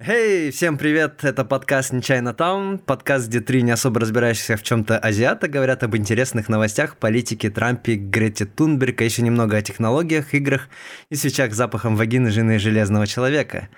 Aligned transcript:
Эй, 0.00 0.48
hey, 0.48 0.50
всем 0.50 0.76
привет! 0.76 1.22
Это 1.22 1.44
подкаст 1.44 1.92
«Нечаянно 1.92 2.34
Таун», 2.34 2.80
подкаст, 2.80 3.28
где 3.28 3.38
три 3.38 3.62
не 3.62 3.70
особо 3.70 4.00
разбирающихся 4.00 4.56
в 4.56 4.64
чем-то 4.64 4.98
азиата 4.98 5.46
говорят 5.46 5.84
об 5.84 5.94
интересных 5.94 6.48
новостях, 6.48 6.96
политике, 6.96 7.48
Трампе, 7.48 7.94
Грете 7.94 8.44
Тунберг, 8.44 9.00
а 9.00 9.04
еще 9.04 9.22
немного 9.22 9.56
о 9.56 9.62
технологиях, 9.62 10.34
играх 10.34 10.68
и 11.10 11.14
свечах 11.14 11.52
с 11.52 11.56
запахом 11.56 11.94
вагины 11.94 12.32
жены 12.32 12.58
Железного 12.58 13.06
Человека. 13.06 13.68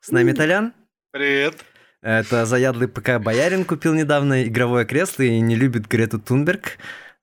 С 0.00 0.10
нами 0.10 0.32
Толян. 0.32 0.72
Привет. 1.12 1.56
Это 2.00 2.46
заядлый 2.46 2.88
ПК 2.88 3.18
Боярин 3.18 3.66
купил 3.66 3.92
недавно 3.92 4.44
игровое 4.44 4.86
кресло 4.86 5.24
и 5.24 5.38
не 5.38 5.54
любит 5.54 5.86
Грету 5.86 6.18
Тунберг. 6.18 6.78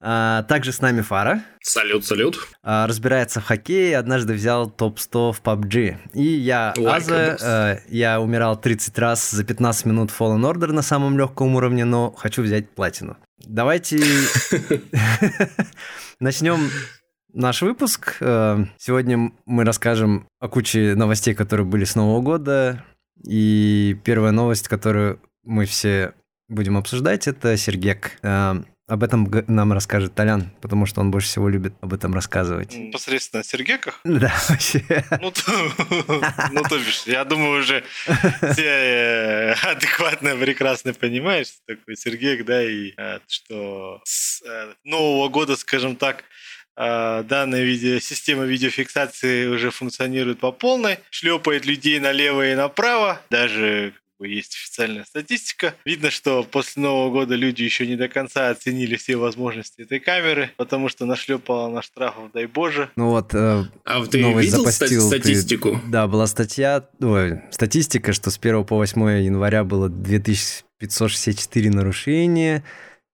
А, 0.07 0.43
также 0.43 0.71
с 0.71 0.81
нами 0.81 1.01
Фара. 1.01 1.41
Салют, 1.63 2.05
салют. 2.05 2.37
А, 2.61 2.85
разбирается 2.85 3.41
в 3.41 3.45
хоккее, 3.45 3.97
однажды 3.97 4.33
взял 4.33 4.69
топ-100 4.69 5.33
в 5.33 5.41
PUBG. 5.41 5.97
И 6.13 6.21
я 6.21 6.75
like 6.77 6.87
Аза, 6.87 7.37
а, 7.41 7.79
я 7.87 8.21
умирал 8.21 8.55
30 8.55 8.99
раз 8.99 9.31
за 9.31 9.43
15 9.43 9.85
минут 9.85 10.11
Fallen 10.11 10.41
Order 10.41 10.73
на 10.73 10.83
самом 10.83 11.17
легком 11.17 11.55
уровне, 11.55 11.85
но 11.85 12.11
хочу 12.11 12.43
взять 12.43 12.69
платину. 12.69 13.17
Давайте 13.39 13.97
начнем 16.19 16.69
наш 17.33 17.63
выпуск. 17.63 18.17
А, 18.21 18.63
сегодня 18.77 19.31
мы 19.47 19.65
расскажем 19.65 20.27
о 20.39 20.49
куче 20.49 20.93
новостей, 20.93 21.33
которые 21.33 21.65
были 21.65 21.83
с 21.83 21.95
Нового 21.95 22.21
года. 22.21 22.85
И 23.27 23.99
первая 24.03 24.31
новость, 24.31 24.67
которую 24.67 25.19
мы 25.43 25.65
все 25.65 26.13
будем 26.47 26.77
обсуждать, 26.77 27.27
это 27.27 27.57
Сергек. 27.57 28.19
Об 28.87 29.01
этом 29.01 29.27
нам 29.47 29.73
расскажет 29.73 30.13
Толян, 30.13 30.51
потому 30.61 30.85
что 30.85 31.01
он 31.01 31.09
больше 31.09 31.27
всего 31.27 31.49
любит 31.49 31.73
об 31.81 31.93
этом 31.93 32.13
рассказывать. 32.13 32.75
Непосредственно 32.75 33.41
о 33.41 33.43
Сергеках? 33.43 33.99
Да, 34.15 34.33
вообще. 34.47 35.03
Ну, 35.21 35.31
то, 35.31 35.51
ну, 36.51 36.61
то 36.63 36.77
бишь, 36.77 37.03
я 37.07 37.25
думаю, 37.25 37.61
уже 37.61 37.83
все 38.51 38.63
э, 38.63 39.53
адекватно, 39.53 40.35
прекрасно 40.35 40.93
понимаешь, 40.93 41.47
что 41.47 41.75
такое 41.75 41.95
Сергек, 41.95 42.45
да, 42.45 42.63
и 42.63 42.93
э, 42.95 43.19
что 43.27 44.01
с 44.03 44.43
э, 44.43 44.73
Нового 44.83 45.29
года, 45.29 45.55
скажем 45.55 45.95
так, 45.95 46.23
данная 46.77 47.63
видео, 47.63 47.99
система 47.99 48.43
видеофиксации 48.43 49.47
уже 49.47 49.71
функционирует 49.71 50.39
по 50.39 50.51
полной, 50.51 50.99
шлепает 51.09 51.65
людей 51.65 51.99
налево 51.99 52.51
и 52.51 52.55
направо, 52.55 53.21
даже 53.29 53.93
есть 54.23 54.55
официальная 54.55 55.03
статистика. 55.03 55.75
Видно, 55.85 56.09
что 56.09 56.43
после 56.43 56.83
Нового 56.83 57.11
года 57.11 57.35
люди 57.35 57.63
еще 57.63 57.85
не 57.85 57.95
до 57.95 58.07
конца 58.07 58.49
оценили 58.49 58.95
все 58.95 59.17
возможности 59.17 59.81
этой 59.81 59.99
камеры, 59.99 60.51
потому 60.57 60.89
что 60.89 61.05
нашлепала 61.05 61.69
на 61.69 61.81
штрафов, 61.81 62.31
дай 62.31 62.45
боже. 62.45 62.89
Ну 62.95 63.09
вот, 63.09 63.33
э, 63.33 63.63
а 63.83 64.05
ты 64.05 64.21
видел 64.33 64.65
запостил, 64.65 65.07
статистику? 65.07 65.71
Ты, 65.71 65.91
да, 65.91 66.07
была 66.07 66.27
статья, 66.27 66.87
ой, 67.01 67.41
статистика, 67.51 68.13
что 68.13 68.31
с 68.31 68.37
1 68.37 68.63
по 68.65 68.77
8 68.77 69.23
января 69.23 69.63
было 69.63 69.89
2564 69.89 71.69
нарушения, 71.69 72.63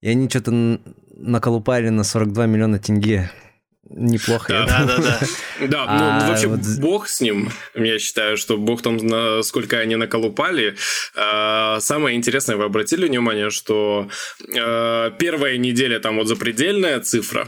и 0.01 0.09
они 0.09 0.29
что-то 0.29 0.79
наколупали 1.15 1.89
на 1.89 2.03
42 2.03 2.45
миллиона 2.47 2.79
тенге 2.79 3.31
неплохо. 3.89 4.65
Да, 4.67 4.85
да, 4.85 4.97
да. 4.97 5.19
Да, 5.67 5.85
ну 5.85 6.25
а 6.25 6.27
вообще 6.29 6.47
бог 6.79 7.07
с 7.07 7.21
ним. 7.21 7.51
Я 7.75 7.99
считаю, 7.99 8.37
что 8.37 8.57
бог 8.57 8.81
там, 8.81 9.43
сколько 9.43 9.79
они 9.79 9.95
наколупали. 9.95 10.75
А, 11.15 11.79
самое 11.79 12.17
интересное, 12.17 12.55
вы 12.55 12.63
обратили 12.63 13.07
внимание, 13.07 13.49
что 13.49 14.09
а, 14.57 15.11
первая 15.11 15.57
неделя 15.57 15.99
там 15.99 16.17
вот 16.17 16.27
запредельная 16.27 16.99
цифра, 16.99 17.47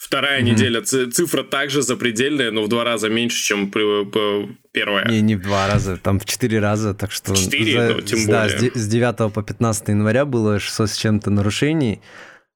Вторая 0.00 0.40
mm-hmm. 0.40 0.44
неделя 0.44 0.82
цифра 0.82 1.42
также 1.42 1.82
запредельная, 1.82 2.50
но 2.50 2.62
в 2.62 2.68
два 2.68 2.84
раза 2.84 3.10
меньше, 3.10 3.44
чем 3.44 3.70
первая. 3.70 5.06
Не, 5.06 5.20
не 5.20 5.36
в 5.36 5.42
два 5.42 5.68
раза, 5.68 5.98
там 5.98 6.18
в 6.18 6.24
четыре 6.24 6.58
раза, 6.58 6.94
так 6.94 7.12
что... 7.12 7.36
Четыре, 7.36 7.88
за, 7.88 7.94
ну, 7.94 8.00
тем 8.00 8.26
да, 8.26 8.48
более. 8.48 8.72
С 8.74 8.88
9 8.88 9.30
по 9.30 9.42
15 9.42 9.88
января 9.88 10.24
было 10.24 10.58
600 10.58 10.90
с 10.90 10.96
чем-то 10.96 11.30
нарушений 11.30 12.00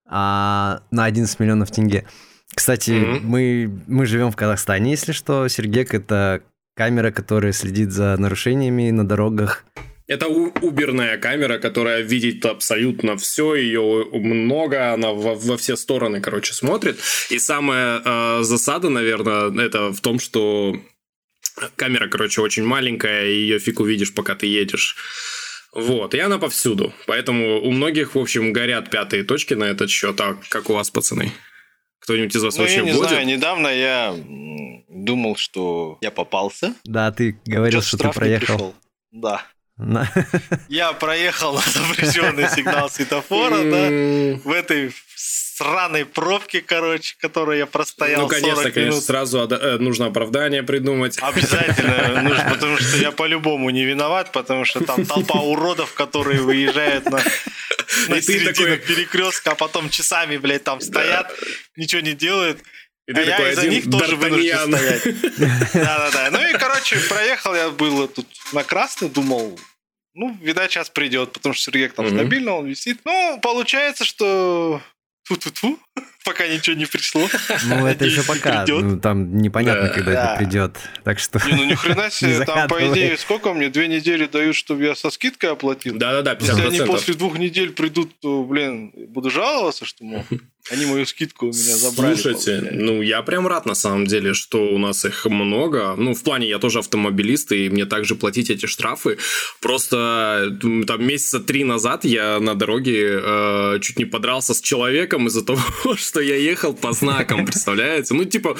а, 0.08 0.80
на 0.90 1.04
11 1.04 1.38
миллионов 1.38 1.70
тенге. 1.70 2.06
Кстати, 2.54 2.90
mm-hmm. 2.90 3.20
мы, 3.22 3.70
мы 3.86 4.06
живем 4.06 4.30
в 4.30 4.36
Казахстане, 4.36 4.92
если 4.92 5.12
что. 5.12 5.48
Сергек— 5.48 5.94
это 5.94 6.42
камера, 6.76 7.10
которая 7.10 7.52
следит 7.52 7.92
за 7.92 8.16
нарушениями 8.16 8.90
на 8.90 9.06
дорогах. 9.06 9.64
Это 10.06 10.26
уберная 10.26 11.16
камера, 11.16 11.58
которая 11.58 12.02
видит 12.02 12.44
абсолютно 12.44 13.16
все, 13.16 13.54
ее 13.54 14.06
много, 14.12 14.92
она 14.92 15.12
во, 15.12 15.34
во 15.34 15.56
все 15.56 15.76
стороны, 15.76 16.20
короче, 16.20 16.52
смотрит. 16.52 16.98
И 17.30 17.38
самая 17.38 18.02
э, 18.04 18.42
засада, 18.42 18.90
наверное, 18.90 19.50
это 19.66 19.92
в 19.92 20.00
том, 20.02 20.18
что 20.18 20.76
камера, 21.76 22.08
короче, 22.08 22.42
очень 22.42 22.64
маленькая, 22.64 23.28
и 23.28 23.34
ее 23.34 23.58
фиг 23.58 23.80
увидишь, 23.80 24.12
пока 24.12 24.34
ты 24.34 24.46
едешь. 24.46 24.96
Вот, 25.72 26.14
и 26.14 26.18
она 26.18 26.38
повсюду. 26.38 26.92
Поэтому 27.06 27.60
у 27.62 27.70
многих, 27.70 28.14
в 28.14 28.18
общем, 28.18 28.52
горят 28.52 28.90
пятые 28.90 29.24
точки 29.24 29.54
на 29.54 29.64
этот 29.64 29.88
счет. 29.88 30.20
А 30.20 30.36
как 30.50 30.68
у 30.68 30.74
вас, 30.74 30.90
пацаны? 30.90 31.32
Кто-нибудь 32.04 32.36
из 32.36 32.44
вас 32.44 32.56
ну, 32.56 32.62
вообще 32.62 32.76
я 32.76 32.82
не 32.82 32.92
вводит? 32.92 33.08
знаю, 33.08 33.26
недавно 33.26 33.68
я 33.68 34.14
думал, 34.90 35.36
что 35.36 35.96
я 36.02 36.10
попался. 36.10 36.74
Да, 36.84 37.10
ты 37.10 37.40
говорил, 37.46 37.80
что 37.80 37.96
ты 37.96 38.10
проехал. 38.10 38.74
Да. 39.10 39.42
Я 40.68 40.92
проехал 40.92 41.54
на 41.54 41.60
запрещенный 41.66 42.48
сигнал 42.48 42.88
светофора, 42.90 43.58
да, 43.58 44.38
в 44.44 44.52
этой 44.52 44.92
сраной 45.16 46.04
пробке, 46.04 46.60
короче, 46.60 47.16
которую 47.20 47.58
я 47.58 47.66
простоял 47.66 48.22
Ну, 48.22 48.28
конечно, 48.28 48.56
40 48.56 48.74
конечно, 48.74 48.90
минут. 48.92 49.04
сразу 49.04 49.38
э, 49.38 49.78
нужно 49.78 50.06
оправдание 50.06 50.62
придумать. 50.62 51.18
Обязательно 51.20 52.22
нужно, 52.22 52.50
потому 52.50 52.76
что 52.78 52.96
я 52.96 53.12
по-любому 53.12 53.70
не 53.70 53.84
виноват, 53.84 54.32
потому 54.32 54.64
что 54.64 54.84
там 54.84 55.06
толпа 55.06 55.40
уродов, 55.40 55.94
которые 55.94 56.40
выезжают 56.40 57.04
на, 57.06 57.22
на 58.08 58.20
середину 58.20 58.52
такой... 58.52 58.78
перекрестка, 58.78 59.52
а 59.52 59.54
потом 59.54 59.90
часами, 59.90 60.36
блядь, 60.38 60.64
там 60.64 60.80
стоят, 60.80 61.32
ничего 61.76 62.00
не 62.00 62.14
делают. 62.14 62.58
И 63.06 63.12
а 63.12 63.20
я 63.20 63.52
из-за 63.52 63.68
них 63.68 63.90
тоже 63.90 64.16
вынужден 64.16 64.74
стоять. 64.74 65.02
Да-да-да. 65.74 66.30
Ну 66.30 66.48
и, 66.48 66.52
короче, 66.52 66.98
проехал 67.08 67.54
я 67.54 67.70
было 67.70 68.08
тут 68.08 68.26
на 68.52 68.64
красный, 68.64 69.10
думал, 69.10 69.58
ну, 70.14 70.36
видать, 70.40 70.70
сейчас 70.70 70.88
придет, 70.88 71.32
потому 71.32 71.54
что 71.54 71.64
Сергей 71.70 71.88
там 71.88 72.08
стабильно, 72.08 72.54
он 72.54 72.66
висит. 72.66 73.00
Ну, 73.04 73.38
получается, 73.42 74.04
что 74.04 74.80
Фу-фу-фу. 75.24 75.78
Пока 76.24 76.46
ничего 76.46 76.76
не 76.76 76.86
пришло. 76.86 77.28
Ну, 77.66 77.86
это 77.86 78.06
еще 78.06 78.22
пока. 78.22 78.64
Ну, 78.66 78.98
там 78.98 79.36
непонятно, 79.36 79.90
когда 79.90 80.12
это 80.12 80.36
придет. 80.38 80.78
Так 81.02 81.18
что... 81.18 81.38
Не, 81.46 81.52
ну 81.52 81.64
ни 81.64 81.74
хрена 81.74 82.10
себе, 82.10 82.44
там, 82.46 82.66
по 82.66 82.80
идее, 82.90 83.18
сколько 83.18 83.52
мне? 83.52 83.68
Две 83.68 83.88
недели 83.88 84.24
дают, 84.24 84.56
чтобы 84.56 84.84
я 84.84 84.94
со 84.94 85.10
скидкой 85.10 85.50
оплатил? 85.50 85.98
Да-да-да, 85.98 86.32
50%. 86.34 86.40
Если 86.46 86.62
они 86.62 86.80
после 86.80 87.12
двух 87.12 87.36
недель 87.36 87.72
придут, 87.72 88.18
то, 88.20 88.42
блин, 88.42 88.90
буду 89.08 89.30
жаловаться, 89.30 89.84
что, 89.84 90.04
мол, 90.04 90.24
они 90.70 90.86
мою 90.86 91.04
скидку 91.04 91.46
у 91.46 91.50
меня 91.50 91.76
забрали. 91.76 92.14
Слушайте, 92.14 92.70
ну 92.72 93.02
я 93.02 93.20
прям 93.22 93.46
рад 93.46 93.66
на 93.66 93.74
самом 93.74 94.06
деле, 94.06 94.32
что 94.32 94.68
у 94.68 94.78
нас 94.78 95.04
их 95.04 95.26
много. 95.26 95.94
Ну, 95.98 96.14
в 96.14 96.22
плане, 96.22 96.48
я 96.48 96.58
тоже 96.58 96.78
автомобилист, 96.78 97.52
и 97.52 97.68
мне 97.68 97.84
также 97.84 98.14
платить 98.14 98.48
эти 98.48 98.64
штрафы. 98.64 99.18
Просто 99.60 100.56
там 100.86 101.06
месяца 101.06 101.40
три 101.40 101.64
назад 101.64 102.06
я 102.06 102.40
на 102.40 102.54
дороге 102.54 103.20
э, 103.22 103.78
чуть 103.82 103.98
не 103.98 104.06
подрался 104.06 104.54
с 104.54 104.62
человеком 104.62 105.26
из-за 105.26 105.44
того, 105.44 105.60
что 105.96 106.20
я 106.20 106.36
ехал 106.36 106.72
по 106.72 106.92
знакам, 106.92 107.44
представляете? 107.44 108.14
Ну, 108.14 108.24
типа, 108.24 108.56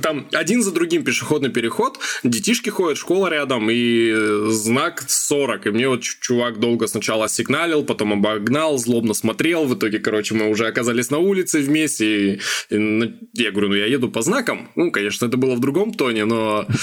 там 0.00 0.26
один 0.32 0.62
за 0.62 0.72
другим 0.72 1.04
пешеходный 1.04 1.50
переход, 1.50 1.98
детишки 2.22 2.70
ходят, 2.70 2.96
школа 2.96 3.28
рядом, 3.28 3.68
и 3.70 4.14
знак 4.48 5.04
40. 5.06 5.66
И 5.66 5.70
мне 5.70 5.88
вот 5.88 6.02
чувак 6.02 6.60
долго 6.60 6.86
сначала 6.86 7.28
сигналил, 7.28 7.84
потом 7.84 8.14
обогнал, 8.14 8.78
злобно 8.78 9.12
смотрел. 9.12 9.66
В 9.66 9.74
итоге, 9.74 9.98
короче, 9.98 10.34
мы 10.34 10.48
уже 10.48 10.66
оказались 10.66 11.10
на 11.10 11.18
улице 11.18 11.41
улице 11.42 11.60
вместе. 11.60 12.06
И, 12.06 12.40
и, 12.70 13.14
я 13.34 13.50
говорю, 13.50 13.68
ну 13.68 13.74
я 13.74 13.86
еду 13.86 14.08
по 14.08 14.22
знакам. 14.22 14.68
Ну, 14.76 14.90
конечно, 14.90 15.26
это 15.26 15.36
было 15.36 15.54
в 15.54 15.60
другом 15.60 15.92
тоне, 15.92 16.24
но... 16.24 16.66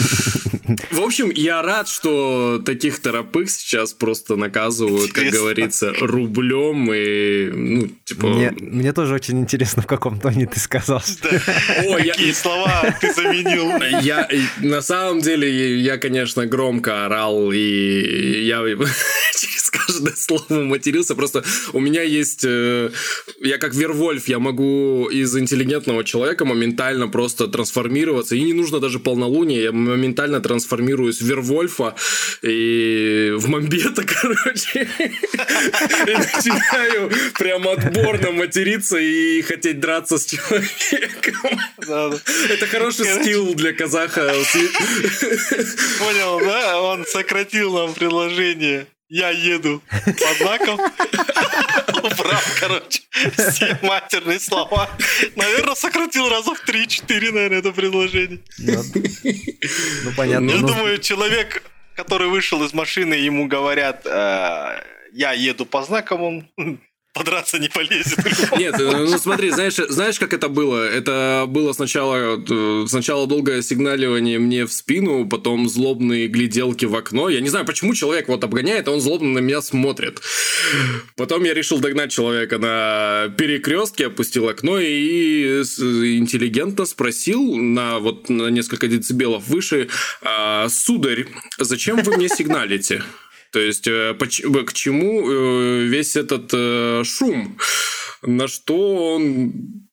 В 0.91 1.01
общем, 1.01 1.31
я 1.31 1.63
рад, 1.63 1.87
что 1.87 2.61
таких 2.63 2.99
торопых 2.99 3.49
сейчас 3.49 3.93
просто 3.93 4.35
наказывают, 4.35 5.11
как 5.13 5.25
говорится, 5.31 5.93
рублем 5.99 6.93
и, 6.93 7.49
ну, 7.51 7.89
типа... 8.05 8.27
Мне, 8.27 8.51
мне 8.59 8.93
тоже 8.93 9.15
очень 9.15 9.39
интересно, 9.39 9.81
в 9.81 9.87
каком 9.87 10.19
тоне 10.19 10.45
ты 10.45 10.59
сказал. 10.59 11.01
Какие 11.01 12.33
слова 12.33 12.95
ты 13.01 13.13
заменил? 13.13 13.81
Я, 14.01 14.27
на 14.61 14.81
самом 14.81 15.21
деле, 15.21 15.79
я, 15.79 15.97
конечно, 15.97 16.45
громко 16.45 17.05
орал, 17.05 17.51
и 17.51 18.43
я 18.45 18.61
с 19.69 19.71
каждым 19.71 20.15
словом 20.15 20.67
матерился. 20.67 21.15
Просто 21.15 21.43
у 21.73 21.79
меня 21.79 22.01
есть... 22.01 22.43
Э, 22.43 22.89
я 23.41 23.57
как 23.57 23.75
Вервольф, 23.75 24.27
я 24.27 24.39
могу 24.39 25.07
из 25.11 25.35
интеллигентного 25.37 26.03
человека 26.03 26.45
моментально 26.45 27.07
просто 27.07 27.47
трансформироваться. 27.47 28.35
И 28.35 28.41
не 28.41 28.53
нужно 28.53 28.79
даже 28.79 28.99
полнолуние. 28.99 29.63
Я 29.63 29.71
моментально 29.71 30.39
трансформируюсь 30.39 31.21
в 31.21 31.25
Вервольфа 31.25 31.95
и 32.41 33.33
в 33.35 33.47
Мамбета, 33.47 34.03
короче. 34.21 34.87
И 36.07 36.11
начинаю 36.11 37.11
прям 37.37 37.67
отборно 37.67 38.31
материться 38.31 38.97
и 38.97 39.41
хотеть 39.41 39.79
драться 39.79 40.17
с 40.17 40.25
человеком. 40.25 41.59
Это 42.49 42.67
хороший 42.67 43.05
скилл 43.05 43.53
для 43.53 43.73
казаха. 43.73 44.33
Понял, 45.99 46.39
да? 46.39 46.81
Он 46.81 47.05
сократил 47.05 47.73
нам 47.73 47.93
предложение. 47.93 48.87
Я 49.09 49.31
еду 49.31 49.81
под 50.05 50.37
знаком. 50.37 50.79
Убрал, 52.03 52.41
короче, 52.59 53.01
все 53.33 53.77
матерные 53.81 54.39
слова. 54.39 54.87
Наверное, 55.35 55.73
сократил 55.73 56.29
раза 56.29 56.53
в 56.53 56.63
3-4, 56.63 57.31
наверное, 57.31 57.59
это 57.59 57.71
предложение. 57.71 58.39
Ну, 58.59 58.83
ну 60.03 60.11
понятно. 60.15 60.51
Я 60.51 60.57
думаю, 60.59 60.99
человек, 60.99 61.63
который 61.95 62.27
вышел 62.27 62.63
из 62.63 62.73
машины, 62.73 63.15
ему 63.15 63.47
говорят, 63.47 64.05
э, 64.05 64.83
я 65.11 65.33
еду 65.33 65.65
по 65.65 65.81
знакам, 65.81 66.21
он 66.21 66.79
подраться 67.13 67.59
не 67.59 67.69
полезет. 67.69 68.19
Нет, 68.57 68.79
э, 68.79 69.05
ну 69.05 69.17
смотри, 69.17 69.49
знаешь, 69.49 69.75
знаешь, 69.75 70.19
как 70.19 70.33
это 70.33 70.47
было? 70.47 70.87
Это 70.87 71.45
было 71.47 71.73
сначала, 71.73 72.39
э, 72.39 72.85
сначала 72.87 73.27
долгое 73.27 73.61
сигналивание 73.61 74.39
мне 74.39 74.65
в 74.65 74.71
спину, 74.71 75.27
потом 75.27 75.67
злобные 75.67 76.27
гляделки 76.27 76.85
в 76.85 76.95
окно. 76.95 77.29
Я 77.29 77.41
не 77.41 77.49
знаю, 77.49 77.65
почему 77.65 77.93
человек 77.93 78.27
вот 78.27 78.43
обгоняет, 78.43 78.87
а 78.87 78.91
он 78.91 79.01
злобно 79.01 79.29
на 79.29 79.39
меня 79.39 79.61
смотрит. 79.61 80.21
Потом 81.15 81.43
я 81.43 81.53
решил 81.53 81.79
догнать 81.79 82.11
человека 82.11 82.57
на 82.57 83.33
перекрестке, 83.37 84.07
опустил 84.07 84.47
окно 84.47 84.79
и 84.79 85.61
интеллигентно 85.61 86.85
спросил 86.85 87.55
на 87.55 87.99
вот 87.99 88.29
на 88.29 88.47
несколько 88.49 88.87
децибелов 88.87 89.47
выше, 89.47 89.89
«А, 90.21 90.69
сударь, 90.69 91.25
зачем 91.57 92.01
вы 92.03 92.17
мне 92.17 92.29
сигналите? 92.29 93.03
То 93.51 93.59
есть, 93.59 93.87
э, 93.87 94.13
к 94.13 94.73
чему 94.73 95.29
э, 95.29 95.83
весь 95.85 96.15
этот 96.15 96.51
э, 96.53 97.03
шум? 97.03 97.57
На 98.21 98.47
что 98.47 99.15
он 99.15 99.88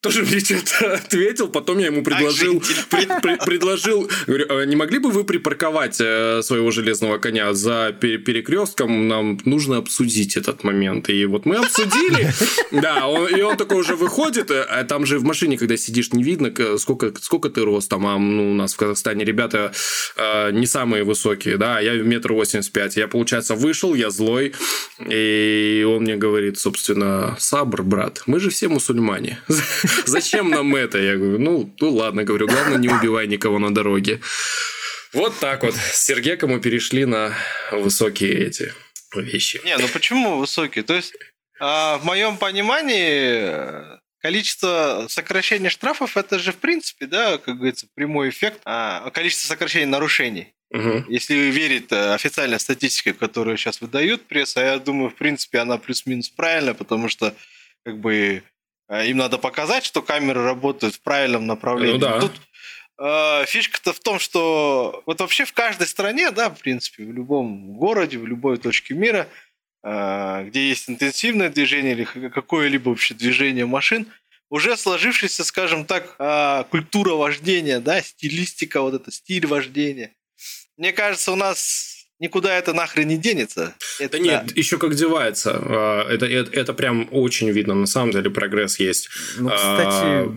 тоже 0.00 0.22
мне 0.22 0.40
что-то 0.40 0.94
ответил, 1.04 1.48
потом 1.48 1.78
я 1.78 1.86
ему 1.86 2.02
предложил, 2.02 2.62
пред, 2.90 3.22
пред, 3.22 3.44
предложил, 3.44 4.10
говорю, 4.26 4.46
«А 4.50 4.64
не 4.64 4.76
могли 4.76 4.98
бы 4.98 5.10
вы 5.10 5.24
припарковать 5.24 5.98
э, 6.00 6.42
своего 6.42 6.70
железного 6.70 7.18
коня 7.18 7.54
за 7.54 7.96
перекрестком, 7.98 9.08
нам 9.08 9.38
нужно 9.44 9.78
обсудить 9.78 10.36
этот 10.36 10.64
момент. 10.64 11.08
И 11.08 11.24
вот 11.24 11.46
мы 11.46 11.56
обсудили, 11.56 12.32
да, 12.72 13.06
он, 13.06 13.28
и 13.28 13.40
он 13.42 13.56
такой 13.56 13.78
уже 13.78 13.96
выходит, 13.96 14.50
э, 14.50 14.62
а 14.62 14.84
там 14.84 15.06
же 15.06 15.18
в 15.18 15.24
машине, 15.24 15.56
когда 15.56 15.76
сидишь, 15.76 16.12
не 16.12 16.22
видно, 16.22 16.52
сколько, 16.78 17.12
сколько 17.20 17.48
ты 17.48 17.62
ростом, 17.62 18.06
а 18.06 18.18
ну, 18.18 18.50
у 18.50 18.54
нас 18.54 18.74
в 18.74 18.76
Казахстане 18.76 19.24
ребята 19.24 19.72
э, 20.16 20.50
не 20.52 20.66
самые 20.66 21.04
высокие, 21.04 21.56
да, 21.56 21.80
я 21.80 21.94
метр 21.94 22.32
восемьдесят 22.32 22.72
пять, 22.72 22.96
я, 22.96 23.08
получается, 23.08 23.54
вышел, 23.54 23.94
я 23.94 24.10
злой, 24.10 24.52
и 24.98 25.86
он 25.88 26.02
мне 26.02 26.16
говорит, 26.16 26.58
собственно, 26.58 27.36
сабр, 27.38 27.82
брат, 27.82 28.22
мы 28.26 28.40
же 28.40 28.50
все 28.50 28.68
мусульмане, 28.68 29.38
Зачем 30.06 30.50
нам 30.50 30.74
это? 30.74 30.98
Я 30.98 31.16
говорю, 31.16 31.38
ну, 31.38 31.74
ну 31.80 31.90
ладно, 31.90 32.24
говорю, 32.24 32.46
главное, 32.46 32.78
не 32.78 32.88
убивай 32.88 33.26
никого 33.26 33.58
на 33.58 33.74
дороге. 33.74 34.20
Вот 35.12 35.38
так 35.38 35.62
вот. 35.62 35.74
С 35.74 36.04
Сергеком 36.04 36.50
мы 36.50 36.60
перешли 36.60 37.04
на 37.04 37.34
высокие 37.70 38.46
эти 38.46 38.72
вещи. 39.14 39.60
Не, 39.64 39.76
ну 39.76 39.88
почему 39.88 40.38
высокие? 40.38 40.84
То 40.84 40.94
есть, 40.94 41.14
а, 41.60 41.98
в 41.98 42.04
моем 42.04 42.38
понимании, 42.38 44.00
количество 44.20 45.06
сокращения 45.08 45.68
штрафов 45.68 46.16
это 46.16 46.38
же 46.38 46.52
в 46.52 46.56
принципе, 46.56 47.06
да, 47.06 47.38
как 47.38 47.56
говорится, 47.56 47.86
прямой 47.94 48.30
эффект 48.30 48.60
а, 48.64 49.10
количество 49.10 49.48
сокращений 49.48 49.86
нарушений. 49.86 50.54
Угу. 50.72 51.04
Если 51.08 51.34
верить 51.34 51.92
э, 51.92 52.14
официальной 52.14 52.58
статистике, 52.58 53.12
которую 53.12 53.58
сейчас 53.58 53.82
выдают 53.82 54.22
пресса, 54.22 54.60
я 54.60 54.78
думаю, 54.78 55.10
в 55.10 55.16
принципе, 55.16 55.58
она 55.58 55.76
плюс-минус 55.76 56.30
правильная, 56.30 56.72
потому 56.72 57.10
что 57.10 57.34
как 57.84 57.98
бы 57.98 58.42
им 59.00 59.16
надо 59.16 59.38
показать, 59.38 59.84
что 59.84 60.02
камеры 60.02 60.44
работают 60.44 60.94
в 60.94 61.00
правильном 61.00 61.46
направлении. 61.46 61.94
Ну, 61.94 61.98
да. 61.98 62.20
Тут 62.20 62.32
э, 62.98 63.46
фишка-то 63.46 63.92
в 63.92 64.00
том, 64.00 64.18
что 64.18 65.02
вот 65.06 65.20
вообще 65.20 65.44
в 65.44 65.52
каждой 65.52 65.86
стране, 65.86 66.30
да, 66.30 66.50
в 66.50 66.58
принципе, 66.58 67.04
в 67.04 67.12
любом 67.12 67.74
городе, 67.74 68.18
в 68.18 68.26
любой 68.26 68.58
точке 68.58 68.94
мира, 68.94 69.28
э, 69.82 70.44
где 70.48 70.68
есть 70.68 70.88
интенсивное 70.88 71.48
движение 71.48 71.92
или 71.92 72.04
какое-либо 72.04 72.90
вообще 72.90 73.14
движение 73.14 73.66
машин, 73.66 74.06
уже 74.50 74.76
сложившаяся, 74.76 75.44
скажем 75.44 75.86
так, 75.86 76.14
э, 76.18 76.64
культура 76.70 77.14
вождения, 77.14 77.80
да, 77.80 78.02
стилистика, 78.02 78.82
вот 78.82 78.94
это 78.94 79.10
стиль 79.10 79.46
вождения. 79.46 80.14
Мне 80.76 80.92
кажется, 80.92 81.32
у 81.32 81.36
нас 81.36 81.91
никуда 82.22 82.56
это 82.56 82.72
нахрен 82.72 83.08
не 83.08 83.18
денется. 83.18 83.74
Это... 84.00 84.16
Да 84.16 84.18
нет, 84.18 84.56
еще 84.56 84.78
как 84.78 84.94
девается. 84.94 85.50
А, 85.54 86.08
это, 86.08 86.24
это, 86.24 86.50
это 86.52 86.72
прям 86.72 87.08
очень 87.10 87.50
видно. 87.50 87.74
На 87.74 87.86
самом 87.86 88.12
деле 88.12 88.30
прогресс 88.30 88.78
есть. 88.78 89.10
Ну, 89.38 89.50
кстати, 89.50 89.92
а, 89.92 90.36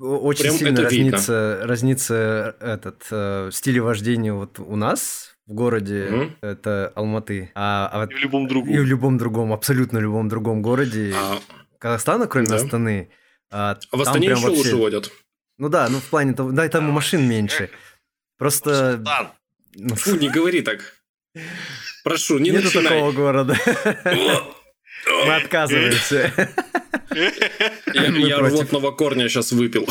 очень 0.00 0.44
прям 0.44 0.56
сильно 0.56 0.82
разнится, 0.82 1.60
разнится 1.62 2.56
этот 2.60 3.06
э, 3.10 3.50
стиль 3.52 3.80
вождения 3.80 4.32
вот 4.32 4.58
у 4.58 4.76
нас 4.76 5.36
в 5.46 5.52
городе 5.52 6.08
угу. 6.10 6.32
это 6.40 6.92
Алматы, 6.96 7.52
а, 7.54 7.88
а 7.92 8.04
и 8.10 8.14
в 8.14 8.18
любом 8.18 8.48
другом 8.48 8.74
и 8.74 8.78
в 8.78 8.84
любом 8.84 9.18
другом 9.18 9.52
абсолютно 9.52 9.98
любом 9.98 10.28
другом 10.28 10.60
городе 10.60 11.14
а... 11.14 11.38
Казахстана, 11.78 12.26
кроме 12.26 12.48
да. 12.48 12.56
Астаны. 12.56 13.10
А, 13.50 13.78
а 13.90 13.96
в 13.96 14.00
Астане 14.00 14.28
еще 14.28 14.36
вообще... 14.36 14.56
лучше 14.56 14.76
водят. 14.76 15.10
Ну 15.58 15.68
да, 15.68 15.88
ну 15.88 15.98
в 15.98 16.04
плане 16.04 16.34
того, 16.34 16.50
да, 16.50 16.68
там 16.68 16.84
машин 16.90 17.28
меньше. 17.28 17.70
Просто. 18.38 19.02
Ну, 19.74 19.94
Фу, 19.94 20.16
не 20.16 20.28
говори 20.30 20.62
так. 20.62 20.96
Прошу, 22.04 22.38
не 22.38 22.50
Нету 22.50 22.64
начинай. 22.64 22.88
такого 22.94 23.12
города. 23.12 23.56
Мы 25.06 25.34
отказываемся. 25.36 26.32
Я, 27.94 28.04
я 28.06 28.38
рвотного 28.38 28.90
корня 28.90 29.28
сейчас 29.28 29.52
выпил. 29.52 29.88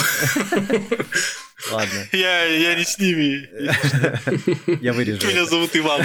Ладно. 1.72 2.08
Я, 2.12 2.44
я 2.44 2.76
не 2.76 2.84
с 2.84 3.00
ними. 3.00 3.50
Я 4.82 4.94
вырежу. 4.94 5.26
Меня 5.28 5.46
зовут 5.46 5.76
Иван. 5.76 6.02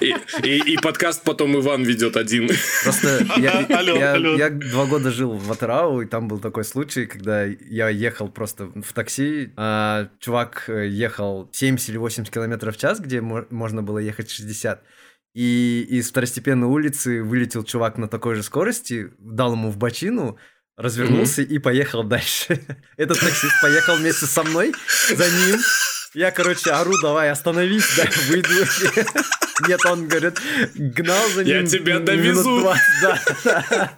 И, 0.00 0.14
и, 0.42 0.74
и 0.74 0.76
подкаст 0.76 1.24
потом 1.24 1.56
Иван 1.58 1.82
ведет 1.82 2.16
один. 2.16 2.48
Просто 2.84 3.26
я, 3.38 3.66
алло, 3.76 3.96
я, 3.96 4.12
алло. 4.12 4.36
я 4.36 4.50
два 4.50 4.86
года 4.86 5.10
жил 5.10 5.32
в 5.32 5.46
Ватарау, 5.46 6.02
и 6.02 6.06
там 6.06 6.28
был 6.28 6.38
такой 6.38 6.64
случай, 6.64 7.06
когда 7.06 7.44
я 7.44 7.88
ехал 7.88 8.28
просто 8.28 8.66
в 8.66 8.92
такси, 8.92 9.50
а 9.56 10.08
чувак 10.20 10.64
э, 10.68 10.86
ехал 10.86 11.48
70 11.52 11.88
или 11.88 11.96
80 11.96 12.32
километров 12.32 12.76
в 12.76 12.78
час, 12.78 13.00
где 13.00 13.20
можно 13.20 13.82
было 13.82 13.98
ехать 13.98 14.30
60, 14.30 14.82
и 15.36 15.86
из 15.90 16.08
второстепенной 16.08 16.66
улицы 16.66 17.22
вылетел 17.22 17.62
чувак 17.62 17.98
на 17.98 18.08
такой 18.08 18.36
же 18.36 18.42
скорости, 18.42 19.12
дал 19.18 19.52
ему 19.52 19.70
в 19.70 19.76
бочину, 19.76 20.38
развернулся 20.78 21.42
mm-hmm. 21.42 21.56
и 21.56 21.58
поехал 21.58 22.04
дальше. 22.04 22.58
Этот 22.96 23.20
таксист 23.20 23.60
поехал 23.60 23.96
вместе 23.96 24.24
со 24.24 24.42
мной, 24.44 24.72
за 25.10 25.30
ним. 25.30 25.60
Я, 26.14 26.30
короче, 26.30 26.70
ору, 26.70 26.94
давай, 27.02 27.30
остановись, 27.30 27.84
да, 27.98 28.04
выйду. 28.28 28.48
Нет, 29.68 29.84
он, 29.84 30.08
говорит, 30.08 30.40
гнал 30.74 31.28
за 31.34 31.44
ним. 31.44 31.54
Я 31.54 31.66
тебя 31.66 31.98
довезу. 31.98 32.60
20, 32.60 32.82
да 33.44 33.92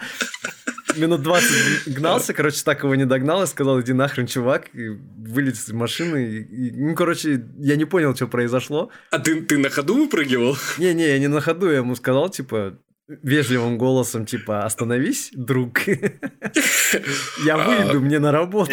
минут 0.98 1.22
20 1.22 1.94
гнался, 1.94 2.34
короче, 2.34 2.62
так 2.64 2.82
его 2.82 2.94
не 2.94 3.06
догнал 3.06 3.42
и 3.42 3.46
сказал, 3.46 3.80
иди 3.80 3.92
нахрен, 3.92 4.26
чувак, 4.26 4.74
и 4.74 4.88
вылез 4.88 5.68
из 5.68 5.72
машины. 5.72 6.46
И, 6.50 6.70
ну, 6.72 6.94
короче, 6.94 7.44
я 7.58 7.76
не 7.76 7.84
понял, 7.84 8.14
что 8.14 8.26
произошло. 8.26 8.90
А 9.10 9.18
ты, 9.18 9.40
ты 9.42 9.58
на 9.58 9.70
ходу 9.70 9.94
выпрыгивал? 9.94 10.56
Не-не, 10.78 11.08
я 11.08 11.18
не 11.18 11.28
на 11.28 11.40
ходу, 11.40 11.70
я 11.70 11.78
ему 11.78 11.94
сказал, 11.94 12.28
типа, 12.28 12.78
вежливым 13.08 13.78
голосом, 13.78 14.26
типа, 14.26 14.64
остановись, 14.64 15.30
друг. 15.32 15.80
Я 17.44 17.56
выйду, 17.56 18.00
мне 18.00 18.18
на 18.18 18.32
работу. 18.32 18.72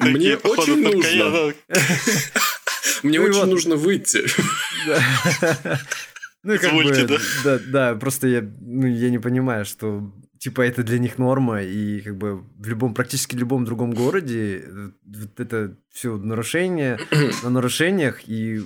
Мне 0.00 0.36
очень 0.36 0.82
нужно. 0.82 1.54
Мне 3.02 3.20
очень 3.20 3.46
нужно 3.46 3.76
выйти. 3.76 4.24
Ну, 6.42 6.56
как 6.60 6.72
бы, 6.74 6.92
да? 6.92 7.18
да? 7.42 7.58
Да, 7.66 7.94
просто 7.96 8.28
я, 8.28 8.40
ну, 8.60 8.86
я 8.86 9.10
не 9.10 9.18
понимаю, 9.18 9.64
что 9.64 10.12
типа 10.38 10.62
это 10.62 10.82
для 10.82 10.98
них 10.98 11.18
норма, 11.18 11.62
и 11.62 12.00
как 12.00 12.16
бы 12.16 12.44
в 12.58 12.66
любом, 12.66 12.94
практически 12.94 13.36
любом 13.36 13.64
другом 13.64 13.92
городе 13.92 14.64
вот 15.04 15.40
это 15.40 15.76
все 15.92 16.16
нарушение 16.16 16.98
на 17.42 17.50
нарушениях, 17.50 18.28
и 18.28 18.62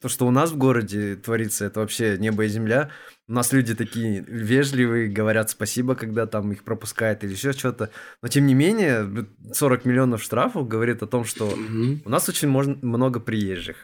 То, 0.00 0.08
что 0.08 0.26
у 0.26 0.30
нас 0.30 0.50
в 0.50 0.56
городе 0.56 1.14
творится, 1.16 1.64
это 1.64 1.80
вообще 1.80 2.16
небо 2.18 2.44
и 2.44 2.48
земля. 2.48 2.90
У 3.28 3.34
нас 3.34 3.52
люди 3.52 3.74
такие 3.74 4.24
вежливые, 4.26 5.08
говорят 5.08 5.48
спасибо, 5.48 5.94
когда 5.94 6.26
там 6.26 6.50
их 6.50 6.64
пропускают 6.64 7.22
или 7.22 7.32
еще 7.32 7.52
что-то. 7.52 7.90
Но 8.20 8.28
тем 8.28 8.46
не 8.46 8.54
менее, 8.54 9.26
40 9.52 9.84
миллионов 9.84 10.22
штрафов 10.22 10.66
говорит 10.66 11.02
о 11.02 11.06
том, 11.06 11.24
что 11.24 11.56
у 12.04 12.10
нас 12.10 12.28
очень 12.28 12.48
можно, 12.48 12.76
много 12.82 13.20
приезжих. 13.20 13.76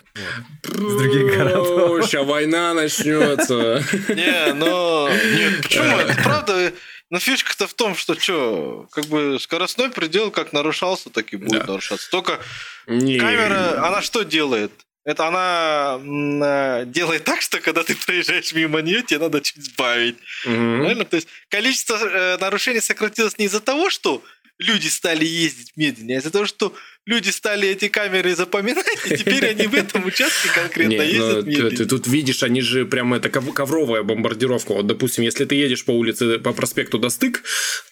Вот, 0.64 0.90
с 0.90 0.97
других 0.99 1.37
городов. 1.37 2.04
Сейчас 2.04 2.26
война 2.26 2.75
начнется. 2.75 3.83
Не, 4.09 4.54
но... 4.54 5.09
Нет, 5.09 5.62
почему? 5.62 5.85
Это 5.85 6.23
правда... 6.23 6.73
Но 7.11 7.19
фишка-то 7.19 7.67
в 7.67 7.75
том, 7.75 7.95
что 7.97 8.19
что, 8.19 8.87
как 8.93 9.07
бы 9.07 9.38
скоростной 9.41 9.91
предел 9.91 10.31
как 10.31 10.53
нарушался, 10.53 11.09
так 11.11 11.33
и 11.33 11.37
будет 11.37 11.62
Да. 11.62 11.67
нарушаться. 11.67 12.11
Только 12.11 12.38
Не. 12.87 13.19
камера, 13.19 13.87
она 13.87 14.03
что 14.03 14.25
делает? 14.25 14.73
Это 15.05 15.27
она 15.27 15.99
э, 16.03 16.85
делает 16.85 17.25
так, 17.25 17.41
что 17.41 17.61
когда 17.61 17.83
ты 17.83 17.97
проезжаешь 17.97 18.53
мимо 18.53 18.83
нее, 18.83 19.03
тебе 19.03 19.21
надо 19.21 19.41
чуть 19.41 19.65
сбавить. 19.65 20.17
Мгм. 20.45 20.81
Правильно? 20.81 21.05
То 21.07 21.17
есть 21.17 21.29
количество 21.49 21.97
э, 21.97 22.37
нарушений 22.37 22.81
сократилось 22.81 23.38
не 23.38 23.47
из-за 23.47 23.61
того, 23.61 23.88
что 23.88 24.23
люди 24.59 24.88
стали 24.88 25.25
ездить 25.25 25.73
медленнее, 25.77 26.19
а 26.19 26.21
из-за 26.21 26.31
того, 26.31 26.47
что 26.47 26.75
люди 27.07 27.31
стали 27.31 27.69
эти 27.69 27.88
камеры 27.88 28.35
запоминать, 28.35 28.85
и 29.07 29.17
теперь 29.17 29.47
они 29.47 29.67
в 29.67 29.75
этом 29.75 30.05
участке 30.05 30.50
конкретно 30.55 30.97
ну, 30.97 31.03
ездят 31.03 31.47
медленнее. 31.47 31.77
ты 31.77 31.87
тут 31.87 32.07
видишь, 32.07 32.43
они 32.43 32.61
же 32.61 32.85
прямо 32.85 33.17
это 33.17 33.31
ков- 33.31 33.55
ковровая 33.55 34.03
бомбардировка. 34.03 34.75
Вот, 34.75 34.87
допустим, 34.87 35.25
если 35.25 35.45
ты 35.45 35.55
едешь 35.55 35.85
по 35.85 35.93
улице, 35.93 36.38
по 36.38 36.53
проспекту 36.53 36.99
Достык, 36.99 37.43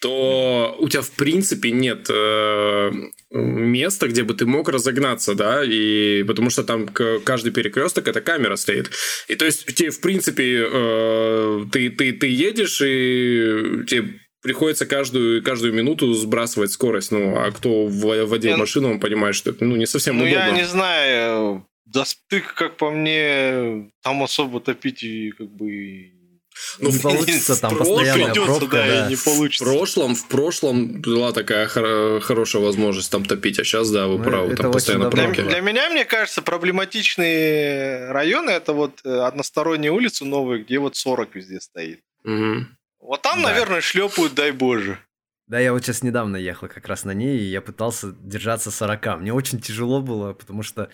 то 0.00 0.76
у 0.78 0.88
тебя, 0.88 1.02
в 1.02 1.10
принципе, 1.12 1.70
нет 1.70 2.08
э, 2.10 2.90
места, 3.30 4.08
где 4.08 4.22
бы 4.22 4.34
ты 4.34 4.44
мог 4.44 4.68
разогнаться, 4.68 5.34
да, 5.34 5.64
и 5.64 6.22
потому 6.24 6.50
что 6.50 6.62
там 6.62 6.86
каждый 6.86 7.52
перекресток 7.52 8.08
это 8.08 8.20
камера 8.20 8.56
стоит. 8.56 8.90
И 9.28 9.34
то 9.36 9.46
есть 9.46 9.64
тебе, 9.74 9.90
в 9.90 10.00
принципе, 10.00 10.66
э, 10.70 11.64
ты, 11.72 11.90
ты, 11.90 12.12
ты 12.12 12.26
едешь, 12.26 12.82
и 12.82 13.84
тебе 13.88 14.20
приходится 14.46 14.86
каждую, 14.86 15.42
каждую 15.42 15.72
минуту 15.74 16.12
сбрасывать 16.14 16.70
скорость. 16.70 17.10
Ну, 17.10 17.36
а 17.36 17.50
кто 17.50 17.86
в- 17.86 18.24
водил 18.26 18.52
Я- 18.52 18.56
машину, 18.56 18.92
он 18.92 19.00
понимает, 19.00 19.34
что 19.34 19.50
это 19.50 19.64
ну, 19.64 19.74
не 19.76 19.86
совсем 19.86 20.16
Ну, 20.18 20.24
удобно. 20.24 20.38
я 20.38 20.50
не 20.52 20.64
знаю, 20.64 21.66
Достык, 21.84 22.54
как 22.54 22.76
по 22.76 22.90
мне, 22.90 23.90
там 24.02 24.22
особо 24.22 24.60
топить 24.60 25.02
и 25.04 25.30
как 25.32 25.48
бы... 25.48 26.12
Ну, 26.80 26.90
не 26.90 26.96
в- 26.98 27.02
получится, 27.02 27.60
там 27.60 27.70
в 27.72 27.76
прошлом 27.76 27.96
постоянная 27.98 28.26
придется, 28.32 28.58
пробка, 28.58 28.76
да, 28.76 28.86
да. 29.02 29.08
не 29.08 29.14
В 29.14 29.24
получится. 29.24 29.64
прошлом, 29.64 30.14
в 30.14 30.28
прошлом 30.28 31.00
была 31.02 31.32
такая 31.32 31.66
хоро- 31.68 32.20
хорошая 32.20 32.62
возможность 32.62 33.10
там 33.10 33.24
топить, 33.24 33.58
а 33.58 33.64
сейчас, 33.64 33.90
да, 33.90 34.06
вы 34.08 34.18
Ну, 34.18 34.24
правы, 34.24 34.56
там 34.56 34.72
постоянно 34.72 35.10
Для, 35.10 35.24
пробки. 35.24 35.40
было. 35.42 35.50
для 35.50 35.60
меня, 35.60 35.90
мне 35.90 36.04
кажется, 36.04 36.42
проблематичные 36.42 38.10
районы 38.10 38.50
это 38.50 38.72
вот 38.72 39.00
э, 39.04 39.08
односторонние 39.20 39.92
улицы 39.92 40.24
новые, 40.24 40.62
где 40.64 40.78
вот 40.78 40.96
40 40.96 41.34
везде 41.34 41.60
стоит. 41.60 42.00
Мгм. 42.24 42.75
Вот 43.06 43.22
там, 43.22 43.40
Да. 43.40 43.48
наверное, 43.50 43.80
шлепают, 43.80 44.34
дай 44.34 44.50
боже. 44.50 44.98
Да, 45.46 45.60
я 45.60 45.72
вот 45.72 45.84
сейчас 45.84 46.02
недавно 46.02 46.36
ехал 46.36 46.66
как 46.66 46.88
раз 46.88 47.04
на 47.04 47.12
ней, 47.12 47.38
и 47.38 47.44
я 47.44 47.60
пытался 47.60 48.10
держаться 48.10 48.72
40. 48.72 49.16
Мне 49.18 49.32
очень 49.32 49.60
тяжело 49.60 50.02
было, 50.02 50.32
потому 50.32 50.64
что 50.64 50.90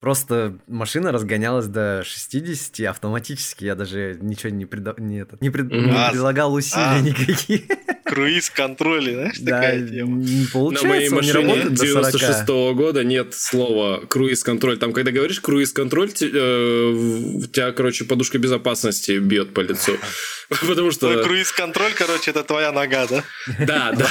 просто 0.00 0.58
машина 0.66 1.12
разгонялась 1.12 1.66
до 1.66 2.02
60 2.04 2.80
автоматически. 2.88 3.64
Я 3.64 3.74
даже 3.74 4.18
ничего 4.20 4.50
не, 4.50 4.64
прида- 4.64 5.00
не, 5.00 5.20
это, 5.22 5.36
не, 5.40 5.50
пред- 5.50 5.70
не 5.72 6.10
прилагал 6.10 6.54
усилий 6.54 6.82
а. 6.84 7.00
никаких. 7.00 7.62
Круиз-контроль, 8.04 9.10
знаешь, 9.12 9.38
Да, 9.40 9.56
такая 9.56 9.88
тема. 9.88 10.16
не 10.22 10.42
На 10.42 10.48
получается, 10.52 10.86
моей 10.86 11.08
он 11.08 11.10
не 11.10 11.16
машине 11.16 11.32
работает 11.42 11.74
до 11.74 11.86
40. 11.86 12.12
96 12.12 12.48
года 12.76 13.02
нет 13.04 13.34
слова 13.34 14.00
круиз-контроль. 14.06 14.78
Там, 14.78 14.92
когда 14.92 15.10
говоришь 15.10 15.40
круиз-контроль, 15.40 16.12
те- 16.12 16.30
э, 16.32 16.90
у 16.92 17.42
тебя, 17.46 17.72
короче, 17.72 18.04
подушка 18.04 18.38
безопасности 18.38 19.18
бьет 19.18 19.54
по 19.54 19.60
лицу. 19.60 19.98
Потому 20.48 20.74
Твой 20.74 20.92
что... 20.92 21.24
круиз-контроль, 21.24 21.92
короче, 21.96 22.30
это 22.30 22.44
твоя 22.44 22.70
нога, 22.70 23.08
да? 23.08 23.24
Да, 23.66 23.92
да, 23.92 24.06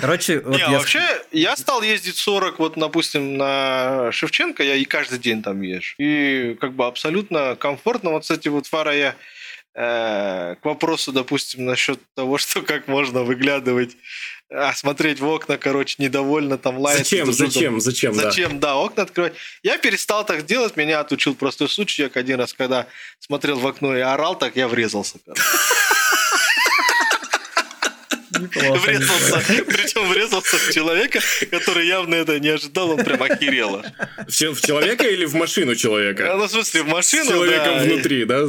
Короче, 0.00 0.40
вот 0.40 0.56
не, 0.56 0.62
а 0.62 0.70
вообще, 0.70 1.02
я 1.32 1.54
стал 1.56 1.82
ездить 1.82 2.16
40, 2.16 2.58
вот, 2.58 2.74
допустим, 2.76 3.36
на 3.36 3.47
Шевченко, 4.12 4.62
я 4.62 4.74
и 4.74 4.84
каждый 4.84 5.18
день 5.18 5.42
там 5.42 5.60
езжу. 5.62 5.94
И 5.98 6.56
как 6.60 6.74
бы 6.74 6.86
абсолютно 6.86 7.56
комфортно. 7.56 8.10
Вот, 8.10 8.22
кстати, 8.22 8.48
вот 8.48 8.66
фара 8.66 8.94
я 8.94 9.14
э, 9.74 10.56
к 10.56 10.64
вопросу, 10.64 11.12
допустим, 11.12 11.64
насчет 11.64 12.00
того, 12.14 12.38
что 12.38 12.62
как 12.62 12.88
можно 12.88 13.22
выглядывать, 13.22 13.96
а, 14.50 14.72
смотреть 14.72 15.20
в 15.20 15.26
окна, 15.26 15.58
короче, 15.58 15.96
недовольно 15.98 16.56
там 16.56 16.78
лаять. 16.78 17.00
Зачем, 17.00 17.32
зачем, 17.32 17.80
зачем, 17.80 18.16
да. 18.16 18.30
Зачем, 18.30 18.60
да, 18.60 18.76
окна 18.76 19.02
открывать. 19.02 19.34
Я 19.62 19.76
перестал 19.76 20.24
так 20.24 20.46
делать, 20.46 20.76
меня 20.76 21.00
отучил 21.00 21.34
простой 21.34 21.68
случай. 21.68 22.02
Я 22.02 22.10
один 22.14 22.40
раз, 22.40 22.54
когда 22.54 22.86
смотрел 23.18 23.58
в 23.58 23.66
окно 23.66 23.96
и 23.96 24.00
орал, 24.00 24.38
так 24.38 24.56
я 24.56 24.66
врезался. 24.68 25.18
короче. 25.24 25.42
Неплохо, 28.30 28.78
Врезался, 28.80 29.42
причем 29.66 30.08
врезался 30.08 30.56
в 30.56 30.72
человека, 30.72 31.20
который 31.50 31.86
явно 31.86 32.14
это 32.14 32.38
не 32.40 32.48
ожидал, 32.48 32.90
он 32.90 33.04
прям 33.04 33.22
охерел. 33.22 33.76
аж. 33.76 33.86
В 34.26 34.32
че- 34.36 34.52
в 34.52 34.60
человека 34.60 35.04
или 35.08 35.24
в 35.24 35.34
машину 35.34 35.74
человека? 35.74 36.34
Ну, 36.36 36.46
в 36.46 36.50
смысле, 36.50 36.82
в 36.82 36.88
С 36.88 36.92
машину, 36.92 37.30
человеком 37.30 37.74
да. 37.78 37.82
внутри, 37.84 38.24
да? 38.24 38.40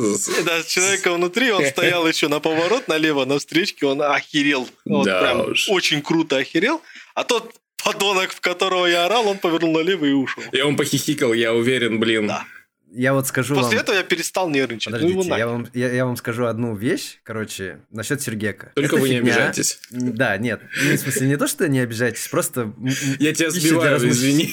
Да, 0.45 0.63
с 0.63 0.65
человеком 0.67 1.15
внутри, 1.15 1.51
он 1.51 1.65
стоял 1.69 2.07
еще 2.07 2.27
на 2.27 2.39
поворот 2.39 2.87
налево, 2.87 3.25
на 3.25 3.39
встречке, 3.39 3.85
он 3.85 4.01
охерел. 4.01 4.67
Да 4.85 5.21
прям 5.21 5.41
уж. 5.51 5.69
очень 5.69 6.01
круто 6.01 6.37
охерел. 6.37 6.81
А 7.15 7.23
тот 7.23 7.53
подонок, 7.83 8.33
в 8.33 8.41
которого 8.41 8.85
я 8.85 9.05
орал, 9.05 9.27
он 9.27 9.37
повернул 9.37 9.73
налево 9.73 10.05
и 10.05 10.11
ушел. 10.11 10.43
И 10.51 10.61
он 10.61 10.75
похихикал, 10.75 11.33
я 11.33 11.53
уверен, 11.53 11.99
блин. 11.99 12.27
Да. 12.27 12.45
Я 12.91 13.13
вот 13.13 13.27
скажу 13.27 13.55
После 13.55 13.77
вам... 13.77 13.83
этого 13.83 13.95
я 13.95 14.03
перестал 14.03 14.49
нервничать. 14.49 14.91
Ну, 14.91 14.97
Подождите, 14.99 15.27
я 15.27 15.29
нахер. 15.29 15.47
вам, 15.47 15.67
я, 15.73 15.91
я 15.93 16.05
вам 16.05 16.15
скажу 16.15 16.45
одну 16.45 16.75
вещь, 16.75 17.19
короче, 17.23 17.81
насчет 17.91 18.21
Сергека. 18.21 18.71
Только 18.75 18.95
Это 18.95 19.01
вы 19.01 19.09
не 19.09 19.15
фигня. 19.17 19.33
обижайтесь. 19.33 19.79
Да, 19.91 20.37
нет, 20.37 20.61
ну, 20.83 20.93
в 20.93 20.97
смысле 20.97 21.27
не 21.27 21.37
то, 21.37 21.47
что 21.47 21.67
не 21.67 21.79
обижайтесь, 21.79 22.27
просто... 22.27 22.73
Я 23.19 23.33
тебя 23.33 23.49
пища 23.49 23.59
сбиваю, 23.59 23.95
размыш- 23.95 24.09
извини. 24.09 24.49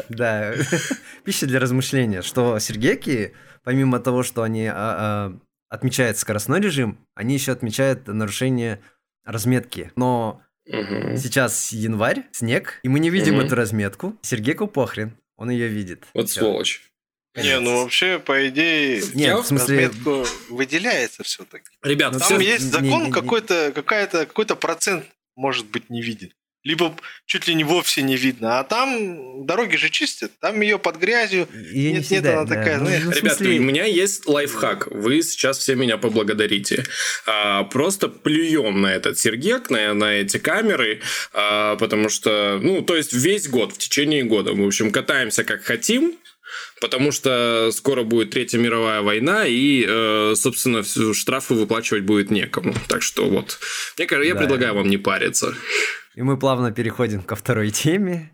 Да, 0.08 0.54
пища 1.24 1.46
для 1.46 1.60
размышления, 1.60 2.22
что 2.22 2.58
сергеки, 2.58 3.34
помимо 3.62 4.00
того, 4.00 4.22
что 4.22 4.42
они 4.42 4.66
а, 4.66 4.74
а, 4.74 5.38
отмечают 5.68 6.16
скоростной 6.18 6.60
режим, 6.60 6.98
они 7.14 7.34
еще 7.34 7.52
отмечают 7.52 8.06
нарушение 8.06 8.80
разметки. 9.24 9.92
Но 9.96 10.40
сейчас 10.66 11.72
январь, 11.72 12.24
снег, 12.32 12.80
и 12.82 12.88
мы 12.88 13.00
не 13.00 13.10
видим 13.10 13.38
эту 13.40 13.54
разметку. 13.54 14.16
Сергеку 14.22 14.66
похрен, 14.66 15.16
он 15.36 15.50
ее 15.50 15.68
видит. 15.68 16.04
Вот 16.14 16.30
Всё. 16.30 16.62
Не, 17.42 17.60
ну 17.60 17.82
вообще, 17.82 18.18
по 18.18 18.48
идее, 18.48 18.96
Нет, 19.14 19.14
Я 19.28 19.36
в 19.38 19.46
смысле... 19.46 19.86
разметку 19.86 20.26
выделяется 20.50 21.22
все-таки. 21.22 21.64
Ребят, 21.82 22.12
Ну, 22.14 22.18
Там 22.18 22.38
все... 22.38 22.40
есть 22.52 22.64
не- 22.66 22.70
закон 22.70 23.00
не- 23.02 23.06
не- 23.06 23.12
какой-то, 23.12 23.72
какая-то, 23.74 24.26
какой-то 24.26 24.56
процент 24.56 25.04
может 25.36 25.66
быть 25.66 25.90
не 25.90 26.02
виден. 26.02 26.30
Либо 26.64 26.94
чуть 27.24 27.46
ли 27.46 27.54
не 27.54 27.62
вовсе 27.62 28.02
не 28.02 28.16
видно. 28.16 28.58
А 28.58 28.64
там 28.64 29.46
дороги 29.46 29.76
же 29.76 29.88
чистят, 29.90 30.32
там 30.40 30.60
ее 30.60 30.78
под 30.78 30.96
грязью. 30.98 31.48
Не 31.54 31.84
Нет, 31.84 31.92
нет, 31.94 32.04
всегда, 32.04 32.32
она 32.40 32.44
да. 32.44 32.56
такая, 32.56 32.78
Ну, 32.78 32.86
знаешь, 32.86 33.04
ну, 33.04 33.10
Ребят, 33.12 33.36
смысле- 33.38 33.58
у 33.60 33.62
меня 33.62 33.84
есть 33.84 34.26
лайфхак. 34.26 34.88
Вы 34.88 35.22
сейчас 35.22 35.58
все 35.58 35.76
меня 35.76 35.96
поблагодарите. 35.98 36.84
А, 37.26 37.62
просто 37.62 38.08
плюем 38.08 38.82
на 38.82 38.88
этот 38.92 39.18
сергек, 39.18 39.70
на, 39.70 39.94
на 39.94 40.14
эти 40.14 40.38
камеры, 40.38 41.00
а, 41.32 41.76
потому 41.76 42.08
что, 42.08 42.58
ну, 42.60 42.82
то 42.82 42.96
есть 42.96 43.12
весь 43.12 43.48
год, 43.48 43.72
в 43.72 43.78
течение 43.78 44.24
года, 44.24 44.52
в 44.52 44.66
общем, 44.66 44.90
катаемся 44.90 45.44
как 45.44 45.62
хотим, 45.62 46.16
потому 46.80 47.12
что 47.12 47.70
скоро 47.72 48.02
будет 48.04 48.30
Третья 48.30 48.58
мировая 48.58 49.02
война, 49.02 49.46
и, 49.46 49.84
э, 49.88 50.34
собственно, 50.36 50.82
штрафы 51.14 51.54
выплачивать 51.54 52.02
будет 52.04 52.30
некому. 52.30 52.74
Так 52.88 53.02
что 53.02 53.28
вот, 53.28 53.58
мне 53.96 54.06
кажется, 54.06 54.28
я 54.28 54.34
Да. 54.34 54.40
предлагаю 54.40 54.74
вам 54.74 54.88
не 54.88 54.98
париться. 54.98 55.54
И 56.14 56.22
мы 56.22 56.36
плавно 56.38 56.72
переходим 56.72 57.22
ко 57.22 57.36
второй 57.36 57.70
теме. 57.70 58.30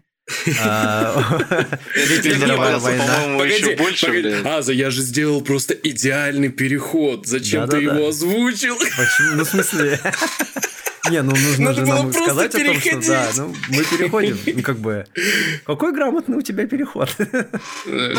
А, 0.60 1.12
по-моему, 1.92 3.44
еще 3.44 3.76
больше, 3.76 4.08
блин. 4.08 4.46
Аза, 4.46 4.72
я 4.72 4.90
же 4.90 5.02
сделал 5.02 5.42
просто 5.42 5.74
идеальный 5.74 6.48
переход. 6.48 7.26
Зачем 7.26 7.68
ты 7.68 7.78
его 7.78 8.08
озвучил? 8.08 8.76
Почему? 8.78 9.36
Ну, 9.36 9.44
в 9.44 9.48
смысле... 9.48 10.00
Не, 11.10 11.20
ну 11.20 11.32
нужно 11.32 11.64
Надо 11.66 11.80
же 11.80 11.86
нам 11.86 12.12
сказать 12.14 12.54
о 12.54 12.64
том, 12.64 12.80
что 12.80 13.00
да, 13.06 13.30
ну 13.36 13.54
мы 13.68 13.84
переходим. 13.84 14.38
Ну, 14.46 14.62
как 14.62 14.78
бы, 14.78 15.06
какой 15.66 15.92
грамотный 15.92 16.38
у 16.38 16.40
тебя 16.40 16.66
переход. 16.66 17.14
Э, 17.18 18.14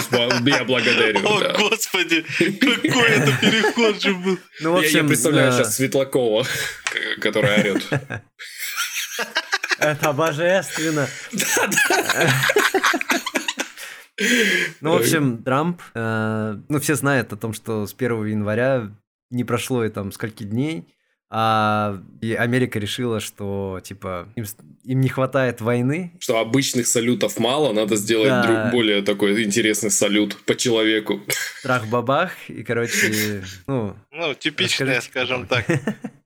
Я 0.45 0.63
благодарю, 0.65 1.27
О, 1.27 1.39
да. 1.39 1.55
господи, 1.57 2.23
какой 2.37 3.09
это 3.09 3.35
переход 3.41 3.99
же 3.99 4.13
был. 4.13 4.37
Ну, 4.61 4.73
в 4.73 4.81
Я- 4.81 4.85
общем, 4.85 4.97
я 4.99 5.03
представляю 5.05 5.51
э, 5.51 5.53
сейчас 5.53 5.77
Светлакова, 5.77 6.45
который 7.21 7.59
орет. 7.59 7.83
Это 9.79 10.13
божественно. 10.13 11.07
Ну, 14.79 14.93
в 14.93 14.95
общем, 14.95 15.43
Трамп, 15.43 15.81
э, 15.93 16.57
ну, 16.69 16.79
все 16.79 16.95
знают 16.95 17.33
о 17.33 17.37
том, 17.37 17.53
что 17.53 17.85
с 17.85 17.93
1 17.93 18.25
января 18.27 18.91
не 19.29 19.43
прошло 19.43 19.83
и 19.83 19.89
там 19.89 20.13
скольки 20.13 20.43
дней, 20.43 20.85
а 21.29 22.01
и 22.21 22.33
Америка 22.33 22.79
решила, 22.79 23.19
что 23.19 23.81
типа 23.83 24.29
им, 24.35 24.45
им 24.83 25.01
не 25.01 25.09
хватает 25.09 25.59
войны. 25.59 26.13
Что 26.19 26.39
обычных 26.39 26.87
салютов 26.87 27.39
мало, 27.39 27.73
надо 27.73 27.95
сделать 27.95 28.29
да. 28.29 28.43
друг, 28.43 28.71
более 28.71 29.01
такой 29.01 29.43
интересный 29.43 29.91
салют 29.91 30.37
по 30.45 30.55
человеку. 30.55 31.21
Трах-бабах, 31.63 32.31
и, 32.47 32.63
короче, 32.63 33.43
ну... 33.67 33.97
Ну, 34.11 34.33
типичная, 34.35 35.01
скажем 35.01 35.47
так, 35.47 35.65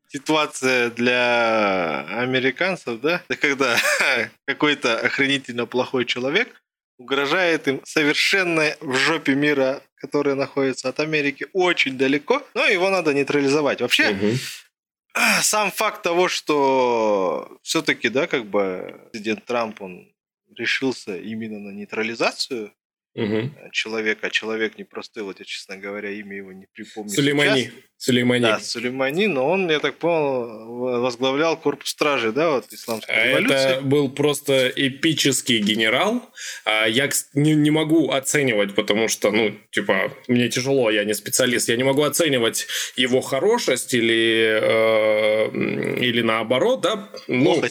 ситуация 0.09 0.89
для 0.89 2.05
американцев, 2.19 2.99
да, 2.99 3.23
это 3.29 3.39
когда 3.39 3.77
какой-то 4.45 4.99
охренительно 4.99 5.65
плохой 5.65 6.05
человек 6.05 6.61
угрожает 6.97 7.67
им 7.67 7.81
совершенно 7.85 8.75
в 8.81 8.95
жопе 8.95 9.33
мира, 9.33 9.81
который 9.95 10.35
находится 10.35 10.89
от 10.89 10.99
Америки 10.99 11.47
очень 11.53 11.97
далеко, 11.97 12.45
но 12.53 12.65
его 12.65 12.89
надо 12.89 13.13
нейтрализовать. 13.13 13.81
Вообще, 13.81 14.09
угу. 14.09 14.31
сам 15.41 15.71
факт 15.71 16.03
того, 16.03 16.27
что 16.27 17.57
все-таки, 17.63 18.09
да, 18.09 18.27
как 18.27 18.45
бы 18.45 19.09
президент 19.11 19.45
Трамп, 19.45 19.81
он 19.81 20.13
решился 20.55 21.17
именно 21.17 21.59
на 21.59 21.69
нейтрализацию 21.69 22.73
угу. 23.15 23.51
человека, 23.71 24.27
а 24.27 24.29
человек 24.29 24.77
непростой, 24.77 25.23
вот 25.23 25.39
я, 25.39 25.45
честно 25.45 25.77
говоря, 25.77 26.09
имя 26.09 26.35
его 26.35 26.51
не 26.51 26.65
припомню. 26.73 27.11
Сулеймани. 27.11 27.63
Сейчас. 27.63 27.88
Сулеймани. 27.99 28.43
Да, 28.43 28.59
Сулеймани, 28.61 29.27
но 29.27 29.45
он, 29.49 29.69
я 29.69 29.79
так 29.79 29.97
понял, 29.97 31.01
возглавлял 31.01 31.57
корпус 31.57 31.89
стражи, 31.89 32.31
да, 32.31 32.51
вот 32.51 32.71
исламской 32.71 33.13
революции. 33.13 33.55
Это 33.55 33.81
был 33.81 34.09
просто 34.09 34.71
эпический 34.73 35.59
генерал. 35.59 36.23
А 36.63 36.85
Я 36.85 37.09
не, 37.33 37.55
не 37.55 37.71
могу 37.71 38.11
оценивать, 38.11 38.73
потому 38.73 39.09
что, 39.09 39.31
ну, 39.31 39.53
типа, 39.71 40.13
мне 40.29 40.47
тяжело, 40.47 40.89
я 40.89 41.03
не 41.03 41.13
специалист, 41.13 41.67
я 41.67 41.75
не 41.75 41.83
могу 41.83 42.03
оценивать 42.03 42.67
его 42.95 43.19
хорошесть 43.19 43.93
или, 43.93 44.59
э, 44.61 45.49
или 45.99 46.21
наоборот, 46.21 46.79
да. 46.79 47.09
Ну, 47.27 47.61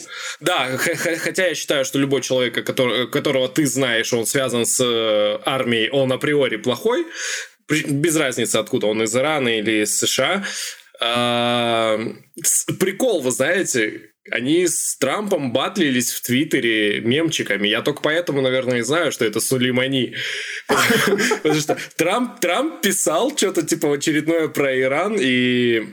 да, 0.41 0.77
хотя 0.77 1.47
я 1.47 1.55
считаю, 1.55 1.85
что 1.85 1.97
любой 1.97 2.21
человек, 2.21 2.63
который, 2.63 3.07
которого 3.07 3.49
ты 3.49 3.65
знаешь, 3.65 4.13
он 4.13 4.27
связан 4.27 4.67
с 4.67 4.79
э, 4.79 5.39
армией, 5.43 5.89
он 5.89 6.13
априори 6.13 6.57
плохой, 6.57 7.07
без 7.69 8.15
разницы, 8.15 8.57
откуда 8.57 8.87
он, 8.87 9.03
из 9.03 9.15
Ирана 9.15 9.59
или 9.59 9.83
из 9.83 9.97
США. 9.97 10.43
А, 11.01 11.99
прикол, 12.79 13.21
вы 13.21 13.31
знаете, 13.31 14.11
они 14.31 14.67
с 14.67 14.97
Трампом 14.97 15.53
батлились 15.53 16.11
в 16.11 16.21
Твиттере 16.21 17.01
мемчиками. 17.01 17.67
Я 17.67 17.81
только 17.81 18.01
поэтому, 18.01 18.41
наверное, 18.41 18.79
и 18.79 18.83
знаю, 18.83 19.11
что 19.11 19.25
это 19.25 19.39
Сулеймани. 19.39 20.15
Потому 20.67 21.59
что 21.59 21.77
Трамп, 21.95 22.39
Трамп 22.39 22.81
писал 22.81 23.35
что-то 23.35 23.63
типа 23.63 23.93
очередное 23.93 24.47
про 24.49 24.77
Иран, 24.79 25.17
и 25.19 25.85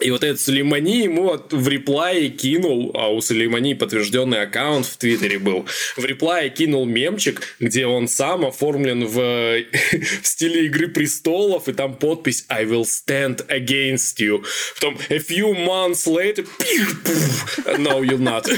и 0.00 0.10
вот 0.10 0.24
этот 0.24 0.40
Сулеймани 0.40 1.04
ему 1.04 1.38
в 1.50 1.68
реплае 1.68 2.28
кинул, 2.28 2.90
а 2.94 3.08
у 3.08 3.20
Сулеймани 3.20 3.74
подтвержденный 3.74 4.42
аккаунт 4.42 4.86
в 4.86 4.96
Твиттере 4.96 5.38
был, 5.38 5.66
в 5.96 6.04
реплае 6.04 6.50
кинул 6.50 6.84
мемчик, 6.84 7.40
где 7.60 7.86
он 7.86 8.08
сам 8.08 8.44
оформлен 8.44 9.06
в, 9.06 9.14
в 10.22 10.26
стиле 10.26 10.66
Игры 10.66 10.88
Престолов, 10.88 11.68
и 11.68 11.72
там 11.72 11.94
подпись 11.94 12.44
«I 12.48 12.64
will 12.64 12.84
stand 12.84 13.46
against 13.48 14.18
you». 14.18 14.44
Потом 14.74 14.98
«A 15.08 15.18
few 15.18 15.54
months 15.54 16.06
later...» 16.06 16.46
«No, 17.78 18.02
you'll 18.02 18.18
not». 18.18 18.48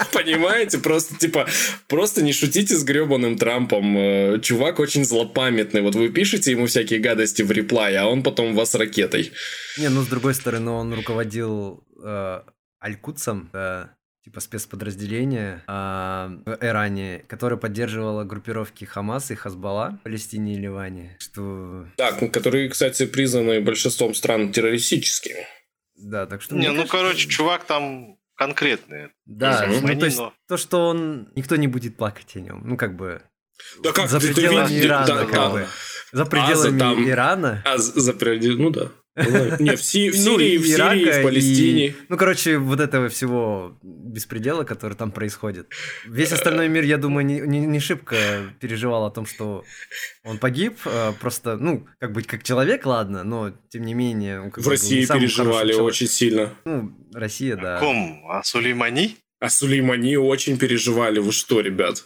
Понимаете? 0.12 0.78
Просто, 0.78 1.16
типа, 1.16 1.46
просто 1.88 2.22
не 2.22 2.32
шутите 2.32 2.76
с 2.76 2.82
гребаным 2.82 3.38
Трампом. 3.38 3.96
Э, 3.96 4.40
чувак 4.42 4.80
очень 4.80 5.04
злопамятный. 5.04 5.82
Вот 5.82 5.94
вы 5.94 6.08
пишете 6.08 6.50
ему 6.50 6.66
всякие 6.66 6.98
гадости 6.98 7.42
в 7.42 7.50
реплае, 7.50 7.98
а 7.98 8.06
он 8.06 8.22
потом 8.22 8.54
вас 8.54 8.74
ракетой. 8.74 9.32
Не, 9.78 9.88
ну, 9.88 10.02
с 10.02 10.06
другой 10.06 10.34
стороны, 10.34 10.59
он 10.68 10.94
руководил 10.94 11.84
э, 12.02 12.42
Аль-Кутсом, 12.82 13.50
э, 13.52 13.86
типа 14.24 14.40
спецподразделение 14.40 15.62
э, 15.66 15.70
в 15.70 16.58
Иране, 16.60 17.24
которое 17.26 17.56
поддерживало 17.56 18.24
группировки 18.24 18.84
Хамас 18.84 19.30
и 19.30 19.34
Хазбалла 19.34 19.98
в 20.00 20.04
Палестине 20.04 20.54
и 20.54 20.58
Ливане. 20.58 21.16
Что... 21.18 21.86
Так, 21.96 22.32
которые, 22.32 22.68
кстати, 22.68 23.06
признаны 23.06 23.60
большинством 23.60 24.14
стран 24.14 24.52
террористическими. 24.52 25.46
Да, 25.96 26.26
так 26.26 26.42
что... 26.42 26.54
Не, 26.54 26.68
ну, 26.68 26.74
кажется... 26.74 26.96
короче, 26.96 27.28
чувак 27.28 27.64
там 27.64 28.18
конкретный. 28.34 29.10
Да, 29.26 29.66
ну, 29.68 29.98
то 29.98 30.06
есть 30.06 30.18
но... 30.18 30.32
то, 30.48 30.56
что 30.56 30.88
он... 30.88 31.28
Никто 31.34 31.56
не 31.56 31.68
будет 31.68 31.96
плакать 31.96 32.36
о 32.36 32.40
нем. 32.40 32.62
Ну, 32.64 32.76
как 32.76 32.96
бы... 32.96 33.22
Да 33.82 33.92
как? 33.92 34.08
За 34.08 34.18
пределами 34.18 34.80
Ирана, 34.80 35.06
да, 35.06 35.24
как 35.24 35.32
да. 35.32 35.50
бы. 35.50 35.66
За 36.12 36.24
пределами 36.24 36.52
а, 36.52 36.56
за, 36.56 36.78
там... 36.78 37.08
Ирана. 37.08 37.62
А 37.66 37.78
за 37.78 38.12
пределами... 38.14 38.62
Ну 38.62 38.70
да. 38.70 38.88
Не, 39.16 39.76
в, 39.76 39.82
Си- 39.82 40.10
в 40.10 40.16
Сирии, 40.16 40.56
ну, 40.56 40.62
в, 40.62 40.66
Сирии 40.66 41.20
в 41.20 41.22
Палестине. 41.24 41.86
И, 41.86 41.94
ну, 42.08 42.16
короче, 42.16 42.58
вот 42.58 42.80
этого 42.80 43.08
всего 43.08 43.76
беспредела, 43.82 44.64
который 44.64 44.94
там 44.94 45.10
происходит. 45.10 45.68
Весь 46.06 46.32
остальной 46.32 46.68
мир, 46.68 46.84
я 46.84 46.96
думаю, 46.96 47.26
не, 47.26 47.40
не, 47.40 47.60
не 47.60 47.80
шибко 47.80 48.16
переживал 48.60 49.04
о 49.06 49.10
том, 49.10 49.26
что 49.26 49.64
он 50.24 50.38
погиб. 50.38 50.78
А 50.84 51.12
просто, 51.12 51.56
ну, 51.56 51.86
как 51.98 52.12
быть, 52.12 52.26
как 52.26 52.44
человек, 52.44 52.86
ладно, 52.86 53.24
но 53.24 53.52
тем 53.68 53.84
не 53.84 53.94
менее... 53.94 54.52
в 54.54 54.68
России 54.68 55.04
переживали 55.04 55.72
очень 55.74 56.06
сильно. 56.06 56.54
Ну, 56.64 56.92
Россия, 57.12 57.56
да. 57.56 57.78
О 57.78 57.80
ком? 57.80 58.30
О 58.30 58.42
Сулеймани? 58.44 59.16
О 59.40 59.48
Сулеймани 59.48 60.16
очень 60.16 60.56
переживали. 60.56 61.18
Вы 61.18 61.32
что, 61.32 61.60
ребят? 61.60 62.04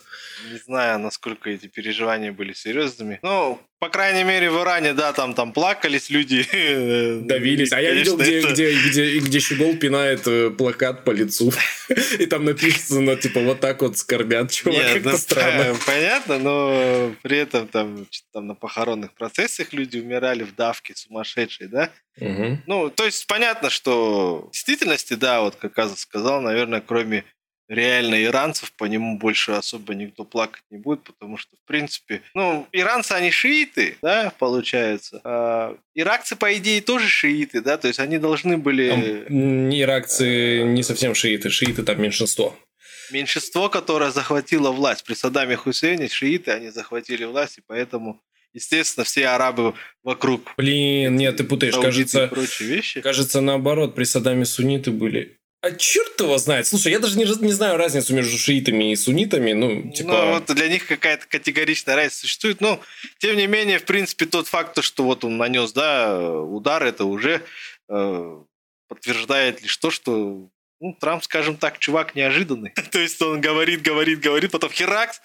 Не 0.51 0.59
знаю, 0.59 0.99
насколько 0.99 1.51
эти 1.51 1.67
переживания 1.67 2.33
были 2.33 2.53
серьезными. 2.53 3.19
Ну, 3.23 3.61
по 3.85 3.91
крайней 3.91 4.25
мере, 4.25 4.51
в 4.51 4.63
Иране, 4.63 4.95
да, 4.95 5.13
там, 5.13 5.35
там 5.35 5.53
плакались 5.53 6.09
люди. 6.09 6.43
Давились. 7.27 7.71
А 7.71 7.83
я 7.83 7.93
видел, 7.93 8.17
где, 8.17 8.39
это... 8.39 8.53
где, 8.53 8.73
где, 8.73 9.19
где 9.19 9.41
Щегол 9.41 9.77
пинает 9.77 10.27
э, 10.27 10.49
плакат 10.49 11.05
по 11.05 11.11
лицу. 11.11 11.53
И 12.19 12.25
там 12.25 12.47
написано, 12.47 13.15
типа, 13.17 13.41
вот 13.41 13.61
так 13.61 13.83
вот 13.83 13.99
скорбят 13.99 14.51
чувак. 14.51 14.79
Нет, 14.79 15.05
ну, 15.05 15.19
странно. 15.19 15.77
Понятно, 15.87 16.39
но 16.39 17.15
при 17.23 17.37
этом 17.37 17.69
там, 17.69 18.07
там 18.33 18.47
на 18.47 18.55
похоронных 18.55 19.13
процессах 19.13 19.75
люди 19.75 19.99
умирали 19.99 20.45
в 20.45 20.55
давке 20.55 20.95
сумасшедшей, 20.97 21.69
да? 21.69 21.91
Угу. 22.19 22.63
Ну, 22.67 22.89
то 22.89 23.05
есть 23.05 23.27
понятно, 23.27 23.69
что 23.69 24.49
в 24.49 24.53
действительности, 24.53 25.13
да, 25.13 25.43
вот 25.43 25.57
как 25.57 25.79
Аза 25.79 25.97
сказал, 25.97 26.41
наверное, 26.41 26.81
кроме 26.81 27.25
реально 27.69 28.23
иранцев, 28.23 28.73
по 28.73 28.85
нему 28.85 29.19
больше 29.19 29.53
особо 29.53 29.95
никто 29.95 30.25
плакать 30.25 30.63
не 30.71 30.79
будет, 30.79 31.03
потому 31.03 31.37
что, 31.37 31.57
в 31.57 31.67
принципе, 31.67 32.23
ну, 32.35 32.67
иранцы, 32.73 33.13
они 33.13 33.31
шииты, 33.31 33.97
да, 34.03 34.33
получается. 34.39 35.21
А 35.25 35.77
иракцы, 35.95 36.37
по 36.37 36.55
идее, 36.57 36.81
тоже 36.81 37.09
шииты, 37.09 37.61
да, 37.61 37.77
то 37.77 37.89
есть 37.89 38.01
они 38.01 38.19
должны 38.19 38.59
были... 38.59 38.91
Там, 38.91 39.71
иракцы 39.71 40.63
не 40.63 40.83
совсем 40.83 41.15
шииты, 41.15 41.51
шииты 41.51 41.83
там 41.83 42.01
меньшинство. 42.01 42.57
Меньшинство, 43.11 43.69
которое 43.69 44.11
захватило 44.11 44.71
власть. 44.71 45.05
При 45.05 45.15
Саддаме 45.15 45.57
Хусейне 45.57 46.09
шииты, 46.09 46.53
они 46.53 46.71
захватили 46.71 47.25
власть, 47.25 47.59
и 47.59 47.63
поэтому 47.67 48.21
Естественно, 48.55 49.03
все 49.03 49.27
арабы 49.27 49.75
вокруг. 50.05 50.55
Блин, 50.57 51.17
нет, 51.17 51.37
ты 51.37 51.43
путаешь. 51.43 51.75
Кажется, 51.75 52.31
вещи. 52.61 53.01
кажется, 53.01 53.41
наоборот, 53.41 53.97
при 53.97 54.05
Саддаме 54.05 54.45
сунниты 54.45 54.93
были. 54.93 55.39
А 55.65 55.71
черт 55.71 56.21
его 56.21 56.37
знает. 56.37 56.67
Слушай, 56.67 56.93
я 56.93 56.99
даже 56.99 57.17
не, 57.17 57.25
не 57.25 57.53
знаю 57.53 57.79
разницу 57.79 58.15
между 58.15 58.37
шиитами 58.37 58.93
и 58.93 58.97
суннитами. 58.97 59.53
Ну, 59.53 59.91
типа... 59.93 60.13
Ну, 60.13 60.33
вот 60.35 60.55
для 60.55 60.69
них 60.69 60.87
какая-то 60.87 61.27
категоричная 61.27 61.97
разница 61.97 62.19
существует. 62.21 62.61
Но, 62.61 62.83
тем 63.17 63.35
не 63.39 63.47
менее, 63.47 63.79
в 63.79 63.87
принципе, 63.87 64.27
тот 64.27 64.47
факт, 64.47 64.85
что 64.85 65.05
вот 65.05 65.25
он 65.25 65.39
нанес, 65.39 65.73
да, 65.73 66.21
удар, 66.21 66.85
это 66.85 67.07
уже 67.07 67.41
э, 67.89 68.39
подтверждает 68.89 69.63
лишь 69.63 69.75
то, 69.79 69.91
что 69.91 70.51
ну, 70.81 70.93
Трамп, 71.01 71.25
скажем 71.25 71.57
так, 71.57 71.79
чувак 71.79 72.15
неожиданный. 72.15 72.75
то 72.91 72.99
есть 72.99 73.23
он 73.23 73.41
говорит, 73.41 73.81
говорит, 73.81 74.21
говорит, 74.21 74.51
потом 74.51 74.71
херакс, 74.71 75.23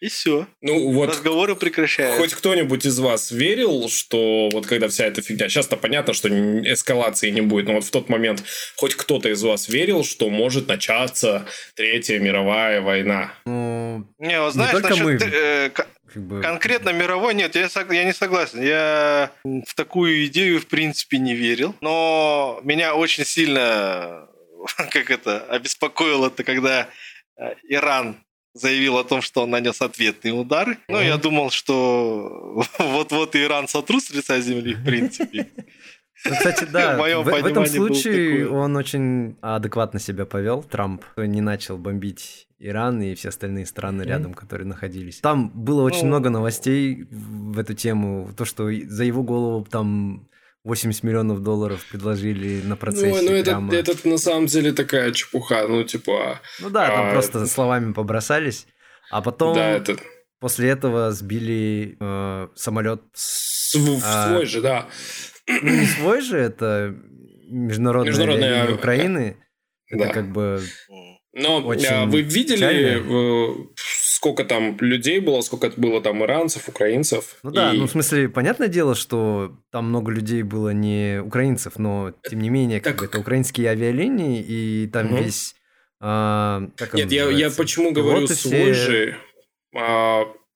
и 0.00 0.08
все. 0.08 0.46
Ну, 0.60 0.92
вот 0.92 1.10
Разговоры 1.10 1.56
прекращаются. 1.56 2.20
Хоть 2.20 2.34
кто-нибудь 2.34 2.84
из 2.84 2.98
вас 2.98 3.30
верил, 3.30 3.88
что 3.88 4.48
вот 4.52 4.66
когда 4.66 4.88
вся 4.88 5.06
эта 5.06 5.22
фигня... 5.22 5.48
Сейчас-то 5.48 5.76
понятно, 5.76 6.12
что 6.12 6.28
эскалации 6.28 7.30
не 7.30 7.40
будет, 7.40 7.66
но 7.66 7.74
вот 7.74 7.84
в 7.84 7.90
тот 7.90 8.08
момент 8.08 8.42
хоть 8.76 8.94
кто-то 8.94 9.28
из 9.28 9.42
вас 9.42 9.68
верил, 9.68 10.04
что 10.04 10.28
может 10.28 10.68
начаться 10.68 11.46
Третья 11.74 12.18
мировая 12.18 12.80
война? 12.80 13.32
Ну, 13.46 14.06
не, 14.18 14.40
вот 14.40 14.52
знаешь, 14.52 14.74
не 14.74 14.80
только 14.80 14.90
насчет, 14.90 15.04
мы. 15.04 15.30
Э, 15.32 15.70
как 15.70 15.88
бы... 16.14 16.42
Конкретно 16.42 16.90
мировой 16.90 17.34
нет, 17.34 17.54
я, 17.54 17.68
я 17.90 18.04
не 18.04 18.12
согласен. 18.12 18.62
Я 18.62 19.32
в 19.44 19.74
такую 19.74 20.26
идею, 20.26 20.60
в 20.60 20.66
принципе, 20.66 21.18
не 21.18 21.34
верил. 21.34 21.74
Но 21.80 22.60
меня 22.62 22.94
очень 22.94 23.24
сильно 23.24 24.28
как 24.90 25.10
это 25.10 25.44
обеспокоило 25.46 26.28
это, 26.28 26.44
когда 26.44 26.88
э, 27.38 27.54
Иран 27.68 28.24
заявил 28.56 28.98
о 28.98 29.04
том, 29.04 29.22
что 29.22 29.42
он 29.42 29.50
нанес 29.50 29.80
ответные 29.80 30.34
удары. 30.34 30.78
Ну, 30.88 31.00
я 31.00 31.16
думал, 31.16 31.50
что 31.50 32.64
вот-вот 32.78 33.36
Иран 33.36 33.68
сотрут 33.68 34.02
с 34.02 34.10
лица 34.10 34.40
земли, 34.40 34.74
в 34.74 34.84
принципе. 34.84 35.48
Ну, 36.24 36.32
кстати, 36.32 36.64
да, 36.64 36.96
в, 36.96 37.24
в 37.24 37.28
этом 37.28 37.66
случае 37.66 38.48
он 38.50 38.76
очень 38.76 39.36
адекватно 39.40 40.00
себя 40.00 40.26
повел, 40.26 40.62
Трамп, 40.62 41.02
не 41.16 41.40
начал 41.40 41.78
бомбить 41.78 42.48
Иран 42.58 43.02
и 43.02 43.14
все 43.14 43.28
остальные 43.28 43.66
страны 43.66 44.02
mm-hmm. 44.02 44.08
рядом, 44.08 44.34
которые 44.34 44.66
находились. 44.66 45.20
Там 45.20 45.50
было 45.54 45.82
очень 45.82 46.02
ну... 46.02 46.08
много 46.08 46.30
новостей 46.30 47.06
в 47.10 47.58
эту 47.58 47.74
тему, 47.74 48.30
то, 48.36 48.44
что 48.44 48.70
за 48.72 49.04
его 49.04 49.22
голову 49.22 49.66
там 49.70 50.28
80 50.66 51.04
миллионов 51.04 51.42
долларов 51.42 51.84
предложили 51.86 52.60
на 52.60 52.76
процессе. 52.76 53.22
Ну, 53.22 53.30
ну 53.30 53.36
это, 53.36 53.52
прямо. 53.52 53.72
это 53.72 54.08
на 54.08 54.18
самом 54.18 54.46
деле 54.46 54.72
такая 54.72 55.12
чепуха, 55.12 55.64
ну, 55.68 55.84
типа... 55.84 56.40
Ну 56.60 56.70
да, 56.70 56.88
там 56.88 57.08
а, 57.08 57.12
просто 57.12 57.46
словами 57.46 57.92
побросались. 57.92 58.66
А 59.12 59.22
потом 59.22 59.54
Да, 59.54 59.70
это... 59.70 59.96
после 60.40 60.70
этого 60.70 61.12
сбили 61.12 61.96
э, 62.00 62.48
самолет. 62.56 63.00
Св- 63.14 64.02
А. 64.04 64.28
Свой 64.28 64.46
же, 64.46 64.60
да. 64.60 64.88
Ну, 65.46 65.70
не 65.70 65.86
свой 65.86 66.20
же, 66.20 66.36
это 66.36 66.96
международная, 67.48 68.10
Международная, 68.10 68.66
э, 68.66 68.74
Украины. 68.74 69.36
Это 69.88 70.06
да. 70.06 70.12
как 70.12 70.32
бы... 70.32 70.60
Но 71.32 71.58
Очень 71.58 71.86
а, 71.86 72.06
вы 72.06 72.22
видели, 72.22 72.56
печально. 72.56 73.68
Сколько 74.16 74.44
там 74.44 74.76
людей 74.80 75.20
было, 75.20 75.42
сколько 75.42 75.70
было 75.76 76.00
там 76.00 76.22
иранцев, 76.24 76.68
украинцев? 76.68 77.36
Ну 77.42 77.50
да, 77.50 77.74
И- 77.74 77.78
ну 77.78 77.86
в 77.86 77.90
смысле, 77.90 78.28
понятное 78.30 78.68
дело, 78.68 78.94
что 78.94 79.54
там 79.70 79.88
много 79.90 80.10
людей 80.10 80.42
было 80.42 80.70
не 80.70 81.20
украинцев, 81.22 81.78
но 81.78 82.12
тем 82.30 82.40
не 82.40 82.48
менее, 82.50 82.80
как 82.80 82.94
Так- 82.94 83.00
бы 83.00 83.06
это 83.06 83.18
украинские 83.20 83.68
авиалинии, 83.68 84.42
и 84.42 84.86
там 84.92 85.06
Мгм. 85.06 85.16
весь... 85.24 85.54
а, 86.00 86.62
как 86.76 86.94
Нет, 86.94 87.12
я, 87.12 87.28
я 87.30 87.50
почему 87.50 87.92
говорю 87.92 88.26
свой 88.28 88.72
все- 88.72 88.74
же. 88.74 89.16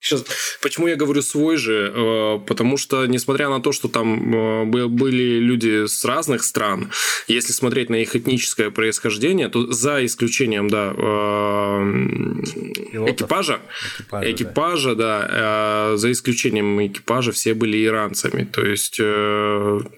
Сейчас, 0.01 0.25
почему 0.63 0.89
я 0.89 0.97
говорю 0.97 1.23
свой 1.23 1.57
же? 1.57 1.93
Э, 1.95 2.39
потому 2.47 2.77
что, 2.77 3.07
несмотря 3.07 3.49
на 3.49 3.61
то, 3.61 3.73
что 3.73 3.89
там 3.89 4.35
э, 4.35 4.65
бы- 4.65 4.89
были 4.89 5.39
люди 5.39 5.87
с 5.87 6.05
разных 6.05 6.43
стран, 6.45 6.91
если 7.29 7.53
смотреть 7.53 7.91
на 7.91 7.97
их 7.97 8.17
этническое 8.17 8.71
происхождение, 8.71 9.49
то 9.49 9.71
за 9.71 10.05
исключением, 10.05 10.69
да, 10.69 10.93
э, 10.97 12.83
Пилотов. 12.93 13.15
экипажа, 13.15 13.61
Экипажи, 13.99 14.25
да. 14.27 14.31
экипажа, 14.33 14.95
да, 14.95 15.91
э, 15.93 15.97
за 15.97 16.11
исключением 16.13 16.87
экипажа 16.87 17.33
все 17.33 17.55
были 17.55 17.85
иранцами. 17.85 18.45
То 18.45 18.65
есть 18.65 18.97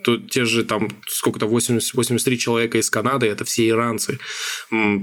тут 0.05 0.31
те 0.31 0.45
же 0.45 0.65
там 0.65 0.89
сколько-то 1.07 1.47
80, 1.47 1.95
83 1.95 2.39
человека 2.39 2.79
из 2.79 2.91
Канады, 2.91 3.27
это 3.27 3.45
все 3.45 3.69
иранцы, 3.69 4.19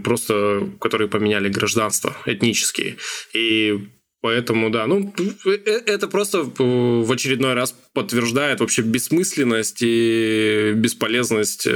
просто 0.03 0.67
которые 0.79 1.07
поменяли 1.07 1.49
гражданство 1.49 2.15
этнические. 2.25 2.97
И 3.33 3.87
Поэтому, 4.21 4.69
да, 4.69 4.85
ну, 4.85 5.13
э- 5.45 5.59
э- 5.65 5.81
это 5.85 6.07
просто 6.07 6.39
э, 6.39 6.43
в 6.57 7.11
очередной 7.11 7.53
раз 7.53 7.73
подтверждает 7.93 8.59
вообще 8.59 8.81
бессмысленность 8.81 9.81
и 9.81 10.73
бесполезность, 10.75 11.67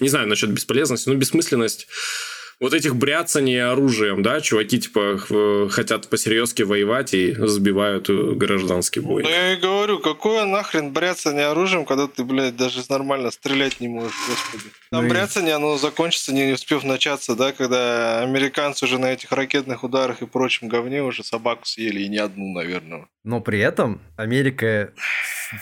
не 0.00 0.08
знаю 0.08 0.28
насчет 0.28 0.50
бесполезности, 0.50 1.08
но 1.08 1.14
бессмысленность 1.14 1.86
вот 2.60 2.74
этих 2.74 2.94
бряцаний 2.94 3.62
оружием, 3.62 4.22
да, 4.22 4.40
чуваки, 4.40 4.78
типа, 4.78 5.16
х- 5.18 5.68
хотят 5.70 6.08
посерьезки 6.08 6.62
воевать 6.62 7.14
и 7.14 7.34
сбивают 7.34 8.10
э, 8.10 8.32
гражданский 8.34 9.00
бой. 9.00 9.22
Ну 9.22 9.28
я 9.30 9.54
и 9.54 9.56
говорю, 9.56 9.98
какое 9.98 10.44
нахрен 10.44 10.92
бряцание 10.92 11.46
оружием, 11.46 11.86
когда 11.86 12.06
ты, 12.06 12.22
блядь, 12.22 12.56
даже 12.56 12.82
нормально 12.90 13.30
стрелять 13.30 13.80
не 13.80 13.88
можешь, 13.88 14.14
господи. 14.28 14.64
Там 14.90 15.02
Ну 15.02 15.06
и- 15.06 15.10
бряцание, 15.10 15.54
оно 15.54 15.78
закончится, 15.78 16.34
не 16.34 16.52
успев 16.52 16.84
начаться, 16.84 17.34
да, 17.34 17.52
когда 17.52 18.20
американцы 18.22 18.84
уже 18.84 18.98
на 18.98 19.12
этих 19.12 19.32
ракетных 19.32 19.82
ударах 19.82 20.20
и 20.20 20.26
прочем 20.26 20.68
говне 20.68 21.02
уже 21.02 21.24
собаку 21.24 21.64
съели, 21.64 22.02
и 22.02 22.08
не 22.08 22.18
одну, 22.18 22.52
наверное. 22.52 23.08
Но 23.24 23.40
при 23.40 23.58
этом 23.60 24.00
Америка 24.16 24.92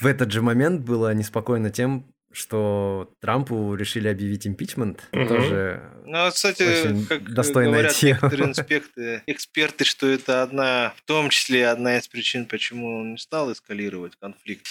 в 0.00 0.06
этот 0.06 0.32
же 0.32 0.42
момент 0.42 0.80
была 0.82 1.14
неспокойна 1.14 1.70
тем, 1.70 2.06
что 2.32 3.10
Трампу 3.20 3.74
решили 3.74 4.08
объявить 4.08 4.46
импичмент. 4.46 5.02
Мгм. 5.12 5.28
Тоже 5.28 5.82
Ну, 6.04 6.24
вот, 6.24 6.34
кстати, 6.34 6.62
Очень 6.62 7.06
как 7.06 7.32
достойная 7.32 7.72
говорят 7.72 7.94
тема. 7.96 8.18
некоторые 8.22 8.48
инспекты, 8.50 9.22
эксперты, 9.26 9.84
что 9.84 10.06
это 10.08 10.42
одна, 10.42 10.92
в 10.96 11.02
том 11.06 11.30
числе 11.30 11.68
одна 11.68 11.98
из 11.98 12.06
причин, 12.08 12.46
почему 12.46 13.00
он 13.00 13.12
не 13.12 13.18
стал 13.18 13.52
эскалировать 13.52 14.12
конфликт 14.20 14.66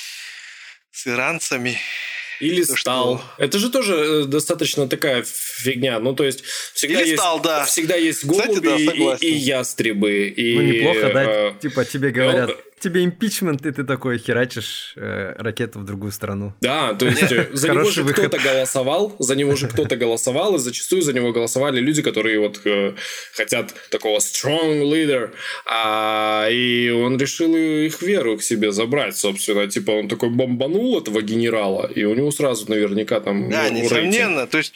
с 0.91 1.07
иранцами. 1.07 1.77
Или 2.39 2.63
То, 2.63 2.75
стал. 2.75 3.17
что- 3.17 3.43
Это 3.43 3.57
же 3.57 3.71
тоже 3.71 3.95
э, 3.95 4.23
достаточно 4.25 4.87
такая 4.87 5.23
фигня. 5.23 5.99
Ну, 5.99 6.13
то 6.13 6.23
есть, 6.23 6.43
всегда 6.75 7.01
Или 7.01 7.09
есть... 7.09 7.19
стал, 7.19 7.39
да. 7.41 7.65
Всегда 7.65 7.95
есть 7.95 8.19
Кстати, 8.21 8.47
голуби 8.47 8.67
да, 8.67 8.75
и- 8.75 8.85
согласен. 8.85 9.27
и, 9.27 9.31
ястребы. 9.31 10.27
И, 10.27 10.55
ну, 10.55 10.61
неплохо, 10.61 11.13
да? 11.13 11.23
э, 11.23 11.53
Типа 11.59 11.83
тебе 11.83 12.11
говорят, 12.11 12.49
ну, 12.49 12.55
тебе 12.79 13.03
импичмент, 13.03 13.65
и 13.65 13.71
ты 13.71 13.83
такой 13.83 14.17
херачишь 14.17 14.93
э, 14.95 15.33
ракету 15.37 15.79
в 15.79 15.85
другую 15.85 16.11
страну. 16.11 16.53
Да, 16.61 16.93
то 16.93 17.05
есть 17.05 17.31
э, 17.31 17.49
за 17.53 17.69
него 17.69 17.89
же 17.89 18.03
кто-то 18.03 18.37
голосовал, 18.37 19.15
за 19.19 19.35
него 19.35 19.55
же 19.55 19.67
кто-то 19.67 19.95
голосовал, 19.95 20.55
и 20.55 20.59
зачастую 20.59 21.01
за 21.01 21.13
него 21.13 21.31
голосовали 21.31 21.79
люди, 21.79 22.01
которые 22.01 22.39
вот 22.39 22.61
э, 22.65 22.93
хотят 23.33 23.73
такого 23.89 24.19
strong 24.19 24.83
leader, 24.83 25.31
а, 25.65 26.47
и 26.49 26.89
он 26.89 27.17
решил 27.17 27.55
их 27.55 28.01
веру 28.01 28.37
к 28.37 28.43
себе 28.43 28.71
забрать, 28.71 29.17
собственно, 29.17 29.67
типа 29.67 29.91
он 29.91 30.07
такой 30.07 30.29
бомбанул 30.29 30.99
этого 30.99 31.21
генерала, 31.21 31.87
и 31.87 32.03
у 32.03 32.13
него 32.13 32.31
сразу 32.31 32.69
наверняка 32.69 33.19
там 33.19 33.49
Да, 33.49 33.63
ну, 33.63 33.79
рейтинг. 33.79 33.91
несомненно. 33.91 34.47
То 34.47 34.59
есть 34.59 34.73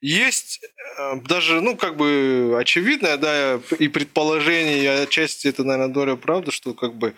есть 0.00 0.60
э, 0.98 1.20
даже, 1.26 1.60
ну, 1.60 1.76
как 1.76 1.96
бы 1.96 2.56
очевидное, 2.58 3.16
да, 3.16 3.60
и 3.78 3.88
предположение, 3.88 4.82
и 4.82 4.86
отчасти 4.86 5.48
это, 5.48 5.64
наверное, 5.64 5.94
доля 5.94 6.16
правды, 6.16 6.50
что 6.50 6.74
как 6.74 6.94
бы 6.94 7.14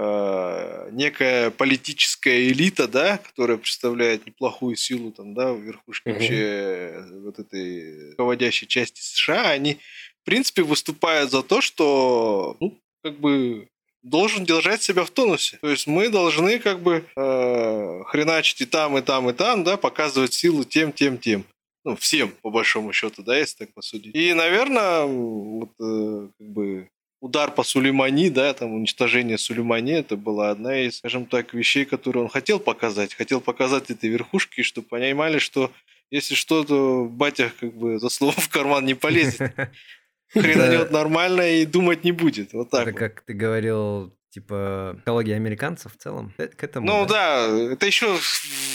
э, 0.00 0.88
некая 0.92 1.50
политическая 1.50 2.48
элита, 2.48 2.86
да, 2.86 3.18
которая 3.18 3.56
представляет 3.56 4.26
неплохую 4.26 4.76
силу 4.76 5.10
там, 5.10 5.34
да, 5.34 5.52
в 5.52 5.60
верхушке 5.60 6.10
Мгм. 6.10 6.18
вообще 6.18 6.34
э, 6.36 7.20
вот 7.24 7.38
этой 7.38 8.10
руководящей 8.10 8.68
части 8.68 9.00
США, 9.00 9.50
они, 9.50 9.78
в 10.22 10.24
принципе, 10.24 10.62
выступают 10.62 11.30
за 11.32 11.42
то, 11.42 11.60
что, 11.60 12.56
ну, 12.60 12.78
как 13.02 13.18
бы 13.18 13.68
должен 14.02 14.44
держать 14.44 14.82
себя 14.82 15.04
в 15.04 15.10
тонусе. 15.10 15.58
То 15.60 15.68
есть 15.68 15.86
мы 15.88 16.08
должны 16.08 16.60
как 16.60 16.80
бы 16.80 17.04
э, 17.16 18.02
хреначить 18.06 18.60
и 18.60 18.66
там, 18.66 18.96
и 18.96 19.02
там, 19.02 19.28
и 19.28 19.32
там, 19.32 19.64
да, 19.64 19.76
показывать 19.76 20.32
силу 20.32 20.64
тем, 20.64 20.92
тем, 20.92 21.18
тем. 21.18 21.44
Ну, 21.84 21.96
всем, 21.96 22.32
по 22.42 22.50
большому 22.50 22.92
счету, 22.92 23.22
да, 23.22 23.36
если 23.36 23.64
так 23.64 23.74
посудить. 23.74 24.14
И, 24.14 24.34
наверное, 24.34 25.04
вот, 25.04 25.70
э, 25.80 26.28
как 26.38 26.48
бы 26.48 26.88
удар 27.20 27.50
по 27.50 27.62
Сулеймани, 27.62 28.30
да, 28.30 28.52
там 28.54 28.74
уничтожение 28.74 29.38
Сулеймани, 29.38 29.92
это 29.92 30.16
была 30.16 30.50
одна 30.50 30.80
из, 30.80 30.98
скажем 30.98 31.26
так, 31.26 31.54
вещей, 31.54 31.84
которые 31.84 32.24
он 32.24 32.28
хотел 32.28 32.60
показать. 32.60 33.14
Хотел 33.14 33.40
показать 33.40 33.90
этой 33.90 34.08
верхушке, 34.08 34.62
чтобы 34.62 34.88
понимали, 34.88 35.38
что 35.38 35.72
если 36.10 36.34
что-то 36.34 37.04
батя 37.04 37.52
как 37.60 37.74
бы 37.74 37.98
за 37.98 38.08
словом 38.08 38.40
в 38.40 38.48
карман 38.48 38.84
не 38.84 38.94
полезет. 38.94 39.52
Хренанет 40.32 40.90
нормально 40.90 41.56
и 41.56 41.64
думать 41.64 42.04
не 42.04 42.12
будет. 42.12 42.52
Вот 42.52 42.70
так 42.70 42.82
Это 42.82 42.90
вот. 42.90 42.98
как 42.98 43.22
ты 43.22 43.32
говорил, 43.32 44.14
типа, 44.30 44.96
психология 44.98 45.36
американцев 45.36 45.94
в 45.94 45.96
целом. 45.96 46.34
К 46.36 46.62
этому, 46.62 46.86
Ну 46.86 47.06
да, 47.06 47.46
это 47.46 47.86
еще 47.86 48.18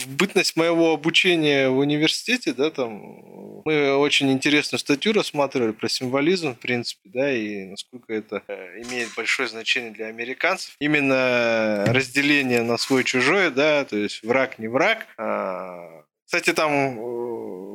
в 0.04 0.16
бытность 0.16 0.56
моего 0.56 0.94
обучения 0.94 1.70
в 1.70 1.78
университете, 1.78 2.54
да, 2.54 2.70
там 2.70 3.62
мы 3.66 3.96
очень 3.96 4.32
интересную 4.32 4.80
статью 4.80 5.14
рассматривали 5.14 5.72
про 5.72 5.88
символизм, 5.90 6.56
в 6.56 6.60
принципе, 6.60 7.10
да, 7.10 7.32
и 7.32 7.66
насколько 7.66 8.14
это 8.14 8.44
э, 8.48 8.82
имеет 8.84 9.10
большое 9.16 9.48
значение 9.48 9.92
для 9.92 10.08
американцев. 10.08 10.76
Именно 10.80 11.86
разделение 11.88 12.64
на 12.64 12.78
свой-чужой, 12.78 13.52
да, 13.52 13.86
то 13.86 13.98
есть 13.98 14.24
враг 14.24 14.60
не 14.60 14.68
враг. 14.68 15.08
А, 15.18 16.04
Кстати, 16.26 16.54
там 16.54 16.72
э, 16.72 17.24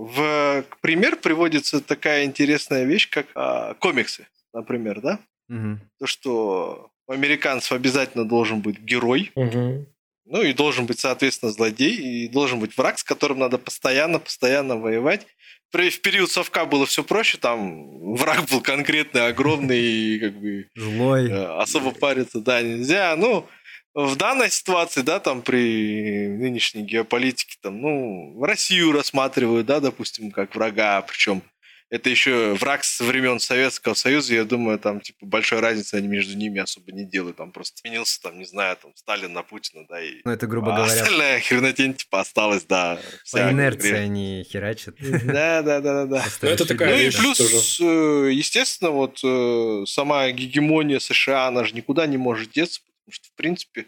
в 0.09 0.65
пример 0.81 1.17
приводится 1.17 1.81
такая 1.81 2.25
интересная 2.25 2.85
вещь, 2.85 3.09
как 3.09 3.27
а, 3.35 3.75
комиксы, 3.75 4.27
например, 4.53 5.01
да? 5.01 5.19
Мгм. 5.49 5.81
То, 5.99 6.07
что 6.07 6.91
у 7.07 7.13
американцев 7.13 7.73
обязательно 7.73 8.25
должен 8.25 8.61
быть 8.61 8.79
герой, 8.79 9.33
Мгм. 9.35 9.87
Ну 10.31 10.43
и 10.43 10.53
должен 10.53 10.87
быть, 10.87 11.01
соответственно, 11.01 11.53
злодей, 11.53 11.97
и 11.97 12.29
должен 12.29 12.61
быть 12.61 12.77
враг, 12.77 12.99
с 12.99 13.05
которым 13.05 13.39
надо 13.39 13.59
постоянно-постоянно 13.59 14.77
воевать. 14.77 15.27
При- 15.71 15.91
В 15.91 16.01
период 16.01 16.31
совка 16.31 16.65
было 16.65 16.87
все 16.87 17.03
проще, 17.05 17.37
там 17.39 18.15
враг 18.15 18.47
был 18.51 18.61
конкретный, 18.63 19.27
огромный, 19.27 19.81
и 19.81 20.19
как 20.19 20.39
бы 20.41 20.67
Злой. 20.77 21.31
э, 21.31 21.45
особо 21.61 21.91
париться, 21.91 22.41
да, 22.41 22.63
нельзя. 22.63 23.15
Ну, 23.17 23.47
в 23.95 24.17
данной 24.17 24.51
ситуации, 24.51 25.03
да, 25.03 25.19
там 25.21 25.43
при 25.43 26.29
нынешней 26.29 26.83
геополитике, 26.83 27.57
там, 27.61 27.81
ну, 27.81 28.43
Россию 28.45 28.93
рассматривают, 28.93 29.67
да, 29.67 29.81
допустим, 29.81 30.31
как 30.31 30.55
врага, 30.55 31.03
причем 31.03 31.43
это 31.91 32.11
еще 32.11 32.55
враг 32.55 32.85
со 32.85 33.05
времен 33.05 33.41
Советского 33.41 33.95
Союза, 33.95 34.35
я 34.35 34.45
думаю, 34.45 34.79
там, 34.79 35.01
типа, 35.01 35.25
большой 35.25 35.61
разницы 35.61 35.95
они 35.95 36.09
между 36.09 36.37
ними 36.37 36.61
особо 36.61 36.93
не 36.93 37.05
делают, 37.05 37.37
там 37.37 37.51
просто 37.51 37.79
сменился, 37.79 38.21
там, 38.21 38.39
не 38.39 38.45
знаю, 38.45 38.77
там, 38.77 38.93
Сталин 38.95 39.33
на 39.33 39.43
Путина, 39.43 39.87
да, 39.89 40.01
и 40.03 40.21
Ну, 40.25 40.31
это, 40.31 40.47
грубо 40.47 40.75
а 40.75 40.77
говоря, 40.77 40.93
остальная 40.93 41.41
хренотень, 41.41 41.95
типа, 41.95 42.21
осталась, 42.21 42.65
да. 42.65 43.01
по 43.33 43.39
инерции 43.51 43.89
говоря. 43.89 44.05
они 44.05 44.47
херачат. 44.49 44.97
Да, 44.99 45.63
да, 45.63 45.81
да, 45.81 46.05
да, 46.05 46.07
да. 46.07 46.25
Ну, 46.43 46.49
это 46.49 46.67
такая 46.67 46.95
Ну 46.95 47.01
и 47.01 47.11
плюс, 47.11 47.81
э, 47.81 48.31
естественно, 48.33 48.91
вот 48.91 49.21
э, 49.25 49.85
сама 49.87 50.31
гегемония 50.31 50.99
США, 50.99 51.47
она 51.47 51.65
же 51.65 51.75
никуда 51.75 52.07
не 52.07 52.17
может 52.17 52.51
деться, 52.51 52.81
потому 52.81 53.13
что, 53.13 53.29
в 53.29 53.33
принципе, 53.37 53.87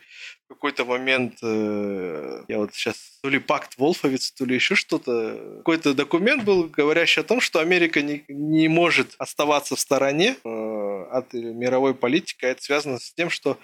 какой-то 0.54 0.84
момент, 0.84 1.38
э, 1.42 2.42
я 2.48 2.58
вот 2.58 2.74
сейчас, 2.74 3.18
то 3.22 3.28
ли 3.28 3.38
пакт 3.38 3.78
Волфовиц, 3.78 4.32
то 4.32 4.44
ли 4.44 4.54
еще 4.54 4.74
что-то, 4.74 5.56
какой-то 5.58 5.94
документ 5.94 6.44
был, 6.44 6.64
говорящий 6.64 7.22
о 7.22 7.24
том, 7.24 7.40
что 7.40 7.60
Америка 7.60 8.02
не, 8.02 8.24
не 8.28 8.68
может 8.68 9.14
оставаться 9.18 9.76
в 9.76 9.80
стороне 9.80 10.36
э, 10.44 11.06
от 11.10 11.32
мировой 11.32 11.94
политики, 11.94 12.44
а 12.44 12.48
это 12.48 12.62
связано 12.62 12.98
с 12.98 13.12
тем, 13.14 13.30
что 13.30 13.58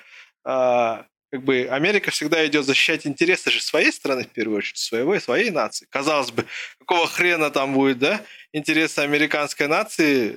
а, 0.45 1.07
как 1.31 1.43
бы 1.43 1.69
Америка 1.71 2.11
всегда 2.13 2.47
идет 2.47 2.65
защищать 2.65 3.07
интересы 3.07 3.51
же 3.51 3.61
своей 3.61 3.93
страны, 3.93 4.25
в 4.25 4.29
первую 4.29 4.59
очередь, 4.59 4.79
своего, 4.79 5.19
своей 5.19 5.51
нации. 5.51 5.87
Казалось 5.91 6.31
бы, 6.31 6.47
какого 6.79 7.07
хрена 7.09 7.51
там 7.51 7.75
будет, 7.75 7.99
да, 7.99 8.23
интересы 8.53 9.01
американской 9.01 9.67
нации 9.67 10.37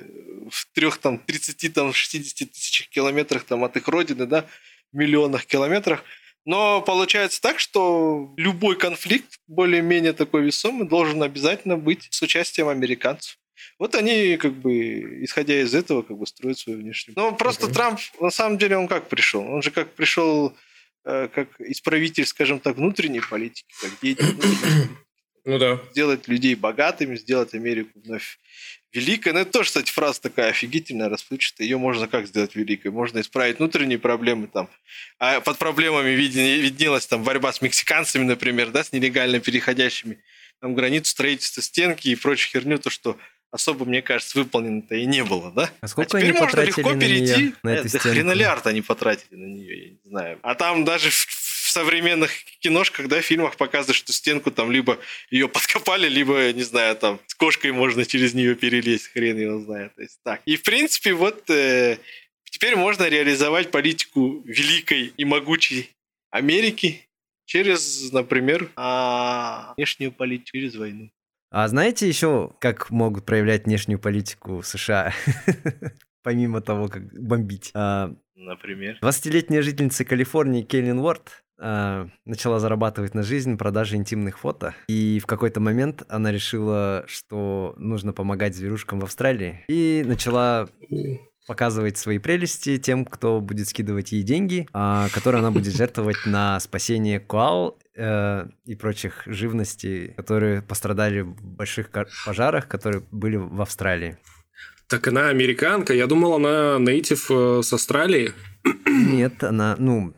в 0.49 0.65
трех, 0.73 0.97
там, 0.97 1.19
30, 1.19 1.73
там, 1.73 1.93
60 1.93 2.51
тысячах 2.51 2.89
километрах 2.89 3.43
там, 3.43 3.63
от 3.63 3.77
их 3.77 3.88
родины, 3.88 4.25
да, 4.25 4.45
миллионах 4.91 5.45
километрах. 5.45 6.03
Но 6.45 6.82
получается 6.82 7.41
так, 7.41 7.60
что 7.60 8.34
любой 8.38 8.75
конфликт, 8.75 9.39
более-менее 9.47 10.13
такой 10.13 10.43
весомый, 10.43 10.88
должен 10.88 11.21
обязательно 11.21 11.78
быть 11.78 12.08
с 12.10 12.21
участием 12.21 12.67
американцев. 12.69 13.38
Вот 13.78 13.95
они, 13.95 14.38
как 14.38 14.54
бы, 14.54 15.23
исходя 15.23 15.62
из 15.62 15.73
этого, 15.75 16.02
как 16.02 16.17
бы 16.17 16.25
строят 16.25 16.58
свою 16.58 16.80
внешнюю. 16.80 17.17
Ну, 17.17 17.36
просто 17.36 17.67
okay. 17.67 17.73
Трамп, 17.73 17.99
на 18.19 18.30
самом 18.30 18.58
деле, 18.58 18.78
он 18.78 18.88
как 18.88 19.10
пришел? 19.10 19.41
Он 19.41 19.62
же 19.62 19.71
как 19.71 19.93
пришел 19.93 20.56
э, 21.06 21.28
как 21.34 21.49
исправитель, 21.60 22.25
скажем 22.25 22.60
так, 22.60 22.78
внутренней 22.78 23.21
политики, 23.21 23.73
как 23.82 23.91
деятель 24.02 24.36
ну 25.49 25.57
да. 25.57 25.79
Сделать 25.91 26.27
людей 26.27 26.55
богатыми, 26.55 27.15
сделать 27.15 27.53
Америку 27.53 27.99
вновь 28.03 28.39
великой. 28.93 29.33
Ну, 29.33 29.39
это 29.39 29.51
тоже, 29.51 29.67
кстати, 29.69 29.91
фраза 29.91 30.21
такая 30.21 30.49
офигительная, 30.49 31.09
расплывчатая. 31.09 31.67
Ее 31.67 31.77
можно 31.77 32.07
как 32.07 32.27
сделать 32.27 32.55
великой? 32.55 32.91
Можно 32.91 33.21
исправить 33.21 33.57
внутренние 33.57 33.99
проблемы 33.99 34.47
там. 34.47 34.69
А 35.17 35.41
под 35.41 35.57
проблемами 35.57 36.12
виднелась 36.12 37.07
там 37.07 37.23
борьба 37.23 37.51
с 37.51 37.62
мексиканцами, 37.62 38.23
например, 38.23 38.71
да, 38.71 38.83
с 38.83 38.91
нелегально 38.91 39.39
переходящими 39.39 40.19
там 40.62 40.75
границу, 40.75 41.12
строительство 41.12 41.62
стенки 41.62 42.09
и 42.09 42.15
прочую 42.15 42.51
херню, 42.51 42.79
то, 42.79 42.89
что 42.89 43.17
особо, 43.51 43.85
мне 43.85 44.01
кажется, 44.01 44.38
выполнено-то 44.38 44.95
и 44.95 45.05
не 45.05 45.23
было, 45.23 45.51
да? 45.51 45.71
А 45.81 45.88
сколько 45.88 46.17
а 46.17 46.19
теперь 46.19 46.31
они 46.31 46.39
можно 46.39 46.62
легко 46.62 46.93
на 46.93 46.99
перейти. 46.99 47.41
Нее, 47.41 47.53
на 47.63 47.69
эту 47.69 47.91
да 47.91 47.99
хренолярд 47.99 48.67
они 48.67 48.81
потратили 48.81 49.35
на 49.35 49.45
нее, 49.45 49.83
я 49.83 49.89
не 49.91 49.99
знаю. 50.03 50.39
А 50.41 50.55
там 50.55 50.85
даже 50.85 51.09
в, 51.09 51.25
в 51.69 51.71
современных 51.71 52.32
киношках, 52.62 53.08
да, 53.08 53.21
фильмах 53.21 53.55
показывают, 53.55 53.95
что 53.95 54.12
стенку 54.12 54.49
там 54.49 54.71
либо 54.71 54.97
ее 55.29 55.47
подкопали, 55.47 56.10
либо, 56.10 56.51
не 56.51 56.63
знаю, 56.63 56.95
там 56.95 57.19
с 57.27 57.36
кошкой 57.36 57.73
можно 57.73 58.05
через 58.05 58.34
нее 58.34 58.55
перелезть, 58.55 59.12
хрен 59.13 59.38
его 59.38 59.60
знает. 59.60 59.93
То 59.95 60.01
есть 60.01 60.19
так. 60.23 60.41
И, 60.45 60.55
в 60.55 60.63
принципе, 60.63 61.13
вот 61.13 61.47
э, 61.51 61.99
теперь 62.49 62.75
можно 62.75 63.08
реализовать 63.08 63.69
политику 63.69 64.41
великой 64.45 65.13
и 65.15 65.25
могучей 65.25 65.91
Америки 66.32 67.08
через, 67.45 68.12
например, 68.12 68.71
а, 68.75 69.75
внешнюю 69.77 70.12
политику, 70.12 70.58
через 70.58 70.75
войну. 70.75 71.12
А 71.51 71.67
знаете 71.67 72.08
еще, 72.08 72.51
как 72.60 72.89
могут 72.89 73.27
проявлять 73.27 73.65
внешнюю 73.65 73.99
политику 73.99 74.63
США? 74.63 75.13
Помимо 76.23 76.62
того, 76.62 76.88
как 76.88 77.13
бомбить. 77.13 77.69
А, 77.75 78.12
Например? 78.39 78.97
20-летняя 79.01 79.62
жительница 79.62 80.05
Калифорнии 80.05 80.63
Кейлин 80.63 80.99
Уорд 80.99 81.43
а, 81.59 82.07
начала 82.25 82.59
зарабатывать 82.59 83.13
на 83.13 83.23
жизнь 83.23 83.57
продажей 83.57 83.97
интимных 83.97 84.39
фото. 84.39 84.75
И 84.87 85.19
в 85.21 85.25
какой-то 85.25 85.59
момент 85.59 86.03
она 86.07 86.31
решила, 86.31 87.03
что 87.07 87.75
нужно 87.77 88.13
помогать 88.13 88.55
зверушкам 88.55 88.99
в 88.99 89.03
Австралии. 89.03 89.63
И 89.67 90.03
начала 90.05 90.69
показывать 91.47 91.97
свои 91.97 92.19
прелести 92.19 92.77
тем, 92.77 93.05
кто 93.05 93.41
будет 93.41 93.67
скидывать 93.67 94.11
ей 94.11 94.21
деньги, 94.21 94.67
а, 94.71 95.07
которые 95.13 95.39
она 95.39 95.51
будет 95.51 95.75
жертвовать 95.75 96.17
на 96.25 96.59
спасение 96.59 97.19
коал 97.19 97.79
э, 97.95 98.45
и 98.65 98.75
прочих 98.75 99.23
живностей, 99.25 100.13
которые 100.13 100.61
пострадали 100.61 101.21
в 101.21 101.41
больших 101.43 101.89
пожарах, 102.25 102.67
которые 102.67 103.03
были 103.11 103.37
в 103.37 103.61
Австралии. 103.61 104.17
Так 104.87 105.07
она 105.07 105.29
американка. 105.29 105.93
Я 105.93 106.07
думал, 106.07 106.35
она 106.35 106.77
нейтив 106.79 107.29
э, 107.29 107.61
с 107.63 107.73
Австралии. 107.73 108.33
Нет, 108.85 109.43
она, 109.43 109.75
ну, 109.77 110.13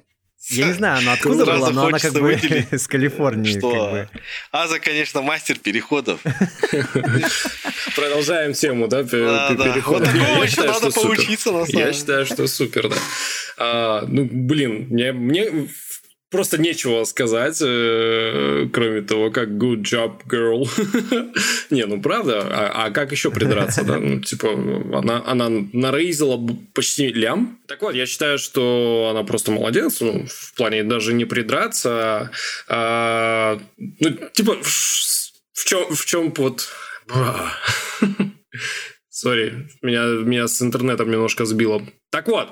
я 0.50 0.66
не 0.66 0.74
знаю, 0.74 1.00
она 1.00 1.14
откуда 1.14 1.46
была, 1.46 1.70
но 1.70 1.86
она 1.86 2.00
как 2.00 2.14
бы 2.14 2.38
с 2.72 2.88
Калифорнии. 2.90 3.58
Что? 3.58 3.72
Как 3.72 3.92
бы. 3.92 4.10
Аза, 4.52 4.80
конечно, 4.80 5.22
мастер 5.22 5.60
переходов. 5.60 6.20
Продолжаем 7.96 8.54
тему, 8.54 8.88
да, 8.88 9.04
переходов. 9.04 10.12
Вот 10.14 10.24
такого 10.24 10.44
еще 10.44 10.64
надо 10.64 10.92
поучиться, 10.92 11.52
на 11.52 11.60
самом 11.60 11.68
деле. 11.68 11.86
Я 11.86 11.94
считаю, 11.94 12.26
что 12.26 12.48
супер, 12.48 12.90
да. 12.90 12.96
А, 13.58 14.06
ну, 14.08 14.28
блин, 14.32 14.88
мне, 14.90 15.12
мне 15.12 15.68
просто 16.32 16.60
нечего 16.60 17.04
сказать, 17.04 17.62
э, 17.62 18.68
кроме 18.72 19.02
того, 19.02 19.30
как 19.30 19.50
good 19.50 19.84
job, 19.84 20.22
girl. 20.26 20.66
Не, 21.70 21.86
ну 21.86 22.02
правда, 22.02 22.48
а, 22.50 22.86
а 22.86 22.92
как 22.92 23.12
еще 23.12 23.30
придраться, 23.30 23.84
да? 23.84 24.00
Ну, 24.00 24.22
типа, 24.22 24.50
она, 24.98 25.22
она 25.26 25.50
нарейзила 25.74 26.40
почти 26.74 27.08
лям. 27.08 27.60
Так 27.68 27.82
вот, 27.82 27.94
я 27.94 28.06
считаю, 28.06 28.40
что 28.40 29.10
она 29.12 29.24
просто 29.24 29.52
молодец, 29.52 30.00
ну, 30.00 30.26
в 30.28 30.54
плане 30.56 30.84
даже 30.84 31.14
не 31.14 31.26
придраться, 31.26 32.32
а, 32.68 33.60
ну, 33.78 34.10
типа, 34.34 34.58
в 34.64 35.66
чем, 35.66 35.94
в 35.94 36.06
чем 36.06 36.34
вот... 36.36 36.70
Сори, 39.22 39.68
меня, 39.84 40.06
меня 40.06 40.48
с 40.48 40.60
интернетом 40.64 41.12
немножко 41.12 41.46
сбило. 41.46 41.86
Так 42.10 42.28
вот, 42.28 42.48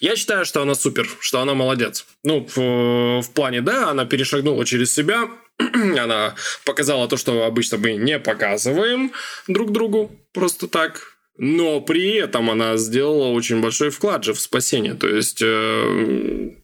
я 0.00 0.16
считаю, 0.16 0.46
что 0.46 0.62
она 0.62 0.74
супер, 0.74 1.06
что 1.20 1.40
она 1.40 1.52
молодец. 1.52 2.06
Ну, 2.22 2.48
в, 2.56 3.20
в 3.20 3.30
плане, 3.34 3.60
да, 3.60 3.90
она 3.90 4.06
перешагнула 4.06 4.64
через 4.64 4.94
себя, 4.94 5.28
она 5.58 6.34
показала 6.64 7.08
то, 7.08 7.18
что 7.18 7.44
обычно 7.44 7.76
мы 7.76 7.96
не 7.96 8.18
показываем 8.18 9.12
друг 9.48 9.70
другу 9.70 10.18
просто 10.32 10.66
так. 10.66 11.02
Но 11.36 11.82
при 11.82 12.14
этом 12.14 12.50
она 12.50 12.78
сделала 12.78 13.26
очень 13.26 13.60
большой 13.60 13.90
вклад 13.90 14.24
же 14.24 14.32
в 14.32 14.40
спасение. 14.40 14.94
То 14.94 15.08
есть 15.08 15.42
э, 15.42 16.54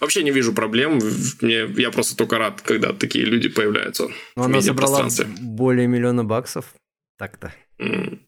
вообще 0.00 0.22
не 0.22 0.30
вижу 0.30 0.54
проблем. 0.54 0.98
Мне, 1.42 1.66
я 1.76 1.90
просто 1.90 2.16
только 2.16 2.38
рад, 2.38 2.62
когда 2.62 2.94
такие 2.94 3.26
люди 3.26 3.50
появляются. 3.50 4.08
Но 4.34 4.44
она 4.44 4.62
собрала 4.62 5.06
более 5.42 5.88
миллиона 5.88 6.24
баксов. 6.24 6.64
Так-то. 7.18 7.52
Mm 7.78 8.20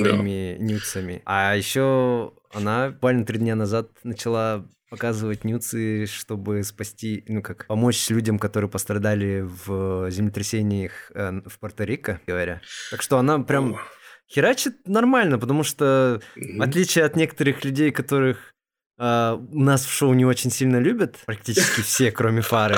своими 0.00 0.56
да. 0.58 0.64
нюцами. 0.64 1.22
А 1.24 1.56
еще 1.56 2.32
она 2.52 2.90
буквально 2.90 3.24
три 3.24 3.38
дня 3.38 3.54
назад 3.56 3.90
начала 4.04 4.66
показывать 4.90 5.44
нюцы, 5.44 6.06
чтобы 6.06 6.62
спасти, 6.62 7.24
ну 7.26 7.42
как, 7.42 7.66
помочь 7.66 8.08
людям, 8.10 8.38
которые 8.38 8.70
пострадали 8.70 9.40
в 9.40 10.08
землетрясениях 10.10 11.10
э, 11.14 11.40
в 11.44 11.58
Пуэрто-Рико, 11.60 12.18
говоря. 12.26 12.60
Так 12.92 13.02
что 13.02 13.18
она 13.18 13.40
прям 13.40 13.76
херачит 14.32 14.86
нормально, 14.86 15.38
потому 15.38 15.64
что 15.64 16.20
в 16.36 16.62
отличие 16.62 17.04
от 17.04 17.16
некоторых 17.16 17.64
людей, 17.64 17.90
которых 17.90 18.54
э, 18.98 19.38
нас 19.50 19.84
в 19.84 19.92
шоу 19.92 20.14
не 20.14 20.24
очень 20.24 20.50
сильно 20.50 20.76
любят, 20.76 21.18
практически 21.26 21.80
все, 21.80 22.12
кроме 22.12 22.42
Фары, 22.42 22.76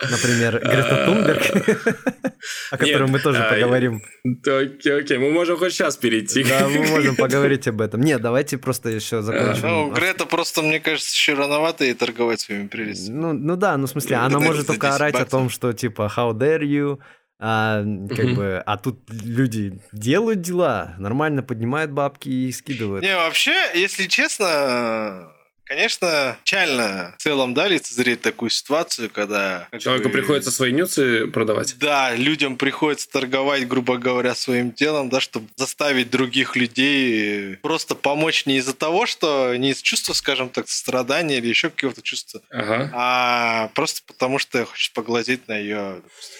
Например, 0.00 0.60
Грета 0.60 1.04
Тунберг, 1.06 1.42
о 2.70 2.76
котором 2.76 3.10
мы 3.10 3.18
тоже 3.18 3.44
поговорим. 3.50 4.00
Окей, 4.24 5.00
окей, 5.00 5.18
мы 5.18 5.32
можем 5.32 5.56
хоть 5.56 5.72
сейчас 5.72 5.96
перейти. 5.96 6.44
Да, 6.44 6.68
мы 6.68 6.86
можем 6.86 7.16
поговорить 7.16 7.66
об 7.66 7.80
этом. 7.80 8.00
Нет, 8.00 8.20
давайте 8.20 8.58
просто 8.58 8.90
еще 8.90 9.22
закончим. 9.22 9.68
Ну, 9.68 9.90
Грета 9.90 10.24
просто, 10.26 10.62
мне 10.62 10.78
кажется, 10.78 11.12
еще 11.12 11.34
рановато 11.34 11.84
и 11.84 11.94
торговать 11.94 12.40
своими 12.40 12.68
прелестями. 12.68 13.16
Ну, 13.16 13.32
ну 13.32 13.56
да, 13.56 13.76
ну 13.76 13.86
в 13.86 13.90
смысле, 13.90 14.16
она 14.16 14.38
может 14.38 14.68
только 14.68 14.94
орать 14.94 15.16
о 15.16 15.24
том, 15.24 15.50
что 15.50 15.72
типа 15.72 16.12
how 16.16 16.32
dare 16.32 16.62
you, 16.62 16.98
а, 17.40 17.84
как 18.14 18.34
бы, 18.34 18.62
а 18.64 18.76
тут 18.76 19.00
люди 19.10 19.80
делают 19.92 20.40
дела, 20.40 20.94
нормально 20.98 21.42
поднимают 21.42 21.90
бабки 21.90 22.28
и 22.28 22.52
скидывают. 22.52 23.02
Не, 23.02 23.16
вообще, 23.16 23.54
если 23.74 24.06
честно, 24.06 25.32
Конечно, 25.68 26.38
печально 26.44 27.14
в 27.18 27.22
целом, 27.22 27.52
да, 27.52 27.68
лицезреть 27.68 28.22
такую 28.22 28.48
ситуацию, 28.48 29.10
когда... 29.10 29.68
Человеку 29.78 30.08
бы, 30.08 30.14
приходится 30.14 30.50
свои 30.50 30.72
нюцы 30.72 31.26
продавать. 31.26 31.76
Да, 31.78 32.14
людям 32.14 32.56
приходится 32.56 33.08
торговать, 33.10 33.68
грубо 33.68 33.98
говоря, 33.98 34.34
своим 34.34 34.72
телом, 34.72 35.10
да, 35.10 35.20
чтобы 35.20 35.48
заставить 35.56 36.08
других 36.10 36.56
людей 36.56 37.56
просто 37.56 37.94
помочь 37.94 38.46
не 38.46 38.56
из-за 38.56 38.72
того, 38.72 39.04
что 39.04 39.54
не 39.56 39.70
из 39.70 39.82
чувства, 39.82 40.14
скажем 40.14 40.48
так, 40.48 40.70
страдания 40.70 41.36
или 41.36 41.48
еще 41.48 41.68
какого-то 41.68 42.00
чувства, 42.00 42.40
ага. 42.48 42.90
а 42.94 43.70
просто 43.74 44.00
потому, 44.06 44.38
что 44.38 44.64
хочешь 44.64 44.90
поглазеть 44.92 45.48
на 45.48 45.58
ее, 45.58 46.00
допустим, 46.02 46.37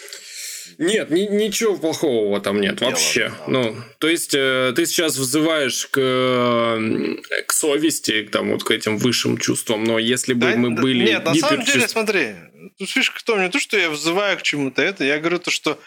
нет, 0.79 1.11
ни, 1.11 1.23
ничего 1.23 1.77
плохого 1.77 2.41
там 2.41 2.61
нет 2.61 2.77
Дело, 2.77 2.91
вообще. 2.91 3.29
Да. 3.29 3.45
Ну, 3.49 3.77
то 3.99 4.09
есть 4.09 4.35
э, 4.35 4.73
ты 4.77 4.87
сейчас 4.87 5.17
взываешь 5.17 5.87
к, 5.87 6.79
к 7.47 7.53
совести, 7.53 8.25
к, 8.25 8.31
там, 8.31 8.51
вот 8.51 8.65
к 8.65 8.71
этим 8.71 8.99
высшим 8.99 9.39
чувствам, 9.39 9.85
но 9.85 9.99
если 9.99 10.35
бы 10.35 10.51
да, 10.51 10.57
мы 10.57 10.71
были... 10.71 11.05
Нет, 11.05 11.25
на 11.25 11.35
самом 11.35 11.65
деле, 11.65 11.89
смотри, 11.89 12.35
тут 12.79 12.91
фишка 12.91 13.19
в 13.19 13.23
том, 13.23 13.41
не 13.41 13.49
то, 13.49 13.59
что 13.59 13.79
я 13.79 13.91
взываю 13.91 14.37
к 14.39 14.43
чему-то 14.43 14.83
это, 14.83 15.05
я 15.05 15.19
говорю 15.19 15.39
то, 15.39 15.51
что 15.51 15.79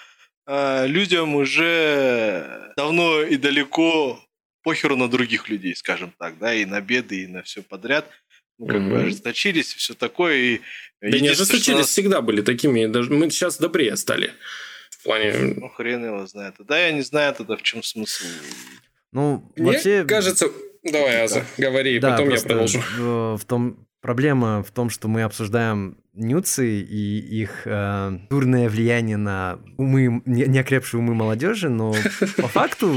э, 0.48 0.88
людям 0.88 1.36
уже 1.36 2.72
давно 2.76 3.22
и 3.22 3.38
далеко 3.38 4.20
похеру 4.64 4.96
на 4.96 5.10
других 5.10 5.50
людей, 5.50 5.76
скажем 5.76 6.14
так, 6.18 6.38
да, 6.40 6.54
и 6.54 6.66
на 6.66 6.82
беды, 6.82 7.24
и 7.24 7.28
на 7.28 7.44
все 7.44 7.62
подряд. 7.62 8.10
Ну, 8.58 8.68
как 8.68 8.78
mm-hmm. 8.78 8.90
бы 8.90 9.02
ожесточились 9.02 9.74
и 9.74 9.78
все 9.78 9.96
такое. 9.96 10.36
И 10.36 10.62
да 11.02 11.20
не 11.20 11.30
ожесточились, 11.30 11.80
нас... 11.80 11.90
всегда 11.90 12.22
были 12.22 12.42
такими. 12.42 12.86
Даже 12.86 13.12
мы 13.12 13.32
сейчас 13.32 13.58
добрее 13.58 13.98
стали 13.98 14.34
в 15.02 15.04
плане... 15.04 15.56
Ну, 15.58 15.68
хрен 15.70 16.06
его 16.06 16.28
знает. 16.28 16.56
Да, 16.60 16.78
я 16.78 16.92
не 16.92 17.02
знаю 17.02 17.34
тогда, 17.34 17.58
в 17.58 17.64
чем 17.64 17.82
смысл. 17.82 18.26
Ну, 19.12 19.52
Мне 19.56 19.72
вообще... 19.72 20.06
кажется... 20.06 20.48
Давай, 20.84 21.24
Аза, 21.24 21.44
говори, 21.58 22.00
да, 22.00 22.12
потом 22.12 22.30
я 22.30 22.40
продолжу. 22.40 22.82
В 22.98 23.42
том 23.48 23.88
проблема 24.02 24.64
в 24.64 24.72
том, 24.72 24.90
что 24.90 25.08
мы 25.08 25.24
обсуждаем 25.24 25.98
нюцы 26.14 26.82
и 26.82 27.20
их 27.42 27.62
э, 27.66 28.18
дурное 28.30 28.68
влияние 28.68 29.18
на 29.18 29.60
умы, 29.78 30.22
неокрепшие 30.26 31.00
умы 31.00 31.14
молодежи, 31.14 31.70
но 31.70 31.94
по 32.38 32.48
факту 32.48 32.96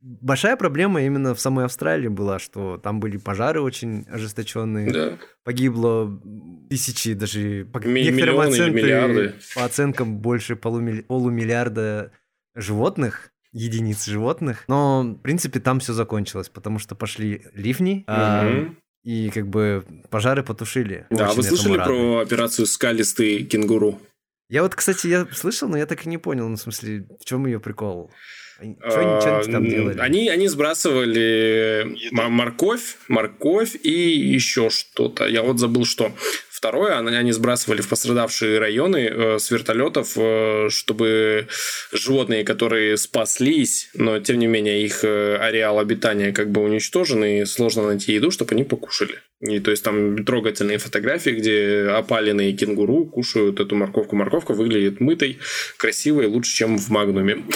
большая 0.00 0.56
проблема 0.56 1.02
именно 1.02 1.34
в 1.34 1.40
самой 1.40 1.64
Австралии 1.64 2.08
была, 2.08 2.38
что 2.38 2.78
там 2.78 3.00
были 3.00 3.16
пожары 3.16 3.60
очень 3.60 4.06
ожесточенные, 4.08 4.92
да. 4.92 5.18
погибло 5.44 6.20
тысячи, 6.68 7.14
даже 7.14 7.66
по 7.72 7.78
Ми- 7.78 8.04
некоторым 8.04 8.40
оценкам, 8.40 9.32
по 9.54 9.64
оценкам 9.64 10.18
больше 10.18 10.54
полумилли- 10.54 11.02
полумиллиарда 11.02 12.12
животных, 12.54 13.30
единиц 13.52 14.04
животных. 14.04 14.64
Но, 14.68 15.02
в 15.02 15.22
принципе, 15.22 15.60
там 15.60 15.80
все 15.80 15.92
закончилось, 15.92 16.48
потому 16.48 16.78
что 16.78 16.94
пошли 16.94 17.42
ливни, 17.54 18.04
угу. 18.06 18.16
а, 18.16 18.68
и 19.02 19.30
как 19.30 19.48
бы 19.48 19.84
пожары 20.10 20.42
потушили. 20.42 21.06
Да, 21.10 21.32
вы 21.32 21.42
слышали 21.42 21.76
про 21.76 22.18
операцию 22.18 22.66
«Скалистый 22.66 23.44
кенгуру»? 23.44 24.00
Я 24.48 24.62
вот, 24.62 24.74
кстати, 24.74 25.08
я 25.08 25.26
слышал, 25.32 25.68
но 25.68 25.76
я 25.76 25.86
так 25.86 26.06
и 26.06 26.08
не 26.08 26.18
понял, 26.18 26.48
ну, 26.48 26.56
в 26.56 26.60
смысле, 26.60 27.06
в 27.20 27.24
чем 27.24 27.46
ее 27.46 27.58
прикол? 27.58 28.12
Что, 28.56 29.20
что 29.20 29.38
они 29.38 29.52
там 29.52 29.68
делали? 29.68 29.98
Они, 29.98 30.28
они 30.28 30.48
сбрасывали 30.48 31.96
морковь, 32.12 32.96
морковь 33.08 33.76
и 33.82 33.90
еще 33.90 34.70
что-то. 34.70 35.26
Я 35.26 35.42
вот 35.42 35.58
забыл, 35.58 35.84
что. 35.84 36.12
Второе, 36.56 36.96
они 36.96 37.32
сбрасывали 37.32 37.82
в 37.82 37.88
пострадавшие 37.88 38.58
районы 38.58 38.96
э, 38.96 39.38
с 39.38 39.50
вертолетов, 39.50 40.12
э, 40.16 40.68
чтобы 40.70 41.48
животные, 41.92 42.44
которые 42.44 42.96
спаслись, 42.96 43.90
но 43.92 44.20
тем 44.20 44.38
не 44.38 44.46
менее 44.46 44.82
их 44.82 45.04
э, 45.04 45.36
ареал 45.36 45.78
обитания 45.78 46.32
как 46.32 46.50
бы 46.50 46.62
уничтожен, 46.62 47.22
и 47.24 47.44
сложно 47.44 47.82
найти 47.82 48.14
еду, 48.14 48.30
чтобы 48.30 48.54
они 48.54 48.64
покушали. 48.64 49.18
И 49.40 49.60
то 49.60 49.70
есть 49.70 49.84
там 49.84 50.24
трогательные 50.24 50.78
фотографии, 50.78 51.30
где 51.30 51.90
опаленные 51.90 52.54
кенгуру 52.54 53.04
кушают 53.04 53.60
эту 53.60 53.76
морковку. 53.76 54.16
Морковка 54.16 54.54
выглядит 54.54 54.98
мытой, 55.00 55.38
красивой, 55.76 56.26
лучше, 56.26 56.54
чем 56.54 56.78
в 56.78 56.88
Магнуме. 56.88 57.44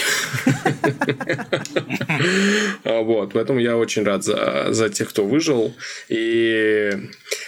Вот, 2.83 3.33
поэтому 3.33 3.59
я 3.59 3.77
очень 3.77 4.03
рад 4.03 4.23
за, 4.23 4.89
тех, 4.89 5.09
кто 5.09 5.25
выжил. 5.25 5.73
И 6.09 6.91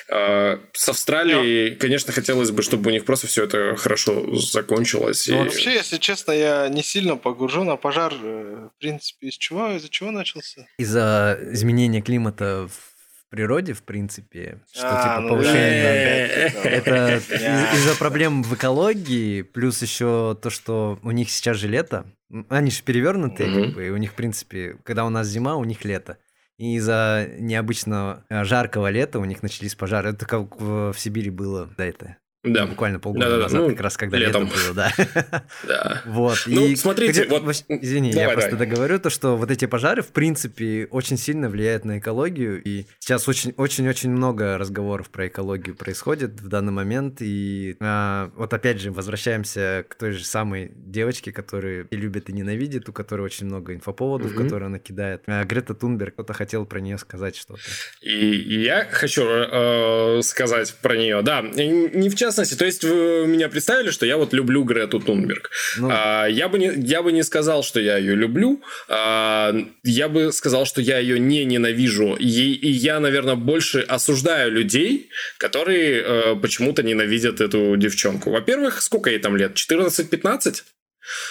э, 0.10 0.58
с 0.74 0.90
Австралией, 0.90 1.76
конечно, 1.76 2.12
хотелось 2.12 2.52
бы, 2.52 2.64
чтобы 2.64 2.90
у 2.90 2.94
них 2.94 3.06
просто 3.06 3.28
все 3.28 3.44
это 3.44 3.76
хорошо 3.76 4.36
закончилось. 4.36 5.28
Ну, 5.28 5.44
вообще, 5.44 5.74
если 5.74 5.98
честно, 5.98 6.32
я 6.32 6.68
не 6.70 6.84
сильно 6.84 7.18
погружен, 7.18 7.70
а 7.70 7.78
пожар, 7.78 8.14
э, 8.22 8.70
в 8.76 8.80
принципе, 8.80 9.28
из 9.28 9.38
чего, 9.38 9.72
из-за 9.76 9.90
чего 9.90 10.12
начался? 10.12 10.66
Из-за 10.78 11.40
изменения 11.52 12.02
климата 12.02 12.68
в 12.70 12.93
природе, 13.34 13.74
в 13.74 13.82
принципе, 13.82 14.60
что 14.72 14.88
а, 14.88 15.02
типа 15.02 15.20
ну 15.22 15.30
повышение... 15.30 16.28
Это 16.64 17.18
из-за 17.18 17.98
проблем 17.98 18.44
в 18.44 18.54
экологии, 18.54 19.42
плюс 19.42 19.82
еще 19.82 20.38
то, 20.40 20.52
что 20.52 21.00
у 21.02 21.10
них 21.10 21.32
сейчас 21.32 21.58
же 21.58 21.68
лето, 21.68 22.06
они 22.50 22.70
же 22.70 22.84
перевернутые, 22.84 23.52
как 23.52 23.74
бы, 23.74 23.88
и 23.88 23.90
у 23.90 23.98
них, 23.98 24.12
в 24.12 24.14
принципе, 24.14 24.78
когда 24.84 25.04
у 25.04 25.10
нас 25.10 25.26
зима, 25.26 25.56
у 25.56 25.64
них 25.64 25.84
лето. 25.84 26.20
И 26.60 26.76
из-за 26.76 27.28
необычно 27.40 28.24
э, 28.30 28.44
жаркого 28.44 28.92
лета 28.92 29.18
у 29.18 29.26
них 29.26 29.42
начались 29.42 29.74
пожары. 29.74 30.12
Это 30.12 30.28
как 30.28 30.62
в 30.62 30.94
Сибири 30.96 31.32
было 31.32 31.66
до 31.76 31.86
этого. 31.86 32.18
Да. 32.44 32.66
Буквально 32.66 33.00
полгода 33.00 33.26
да, 33.26 33.38
да, 33.38 33.44
назад, 33.44 33.62
ну, 33.62 33.70
как 33.70 33.80
раз 33.80 33.96
когда 33.96 34.18
летом, 34.18 34.44
летом 34.44 34.58
было, 34.58 34.74
да. 34.76 35.44
Да. 35.66 36.02
Вот. 36.06 36.44
Ну, 36.46 36.68
и, 36.68 36.76
смотрите, 36.76 37.26
вот... 37.30 37.44
Извини, 37.70 38.12
давай, 38.12 38.24
я 38.24 38.30
давай. 38.30 38.36
просто 38.36 38.58
договорю 38.58 39.00
то, 39.00 39.10
что 39.10 39.38
вот 39.38 39.50
эти 39.50 39.66
пожары, 39.66 40.02
в 40.02 40.10
принципе, 40.10 40.90
очень 40.92 41.18
сильно 41.18 41.48
влияют 41.48 41.86
на 41.86 42.00
экологию, 42.00 42.62
и 42.62 42.86
сейчас 43.00 43.30
очень-очень-очень 43.30 44.10
много 44.10 44.58
разговоров 44.58 45.10
про 45.10 45.28
экологию 45.28 45.74
происходит 45.74 46.42
в 46.42 46.50
данный 46.50 46.74
момент, 46.74 47.22
и 47.22 47.78
а, 47.80 48.30
вот 48.36 48.54
опять 48.54 48.82
же 48.82 48.92
возвращаемся 48.92 49.86
к 49.88 49.96
той 49.96 50.12
же 50.12 50.26
самой 50.26 50.74
девочке, 50.76 51.32
которую 51.32 51.88
и 51.88 51.96
любит, 51.96 52.30
и 52.30 52.34
ненавидит, 52.34 52.90
у 52.90 52.94
которой 52.94 53.22
очень 53.22 53.46
много 53.46 53.74
инфоповодов, 53.74 54.34
mm-hmm. 54.34 54.44
которые 54.44 54.68
она 54.68 54.80
кидает. 54.80 55.24
А, 55.28 55.46
Грета 55.46 55.76
Тунберг, 55.76 56.16
кто-то 56.16 56.34
хотел 56.34 56.66
про 56.66 56.82
нее 56.82 56.98
сказать 56.98 57.38
что-то. 57.38 57.62
И, 58.02 58.10
и 58.10 58.64
я 58.64 58.86
хочу 58.92 59.24
э, 59.24 60.22
сказать 60.24 60.76
про 60.82 60.98
нее, 60.98 61.22
да, 61.22 61.42
не 61.42 62.10
в 62.10 62.16
частности 62.16 62.33
частности, 62.34 62.56
то 62.56 62.66
есть 62.66 62.84
вы 62.84 63.28
меня 63.28 63.48
представили, 63.48 63.92
что 63.92 64.06
я 64.06 64.18
вот 64.18 64.34
люблю 64.34 64.64
Грету 64.64 65.00
Тунберг. 65.00 65.52
Ну... 65.78 65.90
А, 65.92 66.26
я, 66.26 66.48
бы 66.50 66.58
не, 66.58 66.72
я 66.76 67.04
бы 67.04 67.12
не 67.12 67.24
сказал, 67.24 67.64
что 67.64 67.80
я 67.80 67.98
ее 67.98 68.16
люблю. 68.16 68.62
А, 68.90 69.54
я 69.84 70.10
бы 70.10 70.34
сказал, 70.34 70.66
что 70.66 70.82
я 70.82 70.98
ее 70.98 71.20
не 71.20 71.46
ненавижу. 71.46 72.16
И, 72.16 72.26
и 72.26 72.72
я, 72.72 73.00
наверное, 73.00 73.36
больше 73.36 73.82
осуждаю 73.82 74.52
людей, 74.52 75.10
которые 75.38 76.02
э, 76.02 76.36
почему-то 76.36 76.82
ненавидят 76.82 77.40
эту 77.40 77.78
девчонку. 77.78 78.32
Во-первых, 78.32 78.82
сколько 78.82 79.12
ей 79.12 79.20
там 79.20 79.38
лет? 79.38 79.54
14-15? 79.56 80.64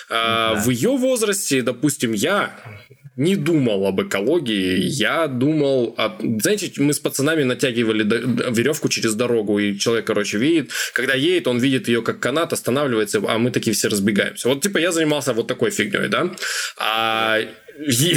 А, 0.08 0.54
да. 0.54 0.60
В 0.60 0.70
ее 0.70 0.96
возрасте, 0.96 1.62
допустим, 1.62 2.12
я 2.12 2.56
не 3.16 3.36
думал 3.36 3.86
об 3.86 4.00
экологии, 4.00 4.78
я 4.78 5.26
думал... 5.26 5.94
О... 5.98 6.16
Знаете, 6.40 6.72
мы 6.78 6.92
с 6.92 6.98
пацанами 6.98 7.42
натягивали 7.42 8.02
веревку 8.52 8.88
через 8.88 9.14
дорогу, 9.14 9.58
и 9.58 9.78
человек, 9.78 10.06
короче, 10.06 10.38
видит, 10.38 10.70
когда 10.94 11.14
едет, 11.14 11.46
он 11.46 11.58
видит 11.58 11.88
ее 11.88 12.02
как 12.02 12.20
канат, 12.20 12.52
останавливается, 12.52 13.22
а 13.26 13.38
мы 13.38 13.50
такие 13.50 13.74
все 13.74 13.88
разбегаемся. 13.88 14.48
Вот, 14.48 14.62
типа, 14.62 14.78
я 14.78 14.92
занимался 14.92 15.32
вот 15.32 15.46
такой 15.46 15.70
фигней, 15.70 16.08
да? 16.08 16.34
А 16.78 17.38
и, 17.78 18.16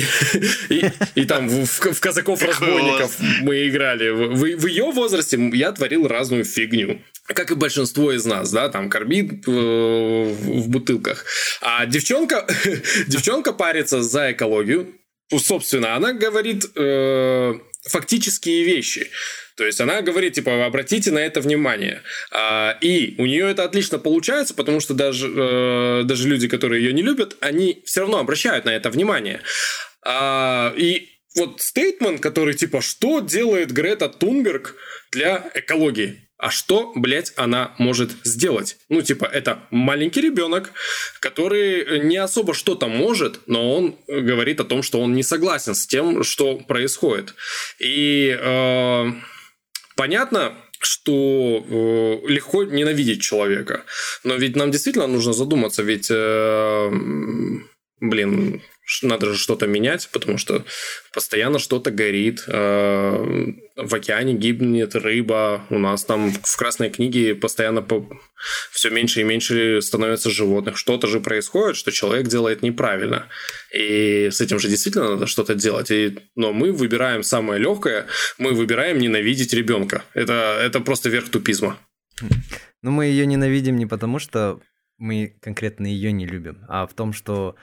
и, 0.70 0.86
и 1.16 1.26
там 1.26 1.48
в, 1.48 1.66
в 1.66 2.00
казаков-разбойников 2.00 3.18
мы 3.42 3.68
играли. 3.68 4.10
В, 4.10 4.58
в 4.58 4.68
ее 4.68 4.92
возрасте 4.92 5.40
я 5.54 5.72
творил 5.72 6.08
разную 6.08 6.46
фигню 6.46 7.02
как 7.28 7.52
и 7.52 7.56
большинство 7.56 8.12
из 8.12 8.26
нас, 8.26 8.52
да, 8.52 8.70
там 8.70 8.90
карбид 8.90 9.48
э, 9.48 9.52
в 9.52 10.70
бутылках. 10.70 11.26
А 11.62 11.86
девчонка, 11.86 12.48
девчонка 13.08 13.52
парится 13.54 14.02
за 14.02 14.32
экологию. 14.32 14.94
Собственно, 15.36 15.96
она 15.96 16.14
говорит 16.14 16.66
э, 16.76 17.54
фактические 17.90 18.64
вещи. 18.64 19.10
То 19.58 19.66
есть 19.66 19.80
она 19.80 20.02
говорит, 20.02 20.34
типа, 20.34 20.66
обратите 20.66 21.12
на 21.12 21.20
это 21.20 21.42
внимание. 21.42 22.02
А, 22.32 22.78
и 22.82 23.16
у 23.18 23.26
нее 23.26 23.50
это 23.50 23.64
отлично 23.64 23.98
получается, 24.00 24.54
потому 24.54 24.80
что 24.80 24.94
даже, 24.94 25.32
э, 25.34 26.04
даже 26.04 26.28
люди, 26.28 26.48
которые 26.48 26.84
ее 26.84 26.94
не 26.94 27.02
любят, 27.02 27.38
они 27.40 27.82
все 27.86 28.02
равно 28.02 28.20
обращают 28.20 28.66
на 28.66 28.76
это 28.76 28.90
внимание. 28.90 29.42
А, 30.04 30.74
и 30.76 31.10
вот 31.36 31.62
стейтмент, 31.62 32.22
который 32.22 32.54
типа, 32.54 32.82
что 32.82 33.20
делает 33.22 33.72
Грета 33.72 34.10
Тунберг 34.10 34.76
для 35.12 35.50
экологии? 35.54 36.25
А 36.38 36.50
что, 36.50 36.92
блядь, 36.96 37.32
она 37.38 37.74
может 37.78 38.12
сделать? 38.24 38.78
Ну, 38.90 39.02
типа, 39.02 39.26
это 39.26 39.64
маленький 39.72 40.22
ребенок, 40.22 40.72
который 41.22 42.02
не 42.02 42.18
особо 42.18 42.54
что-то 42.54 42.88
может, 42.88 43.40
но 43.48 43.74
он 43.74 43.96
говорит 44.08 44.60
о 44.60 44.66
том, 44.66 44.84
что 44.84 45.00
он 45.00 45.14
не 45.14 45.24
согласен 45.24 45.76
с 45.76 45.88
тем, 45.88 46.24
что 46.24 46.58
происходит. 46.58 47.36
И 47.80 48.38
э, 48.38 49.12
понятно, 49.96 50.58
что 50.80 51.66
э, 52.22 52.28
легко 52.28 52.64
ненавидеть 52.64 53.22
человека. 53.22 53.86
Но 54.24 54.36
ведь 54.36 54.56
нам 54.56 54.72
действительно 54.72 55.08
нужно 55.08 55.34
задуматься, 55.34 55.84
ведь, 55.84 56.08
э, 56.12 56.92
блин, 58.02 58.62
надо 59.02 59.28
же 59.28 59.38
что-то 59.38 59.68
менять, 59.68 60.10
потому 60.12 60.38
что 60.38 60.64
постоянно 61.14 61.60
что-то 61.60 61.92
горит, 61.92 62.44
э, 62.48 63.54
в 63.76 63.94
океане 63.94 64.34
гибнет 64.34 64.96
рыба, 64.96 65.66
у 65.70 65.80
нас 65.80 66.06
там 66.06 66.32
в 66.32 66.58
Красной 66.58 66.90
книге 66.90 67.36
постоянно 67.36 67.82
по... 67.82 68.08
все 68.72 68.90
меньше 68.90 69.22
и 69.22 69.24
меньше 69.24 69.82
становится 69.82 70.30
животных. 70.30 70.78
Что-то 70.78 71.08
же 71.08 71.20
происходит, 71.20 71.76
что 71.76 71.92
человек 71.92 72.28
делает 72.28 72.62
неправильно. 72.62 73.28
И 73.74 74.30
с 74.32 74.40
этим 74.40 74.60
же 74.60 74.70
действительно 74.70 75.12
надо 75.12 75.28
что-то 75.28 75.56
делать. 75.56 75.92
И... 75.92 76.20
Но 76.36 76.54
мы 76.54 76.72
выбираем 76.72 77.24
самое 77.24 77.60
легкое, 77.60 78.08
мы 78.38 78.54
выбираем 78.54 79.00
ненавидеть 79.00 79.54
ребенка. 79.54 80.04
Это, 80.14 80.60
это 80.62 80.80
просто 80.80 81.10
верх 81.10 81.30
тупизма. 81.30 81.78
Но 82.82 82.92
мы 82.92 83.06
ее 83.06 83.26
ненавидим 83.26 83.78
не 83.78 83.86
потому, 83.86 84.20
что 84.20 84.62
мы 84.98 85.36
конкретно 85.42 85.88
ее 85.88 86.12
не 86.12 86.26
любим, 86.26 86.64
а 86.70 86.88
в 86.88 86.94
том, 86.94 87.14
что 87.14 87.56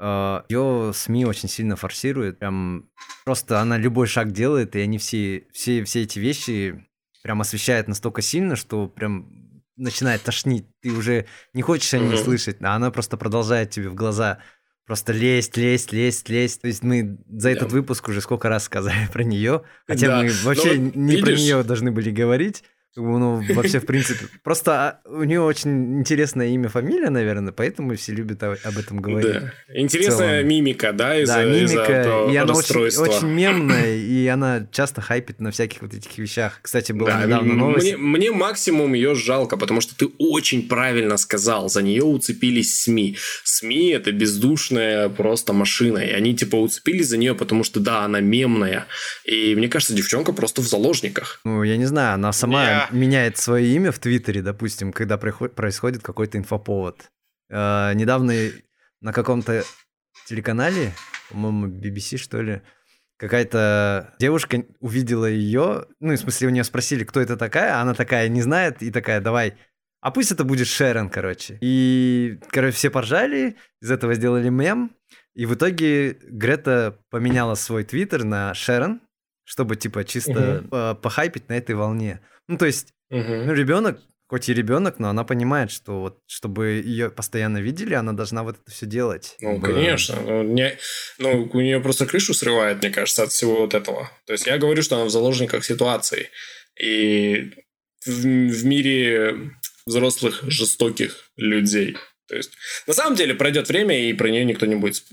Ее 0.00 0.92
СМИ 0.94 1.26
очень 1.26 1.48
сильно 1.48 1.76
форсируют. 1.76 2.38
Прям 2.38 2.88
просто 3.24 3.60
она 3.60 3.76
любой 3.76 4.06
шаг 4.06 4.32
делает, 4.32 4.74
и 4.74 4.80
они 4.80 4.96
все, 4.96 5.44
все, 5.52 5.84
все 5.84 6.02
эти 6.02 6.18
вещи 6.18 6.86
прям 7.22 7.42
освещают 7.42 7.86
настолько 7.86 8.22
сильно, 8.22 8.56
что 8.56 8.88
прям 8.88 9.28
начинает 9.76 10.22
тошнить. 10.22 10.66
Ты 10.80 10.92
уже 10.92 11.26
не 11.52 11.62
хочешь 11.62 11.92
о 11.92 11.98
ней 11.98 12.14
uh-huh. 12.14 12.24
слышать, 12.24 12.56
а 12.62 12.74
она 12.76 12.90
просто 12.90 13.16
продолжает 13.16 13.70
тебе 13.70 13.90
в 13.90 13.94
глаза 13.94 14.38
просто 14.86 15.12
лезть, 15.12 15.56
лезть, 15.56 15.92
лезть, 15.92 16.28
лезть. 16.28 16.62
То 16.62 16.66
есть 16.66 16.82
мы 16.82 17.18
за 17.28 17.50
этот 17.50 17.68
yeah. 17.68 17.72
выпуск 17.72 18.08
уже 18.08 18.20
сколько 18.20 18.48
раз 18.48 18.64
сказали 18.64 19.06
про 19.12 19.22
нее, 19.22 19.62
хотя 19.86 20.06
да. 20.08 20.22
мы 20.22 20.30
вообще 20.42 20.74
Но, 20.74 20.90
ну, 20.94 21.02
не 21.02 21.10
видишь... 21.16 21.24
про 21.24 21.32
нее 21.36 21.62
должны 21.62 21.92
были 21.92 22.10
говорить. 22.10 22.64
Ну, 22.96 23.40
вообще, 23.54 23.78
в 23.78 23.86
принципе. 23.86 24.26
Просто 24.42 24.72
а, 24.72 25.00
у 25.08 25.22
нее 25.22 25.40
очень 25.40 26.00
интересное 26.00 26.48
имя, 26.48 26.68
фамилия, 26.68 27.10
наверное, 27.10 27.52
поэтому 27.52 27.94
все 27.94 28.12
любят 28.12 28.42
об 28.42 28.78
этом 28.78 29.00
говорить. 29.00 29.32
Да. 29.32 29.52
Интересная 29.72 30.42
мимика, 30.42 30.92
да, 30.92 31.16
из-за 31.20 31.34
Да, 31.34 31.44
мимика, 31.44 32.24
из 32.26 32.32
и 32.32 32.36
она 32.36 32.52
очень, 32.52 33.00
очень 33.00 33.28
мемная, 33.28 33.96
и 33.96 34.26
она 34.26 34.66
часто 34.72 35.00
хайпит 35.00 35.40
на 35.40 35.52
всяких 35.52 35.82
вот 35.82 35.94
этих 35.94 36.18
вещах. 36.18 36.58
Кстати, 36.62 36.90
была 36.90 37.12
да, 37.12 37.26
недавно 37.26 37.54
новость. 37.54 37.96
Мне, 37.96 37.96
мне 37.96 38.32
максимум 38.32 38.94
ее 38.94 39.14
жалко, 39.14 39.56
потому 39.56 39.80
что 39.80 39.94
ты 39.94 40.08
очень 40.18 40.68
правильно 40.68 41.16
сказал, 41.16 41.68
за 41.68 41.82
нее 41.82 42.02
уцепились 42.02 42.82
СМИ. 42.82 43.16
СМИ 43.44 43.90
это 43.90 44.10
бездушная 44.10 45.08
просто 45.08 45.52
машина, 45.52 45.98
и 45.98 46.10
они 46.10 46.34
типа 46.34 46.56
уцепились 46.56 47.06
за 47.06 47.18
нее, 47.18 47.36
потому 47.36 47.62
что 47.62 47.78
да, 47.78 48.00
она 48.04 48.18
мемная. 48.18 48.86
И 49.24 49.54
мне 49.54 49.68
кажется, 49.68 49.94
девчонка 49.94 50.32
просто 50.32 50.60
в 50.60 50.66
заложниках. 50.66 51.40
Ну, 51.44 51.62
я 51.62 51.76
не 51.76 51.86
знаю, 51.86 52.14
она 52.14 52.32
сама 52.32 52.79
меняет 52.90 53.36
свое 53.36 53.66
имя 53.74 53.92
в 53.92 53.98
Твиттере, 53.98 54.42
допустим, 54.42 54.92
когда 54.92 55.18
происходит 55.18 56.02
какой-то 56.02 56.38
инфоповод. 56.38 57.10
Э, 57.50 57.92
недавно 57.94 58.34
на 59.00 59.12
каком-то 59.12 59.64
телеканале, 60.26 60.92
по-моему, 61.30 61.66
BBC, 61.66 62.16
что 62.16 62.40
ли, 62.40 62.62
какая-то 63.16 64.14
девушка 64.18 64.64
увидела 64.80 65.26
ее, 65.26 65.86
ну, 66.00 66.12
в 66.12 66.16
смысле, 66.16 66.48
у 66.48 66.50
нее 66.50 66.64
спросили, 66.64 67.04
кто 67.04 67.20
это 67.20 67.36
такая, 67.36 67.76
а 67.76 67.82
она 67.82 67.94
такая 67.94 68.28
не 68.28 68.42
знает, 68.42 68.82
и 68.82 68.90
такая, 68.90 69.20
давай, 69.20 69.56
а 70.00 70.10
пусть 70.10 70.32
это 70.32 70.44
будет 70.44 70.66
Шерон, 70.66 71.10
короче. 71.10 71.58
И, 71.60 72.38
короче, 72.50 72.76
все 72.76 72.90
поржали, 72.90 73.56
из 73.82 73.90
этого 73.90 74.14
сделали 74.14 74.48
мем, 74.48 74.96
и 75.34 75.46
в 75.46 75.54
итоге 75.54 76.18
Грета 76.22 76.98
поменяла 77.10 77.54
свой 77.54 77.84
твиттер 77.84 78.24
на 78.24 78.54
Шерон, 78.54 79.02
чтобы, 79.44 79.76
типа, 79.76 80.04
чисто 80.04 80.64
uh-huh. 80.70 80.94
похайпить 80.96 81.48
на 81.48 81.54
этой 81.54 81.74
волне. 81.74 82.20
Ну, 82.50 82.58
то 82.58 82.66
есть, 82.66 82.88
uh-huh. 83.12 83.44
ну, 83.44 83.52
ребенок, 83.54 84.00
хоть 84.26 84.48
и 84.48 84.54
ребенок, 84.54 84.98
но 84.98 85.08
она 85.08 85.22
понимает, 85.22 85.70
что 85.70 86.00
вот, 86.00 86.18
чтобы 86.26 86.82
ее 86.84 87.08
постоянно 87.08 87.58
видели, 87.58 87.94
она 87.94 88.12
должна 88.12 88.42
вот 88.42 88.56
это 88.60 88.70
все 88.72 88.86
делать. 88.86 89.36
Ну, 89.40 89.58
бы... 89.58 89.72
конечно. 89.72 90.20
Ну, 90.20 90.42
не, 90.42 90.76
ну, 91.18 91.48
у 91.52 91.60
нее 91.60 91.80
просто 91.80 92.06
крышу 92.06 92.34
срывает, 92.34 92.82
мне 92.82 92.90
кажется, 92.90 93.22
от 93.22 93.30
всего 93.30 93.60
вот 93.60 93.74
этого. 93.74 94.10
То 94.26 94.32
есть, 94.32 94.48
я 94.48 94.58
говорю, 94.58 94.82
что 94.82 94.96
она 94.96 95.04
в 95.04 95.10
заложниках 95.10 95.64
ситуации. 95.64 96.28
И 96.76 97.52
в, 98.04 98.10
в 98.10 98.64
мире 98.64 99.52
взрослых 99.86 100.40
жестоких 100.42 101.30
людей. 101.36 101.96
То 102.26 102.34
есть, 102.34 102.50
на 102.88 102.94
самом 102.94 103.14
деле, 103.14 103.36
пройдет 103.36 103.68
время, 103.68 104.08
и 104.08 104.12
про 104.12 104.28
нее 104.28 104.44
никто 104.44 104.66
не 104.66 104.74
будет 104.74 105.04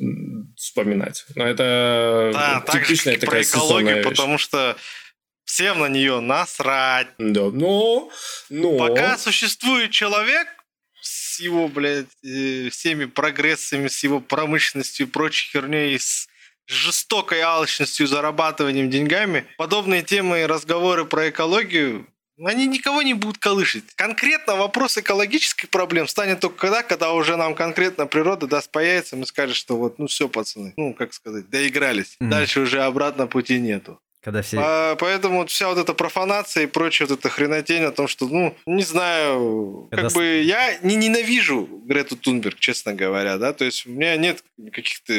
вспоминать. 0.56 1.26
Но 1.36 1.46
это 1.46 2.32
да, 2.34 2.66
типичная 2.72 3.14
так 3.14 3.22
же, 3.22 3.28
такая 3.28 3.44
про 3.44 3.60
экологию, 3.60 4.04
потому 4.04 4.40
что 4.40 4.76
всем 5.48 5.80
на 5.80 5.88
нее 5.88 6.20
насрать. 6.20 7.08
Да, 7.18 7.50
но, 7.52 8.12
но... 8.50 8.78
Пока 8.78 9.18
существует 9.18 9.91
человек 9.91 10.48
с 11.02 11.39
его, 11.39 11.68
блядь, 11.68 12.06
э, 12.24 12.70
всеми 12.70 13.06
прогрессами, 13.06 13.88
с 13.88 14.04
его 14.04 14.20
промышленностью 14.20 15.08
и 15.08 15.10
прочей 15.10 15.50
херней, 15.50 15.98
с 15.98 16.28
жестокой 16.68 17.39
алчностью, 17.39 18.08
зарабатыванием 18.08 18.89
деньгами, 18.89 19.45
подобные 19.58 20.04
темы 20.04 20.41
и 20.41 20.45
разговоры 20.45 21.06
про 21.06 21.30
экологию 21.30 22.06
они 22.45 22.68
никого 22.68 23.02
не 23.02 23.16
будут 23.16 23.39
колышить. 23.39 23.95
Конкретно 23.95 24.56
вопрос 24.56 24.98
экологических 24.98 25.70
проблем 25.70 26.08
станет 26.08 26.39
только 26.39 26.58
когда, 26.58 26.84
когда 26.84 27.14
уже 27.14 27.36
нам 27.36 27.56
конкретно 27.56 28.06
природа 28.06 28.45
даст 28.45 28.70
по 28.70 28.78
яйцам 28.78 29.24
и 29.24 29.26
скажет, 29.26 29.56
что 29.56 29.76
вот, 29.76 29.98
ну 29.98 30.06
все, 30.06 30.30
пацаны, 30.30 30.74
ну, 30.78 30.93
как 30.93 31.14
сказать, 31.14 31.50
доигрались. 31.50 32.16
Mm-hmm. 32.20 32.30
Дальше 32.30 32.60
уже 32.60 32.84
обратно 32.84 33.26
пути 33.26 33.60
нету. 33.60 34.00
Когда 34.28 34.41
все... 34.41 34.57
А, 34.59 34.97
поэтому 34.97 35.38
вот 35.38 35.49
вся 35.49 35.69
вот 35.69 35.78
эта 35.78 35.93
профанация 35.93 36.63
и 36.63 36.67
прочая 36.67 37.07
вот 37.07 37.17
эта 37.17 37.30
хренотень 37.30 37.84
о 37.84 37.93
том, 37.93 38.09
что, 38.09 38.28
ну, 38.28 38.53
не 38.65 38.84
знаю, 38.84 39.88
Когда... 39.89 40.09
как 40.09 40.17
бы 40.17 40.41
я 40.41 40.78
не 40.80 40.97
ненавижу 40.97 41.65
Грету 41.86 42.17
Тунберг, 42.17 42.59
честно 42.59 42.93
говоря, 42.93 43.38
да, 43.38 43.53
то 43.53 43.63
есть 43.63 43.88
у 43.88 43.89
меня 43.89 44.17
нет 44.17 44.43
каких-то 44.73 45.13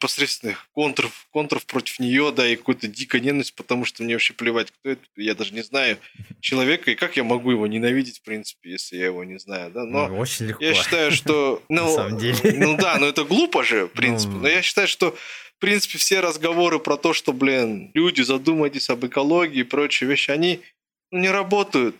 посредственных 0.00 0.66
контров, 0.72 1.28
контров 1.30 1.66
против 1.66 2.00
нее, 2.00 2.32
да, 2.34 2.48
и 2.48 2.56
какой-то 2.56 2.88
дикой 2.88 3.20
ненависть, 3.20 3.54
потому 3.54 3.84
что 3.84 4.02
мне 4.02 4.16
вообще 4.16 4.34
плевать, 4.34 4.72
кто 4.72 4.90
это, 4.90 5.02
я 5.14 5.36
даже 5.36 5.54
не 5.54 5.62
знаю 5.62 5.96
человека, 6.40 6.90
и 6.90 6.96
как 6.96 7.16
я 7.16 7.22
могу 7.22 7.52
его 7.52 7.68
ненавидеть, 7.68 8.18
в 8.18 8.22
принципе, 8.22 8.72
если 8.72 8.96
я 8.96 9.04
его 9.04 9.22
не 9.22 9.38
знаю, 9.38 9.70
да, 9.70 9.84
но 9.84 10.08
ну, 10.08 10.18
Очень 10.18 10.46
легко. 10.46 10.64
я 10.64 10.74
считаю, 10.74 11.12
что, 11.12 11.62
ну, 11.68 11.84
На 11.84 11.94
самом 11.94 12.18
деле. 12.18 12.38
ну 12.56 12.76
да, 12.76 12.98
но 12.98 13.06
это 13.06 13.22
глупо 13.22 13.62
же, 13.62 13.86
в 13.86 13.92
принципе, 13.92 14.32
ну... 14.32 14.40
но 14.40 14.48
я 14.48 14.62
считаю, 14.62 14.88
что 14.88 15.16
в 15.58 15.60
принципе, 15.60 15.98
все 15.98 16.20
разговоры 16.20 16.78
про 16.78 16.96
то, 16.96 17.12
что, 17.12 17.32
блин, 17.32 17.90
люди, 17.92 18.22
задумайтесь 18.22 18.90
об 18.90 19.04
экологии 19.04 19.60
и 19.60 19.64
прочие 19.64 20.08
вещи, 20.08 20.30
они 20.30 20.62
ну, 21.10 21.18
не 21.18 21.30
работают. 21.30 21.96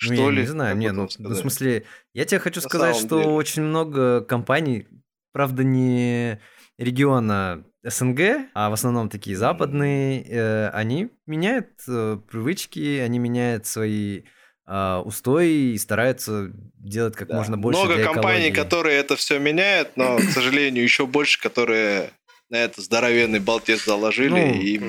Ну, 0.00 0.14
что 0.14 0.14
я 0.14 0.30
ли? 0.30 0.40
не 0.40 0.46
знаю, 0.46 0.76
не, 0.78 0.90
ну, 0.92 1.06
в 1.06 1.34
смысле, 1.34 1.84
я 2.14 2.24
тебе 2.24 2.38
хочу 2.38 2.62
На 2.62 2.68
сказать, 2.68 2.96
что 2.96 3.20
деле. 3.20 3.32
очень 3.32 3.62
много 3.64 4.22
компаний, 4.22 4.86
правда, 5.34 5.62
не 5.62 6.40
региона 6.78 7.62
СНГ, 7.84 8.48
а 8.54 8.70
в 8.70 8.72
основном 8.72 9.10
такие 9.10 9.36
западные, 9.36 10.24
э, 10.26 10.68
они 10.70 11.10
меняют 11.26 11.68
э, 11.86 12.18
привычки, 12.30 12.96
они 12.96 13.18
меняют 13.18 13.66
свои 13.66 14.22
э, 14.66 15.02
устои 15.04 15.74
и 15.74 15.78
стараются 15.78 16.50
делать 16.78 17.14
как 17.14 17.28
да. 17.28 17.36
можно 17.36 17.58
больше 17.58 17.78
Много 17.78 17.96
для 17.96 18.04
компаний, 18.06 18.52
которые 18.52 18.96
это 18.96 19.16
все 19.16 19.38
меняют, 19.38 19.98
но, 19.98 20.16
к 20.16 20.30
сожалению, 20.30 20.82
еще 20.82 21.06
больше, 21.06 21.38
которые 21.38 22.10
на 22.52 22.56
это 22.56 22.82
здоровенный 22.82 23.40
болтец 23.40 23.84
заложили 23.84 24.28
ну, 24.30 24.60
и 24.60 24.80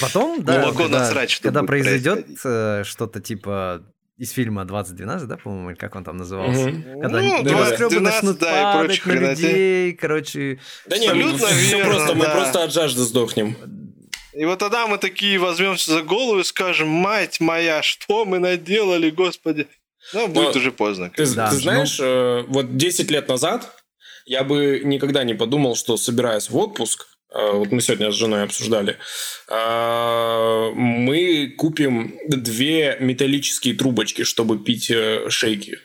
потом, 0.00 0.42
да, 0.42 0.62
глубоко 0.62 0.84
когда, 0.84 1.00
насрать, 1.00 1.30
что 1.30 1.42
когда 1.44 1.62
произойдет 1.62 2.26
э, 2.42 2.84
что-то 2.84 3.20
типа 3.20 3.84
из 4.16 4.30
фильма 4.30 4.64
2012, 4.64 5.28
да, 5.28 5.36
по-моему, 5.36 5.76
как 5.78 5.94
он 5.94 6.04
там 6.04 6.16
назывался? 6.16 6.68
Угу. 6.68 7.00
Когда 7.02 7.20
ну, 7.20 7.42
небоскребы 7.42 8.00
начнут 8.00 8.38
да, 8.38 8.72
падать 8.74 9.04
на 9.04 9.12
людей, 9.12 9.92
короче... 9.92 10.58
Да 10.86 10.96
нет, 10.96 11.10
абсолютно 11.10 11.46
все 11.48 11.76
верно, 11.76 11.84
просто, 11.84 12.08
да. 12.08 12.14
мы 12.14 12.24
просто 12.24 12.64
от 12.64 12.72
жажды 12.72 13.02
сдохнем. 13.02 13.56
И 14.32 14.44
вот 14.44 14.58
тогда 14.58 14.86
мы 14.86 14.96
такие 14.98 15.38
возьмемся 15.38 15.90
за 15.92 16.02
голову 16.02 16.40
и 16.40 16.44
скажем, 16.44 16.88
мать 16.88 17.40
моя, 17.40 17.82
что 17.82 18.24
мы 18.24 18.38
наделали, 18.38 19.10
господи. 19.10 19.66
Ну, 20.14 20.28
будет 20.28 20.54
Но 20.54 20.60
уже 20.60 20.72
поздно. 20.72 21.10
Ты, 21.14 21.26
да, 21.34 21.50
ты 21.50 21.56
знаешь, 21.56 21.98
ну... 21.98 22.46
вот 22.48 22.76
10 22.76 23.10
лет 23.10 23.28
назад 23.28 23.79
я 24.30 24.44
бы 24.44 24.80
никогда 24.84 25.24
не 25.24 25.34
подумал, 25.34 25.74
что 25.74 25.96
собираясь 25.96 26.50
в 26.50 26.56
отпуск, 26.56 27.08
э, 27.34 27.50
вот 27.52 27.72
мы 27.72 27.80
сегодня 27.80 28.12
с 28.12 28.14
женой 28.14 28.44
обсуждали, 28.44 28.96
э, 29.48 30.70
мы 30.72 31.52
купим 31.58 32.14
две 32.28 32.96
металлические 33.00 33.74
трубочки, 33.74 34.22
чтобы 34.22 34.60
пить 34.60 34.88
э, 34.88 35.28
шейки. 35.30 35.78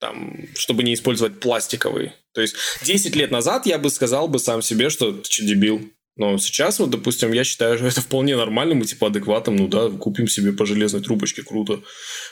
Там, 0.00 0.46
чтобы 0.54 0.82
не 0.82 0.94
использовать 0.94 1.40
пластиковые. 1.40 2.14
То 2.32 2.40
есть 2.40 2.56
10 2.84 3.14
лет 3.16 3.30
назад 3.30 3.66
я 3.66 3.78
бы 3.78 3.90
сказал 3.90 4.28
бы 4.28 4.38
сам 4.38 4.62
себе, 4.62 4.88
что 4.88 5.12
ты 5.12 5.30
что, 5.30 5.44
дебил? 5.44 5.82
Но 6.16 6.38
сейчас, 6.38 6.78
вот, 6.78 6.88
допустим, 6.88 7.32
я 7.32 7.44
считаю, 7.44 7.76
что 7.76 7.86
это 7.86 8.00
вполне 8.00 8.34
нормальным 8.34 8.80
и 8.80 8.86
типа 8.86 9.08
адекватным. 9.08 9.56
Ну 9.56 9.68
да, 9.68 9.90
купим 9.90 10.26
себе 10.26 10.52
по 10.52 10.64
железной 10.64 11.02
трубочке, 11.02 11.42
круто. 11.42 11.82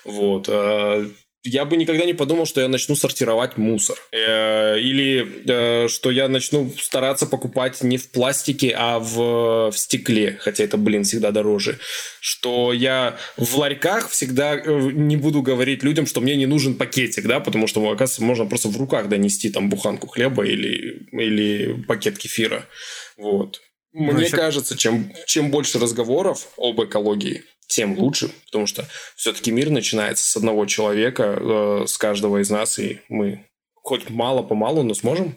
Вот. 0.07 0.49
Я 1.45 1.65
бы 1.65 1.77
никогда 1.77 2.05
не 2.05 2.15
подумал, 2.15 2.47
что 2.47 2.61
я 2.61 2.69
начну 2.69 2.97
сортировать 2.97 3.57
мусор. 3.57 3.97
Э, 4.13 4.79
или 4.79 5.27
э, 5.47 5.89
что 5.89 6.11
я 6.11 6.29
начну 6.29 6.71
стараться 6.79 7.27
покупать 7.27 7.83
не 7.83 7.97
в 7.97 8.11
пластике, 8.11 8.75
а 8.77 8.99
в, 8.99 9.71
в 9.71 9.79
стекле. 9.79 10.39
Хотя 10.41 10.65
это, 10.65 10.77
блин, 10.77 11.05
всегда 11.05 11.31
дороже. 11.31 11.79
Что 12.21 12.73
я 12.73 13.19
в 13.37 13.57
ларьках 13.57 14.11
всегда 14.11 14.57
э, 14.57 14.91
не 14.93 15.17
буду 15.17 15.43
говорить 15.43 15.83
людям, 15.83 16.07
что 16.07 16.21
мне 16.21 16.37
не 16.37 16.47
нужен 16.47 16.75
пакетик, 16.75 17.27
да, 17.27 17.41
потому 17.41 17.67
что, 17.67 17.81
оказывается, 17.89 18.25
можно 18.25 18.47
просто 18.47 18.69
в 18.69 18.77
руках 18.77 19.09
донести 19.09 19.51
там 19.51 19.69
буханку 19.71 20.09
хлеба 20.09 20.45
или, 20.45 21.07
или 21.13 21.83
пакет 21.83 22.19
кефира. 22.19 22.67
Вот. 23.17 23.61
Мне 23.93 24.13
ну, 24.13 24.21
еще... 24.21 24.37
кажется, 24.37 24.77
чем, 24.77 25.13
чем 25.27 25.51
больше 25.51 25.79
разговоров 25.79 26.49
об 26.57 26.83
экологии, 26.83 27.45
тем 27.69 27.97
лучше, 27.99 28.31
потому 28.47 28.67
что 28.67 28.85
все-таки 29.15 29.53
мир 29.53 29.71
начинается 29.71 30.29
с 30.29 30.37
одного 30.37 30.67
человека, 30.67 31.39
э, 31.39 31.85
с 31.87 31.97
каждого 31.99 32.43
из 32.43 32.51
нас, 32.51 32.79
и 32.79 33.01
мы 33.09 33.45
хоть 33.75 34.11
мало-помалу, 34.11 34.83
но 34.83 34.95
сможем 34.95 35.37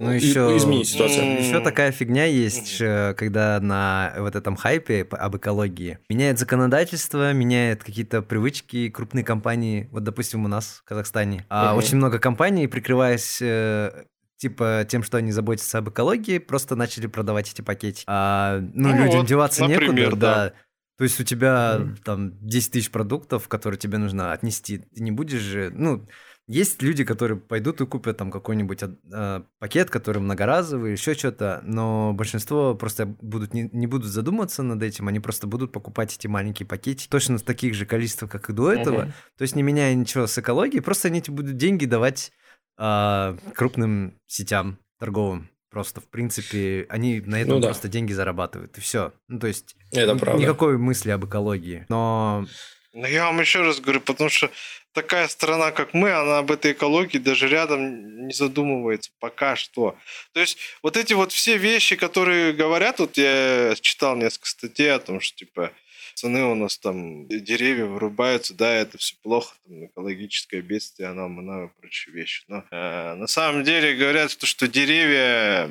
ну, 0.00 0.10
еще, 0.12 0.56
изменить 0.56 0.88
ситуацию. 0.88 1.40
Еще 1.40 1.60
такая 1.60 1.90
фигня 1.90 2.24
есть, 2.24 2.80
э, 2.80 3.14
когда 3.16 3.58
на 3.60 4.14
вот 4.18 4.36
этом 4.36 4.54
хайпе 4.54 5.06
об 5.10 5.36
экологии 5.36 5.98
меняет 6.08 6.38
законодательство, 6.38 7.32
меняет 7.32 7.82
какие-то 7.82 8.22
привычки 8.22 8.90
крупные 8.90 9.24
компании. 9.24 9.88
Вот, 9.90 10.04
допустим, 10.04 10.44
у 10.44 10.48
нас 10.48 10.82
в 10.84 10.84
Казахстане. 10.84 11.46
А 11.48 11.72
угу. 11.72 11.78
очень 11.78 11.96
много 11.96 12.20
компаний, 12.20 12.68
прикрываясь 12.68 13.38
э, 13.40 14.04
типа 14.36 14.86
тем, 14.88 15.02
что 15.02 15.18
они 15.18 15.32
заботятся 15.32 15.78
об 15.78 15.90
экологии, 15.90 16.38
просто 16.38 16.76
начали 16.76 17.08
продавать 17.08 17.50
эти 17.52 17.62
пакетики. 17.62 18.04
А, 18.06 18.60
ну, 18.60 18.90
ну 18.90 19.04
людям 19.04 19.18
вот, 19.18 19.26
деваться 19.26 19.62
например, 19.62 19.94
некуда, 19.94 20.16
да. 20.16 20.34
да. 20.34 20.52
То 20.98 21.04
есть 21.04 21.20
у 21.20 21.24
тебя 21.24 21.76
mm. 21.78 21.96
там 22.04 22.46
10 22.46 22.72
тысяч 22.72 22.90
продуктов, 22.90 23.48
которые 23.48 23.78
тебе 23.78 23.98
нужно 23.98 24.32
отнести. 24.32 24.78
Ты 24.78 25.00
не 25.00 25.12
будешь 25.12 25.40
же, 25.40 25.70
ну, 25.72 26.04
есть 26.48 26.82
люди, 26.82 27.04
которые 27.04 27.38
пойдут 27.38 27.80
и 27.80 27.86
купят 27.86 28.16
там 28.16 28.32
какой-нибудь 28.32 28.82
э, 28.82 29.42
пакет, 29.60 29.90
который 29.90 30.18
многоразовый, 30.18 30.92
еще 30.92 31.14
что-то, 31.14 31.60
но 31.62 32.14
большинство 32.14 32.74
просто 32.74 33.06
будут 33.06 33.54
не, 33.54 33.68
не 33.70 33.86
будут 33.86 34.10
задумываться 34.10 34.62
над 34.62 34.82
этим, 34.82 35.06
они 35.08 35.20
просто 35.20 35.46
будут 35.46 35.72
покупать 35.72 36.16
эти 36.16 36.26
маленькие 36.26 36.66
пакетики 36.66 37.08
точно 37.08 37.36
в 37.36 37.42
таких 37.42 37.74
же 37.74 37.84
количествах, 37.84 38.30
как 38.30 38.48
и 38.48 38.54
до 38.54 38.72
этого, 38.72 39.02
uh-huh. 39.02 39.12
то 39.36 39.42
есть 39.42 39.56
не 39.56 39.62
меняя 39.62 39.94
ничего 39.94 40.26
с 40.26 40.38
экологией, 40.38 40.82
просто 40.82 41.08
они 41.08 41.18
эти 41.18 41.30
будут 41.30 41.58
деньги 41.58 41.84
давать 41.84 42.32
э, 42.78 43.36
крупным 43.54 44.18
сетям 44.26 44.78
торговым. 44.98 45.50
Просто, 45.70 46.00
в 46.00 46.08
принципе, 46.08 46.86
они 46.88 47.20
на 47.20 47.40
этом 47.40 47.56
ну, 47.56 47.60
да. 47.60 47.68
просто 47.68 47.88
деньги 47.88 48.12
зарабатывают, 48.12 48.78
и 48.78 48.80
все. 48.80 49.12
Ну, 49.28 49.38
то 49.38 49.46
есть, 49.46 49.76
Это 49.92 50.16
правда. 50.16 50.42
никакой 50.42 50.78
мысли 50.78 51.10
об 51.10 51.26
экологии. 51.26 51.84
Но 51.88 52.46
но 52.94 53.06
я 53.06 53.26
вам 53.26 53.40
еще 53.40 53.60
раз 53.60 53.80
говорю, 53.80 54.00
потому 54.00 54.30
что 54.30 54.50
такая 54.92 55.28
страна, 55.28 55.70
как 55.70 55.94
мы, 55.94 56.10
она 56.10 56.38
об 56.38 56.50
этой 56.50 56.72
экологии 56.72 57.18
даже 57.18 57.46
рядом 57.46 58.26
не 58.26 58.32
задумывается 58.32 59.12
пока 59.20 59.56
что. 59.56 59.96
То 60.32 60.40
есть 60.40 60.58
вот 60.82 60.96
эти 60.96 61.12
вот 61.12 61.30
все 61.30 61.58
вещи, 61.58 61.96
которые 61.96 62.52
говорят, 62.52 62.98
вот 62.98 63.16
я 63.16 63.74
читал 63.80 64.16
несколько 64.16 64.48
статей 64.48 64.92
о 64.92 64.98
том, 64.98 65.20
что 65.20 65.36
типа 65.36 65.72
пацаны 66.18 66.44
у 66.44 66.54
нас 66.56 66.78
там 66.78 67.28
деревья 67.28 67.84
вырубаются, 67.84 68.52
да, 68.52 68.72
это 68.72 68.98
все 68.98 69.14
плохо, 69.22 69.54
там 69.64 69.86
экологическое 69.86 70.62
бедствие, 70.62 71.08
оно 71.10 71.28
много 71.28 71.70
прочие 71.80 72.12
вещи. 72.12 72.42
Но 72.48 72.64
э, 72.70 73.14
на 73.14 73.28
самом 73.28 73.62
деле 73.62 73.94
говорят, 73.94 74.32
что, 74.32 74.44
что 74.46 74.66
деревья, 74.66 75.70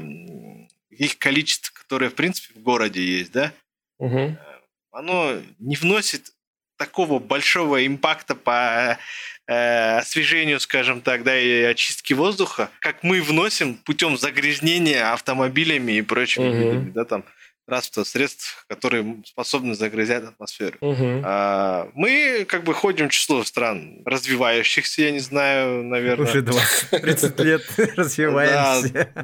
их 0.89 1.17
количество, 1.17 1.73
которое 1.73 2.09
в 2.09 2.15
принципе 2.15 2.57
в 2.57 2.63
городе 2.63 3.03
есть, 3.03 3.33
да, 3.33 3.51
угу. 3.97 4.37
оно 4.91 5.33
не 5.59 5.75
вносит 5.75 6.31
такого 6.77 7.19
большого 7.19 7.85
импакта 7.85 8.33
по 8.33 8.97
э, 9.47 9.97
освежению, 9.97 10.61
скажем 10.61 11.01
так, 11.01 11.23
да, 11.23 11.37
и 11.37 11.63
очистке 11.63 12.15
воздуха, 12.15 12.69
как 12.79 13.03
мы 13.03 13.21
вносим 13.21 13.75
путем 13.75 14.17
загрязнения 14.17 15.11
автомобилями 15.11 15.97
и 15.97 16.01
прочими 16.01 16.47
угу. 16.47 16.57
видами, 16.57 16.91
да, 16.91 17.03
там 17.03 17.25
транспортных 17.67 18.07
средств, 18.07 18.65
которые 18.67 19.21
способны 19.25 19.75
загрязнять 19.75 20.23
атмосферу. 20.23 20.77
Угу. 20.79 21.21
А, 21.25 21.89
мы 21.93 22.45
как 22.47 22.63
бы 22.63 22.73
ходим 22.73 23.09
в 23.09 23.11
число 23.11 23.43
стран 23.43 24.01
развивающихся, 24.05 25.01
я 25.03 25.11
не 25.11 25.19
знаю, 25.19 25.83
наверное. 25.83 26.27
Уже 26.27 26.41
20-30 26.41 27.43
лет 27.43 27.61
развиваемся. 27.97 29.09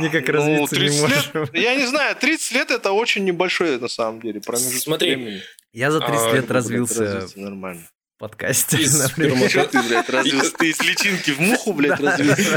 Никак 0.00 0.28
развиться 0.28 0.76
не 0.76 1.00
можем. 1.00 1.48
Я 1.52 1.76
не 1.76 1.86
знаю, 1.86 2.16
30 2.16 2.52
лет 2.52 2.70
это 2.70 2.92
очень 2.92 3.24
небольшой 3.24 3.78
на 3.78 3.88
самом 3.88 4.20
деле 4.22 4.40
промежуток 4.40 5.00
времени. 5.00 5.42
Я 5.72 5.90
за 5.90 6.00
30 6.00 6.16
а, 6.16 6.32
лет 6.32 6.50
развился 6.50 7.26
нормально 7.36 7.86
подкасте. 8.22 8.76
Из 8.76 9.00
например. 9.00 9.50
ты, 9.66 9.82
блядь, 9.82 10.08
развился? 10.08 10.52
Ты 10.56 10.70
из 10.70 10.80
личинки 10.80 11.32
в 11.32 11.40
муху, 11.40 11.72
блядь, 11.72 11.98
развился? 11.98 12.56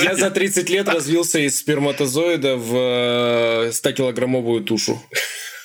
Я 0.00 0.14
за 0.14 0.30
30 0.30 0.70
лет 0.70 0.88
развился 0.88 1.40
из 1.40 1.58
сперматозоида 1.58 2.56
в 2.56 2.74
100-килограммовую 3.70 4.60
э, 4.60 4.64
тушу. 4.64 5.02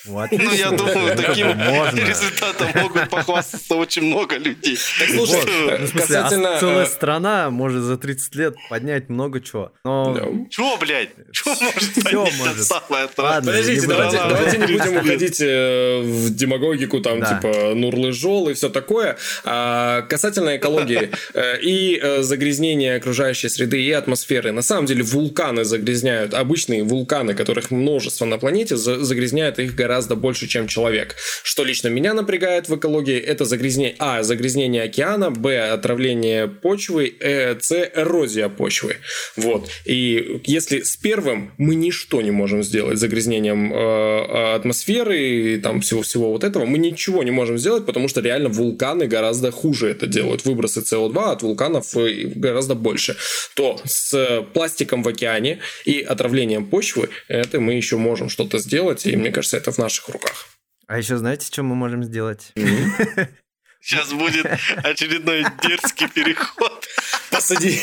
Вот. 0.06 0.32
Ну, 0.32 0.54
я 0.54 0.72
думаю, 0.72 1.16
таким 1.16 1.48
Можно. 1.58 2.00
результатом 2.00 2.70
могут 2.76 3.10
похвастаться 3.10 3.76
очень 3.76 4.04
много 4.04 4.38
людей. 4.38 4.78
Так, 4.98 5.10
слушай, 5.10 5.36
вот. 5.36 5.80
ну, 5.80 5.88
смысле, 5.88 6.02
касательно... 6.02 6.56
а 6.56 6.60
целая 6.60 6.86
э, 6.86 6.90
страна 6.90 7.50
может 7.50 7.84
за 7.84 7.98
30 7.98 8.36
лет 8.36 8.56
поднять 8.70 9.10
много 9.10 9.42
чего. 9.42 9.74
Но... 9.84 10.14
Да. 10.14 10.26
Чего, 10.50 10.78
блядь? 10.78 11.10
Чего 11.32 11.54
может 11.60 11.94
поднять 11.96 12.38
может. 12.38 12.64
самое 12.64 13.10
Ладно, 13.18 13.52
Подождите, 13.52 13.88
давайте, 13.88 14.18
давайте 14.18 14.58
не 14.58 14.66
будем 14.68 14.98
уходить 14.98 15.42
э, 15.42 16.02
в 16.02 16.30
демагогику, 16.34 17.02
там, 17.02 17.20
да. 17.20 17.36
типа, 17.36 17.74
Нурлы-Жол 17.76 18.50
и 18.50 18.54
все 18.54 18.70
такое. 18.70 19.18
А, 19.44 20.04
касательно 20.04 20.56
экологии 20.56 21.12
э, 21.34 21.60
и 21.62 22.02
загрязнения 22.22 22.96
окружающей 22.98 23.50
среды 23.50 23.82
и 23.82 23.92
атмосферы. 23.92 24.52
На 24.52 24.62
самом 24.62 24.86
деле 24.86 25.04
вулканы 25.04 25.66
загрязняют, 25.66 26.34
обычные 26.34 26.84
вулканы, 26.84 27.34
которых 27.34 27.70
множество 27.70 28.26
на 28.26 28.38
планете, 28.38 28.78
загрязняют 28.78 29.60
их 29.60 29.76
гораздо 29.76 29.89
гораздо 29.90 30.16
больше, 30.16 30.48
чем 30.48 30.68
человек. 30.68 31.16
Что 31.44 31.64
лично 31.64 31.88
меня 31.88 32.14
напрягает 32.14 32.70
в 32.70 32.76
экологии, 32.76 33.18
это 33.18 33.46
загрязнение, 33.46 33.96
а, 33.98 34.22
загрязнение 34.22 34.84
океана, 34.84 35.32
б, 35.32 35.72
отравление 35.74 36.48
почвы, 36.48 37.12
э, 37.20 37.60
с, 37.60 37.72
эрозия 37.96 38.50
почвы. 38.50 38.98
Вот. 39.36 39.68
И 39.86 40.42
если 40.46 40.82
с 40.82 40.96
первым 40.96 41.52
мы 41.58 41.74
ничто 41.74 42.22
не 42.22 42.32
можем 42.32 42.62
сделать, 42.62 43.00
загрязнением 43.00 43.74
э, 43.74 44.56
атмосферы 44.56 45.18
и 45.18 45.58
там 45.58 45.82
всего-всего 45.82 46.32
вот 46.32 46.44
этого, 46.44 46.66
мы 46.66 46.78
ничего 46.78 47.24
не 47.24 47.32
можем 47.32 47.58
сделать, 47.58 47.86
потому 47.88 48.08
что 48.08 48.22
реально 48.22 48.50
вулканы 48.50 49.08
гораздо 49.08 49.52
хуже 49.52 49.90
это 49.90 50.06
делают. 50.06 50.46
Выбросы 50.46 50.82
СО2 50.82 51.32
от 51.32 51.42
вулканов 51.42 51.98
э, 51.98 52.26
гораздо 52.36 52.76
больше. 52.76 53.16
То 53.56 53.80
с 53.86 54.46
пластиком 54.54 55.02
в 55.02 55.08
океане 55.08 55.58
и 55.86 56.02
отравлением 56.02 56.66
почвы, 56.66 57.10
это 57.28 57.60
мы 57.60 57.74
еще 57.74 57.98
можем 57.98 58.30
что-то 58.30 58.60
сделать, 58.60 59.08
и 59.08 59.16
мне 59.16 59.32
кажется, 59.32 59.58
это 59.58 59.72
наших 59.80 60.10
руках. 60.10 60.48
А 60.88 60.98
еще 60.98 61.18
знаете, 61.18 61.48
что 61.48 61.64
мы 61.64 61.76
можем 61.76 62.04
сделать? 62.04 62.52
Сейчас 63.82 64.12
будет 64.12 64.46
очередной 64.84 65.46
дерзкий 65.62 66.10
переход. 66.10 66.86
Посади. 67.32 67.80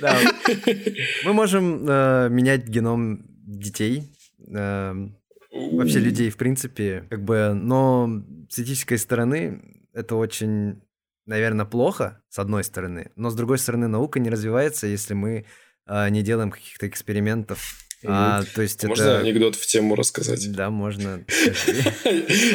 Да. 0.00 0.18
Мы 1.24 1.32
можем 1.32 1.88
э, 1.88 2.28
менять 2.30 2.68
геном 2.68 3.24
детей, 3.46 4.12
э, 4.54 4.94
вообще 5.52 6.00
людей 6.00 6.30
в 6.30 6.36
принципе, 6.36 7.06
как 7.08 7.24
бы, 7.24 7.52
но 7.54 8.22
с 8.50 8.58
этической 8.58 8.98
стороны 8.98 9.62
это 9.94 10.16
очень, 10.16 10.82
наверное, 11.24 11.64
плохо, 11.64 12.22
с 12.28 12.38
одной 12.38 12.64
стороны, 12.64 13.12
но 13.16 13.30
с 13.30 13.34
другой 13.34 13.58
стороны 13.58 13.88
наука 13.88 14.20
не 14.20 14.28
развивается, 14.28 14.86
если 14.86 15.14
мы 15.14 15.46
э, 15.86 16.08
не 16.10 16.22
делаем 16.22 16.50
каких-то 16.50 16.86
экспериментов 16.86 17.85
а, 18.08 18.44
то 18.54 18.62
есть 18.62 18.84
можно 18.84 19.02
это... 19.02 19.18
анекдот 19.18 19.56
в 19.56 19.66
тему 19.66 19.94
рассказать? 19.94 20.50
Да, 20.52 20.70
можно. 20.70 21.24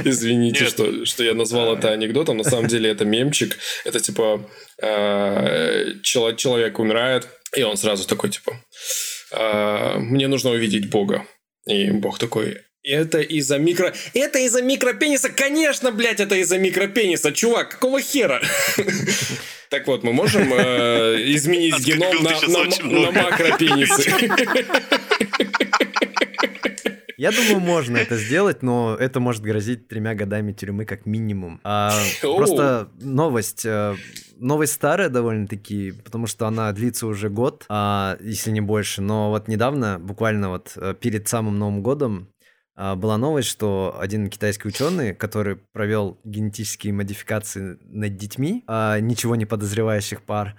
Извините, 0.04 0.66
что, 0.66 1.06
что 1.06 1.24
я 1.24 1.34
назвал 1.34 1.76
это 1.76 1.92
анекдотом. 1.92 2.38
На 2.38 2.44
самом 2.44 2.68
деле 2.68 2.90
это 2.90 3.06
мемчик. 3.06 3.58
Это 3.86 4.00
типа 4.00 4.50
э, 4.82 5.94
человек 6.04 6.80
умирает, 6.80 7.28
и 7.56 7.64
он 7.64 7.78
сразу 7.78 8.08
такой 8.08 8.30
типа 8.30 8.54
«А, 9.32 9.98
мне 9.98 10.28
нужно 10.28 10.52
увидеть 10.52 10.90
Бога. 10.90 11.26
И 11.66 11.92
Бог 11.92 12.18
такой, 12.18 12.62
это 12.84 13.20
из-за 13.20 13.58
микро... 13.58 13.94
Это 14.14 14.40
из-за 14.40 14.62
микропениса? 14.62 15.30
Конечно, 15.30 15.92
блядь, 15.92 16.20
это 16.20 16.36
из-за 16.36 16.58
микропениса. 16.58 17.32
Чувак, 17.32 17.72
какого 17.72 18.02
хера? 18.02 18.42
Так 19.70 19.88
вот, 19.88 20.04
мы 20.04 20.12
можем 20.12 20.52
э, 20.54 21.16
изменить 21.28 21.80
геном 21.80 22.22
на 22.22 23.12
макропенисы. 23.12 24.12
Я 27.16 27.32
думаю, 27.32 27.60
можно 27.62 27.96
это 27.96 28.18
сделать, 28.18 28.64
но 28.64 28.98
это 29.00 29.22
может 29.22 29.44
грозить 29.44 29.88
тремя 29.88 30.14
годами 30.14 30.52
тюрьмы 30.52 30.84
как 30.84 31.06
минимум. 31.06 31.62
А, 31.64 31.94
просто 32.22 32.90
новость. 33.00 33.66
Э, 33.66 33.96
новость 34.38 34.74
старая 34.74 35.08
довольно-таки, 35.08 35.92
потому 35.92 36.28
что 36.28 36.48
она 36.48 36.72
длится 36.74 37.08
уже 37.08 37.30
год, 37.30 37.66
а, 37.70 38.18
если 38.20 38.52
не 38.52 38.60
больше. 38.60 39.02
Но 39.02 39.30
вот 39.30 39.48
недавно, 39.48 40.00
буквально 40.00 40.50
вот 40.50 40.74
э, 40.76 40.96
перед 41.00 41.28
самым 41.28 41.60
Новым 41.60 41.84
годом, 41.84 42.28
была 42.76 43.18
новость, 43.18 43.50
что 43.50 43.98
один 44.00 44.30
китайский 44.30 44.68
ученый, 44.68 45.14
который 45.14 45.58
провел 45.58 46.20
генетические 46.24 46.94
модификации 46.94 47.78
над 47.82 48.16
детьми, 48.16 48.64
а, 48.68 49.00
ничего 49.00 49.36
не 49.36 49.46
подозревающих 49.46 50.22
пар, 50.24 50.56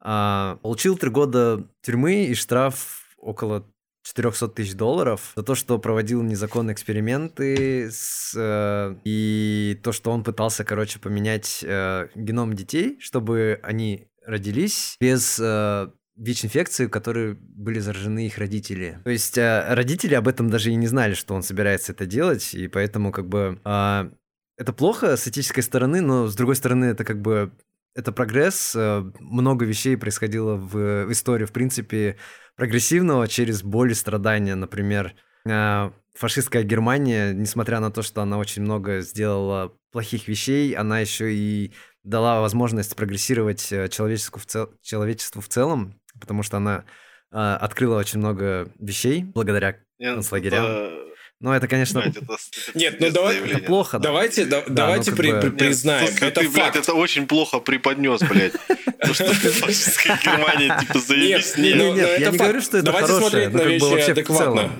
а, 0.00 0.56
получил 0.62 0.96
три 0.96 1.10
года 1.10 1.68
тюрьмы 1.82 2.26
и 2.26 2.34
штраф 2.34 3.06
около 3.18 3.66
400 4.06 4.48
тысяч 4.48 4.74
долларов 4.74 5.32
за 5.34 5.42
то, 5.42 5.56
что 5.56 5.78
проводил 5.78 6.22
незаконные 6.22 6.74
эксперименты 6.74 7.90
с, 7.90 8.32
э, 8.36 8.96
и 9.04 9.80
то, 9.82 9.90
что 9.90 10.12
он 10.12 10.22
пытался, 10.22 10.64
короче, 10.64 11.00
поменять 11.00 11.64
э, 11.64 12.08
геном 12.14 12.54
детей, 12.54 12.98
чтобы 13.00 13.58
они 13.64 14.06
родились 14.24 14.96
без 15.00 15.40
э, 15.42 15.88
ВИЧ-инфекции, 16.16 16.86
которые 16.86 17.34
были 17.34 17.78
заражены 17.78 18.26
их 18.26 18.38
родители. 18.38 18.98
То 19.04 19.10
есть 19.10 19.36
э, 19.36 19.74
родители 19.74 20.14
об 20.14 20.28
этом 20.28 20.48
даже 20.48 20.70
и 20.70 20.74
не 20.74 20.86
знали, 20.86 21.14
что 21.14 21.34
он 21.34 21.42
собирается 21.42 21.92
это 21.92 22.06
делать, 22.06 22.54
и 22.54 22.68
поэтому 22.68 23.12
как 23.12 23.28
бы 23.28 23.60
э, 23.64 24.10
это 24.56 24.72
плохо 24.72 25.16
с 25.16 25.28
этической 25.28 25.62
стороны, 25.62 26.00
но 26.00 26.26
с 26.26 26.34
другой 26.34 26.56
стороны 26.56 26.86
это 26.86 27.04
как 27.04 27.20
бы 27.20 27.52
это 27.94 28.12
прогресс. 28.12 28.74
Э, 28.74 29.04
много 29.20 29.66
вещей 29.66 29.96
происходило 29.98 30.56
в, 30.56 31.12
истории, 31.12 31.44
в 31.44 31.52
принципе, 31.52 32.16
прогрессивного 32.56 33.28
через 33.28 33.62
боль 33.62 33.92
и 33.92 33.94
страдания. 33.94 34.54
Например, 34.54 35.14
э, 35.44 35.90
фашистская 36.14 36.62
Германия, 36.62 37.34
несмотря 37.34 37.80
на 37.80 37.90
то, 37.90 38.00
что 38.00 38.22
она 38.22 38.38
очень 38.38 38.62
много 38.62 39.02
сделала 39.02 39.74
плохих 39.92 40.28
вещей, 40.28 40.72
она 40.72 41.00
еще 41.00 41.34
и 41.34 41.72
дала 42.04 42.40
возможность 42.40 42.96
прогрессировать 42.96 43.68
человечеству 43.90 44.40
в, 44.40 44.46
цел... 44.46 44.70
человечеству 44.80 45.42
в 45.42 45.48
целом 45.48 46.00
потому 46.20 46.42
что 46.42 46.56
она 46.58 46.84
э, 47.32 47.36
открыла 47.36 47.98
очень 47.98 48.18
много 48.18 48.68
вещей 48.78 49.24
благодаря 49.24 49.76
Не, 49.98 50.14
концлагерям. 50.14 51.04
Ну, 51.38 51.52
это, 51.52 51.68
конечно... 51.68 52.00
Блядь, 52.00 52.16
это- 52.16 52.24
это 52.32 52.78
Нет, 52.78 52.96
ну 52.98 53.10
давай-. 53.10 53.38
Это 53.38 53.58
плохо, 53.58 53.98
да. 53.98 54.04
Давайте, 54.04 54.46
да- 54.46 54.64
давайте 54.66 55.10
ну, 55.10 55.16
при- 55.18 55.32
бы- 55.32 55.40
при- 55.40 55.48
Нет, 55.50 55.58
признаем, 55.58 56.06
Слушай, 56.08 56.28
это 56.28 56.40
ты, 56.40 56.48
блядь, 56.48 56.64
факт. 56.64 56.76
это 56.76 56.94
очень 56.94 57.26
плохо 57.26 57.58
преподнес, 57.60 58.22
блядь. 58.22 58.52
То, 58.52 59.12
что 59.14 59.34
фашистская 59.34 60.18
Германия, 60.24 60.78
типа, 60.80 60.98
заебись. 60.98 61.56
Нет, 61.58 61.74
Нет, 61.74 61.76
ну, 61.76 61.94
нет, 61.94 62.08
ну, 62.16 62.24
я 62.24 62.30
не 62.30 62.38
говорю, 62.38 62.60
что 62.62 62.78
это 62.78 62.86
Давайте 62.86 63.08
хорошее, 63.12 63.50
смотреть 63.50 63.80
ну, 63.82 63.90
на 63.90 63.94
вещи 63.96 64.10
адекватно. 64.10 64.70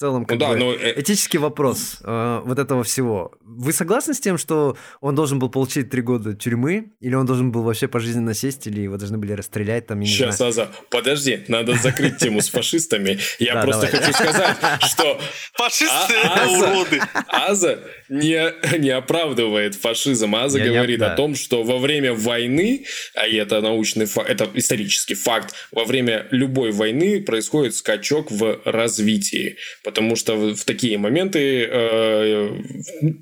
Ну, 0.00 0.06
В 0.08 0.10
целом, 0.10 0.20
Ну 0.22 0.26
как 0.26 0.38
да, 0.38 0.48
бы, 0.48 0.56
ну, 0.56 0.72
э, 0.72 0.94
этический 1.00 1.38
вопрос 1.38 1.98
э, 2.02 2.40
вот 2.44 2.58
этого 2.58 2.82
всего. 2.84 3.32
Вы 3.42 3.72
согласны 3.72 4.14
с 4.14 4.20
тем, 4.20 4.38
что 4.38 4.76
он 5.00 5.14
должен 5.14 5.38
был 5.38 5.50
получить 5.50 5.90
три 5.90 6.00
года 6.02 6.34
тюрьмы, 6.34 6.92
или 7.00 7.14
он 7.14 7.26
должен 7.26 7.52
был 7.52 7.62
вообще 7.62 7.86
пожизненно 7.86 8.32
сесть, 8.34 8.66
или 8.66 8.80
его 8.80 8.96
должны 8.96 9.18
были 9.18 9.32
расстрелять 9.32 9.86
там, 9.86 10.00
я 10.00 10.06
не 10.08 10.14
Сейчас, 10.14 10.36
знаю. 10.38 10.50
Аза, 10.50 10.68
подожди, 10.90 11.40
надо 11.48 11.74
закрыть 11.74 12.16
тему 12.18 12.40
с 12.40 12.48
фашистами. 12.50 13.18
Я 13.38 13.54
Да, 13.54 13.62
просто 13.62 13.86
давай. 13.86 14.00
хочу 14.00 14.12
сказать, 14.14 14.56
что 14.90 15.20
Фашисты 15.54 16.14
А- 16.24 16.48
уроды. 16.48 17.00
Аза 17.28 17.78
не, 18.08 18.78
не 18.78 18.90
оправдывает 18.90 19.74
фашизм. 19.74 20.34
Аза 20.34 20.58
говорит 20.60 21.00
да. 21.00 21.12
о 21.12 21.16
том, 21.16 21.34
что 21.34 21.62
во 21.62 21.78
время 21.78 22.14
войны, 22.14 22.86
а 23.14 23.26
это 23.26 23.60
научный 23.60 24.06
факт, 24.06 24.30
это 24.30 24.48
исторический 24.54 25.14
факт, 25.14 25.54
во 25.72 25.84
время 25.84 26.26
любой 26.30 26.72
войны 26.72 27.20
происходит 27.20 27.74
скачок 27.74 28.30
в 28.30 28.60
развитии. 28.64 29.56
Потому 29.90 30.16
что 30.16 30.34
в, 30.36 30.54
в 30.56 30.64
такие 30.64 30.96
моменты 30.98 31.68
э, 31.70 32.50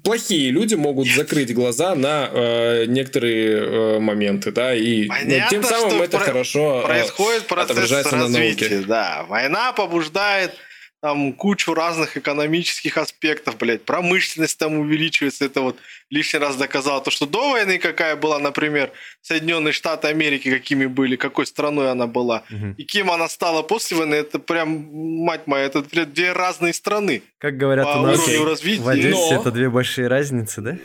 плохие 0.05 0.51
люди 0.51 0.75
могут 0.75 1.09
закрыть 1.09 1.53
глаза 1.55 1.95
на 1.95 2.29
э, 2.33 2.85
некоторые 2.87 3.59
э, 3.59 3.99
моменты, 3.99 4.53
да, 4.53 4.75
и 4.75 5.07
ну, 5.07 5.15
Понятно, 5.15 5.47
тем 5.51 5.63
самым 5.65 6.03
это 6.03 6.19
про- 6.19 6.27
хорошо 6.27 6.81
э, 6.83 6.87
Происходит 6.87 7.47
процесс 7.47 7.71
отображается 7.71 8.17
на 8.17 8.23
развития, 8.23 8.69
науке. 8.71 8.87
да. 8.87 9.25
Война 9.29 9.73
побуждает 9.73 10.53
там 11.01 11.33
кучу 11.33 11.75
разных 11.75 12.17
экономических 12.17 12.97
аспектов, 12.99 13.57
блядь, 13.57 13.85
промышленность 13.85 14.59
там 14.59 14.79
увеличивается, 14.79 15.45
это 15.45 15.61
вот 15.61 15.77
лишний 16.11 16.41
раз 16.41 16.57
доказало 16.57 17.01
то, 17.01 17.11
что 17.11 17.27
до 17.27 17.51
войны 17.53 17.79
какая 17.79 18.17
была, 18.17 18.39
например, 18.41 18.91
Соединенные 19.23 19.73
Штаты 19.73 20.09
Америки, 20.09 20.51
какими 20.51 20.87
были, 20.87 21.15
какой 21.17 21.47
страной 21.47 21.91
она 21.93 22.07
была, 22.09 22.43
Мгм. 22.51 22.73
и 22.73 22.83
кем 22.85 23.11
она 23.13 23.29
стала 23.29 23.63
после 23.63 23.97
войны, 23.97 24.17
это 24.17 24.39
прям, 24.41 24.89
мать 25.25 25.47
моя, 25.47 25.67
это 25.67 25.83
блядь, 25.83 26.13
две 26.13 26.33
разные 26.33 26.73
страны 26.73 27.23
Как 27.39 27.57
говорят 27.57 27.87
по 27.87 27.99
у 27.99 28.03
нас 28.03 28.19
уровню 28.19 28.43
в 28.43 28.49
развития. 28.49 28.89
Одессе, 28.91 29.35
Но- 29.35 29.41
это 29.41 29.53
две 29.53 29.71
большие 29.71 30.09
разницы, 30.09 30.61
да? 30.61 30.79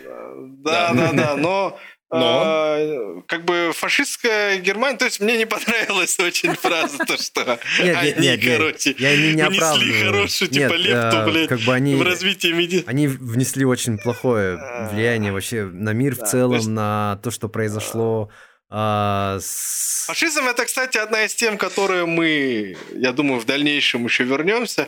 Да, 0.64 0.93
да, 0.93 1.11
да, 1.11 1.36
но, 1.36 1.78
Но? 2.20 2.76
э, 2.78 3.22
как 3.28 3.45
бы 3.45 3.72
фашистская 3.74 4.57
Германия, 4.59 4.97
то 4.97 5.05
есть 5.05 5.20
мне 5.20 5.38
не 5.38 5.45
понравилась 5.45 6.20
очень 6.20 6.53
фраза, 6.55 6.97
то 6.99 7.18
что 7.18 7.59
Нет, 7.82 7.97
они, 7.97 8.07
нет, 8.09 8.20
нет, 8.20 8.43
нет. 8.43 8.57
короче, 8.57 8.95
Я 8.97 9.16
не, 9.18 9.34
не 9.34 9.43
внесли 9.49 10.03
хорошую, 10.03 10.49
типа, 10.49 10.74
Нет, 10.74 10.80
лепту, 10.80 11.18
э, 11.18 11.26
блядь, 11.26 11.49
как 11.49 11.59
бы 11.61 11.74
они, 11.74 11.95
в 11.95 12.01
развитие 12.01 12.53
меди. 12.53 12.84
они 12.88 13.07
внесли 13.07 13.66
очень 13.66 13.97
плохое 13.97 14.59
влияние 14.91 15.32
вообще 15.32 15.64
на 15.66 15.93
мир 15.93 16.14
А, 16.14 16.16
Да, 16.16 16.22
в 16.22 16.26
то 16.26 16.32
целом, 16.32 16.55
есть- 16.57 16.68
на 16.68 17.20
то, 17.24 17.32
что 17.32 17.49
произошло 17.49 18.30
а, 18.70 19.38
с... 19.39 20.05
Фашизм 20.07 20.47
это, 20.47 20.66
кстати, 20.66 20.97
одна 20.97 21.26
из 21.26 21.36
тем, 21.36 21.57
которые 21.57 22.05
мы, 22.07 22.76
я 22.95 23.11
думаю, 23.11 23.39
в 23.39 23.45
дальнейшем 23.45 24.03
еще 24.05 24.24
вернемся. 24.24 24.88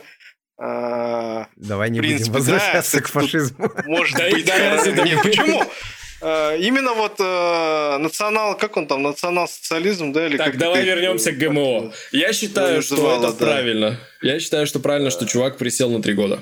А, 0.58 1.48
Давай 1.56 1.90
не 1.90 2.00
принципе, 2.00 2.32
будем 2.32 2.34
возвращаться 2.40 2.98
да, 2.98 3.04
к 3.04 3.08
фашизму. 3.10 3.72
Может 3.86 4.18
Да 4.18 4.28
и 4.28 4.32
быть, 4.32 4.46
да, 4.46 4.86
Не, 5.04 5.14
так? 5.16 5.24
почему? 5.24 5.64
А, 6.28 6.56
Именно 6.56 6.94
вот 6.94 7.20
э, 7.20 7.98
национал, 8.00 8.58
как 8.58 8.78
он 8.78 8.88
там, 8.88 9.04
национал-социализм, 9.04 10.12
да? 10.12 10.26
Или 10.26 10.38
Так, 10.38 10.48
как 10.48 10.58
давай 10.58 10.84
вернемся 10.84 11.30
э, 11.30 11.34
к 11.34 11.38
ГМО. 11.38 11.92
Я 12.12 12.34
считаю, 12.34 12.82
что 12.82 12.96
называла, 12.96 13.28
это 13.30 13.40
да. 13.40 13.46
правильно. 13.46 14.00
Я 14.24 14.40
считаю, 14.40 14.66
что 14.66 14.80
правильно, 14.80 15.12
что 15.12 15.28
чувак 15.28 15.58
присел 15.58 15.92
на 15.92 16.02
три 16.02 16.14
года. 16.16 16.40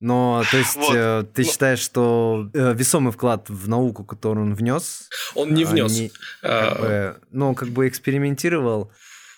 Но, 0.00 0.42
то 0.50 0.56
есть, 0.56 0.76
Вот. 0.76 0.96
э, 0.96 1.24
ты 1.32 1.42
Ну- 1.44 1.48
считаешь, 1.48 1.78
что 1.78 2.48
э, 2.54 2.72
весомый 2.74 3.12
вклад 3.12 3.48
в 3.50 3.68
науку, 3.68 4.02
который 4.02 4.40
он 4.40 4.54
внес, 4.54 5.08
Он 5.36 5.54
не 5.54 5.62
а 5.62 5.66
внес. 5.66 5.92
не- 5.92 6.10
А, 6.42 6.70
как 6.70 6.80
бы, 6.80 7.16
ну, 7.30 7.54
как 7.54 7.68
бы 7.68 7.86
экспериментировал, 7.86 8.90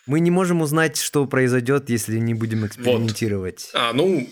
мы 0.07 0.21
не 0.21 0.31
можем 0.31 0.63
узнать, 0.63 0.97
что 1.01 1.27
произойдет, 1.27 1.89
если 1.89 2.19
не 2.19 2.35
будем 2.35 2.67
экспериментировать. 2.67 3.71
А, 3.73 3.93
ну, 3.93 4.29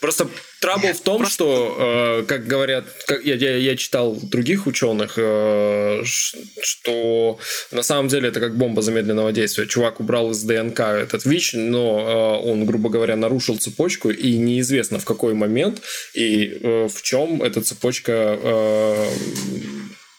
просто 0.00 0.28
трабл 0.60 0.92
в 0.92 1.00
том, 1.00 1.26
что, 1.26 2.20
э, 2.20 2.24
как 2.26 2.46
говорят, 2.46 2.84
как 3.06 3.24
я, 3.24 3.34
я, 3.34 3.56
я 3.56 3.76
читал 3.76 4.16
других 4.16 4.66
ученых, 4.66 5.14
э, 5.16 6.02
что 6.04 7.38
на 7.70 7.82
самом 7.82 8.08
деле 8.08 8.28
это 8.28 8.40
как 8.40 8.56
бомба 8.56 8.82
замедленного 8.82 9.32
действия. 9.32 9.66
Чувак 9.66 10.00
убрал 10.00 10.32
из 10.32 10.42
ДНК 10.42 10.80
этот 10.80 11.24
ВИЧ, 11.24 11.54
но 11.54 12.40
э, 12.44 12.48
он, 12.50 12.66
грубо 12.66 12.90
говоря, 12.90 13.16
нарушил 13.16 13.56
цепочку, 13.56 14.10
и 14.10 14.36
неизвестно 14.36 14.98
в 14.98 15.04
какой 15.04 15.34
момент 15.34 15.80
и 16.14 16.58
э, 16.60 16.88
в 16.88 17.02
чем 17.02 17.42
эта 17.42 17.62
цепочка 17.62 18.38
э, 18.40 19.10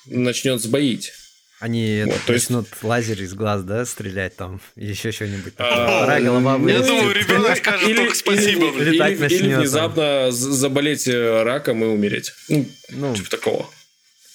начнет 0.07 0.61
сбоить. 0.61 1.13
Они 1.59 2.03
Вот, 2.05 2.15
то 2.25 2.33
есть- 2.33 2.49
начнут 2.49 2.67
лазер 2.83 3.21
из 3.21 3.33
глаз, 3.33 3.63
да, 3.63 3.85
стрелять 3.85 4.35
там, 4.37 4.61
еще 4.77 5.11
что-нибудь. 5.11 5.53
А, 5.57 5.97
Вторая 5.97 6.21
голова 6.21 6.53
Я 6.53 6.57
вырастет. 6.57 6.87
думаю, 6.87 7.13
ребенок 7.15 7.57
скажет 7.57 7.95
только 7.95 8.15
спасибо. 8.15 8.67
Или, 8.67 9.55
внезапно 9.55 10.31
заболеть 10.31 11.07
э, 11.07 11.43
раком 11.43 11.83
и 11.83 11.87
умереть. 11.87 12.31
Ну, 12.47 12.65
Ну, 12.91 13.15
типа 13.15 13.29
такого. 13.29 13.69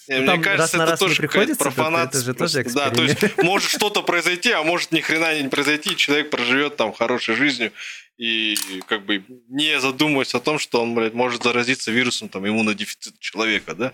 Ну, 0.06 0.18
Мне 0.18 0.26
там 0.26 0.42
кажется, 0.42 0.76
раз 0.76 0.82
это 0.84 0.90
раз 0.90 1.00
тоже 1.00 1.22
какая-то 1.22 1.56
профанация. 1.56 2.18
это 2.20 2.26
же 2.26 2.34
тоже 2.34 2.60
просто. 2.62 2.78
Да, 2.78 2.90
то 2.90 3.02
есть 3.02 3.14
эксперимент. 3.14 3.42
может 3.42 3.70
что-то 3.70 4.02
произойти, 4.02 4.50
а 4.50 4.62
может 4.62 4.92
ни 4.92 5.00
хрена 5.00 5.40
не 5.40 5.48
произойти, 5.48 5.92
и 5.92 5.96
человек 5.96 6.28
проживет 6.28 6.76
там 6.76 6.92
хорошей 6.92 7.36
жизнью 7.36 7.72
и 8.18 8.54
как 8.86 9.06
бы 9.06 9.24
не 9.48 9.80
задумываясь 9.80 10.34
о 10.34 10.40
том, 10.40 10.58
что 10.58 10.82
он, 10.82 10.94
блядь, 10.94 11.14
может 11.14 11.42
заразиться 11.42 11.90
вирусом 11.90 12.28
там 12.28 12.46
иммунодефицита 12.46 13.16
человека, 13.18 13.74
да. 13.74 13.92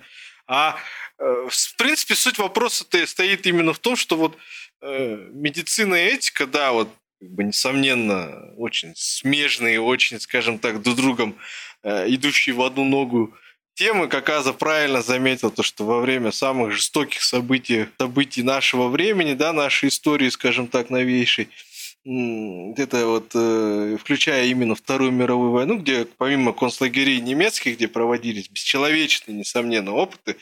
А 0.49 0.76
в 1.21 1.77
принципе 1.77 2.14
суть 2.14 2.39
вопроса-то 2.39 3.07
стоит 3.07 3.47
именно 3.47 3.73
в 3.73 3.79
том, 3.79 3.95
что 3.97 4.16
вот 4.16 4.37
э, 4.81 5.29
медицина 5.33 5.95
и 5.95 6.14
этика, 6.14 6.47
да, 6.47 6.73
вот 6.73 6.89
как 7.21 7.31
бы, 7.31 7.45
несомненно, 7.45 8.53
очень 8.57 8.95
смежные, 8.97 9.81
очень, 9.81 10.18
скажем 10.18 10.59
так, 10.59 10.81
друг 10.83 10.97
другом 10.97 11.37
э, 11.83 12.07
идущие 12.09 12.55
в 12.55 12.62
одну 12.62 12.85
ногу 12.85 13.35
темы, 13.75 14.09
как 14.09 14.31
Аза 14.31 14.55
правильно 14.55 15.03
заметил, 15.03 15.51
то, 15.51 15.62
что 15.62 15.85
во 15.85 16.01
время 16.01 16.33
самых 16.33 16.73
жестоких 16.73 17.23
событий, 17.23 17.87
событий 17.99 18.43
нашего 18.43 18.89
времени, 18.89 19.35
да, 19.35 19.53
нашей 19.53 19.91
истории, 19.91 20.31
скажем 20.31 20.68
так, 20.68 20.89
новейшей, 20.89 21.51
это 22.05 23.07
вот, 23.07 23.33
э, 23.35 23.99
включая 24.01 24.47
именно 24.47 24.75
Вторую 24.75 25.12
мировую 25.12 25.51
войну, 25.51 25.77
где 25.77 26.07
помимо 26.07 26.55
концлагерей 26.55 27.21
немецких, 27.21 27.77
где 27.77 27.89
проводились 27.89 28.49
бесчеловечные, 28.49 29.37
несомненно, 29.37 29.93
опыты, 29.93 30.33
э, 30.33 30.37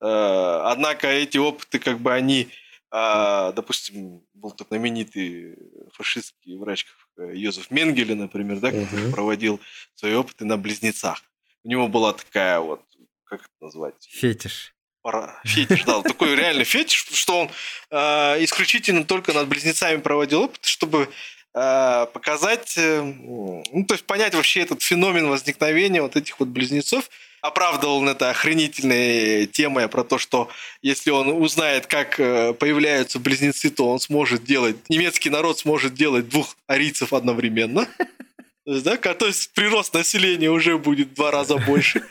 однако 0.00 1.06
эти 1.08 1.38
опыты, 1.38 1.78
как 1.78 1.98
бы 2.00 2.12
они, 2.12 2.48
а, 2.90 3.52
допустим, 3.52 4.22
был 4.34 4.50
тот 4.52 4.68
знаменитый 4.68 5.56
фашистский 5.92 6.56
врач 6.56 6.86
э, 7.18 7.32
Йозеф 7.34 7.70
Менгеле, 7.70 8.14
например, 8.14 8.58
да, 8.60 8.70
который 8.70 9.04
Мгм. 9.04 9.12
проводил 9.12 9.60
свои 9.94 10.14
опыты 10.14 10.44
на 10.44 10.56
близнецах. 10.56 11.22
У 11.64 11.68
него 11.68 11.88
была 11.88 12.12
такая 12.12 12.60
вот, 12.60 12.82
как 13.24 13.40
это 13.40 13.50
назвать, 13.60 13.94
Фетиш. 14.08 14.72
пора- 15.02 15.40
фетиш, 15.44 15.82
да, 15.84 16.02
такой 16.02 16.36
реально 16.36 16.64
фетиш, 16.64 17.06
что 17.12 17.40
он 17.40 17.50
э, 17.90 18.44
исключительно 18.44 19.04
только 19.04 19.32
над 19.32 19.48
близнецами 19.48 20.00
проводил 20.00 20.42
опыт, 20.42 20.64
чтобы 20.64 21.08
э, 21.54 22.06
показать, 22.12 22.74
э, 22.76 23.02
ну, 23.02 23.84
то 23.88 23.94
есть 23.94 24.04
понять 24.06 24.34
вообще 24.34 24.60
этот 24.60 24.82
феномен 24.82 25.28
возникновения 25.28 26.02
вот 26.02 26.16
этих 26.16 26.38
вот 26.38 26.48
близнецов. 26.48 27.08
Оправдывал 27.46 27.98
он 27.98 28.08
это 28.08 28.30
охренительной 28.30 29.46
темой 29.46 29.88
про 29.88 30.02
то, 30.02 30.18
что 30.18 30.48
если 30.82 31.10
он 31.10 31.28
узнает, 31.28 31.86
как 31.86 32.18
э, 32.18 32.52
появляются 32.54 33.20
близнецы, 33.20 33.70
то 33.70 33.88
он 33.88 34.00
сможет 34.00 34.42
делать, 34.44 34.76
немецкий 34.88 35.30
народ 35.30 35.58
сможет 35.58 35.94
делать 35.94 36.28
двух 36.28 36.56
арийцев 36.66 37.12
одновременно. 37.12 37.88
Да, 38.66 38.96
то 38.96 39.26
есть 39.28 39.52
прирост 39.52 39.94
населения 39.94 40.50
уже 40.50 40.76
будет 40.76 41.10
в 41.10 41.14
два 41.14 41.30
раза 41.30 41.56
больше. 41.56 42.02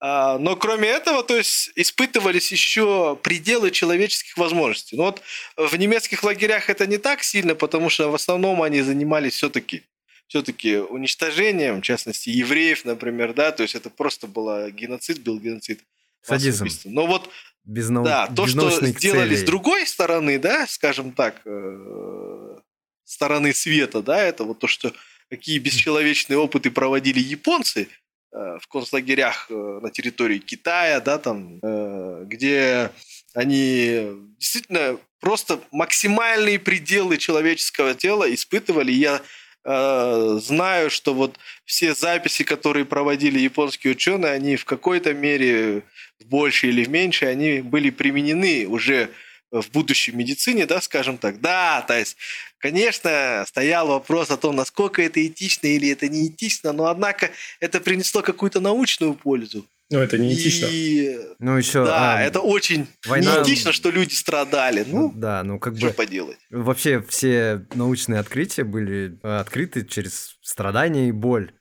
А, 0.00 0.38
Но 0.38 0.56
кроме 0.56 0.88
этого, 0.88 1.22
то 1.22 1.36
есть 1.36 1.72
испытывались 1.74 2.50
еще 2.50 3.18
пределы 3.22 3.70
человеческих 3.70 4.38
возможностей. 4.38 4.96
Но 4.96 5.04
вот 5.04 5.22
в 5.58 5.76
немецких 5.76 6.24
лагерях 6.24 6.70
это 6.70 6.86
не 6.86 6.96
так 6.96 7.22
сильно, 7.22 7.54
потому 7.54 7.90
что 7.90 8.10
в 8.10 8.14
основном 8.14 8.62
они 8.62 8.80
занимались 8.80 9.34
все-таки 9.34 9.82
все-таки 10.30 10.76
уничтожением, 10.76 11.80
в 11.80 11.82
частности, 11.82 12.30
евреев, 12.30 12.84
например, 12.84 13.34
да, 13.34 13.50
то 13.50 13.64
есть 13.64 13.74
это 13.74 13.90
просто 13.90 14.28
было 14.28 14.70
геноцид, 14.70 15.24
был 15.24 15.40
геноцид. 15.40 15.80
Садизм. 16.22 16.68
Но 16.84 17.08
вот 17.08 17.28
Без 17.64 17.88
нау- 17.88 18.04
да, 18.04 18.28
то, 18.28 18.46
что 18.46 18.70
сделали 18.70 19.34
с 19.34 19.42
другой 19.42 19.88
стороны, 19.88 20.38
да, 20.38 20.68
скажем 20.68 21.10
так, 21.12 21.42
э, 21.44 22.56
стороны 23.04 23.52
света, 23.52 24.02
да, 24.02 24.22
это 24.22 24.44
вот 24.44 24.60
то, 24.60 24.68
что 24.68 24.92
какие 25.30 25.58
бесчеловечные 25.58 26.38
опыты 26.38 26.70
проводили 26.70 27.18
японцы 27.18 27.88
э, 28.32 28.58
в 28.60 28.68
концлагерях 28.68 29.46
э, 29.50 29.80
на 29.82 29.90
территории 29.90 30.38
Китая, 30.38 31.00
да, 31.00 31.18
там, 31.18 31.58
где 32.28 32.92
они 33.34 34.12
действительно 34.38 34.96
просто 35.18 35.60
максимальные 35.72 36.60
пределы 36.60 37.16
человеческого 37.16 37.94
тела 37.94 38.32
испытывали. 38.32 38.92
Я 38.92 39.22
э, 39.64 40.38
знаю, 40.40 40.90
что 40.90 41.14
вот 41.14 41.38
все 41.64 41.94
записи, 41.94 42.44
которые 42.44 42.84
проводили 42.84 43.38
японские 43.38 43.92
ученые, 43.92 44.32
они 44.32 44.56
в 44.56 44.64
какой-то 44.64 45.14
мере, 45.14 45.82
в 46.18 46.26
большей 46.26 46.70
или 46.70 46.84
в 46.84 46.90
меньшей, 46.90 47.30
они 47.30 47.60
были 47.60 47.90
применены 47.90 48.66
уже 48.66 49.10
в 49.50 49.70
будущей 49.70 50.12
медицине, 50.12 50.66
да, 50.66 50.80
скажем 50.80 51.18
так. 51.18 51.40
Да, 51.40 51.82
то 51.82 51.98
есть, 51.98 52.16
конечно, 52.58 53.44
стоял 53.46 53.88
вопрос 53.88 54.30
о 54.30 54.36
том, 54.36 54.56
насколько 54.56 55.02
это 55.02 55.24
этично 55.26 55.66
или 55.66 55.90
это 55.90 56.08
не 56.08 56.28
этично, 56.28 56.72
но 56.72 56.86
однако 56.86 57.30
это 57.58 57.80
принесло 57.80 58.22
какую-то 58.22 58.60
научную 58.60 59.14
пользу. 59.14 59.66
Ну, 59.90 59.98
это 59.98 60.18
не 60.18 60.34
этично. 60.34 60.66
И... 60.70 61.18
Ну, 61.40 61.56
еще... 61.56 61.84
Да, 61.84 62.18
а, 62.18 62.22
это 62.22 62.40
очень 62.40 62.86
война- 63.06 63.38
неэтично, 63.38 63.72
что 63.72 63.90
люди 63.90 64.14
страдали. 64.14 64.84
Ну, 64.86 65.12
да, 65.14 65.42
ну 65.42 65.58
как 65.58 65.76
что 65.76 65.88
бы... 65.88 65.92
поделать. 65.92 66.38
Вообще 66.50 67.02
все 67.02 67.66
научные 67.74 68.20
открытия 68.20 68.62
были 68.62 69.18
э, 69.22 69.38
открыты 69.40 69.84
через 69.84 70.38
страдания 70.42 71.08
и 71.08 71.12
боль. 71.12 71.52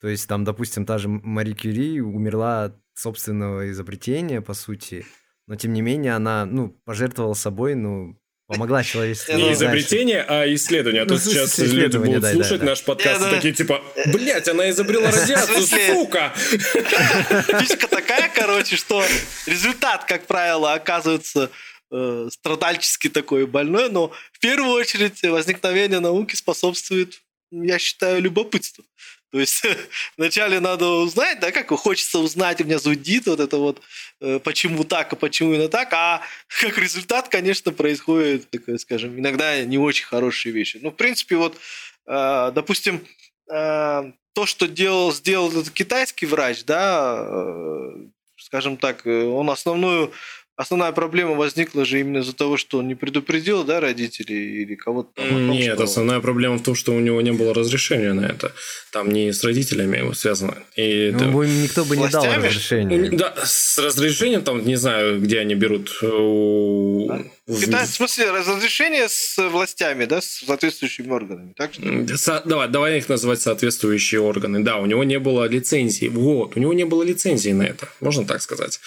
То 0.00 0.08
есть 0.08 0.28
там, 0.28 0.44
допустим, 0.44 0.84
та 0.84 0.98
же 0.98 1.08
Мари 1.08 1.52
Кюри 1.52 2.00
умерла 2.00 2.64
от 2.64 2.76
собственного 2.94 3.70
изобретения, 3.70 4.40
по 4.40 4.54
сути. 4.54 5.06
Но 5.46 5.54
тем 5.54 5.72
не 5.72 5.80
менее 5.80 6.14
она, 6.14 6.44
ну, 6.44 6.70
пожертвовала 6.84 7.34
собой, 7.34 7.76
ну, 7.76 8.18
помогла 8.46 8.82
человечеству. 8.84 9.34
Не 9.34 9.52
изобретение, 9.52 10.22
а 10.22 10.52
исследование. 10.54 11.02
А 11.02 11.04
Ну, 11.04 11.14
то 11.16 11.20
смысле, 11.20 11.46
сейчас 11.46 11.58
люди 11.58 11.96
будут 11.96 12.24
слушать 12.24 12.62
наш 12.62 12.82
подкаст 12.82 13.20
и 13.20 13.24
ну, 13.24 13.30
такие 13.30 13.54
типа, 13.54 13.82
блять, 14.06 14.48
она 14.48 14.70
изобрела 14.70 15.10
радиацию, 15.10 15.66
сука! 15.66 16.32
Фишка 16.36 17.88
такая, 17.88 18.30
короче, 18.32 18.76
что 18.76 19.04
результат, 19.46 20.04
как 20.04 20.26
правило, 20.26 20.74
оказывается 20.74 21.50
э, 21.90 22.28
страдальчески 22.30 23.08
такой 23.08 23.46
больной, 23.46 23.90
но 23.90 24.12
в 24.32 24.38
первую 24.38 24.72
очередь 24.72 25.22
возникновение 25.22 26.00
науки 26.00 26.36
способствует, 26.36 27.20
я 27.50 27.78
считаю, 27.78 28.22
любопытству. 28.22 28.84
То 29.32 29.40
есть 29.40 29.62
вначале 30.16 30.60
надо 30.60 30.86
узнать, 30.86 31.40
да, 31.40 31.52
как 31.52 31.68
хочется 31.68 32.18
узнать, 32.18 32.60
у 32.60 32.64
меня 32.64 32.78
зудит 32.78 33.26
вот 33.26 33.40
это 33.40 33.56
вот, 33.58 33.82
э, 34.20 34.38
почему 34.38 34.84
так, 34.84 35.12
а 35.12 35.16
почему 35.16 35.54
именно 35.54 35.68
так, 35.68 35.92
а 35.92 36.22
как 36.60 36.78
результат, 36.78 37.28
конечно, 37.28 37.72
происходит, 37.72 38.48
такое, 38.50 38.78
скажем, 38.78 39.18
иногда 39.18 39.62
не 39.64 39.78
очень 39.78 40.06
хорошие 40.06 40.52
вещи. 40.52 40.78
Ну, 40.82 40.90
в 40.90 40.96
принципе, 40.96 41.36
вот, 41.36 41.58
э, 42.06 42.52
допустим, 42.54 43.06
э, 43.50 44.12
то, 44.32 44.46
что 44.46 44.68
делал, 44.68 45.12
сделал 45.12 45.50
этот 45.50 45.70
китайский 45.70 46.26
врач, 46.26 46.64
да, 46.64 47.26
скажем 48.38 48.76
так, 48.76 49.06
он 49.06 49.48
основную 49.48 50.12
Основная 50.56 50.92
проблема 50.92 51.34
возникла 51.34 51.84
же 51.84 52.00
именно 52.00 52.18
из-за 52.18 52.32
того, 52.34 52.56
что 52.56 52.78
он 52.78 52.88
не 52.88 52.94
предупредил, 52.94 53.62
да, 53.64 53.78
родителей 53.80 54.62
или 54.62 54.74
кого-то 54.74 55.10
там. 55.14 55.28
том, 55.28 55.50
Нет, 55.50 55.74
что- 55.74 55.84
основная 55.84 56.20
проблема 56.20 56.56
в 56.56 56.62
том, 56.62 56.74
что 56.74 56.92
у 56.94 57.00
него 57.00 57.20
не 57.20 57.32
было 57.32 57.52
разрешения 57.52 58.14
на 58.14 58.24
это. 58.24 58.52
Там 58.90 59.10
не 59.12 59.32
с 59.32 59.44
родителями 59.44 59.98
его 59.98 60.14
связано. 60.14 60.54
И 60.74 61.10
Ну, 61.12 61.18
это- 61.18 61.28
бы 61.28 61.46
никто 61.46 61.84
бы 61.84 61.96
не 61.98 62.08
дал 62.08 62.24
разрешения. 62.24 63.10
Да, 63.10 63.34
с 63.44 63.76
разрешением 63.78 64.42
там, 64.42 64.64
не 64.66 64.76
знаю, 64.76 65.20
где 65.20 65.40
они 65.40 65.54
берут. 65.54 65.90
э, 66.02 66.06
у- 66.08 67.06
в- 67.08 67.30
Китай, 67.48 67.86
в 67.86 67.90
смысле, 67.90 68.30
разрешение 68.32 69.08
с 69.08 69.36
властями, 69.50 70.04
да, 70.04 70.20
с 70.20 70.44
соответствующими 70.46 71.10
органами, 71.10 71.52
так 71.56 71.74
что? 71.74 72.16
Со- 72.16 72.42
давай, 72.44 72.68
давай 72.68 72.98
их 72.98 73.08
называть 73.08 73.40
соответствующие 73.40 74.20
органы. 74.20 74.60
Да, 74.64 74.78
у 74.78 74.86
него 74.86 75.04
не 75.04 75.18
было 75.20 75.44
лицензии. 75.48 76.08
Вот, 76.08 76.56
у 76.56 76.60
него 76.60 76.72
не 76.72 76.84
было 76.84 77.04
лицензии 77.04 77.50
на 77.52 77.62
это, 77.62 77.88
можно 78.00 78.24
так 78.26 78.42
сказать. 78.42 78.80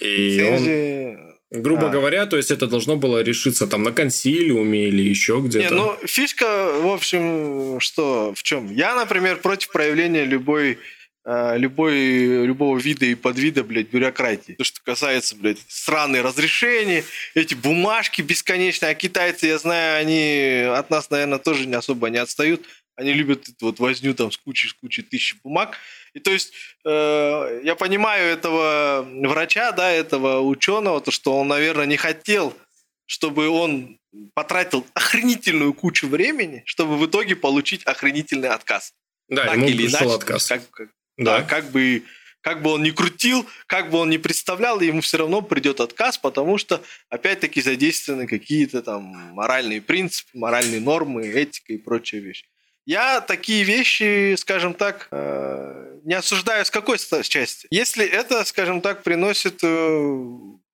И 0.00 0.40
он, 0.42 0.54
Лицензии- 0.64 1.18
грубо 1.50 1.88
А. 1.88 1.90
говоря, 1.90 2.24
то 2.26 2.36
есть 2.38 2.50
это 2.50 2.66
должно 2.66 2.96
было 2.96 3.22
решиться 3.22 3.66
там 3.66 3.82
на 3.82 3.92
консилиуме 3.92 4.88
или 4.88 5.02
еще 5.02 5.36
Не, 5.36 5.48
где-то. 5.48 5.74
ну, 5.74 5.96
фишка, 6.06 6.72
в 6.80 6.86
общем, 6.88 7.80
что, 7.80 8.32
в 8.34 8.42
чем? 8.42 8.72
Я, 8.72 8.94
например, 8.94 9.36
против 9.36 9.70
проявления 9.72 10.24
любой 10.24 10.78
любой, 11.26 12.46
любого 12.46 12.78
вида 12.78 13.04
и 13.06 13.14
подвида, 13.16 13.64
блядь, 13.64 13.88
бюрократии. 13.88 14.52
То, 14.52 14.64
что 14.64 14.80
касается, 14.82 15.34
блядь, 15.36 15.58
странные 15.66 16.22
разрешения, 16.22 17.02
эти 17.34 17.54
бумажки 17.54 18.22
бесконечные, 18.22 18.92
а 18.92 18.94
китайцы, 18.94 19.46
я 19.48 19.58
знаю, 19.58 20.00
они 20.00 20.64
от 20.72 20.88
нас, 20.90 21.10
наверное, 21.10 21.38
тоже 21.38 21.66
не 21.66 21.74
особо 21.74 22.10
не 22.10 22.18
отстают. 22.18 22.64
Они 22.94 23.12
любят 23.12 23.46
эту 23.48 23.66
вот 23.66 23.78
возню 23.78 24.14
там 24.14 24.30
с 24.32 24.38
кучей, 24.38 24.68
с 24.68 24.72
кучей 24.72 25.02
тысяч 25.02 25.36
бумаг. 25.42 25.76
И 26.14 26.20
то 26.20 26.30
есть 26.30 26.52
э, 26.86 27.60
я 27.62 27.74
понимаю 27.74 28.26
этого 28.28 29.02
врача, 29.06 29.72
да, 29.72 29.90
этого 29.90 30.40
ученого, 30.40 31.00
то, 31.02 31.10
что 31.10 31.36
он, 31.36 31.48
наверное, 31.48 31.84
не 31.86 31.98
хотел, 31.98 32.56
чтобы 33.04 33.48
он 33.48 33.98
потратил 34.32 34.86
охренительную 34.94 35.74
кучу 35.74 36.08
времени, 36.08 36.62
чтобы 36.64 36.96
в 36.96 37.04
итоге 37.04 37.36
получить 37.36 37.82
охренительный 37.84 38.48
отказ. 38.48 38.94
да, 39.28 39.44
Так 39.44 39.56
ему 39.56 39.66
или 39.68 39.82
пришел 39.88 39.98
иначе, 40.00 40.14
отказ. 40.14 40.46
Как, 40.46 40.70
как- 40.70 40.88
да. 41.16 41.38
да, 41.38 41.42
как 41.42 41.70
бы 41.70 42.04
как 42.46 42.62
бы 42.62 42.70
он 42.70 42.84
ни 42.84 42.90
крутил, 42.90 43.44
как 43.66 43.90
бы 43.90 43.98
он 43.98 44.08
ни 44.08 44.18
представлял, 44.18 44.80
ему 44.80 45.00
все 45.00 45.16
равно 45.16 45.42
придет 45.42 45.80
отказ, 45.80 46.16
потому 46.16 46.58
что, 46.58 46.80
опять-таки, 47.08 47.60
задействованы 47.60 48.28
какие-то 48.28 48.82
там 48.82 49.02
моральные 49.34 49.82
принципы, 49.82 50.30
моральные 50.38 50.80
нормы, 50.80 51.26
этика 51.26 51.72
и 51.72 51.76
прочие 51.76 52.20
вещи. 52.20 52.46
Я 52.84 53.20
такие 53.20 53.64
вещи, 53.64 54.36
скажем 54.36 54.74
так, 54.74 55.08
э, 55.10 55.98
не 56.04 56.14
осуждаю 56.14 56.64
с 56.64 56.70
какой 56.70 56.98
части. 56.98 57.66
Если 57.70 58.06
это, 58.06 58.44
скажем 58.44 58.80
так, 58.80 59.02
приносит 59.02 59.58
э, 59.64 60.28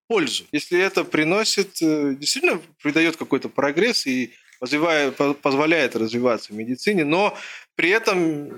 пользу, 0.09 0.45
если 0.53 0.79
это 0.79 1.05
приносит, 1.05 1.81
э, 1.81 2.15
действительно 2.19 2.61
придает 2.83 3.17
какой-то 3.17 3.49
прогресс 3.49 4.07
и 4.07 4.35
позволяет 4.61 5.97
развиваться 5.97 6.53
в 6.53 6.57
медицине, 6.57 7.05
но 7.05 7.37
при 7.75 7.91
этом 7.91 8.49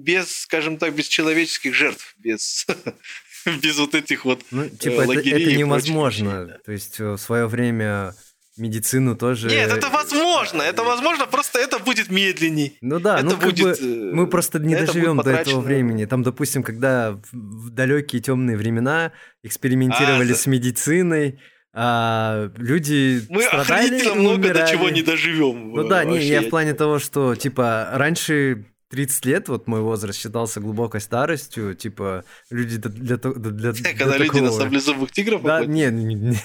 без, 0.00 0.42
скажем 0.42 0.78
так, 0.78 0.94
без 0.94 1.06
человеческих 1.06 1.74
жертв, 1.74 2.14
без, 2.18 2.66
без 3.62 3.78
вот 3.78 3.94
этих 3.94 4.24
вот 4.24 4.42
Ну, 4.50 4.68
типа, 4.68 5.02
это, 5.02 5.08
лагерей 5.08 5.42
это 5.42 5.50
и 5.50 5.56
невозможно. 5.56 6.30
прочих 6.30 6.48
вещей, 6.48 6.62
То 6.64 6.72
есть 6.72 7.00
э, 7.00 7.10
в 7.12 7.18
свое 7.18 7.46
время 7.46 8.14
медицину 8.56 9.16
тоже... 9.16 9.48
Нет, 9.48 9.70
это 9.70 9.88
возможно, 9.90 10.62
это 10.62 10.82
возможно, 10.82 11.26
просто 11.26 11.58
это 11.58 11.78
будет 11.78 12.10
медленней. 12.10 12.78
Ну 12.80 12.98
да, 13.00 13.16
это 13.18 13.24
ну 13.26 13.30
как 13.32 13.42
будет, 13.42 13.80
бы 13.80 13.86
э, 13.86 14.12
мы 14.12 14.26
просто 14.26 14.58
не 14.58 14.74
это 14.74 14.86
доживем 14.86 15.18
до 15.18 15.30
этого 15.30 15.60
времени. 15.60 16.04
Там, 16.06 16.22
допустим, 16.22 16.62
когда 16.62 17.12
в, 17.12 17.66
в 17.66 17.70
далекие 17.70 18.22
темные 18.22 18.56
времена 18.56 19.12
экспериментировали 19.42 20.32
А, 20.32 20.36
с 20.36 20.46
медициной, 20.46 21.38
а, 21.78 22.50
люди 22.56 23.20
Мы 23.28 23.42
страдали 23.42 24.02
и 24.02 24.10
много 24.18 24.54
до 24.54 24.66
чего 24.66 24.88
не 24.88 25.02
доживем. 25.02 25.72
Ну 25.72 25.86
да, 25.86 26.04
не, 26.04 26.18
я 26.26 26.40
в 26.42 26.48
плане 26.48 26.72
того, 26.72 26.98
что, 26.98 27.34
типа, 27.34 27.90
раньше 27.92 28.64
30 28.88 29.26
лет, 29.26 29.48
вот 29.48 29.66
мой 29.66 29.80
возраст 29.82 30.18
считался 30.18 30.60
глубокой 30.60 31.00
старостью, 31.02 31.74
типа, 31.74 32.24
люди 32.50 32.78
для, 32.78 33.18
то- 33.18 33.34
для, 33.34 33.72
для, 33.72 33.92
Когда 33.92 34.16
для 34.16 34.24
люди 34.24 34.38
на 34.38 34.44
такого- 34.46 34.60
саблезубых 34.62 35.12
тигров 35.12 35.42
Да, 35.42 35.64
не, 35.66 35.90
не- 35.90 36.14
не. 36.14 36.38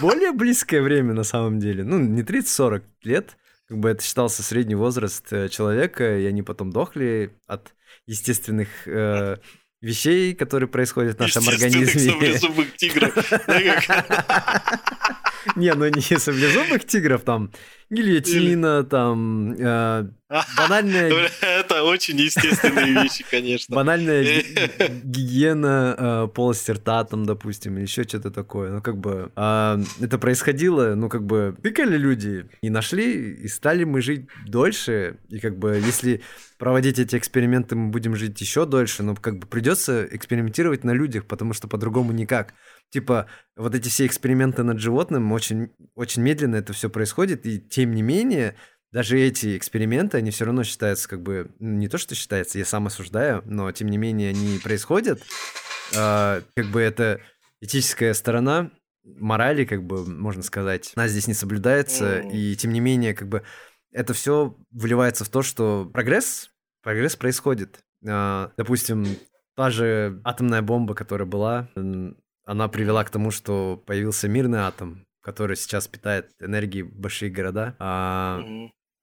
более 0.00 0.32
близкое 0.32 0.80
время 0.80 1.12
на 1.14 1.24
самом 1.24 1.58
деле. 1.58 1.84
Ну, 1.84 1.98
не 1.98 2.22
30-40 2.22 2.82
лет, 3.04 3.36
как 3.68 3.78
бы 3.78 3.90
это 3.90 4.02
считался 4.02 4.42
средний 4.42 4.74
возраст 4.76 5.32
э, 5.32 5.48
человека, 5.48 6.18
и 6.18 6.24
они 6.26 6.42
потом 6.42 6.70
дохли 6.70 7.32
от 7.46 7.74
естественных 8.06 8.68
э, 8.86 9.36
вещей, 9.82 10.34
которые 10.34 10.68
происходят 10.68 11.16
в 11.16 11.20
нашем 11.20 11.42
Естественных 11.42 11.74
организме. 11.74 12.12
саблезубых 12.12 12.76
тигров. 12.76 13.12
Не, 15.56 15.74
ну 15.74 15.86
не 15.86 16.18
саблезубых 16.18 16.84
тигров, 16.84 17.22
там 17.22 17.50
гильотина, 17.90 18.84
там 18.84 19.52
э, 19.52 20.08
банальная 20.56 21.28
Это 21.40 21.84
очень 21.84 22.18
естественные 22.18 22.94
вещи, 23.02 23.24
конечно. 23.30 23.76
Банальная 23.76 24.22
ги- 24.24 25.02
гигиена 25.04 25.96
э, 25.98 26.28
полости 26.34 26.70
рта, 26.70 27.04
там, 27.04 27.24
допустим, 27.26 27.76
или 27.76 27.82
еще 27.82 28.04
что-то 28.04 28.30
такое. 28.30 28.70
Ну, 28.70 28.80
как 28.82 28.96
бы, 28.96 29.30
а, 29.36 29.78
это 30.00 30.18
происходило, 30.18 30.94
ну, 30.94 31.08
как 31.08 31.24
бы, 31.24 31.54
тыкали 31.62 31.96
люди 31.96 32.46
и 32.62 32.70
нашли, 32.70 33.34
и 33.34 33.48
стали 33.48 33.84
мы 33.84 34.00
жить 34.00 34.26
дольше. 34.46 35.18
И, 35.28 35.38
как 35.38 35.58
бы, 35.58 35.80
если 35.84 36.22
проводить 36.58 36.98
эти 36.98 37.16
эксперименты, 37.16 37.76
мы 37.76 37.90
будем 37.90 38.16
жить 38.16 38.40
еще 38.40 38.64
дольше, 38.64 39.02
но, 39.02 39.14
как 39.14 39.38
бы, 39.38 39.46
придется 39.46 40.06
экспериментировать 40.10 40.84
на 40.84 40.92
людях, 40.92 41.26
потому 41.26 41.52
что 41.52 41.68
по-другому 41.68 42.12
никак. 42.12 42.54
Типа, 42.92 43.26
вот 43.56 43.74
эти 43.74 43.88
все 43.88 44.04
эксперименты 44.04 44.62
над 44.62 44.78
животным, 44.78 45.32
очень, 45.32 45.70
очень 45.94 46.20
медленно 46.20 46.56
это 46.56 46.74
все 46.74 46.90
происходит, 46.90 47.46
и 47.46 47.58
тем 47.58 47.94
не 47.94 48.02
менее, 48.02 48.54
даже 48.92 49.18
эти 49.18 49.56
эксперименты, 49.56 50.18
они 50.18 50.30
все 50.30 50.44
равно 50.44 50.62
считаются 50.62 51.08
как 51.08 51.22
бы... 51.22 51.50
ну, 51.58 51.70
Не 51.70 51.88
то, 51.88 51.96
что 51.96 52.14
считается, 52.14 52.58
я 52.58 52.66
сам 52.66 52.86
осуждаю, 52.86 53.42
но 53.46 53.72
тем 53.72 53.88
не 53.88 53.96
менее 53.96 54.28
они 54.28 54.58
происходят. 54.58 55.22
А, 55.96 56.42
как 56.54 56.66
бы 56.66 56.82
это 56.82 57.22
этическая 57.62 58.12
сторона 58.12 58.70
морали, 59.04 59.64
как 59.64 59.82
бы, 59.84 60.04
можно 60.04 60.42
сказать, 60.42 60.92
она 60.94 61.08
здесь 61.08 61.26
не 61.26 61.34
соблюдается, 61.34 62.20
и 62.20 62.54
тем 62.56 62.74
не 62.74 62.80
менее, 62.80 63.14
как 63.14 63.28
бы, 63.28 63.42
это 63.90 64.12
все 64.12 64.54
выливается 64.70 65.24
в 65.24 65.30
то, 65.30 65.40
что 65.40 65.90
прогресс, 65.92 66.50
прогресс 66.82 67.16
происходит. 67.16 67.80
А, 68.06 68.52
допустим, 68.58 69.06
та 69.56 69.70
же 69.70 70.20
атомная 70.24 70.60
бомба, 70.60 70.94
которая 70.94 71.26
была, 71.26 71.70
она 72.44 72.68
привела 72.68 73.04
к 73.04 73.10
тому, 73.10 73.30
что 73.30 73.82
появился 73.86 74.28
мирный 74.28 74.60
атом, 74.60 75.06
который 75.20 75.56
сейчас 75.56 75.88
питает 75.88 76.30
энергией 76.40 76.82
большие 76.82 77.30
города. 77.30 77.76
А, 77.78 78.42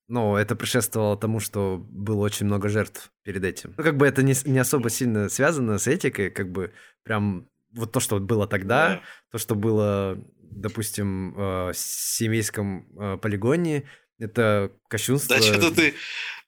но 0.08 0.38
это 0.38 0.56
предшествовало 0.56 1.18
тому, 1.18 1.40
что 1.40 1.78
было 1.90 2.22
очень 2.22 2.46
много 2.46 2.68
жертв 2.70 3.12
перед 3.24 3.44
этим. 3.44 3.74
Ну, 3.78 3.84
как 3.84 3.98
бы 3.98 4.08
это 4.08 4.24
не, 4.24 4.34
не 4.46 4.60
особо 4.60 4.90
сильно 4.90 5.30
связано 5.30 5.78
с 5.78 5.88
этикой, 5.88 6.32
как 6.32 6.52
бы 6.52 6.74
прям 7.04 7.48
вот 7.74 7.92
то, 7.92 8.00
что 8.00 8.20
было 8.20 8.48
тогда, 8.48 8.90
да. 8.90 9.02
то, 9.32 9.38
что 9.38 9.56
было, 9.56 10.18
допустим, 10.42 11.34
в 11.36 11.72
семейском 11.76 13.20
полигоне, 13.22 13.88
это 14.18 14.72
кощунство. 14.88 15.36
Да 15.36 15.42
что-то 15.42 15.74
ты 15.74 15.94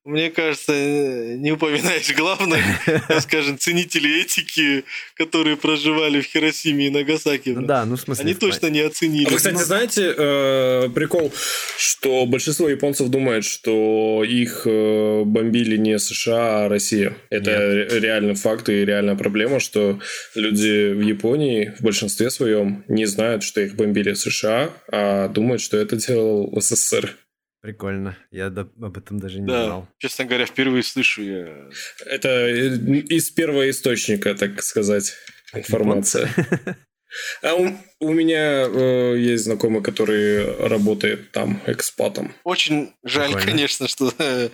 мне 0.04 0.32
кажется, 0.32 0.74
не 0.74 1.52
упоминаешь 1.52 2.16
главных, 2.16 2.60
скажем, 3.22 3.60
ценителей 3.60 4.22
этики, 4.22 4.84
которые 5.16 5.58
проживали 5.58 6.22
в 6.22 6.26
Хиросиме 6.26 6.88
и 6.88 6.90
Нагасаки. 6.90 7.50
Ну 7.50 7.62
да, 7.62 7.86
ну 7.86 7.98
в 7.98 8.02
смысле... 8.02 8.26
Они 8.26 8.34
точно 8.34 8.68
не 8.68 8.80
оценили. 8.80 9.28
А 9.28 9.30
вы, 9.30 9.38
кстати, 9.38 9.62
знаете 9.62 10.14
э, 10.18 10.90
прикол, 10.90 11.32
что 11.78 12.26
большинство 12.26 12.68
японцев 12.68 13.10
думает, 13.10 13.46
что 13.46 14.24
их 14.24 14.64
э, 14.66 15.24
бомбили 15.24 15.78
не 15.78 16.00
США, 16.00 16.66
а 16.66 16.70
Россия. 16.70 17.16
Это 17.30 17.52
Нет. 17.52 17.94
реально 17.94 18.34
факт 18.34 18.70
и 18.70 18.84
реальная 18.84 19.16
проблема, 19.16 19.60
что 19.60 20.00
люди 20.34 20.94
в 20.94 21.02
Японии 21.02 21.74
в 21.78 21.84
большинстве 21.84 22.32
своем 22.32 22.84
не 22.88 23.06
знают, 23.06 23.44
что 23.44 23.62
их 23.62 23.76
бомбили 23.76 24.14
США, 24.14 24.72
а 24.92 25.28
думают, 25.28 25.62
что 25.62 25.78
это 25.78 25.96
делал 25.96 26.52
СССР. 26.60 27.16
Прикольно. 27.62 28.18
Я 28.32 28.48
об 28.48 28.98
этом 28.98 29.20
даже 29.20 29.40
не 29.40 29.48
да. 29.48 29.66
знал. 29.66 29.88
Честно 30.00 30.26
говоря, 30.26 30.46
впервые 30.46 30.82
слышу 30.82 31.22
я. 31.22 31.70
Это 32.06 32.30
э, 32.30 32.76
из 32.76 33.30
первого 33.30 33.70
источника, 33.70 34.34
так 34.34 34.62
сказать, 34.64 35.14
информация. 35.54 36.30
А 37.42 37.56
у, 37.56 37.70
у 38.00 38.14
меня 38.14 38.66
э, 38.66 39.18
есть 39.18 39.44
знакомый, 39.44 39.84
который 39.84 40.46
работает 40.66 41.32
там 41.32 41.62
экспатом. 41.68 42.34
Очень 42.46 42.94
жаль, 43.04 43.34
Прикольно. 43.34 43.52
конечно, 43.52 43.88
что 43.90 44.14
э, 44.18 44.50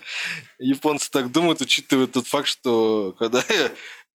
японцы 0.57 1.11
так 1.11 1.31
думают, 1.31 1.61
учитывая 1.61 2.07
тот 2.07 2.25
факт, 2.25 2.47
что 2.47 3.15
когда 3.19 3.43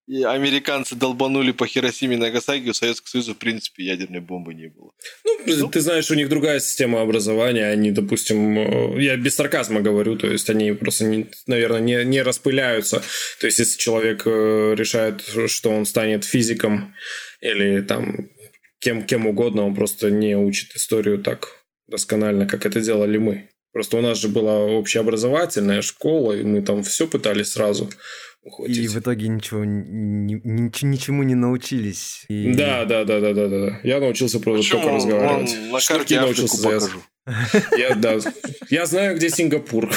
и 0.07 0.23
американцы 0.23 0.95
долбанули 0.95 1.51
по 1.51 1.65
Хиросиме 1.65 2.15
и 2.15 2.19
Нагасаки, 2.19 2.69
у 2.69 2.73
Советского 2.73 3.09
Союза, 3.09 3.33
в 3.33 3.37
принципе, 3.37 3.85
ядерной 3.85 4.19
бомбы 4.19 4.53
не 4.53 4.67
было. 4.67 4.91
Ну, 5.23 5.39
ну, 5.57 5.69
ты 5.69 5.79
знаешь, 5.79 6.11
у 6.11 6.15
них 6.15 6.29
другая 6.29 6.59
система 6.59 7.01
образования, 7.01 7.67
они, 7.67 7.91
допустим, 7.91 8.57
э, 8.97 9.01
я 9.01 9.15
без 9.15 9.35
сарказма 9.35 9.81
говорю, 9.81 10.17
то 10.17 10.27
есть 10.27 10.49
они 10.49 10.73
просто, 10.73 11.05
не, 11.05 11.27
наверное, 11.47 11.79
не, 11.79 12.05
не 12.05 12.21
распыляются. 12.21 13.01
То 13.39 13.47
есть, 13.47 13.59
если 13.59 13.77
человек 13.77 14.23
э, 14.25 14.75
решает, 14.75 15.23
что 15.47 15.69
он 15.69 15.85
станет 15.85 16.25
физиком 16.25 16.93
или 17.39 17.81
там 17.81 18.29
кем, 18.79 19.03
кем 19.03 19.25
угодно, 19.25 19.65
он 19.65 19.73
просто 19.73 20.11
не 20.11 20.35
учит 20.35 20.75
историю 20.75 21.19
так 21.19 21.63
досконально, 21.87 22.45
как 22.45 22.65
это 22.65 22.81
делали 22.81 23.17
мы. 23.17 23.49
Просто 23.73 23.97
у 23.97 24.01
нас 24.01 24.19
же 24.19 24.29
была 24.29 24.59
общеобразовательная 24.59 25.81
школа, 25.81 26.33
и 26.33 26.43
мы 26.43 26.61
там 26.61 26.83
все 26.83 27.07
пытались 27.07 27.53
сразу 27.53 27.89
ухватить. 28.43 28.77
И 28.77 28.87
в 28.87 28.99
итоге 28.99 29.27
ничего, 29.27 29.65
ни, 29.65 30.39
ни, 30.43 30.85
ничему 30.85 31.23
не 31.23 31.33
научились. 31.33 32.25
И... 32.29 32.53
Да, 32.53 32.85
да, 32.85 33.03
да, 33.03 33.19
да, 33.19 33.33
да, 33.33 33.47
да. 33.47 33.79
Я 33.83 33.99
научился 33.99 34.39
просто 34.39 34.73
только 34.73 34.91
разговаривать. 34.91 35.55
Он 35.55 35.71
на 35.71 35.79
карте 35.79 36.21
научился 36.21 36.61
покажу. 36.61 37.01
Я, 37.77 37.95
да, 37.95 38.19
я 38.69 38.85
знаю, 38.85 39.15
где 39.15 39.29
Сингапур. 39.29 39.89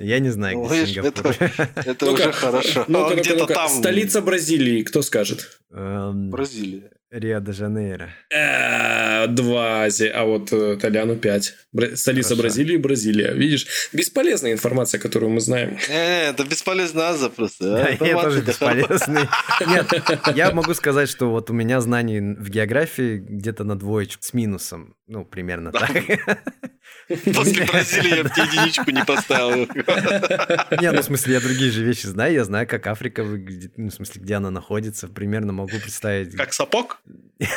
Я 0.00 0.18
не 0.18 0.30
знаю, 0.30 0.64
где 0.64 0.86
Сингапур. 0.86 1.36
Это, 1.38 1.82
это 1.84 2.10
уже 2.10 2.32
хорошо. 2.32 2.84
Ну, 2.88 3.14
где-то 3.14 3.46
там. 3.46 3.68
Столица 3.68 4.20
Бразилии, 4.20 4.82
кто 4.82 5.02
скажет? 5.02 5.60
Эм, 5.70 6.30
Бразилия. 6.30 6.90
Рио-де-Жанейро. 7.10 8.10
Э, 8.30 9.26
два 9.28 9.84
Азии, 9.84 10.08
а 10.08 10.24
вот 10.24 10.52
э, 10.52 10.76
Толяну 10.76 11.16
пять. 11.16 11.54
Столица 11.94 12.36
Бразилии 12.36 12.76
Бразилия. 12.76 13.32
Видишь, 13.32 13.66
бесполезная 13.92 14.52
информация, 14.52 15.00
которую 15.00 15.30
мы 15.30 15.40
знаем. 15.40 15.78
Не, 15.88 16.28
это 16.28 16.44
бесполезная 16.44 17.10
аза 17.10 17.30
просто. 17.30 17.96
Я 18.00 18.20
тоже 18.20 18.42
бесполезный. 18.42 19.22
Нет, 19.66 20.36
я 20.36 20.52
могу 20.52 20.74
сказать, 20.74 21.08
что 21.08 21.30
вот 21.30 21.50
у 21.50 21.54
меня 21.54 21.80
знаний 21.80 22.20
в 22.20 22.50
географии 22.50 23.16
где-то 23.16 23.64
на 23.64 23.78
двоечку 23.78 24.22
с 24.22 24.34
минусом. 24.34 24.94
Ну, 25.08 25.24
примерно 25.24 25.72
так. 25.72 25.90
После 27.08 27.64
Бразилии 27.64 28.16
я 28.16 28.22
бы 28.22 28.28
единичку 28.28 28.90
не 28.90 29.04
поставил. 29.04 29.66
Не, 30.80 30.92
ну 30.92 31.00
в 31.00 31.04
смысле, 31.04 31.34
я 31.34 31.40
другие 31.40 31.70
же 31.70 31.82
вещи 31.82 32.06
знаю. 32.06 32.34
Я 32.34 32.44
знаю, 32.44 32.66
как 32.68 32.86
Африка 32.86 33.24
выглядит, 33.24 33.78
ну 33.78 33.88
в 33.88 33.94
смысле, 33.94 34.20
где 34.20 34.34
она 34.34 34.50
находится. 34.50 35.08
Примерно 35.08 35.52
могу 35.54 35.78
представить. 35.78 36.36
Как 36.36 36.52
сапог? 36.52 37.02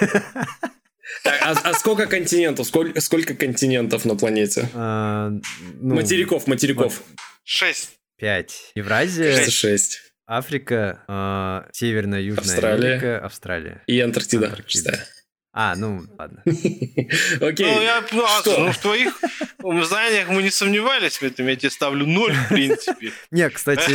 Так, 1.25 1.41
а, 1.41 1.51
а 1.51 1.73
сколько 1.73 2.05
континентов? 2.05 2.67
Сколько, 2.67 3.01
сколько 3.01 3.33
континентов 3.33 4.05
на 4.05 4.15
планете? 4.15 4.69
А, 4.73 5.29
ну, 5.81 5.95
материков, 5.95 6.47
материков. 6.47 7.03
Шесть. 7.43 7.97
Пять. 8.17 8.71
Евразия. 8.75 9.49
Шесть. 9.49 9.99
Африка, 10.25 11.03
э, 11.09 11.69
Северная, 11.73 12.21
Южная 12.21 12.43
Австралия. 12.45 12.93
Америка, 12.93 13.19
Австралия. 13.19 13.83
И 13.87 13.99
Антарктида. 13.99 14.45
Антарктида. 14.45 15.05
А, 15.53 15.75
ну, 15.75 16.03
ладно. 16.17 16.41
Окей. 16.45 17.65
Ну, 17.65 17.81
я, 17.81 18.03
ну, 18.13 18.23
а 18.23 18.39
что? 18.39 18.57
ну, 18.57 18.71
в 18.71 18.77
твоих 18.77 19.19
знаниях 19.59 20.29
мы 20.29 20.43
не 20.43 20.49
сомневались 20.49 21.17
в 21.17 21.23
этом, 21.23 21.45
я 21.47 21.57
тебе 21.57 21.69
ставлю 21.69 22.05
ноль, 22.05 22.33
в 22.33 22.47
принципе. 22.49 23.11
Не, 23.31 23.49
кстати, 23.49 23.91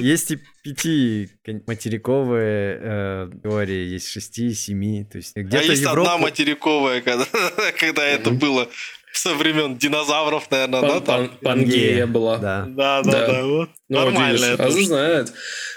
есть 0.00 0.30
и 0.30 0.38
пяти 0.62 1.28
материковые 1.66 2.78
э, 2.80 3.30
теории, 3.42 3.86
есть 3.86 4.08
шести, 4.08 4.54
семи, 4.54 5.04
то 5.04 5.18
есть 5.18 5.34
где-то 5.34 5.58
А 5.58 5.62
есть 5.62 5.82
Европу... 5.82 6.02
одна 6.02 6.18
материковая, 6.18 7.00
когда, 7.00 7.26
когда 7.80 8.04
это 8.04 8.30
было 8.30 8.68
со 9.12 9.34
времен 9.34 9.76
динозавров, 9.76 10.48
наверное, 10.52 10.82
Пан, 10.82 10.90
да? 10.90 11.00
Там? 11.00 11.28
Пангея 11.42 12.06
была. 12.06 12.38
Да, 12.38 12.66
да, 12.68 13.02
да. 13.02 13.10
да, 13.10 13.26
да 13.26 13.44
вот. 13.44 13.70
Ну, 13.88 13.96
Нормально. 13.96 14.52
Видишь, 14.52 14.60
а 14.60 14.70
знает. 14.70 15.32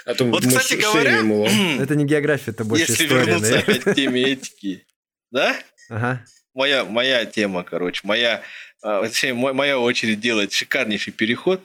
А 0.06 0.14
то 0.14 0.24
вот, 0.24 0.46
кстати 0.46 0.74
говоря, 0.74 1.20
это 1.82 1.96
не 1.96 2.04
география, 2.04 2.52
это 2.52 2.64
больше 2.64 2.84
если 2.84 3.06
история. 3.06 3.20
Если 3.20 3.30
вернуться 3.30 3.58
опять 3.58 3.82
к 3.82 3.94
теме 3.94 4.22
этики, 4.22 4.84
да? 5.30 5.56
Ага. 5.88 6.24
Моя, 6.54 6.84
моя 6.84 7.24
тема, 7.26 7.62
короче, 7.64 8.00
моя, 8.04 8.42
а, 8.82 9.02
точнее, 9.02 9.34
моя 9.34 9.78
очередь 9.78 10.20
делать 10.20 10.52
шикарнейший 10.52 11.12
переход. 11.12 11.62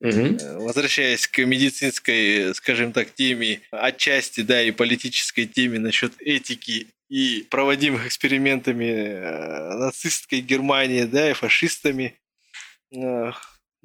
Угу. 0.00 0.64
Возвращаясь 0.64 1.26
к 1.26 1.38
медицинской, 1.38 2.54
скажем 2.54 2.92
так, 2.92 3.14
теме, 3.14 3.62
отчасти, 3.70 4.42
да, 4.42 4.62
и 4.62 4.70
политической 4.70 5.46
теме 5.46 5.78
насчет 5.78 6.12
этики 6.20 6.88
и 7.08 7.46
проводимых 7.48 8.06
экспериментами 8.06 8.84
э, 8.84 9.74
нацистской 9.78 10.40
Германии, 10.40 11.04
да, 11.04 11.30
и 11.30 11.34
фашистами. 11.34 12.14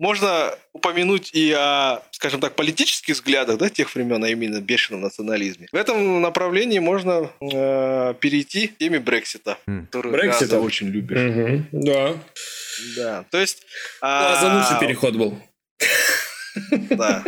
Можно 0.02 0.56
упомянуть 0.74 1.30
и 1.32 1.52
о, 1.52 2.02
скажем 2.10 2.42
так, 2.42 2.56
политических 2.56 3.14
взглядах 3.14 3.60
да, 3.60 3.70
тех 3.70 3.94
времен, 3.94 4.24
а 4.24 4.30
именно 4.30 4.60
бешеном 4.60 5.02
национализме. 5.02 5.68
В 5.72 5.76
этом 5.76 6.22
направлении 6.22 6.80
можно 6.80 7.30
э, 7.40 8.16
перейти 8.20 8.70
к 8.70 8.80
теме 8.80 9.00
Брексита, 9.00 9.60
mm. 9.68 9.86
который 9.86 10.12
Брексита. 10.12 10.60
очень 10.60 10.88
любишь. 10.88 11.20
Угу. 11.20 11.84
Да. 11.84 12.16
Да, 12.96 13.26
то 13.30 13.38
есть... 13.38 13.62
А, 14.02 14.40
а... 14.42 14.58
лучший 14.58 14.80
переход 14.80 15.16
был. 15.16 15.38
Да. 16.90 17.24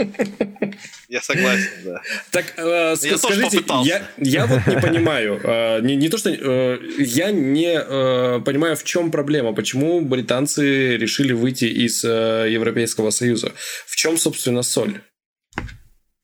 Я 1.08 1.22
согласен, 1.22 1.70
да. 1.86 2.02
Так, 2.32 2.54
э, 2.58 2.96
я 3.02 3.18
скажите, 3.18 3.64
я, 3.84 4.08
я 4.18 4.46
вот 4.46 4.66
не 4.68 4.82
понимаю, 4.82 5.40
э, 5.44 5.82
не, 5.82 5.96
не 5.96 6.10
то, 6.10 6.18
что... 6.18 6.30
Э, 6.30 6.80
я 6.98 7.32
не 7.32 7.74
э, 7.74 8.42
понимаю, 8.42 8.76
в 8.76 8.84
чем 8.84 9.12
проблема, 9.12 9.54
почему 9.54 10.02
британцы 10.02 10.98
решили 10.98 11.34
выйти 11.34 11.66
из 11.66 12.04
э, 12.04 12.48
Европейского 12.50 13.12
Союза. 13.12 13.54
В 13.86 13.96
чем, 13.96 14.18
собственно, 14.18 14.64
соль? 14.64 15.02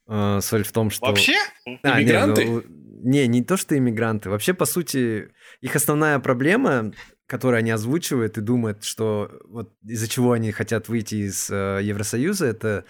Э, 0.07 0.39
соль 0.41 0.63
в 0.63 0.71
том, 0.71 0.89
что... 0.89 1.05
Вообще? 1.05 1.35
А, 1.83 2.01
иммигранты? 2.01 2.43
Не, 2.43 2.49
ну, 2.49 2.63
не, 3.03 3.27
не 3.27 3.43
то, 3.43 3.57
что 3.57 3.77
иммигранты. 3.77 4.29
Вообще, 4.29 4.53
по 4.53 4.65
сути, 4.65 5.29
их 5.61 5.75
основная 5.75 6.19
проблема 6.19 6.91
которые 7.29 7.59
они 7.59 7.69
озвучивают 7.69 8.37
и 8.37 8.41
думают, 8.41 8.83
что 8.83 9.31
вот 9.45 9.71
из-за 9.83 10.07
чего 10.07 10.31
они 10.31 10.51
хотят 10.51 10.89
выйти 10.89 11.27
из 11.27 11.49
э, 11.51 11.79
Евросоюза, 11.83 12.47
это 12.47 12.85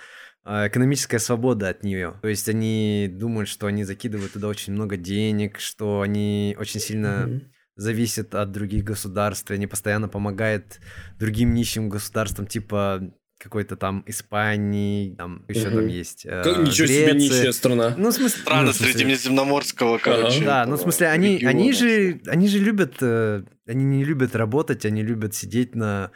э, 0.45 0.67
экономическая 0.67 1.19
свобода 1.19 1.67
от 1.67 1.83
нее. 1.83 2.15
То 2.21 2.29
есть 2.29 2.47
они 2.47 3.09
думают, 3.11 3.49
что 3.49 3.67
они 3.67 3.83
закидывают 3.83 4.31
туда 4.31 4.47
очень 4.47 4.71
много 4.71 4.95
денег, 4.95 5.59
что 5.59 5.99
они 5.99 6.55
очень 6.57 6.79
сильно 6.79 7.25
mm-hmm. 7.27 7.41
зависят 7.75 8.33
от 8.33 8.51
других 8.53 8.85
государств, 8.85 9.51
и 9.51 9.55
они 9.55 9.67
постоянно 9.67 10.07
помогают 10.07 10.79
другим 11.19 11.53
нищим 11.53 11.89
государствам, 11.89 12.47
типа 12.47 13.11
какой-то 13.39 13.77
там 13.77 14.03
Испании, 14.05 15.15
там 15.15 15.45
еще 15.47 15.67
угу. 15.67 15.77
там 15.77 15.87
есть 15.87 16.25
э, 16.25 16.43
как, 16.43 16.57
Ничего 16.57 16.87
Греция. 16.87 17.07
себе 17.07 17.13
нищая 17.13 17.51
страна. 17.53 17.95
Ну, 17.97 18.09
в 18.09 18.13
смысле... 18.13 18.41
Страна 18.41 18.63
ну, 18.63 18.73
Средиземноморского, 18.73 19.97
короче. 19.97 20.43
Да, 20.43 20.65
ну, 20.65 20.75
в 20.75 20.79
смысле, 20.79 21.07
они, 21.07 21.43
они, 21.45 21.71
же, 21.71 22.19
они 22.27 22.47
же 22.49 22.59
любят, 22.59 22.95
э, 23.01 23.43
они 23.65 23.85
не 23.85 24.03
любят 24.03 24.35
работать, 24.35 24.85
они 24.85 25.03
любят 25.03 25.33
сидеть 25.33 25.73
на 25.73 26.11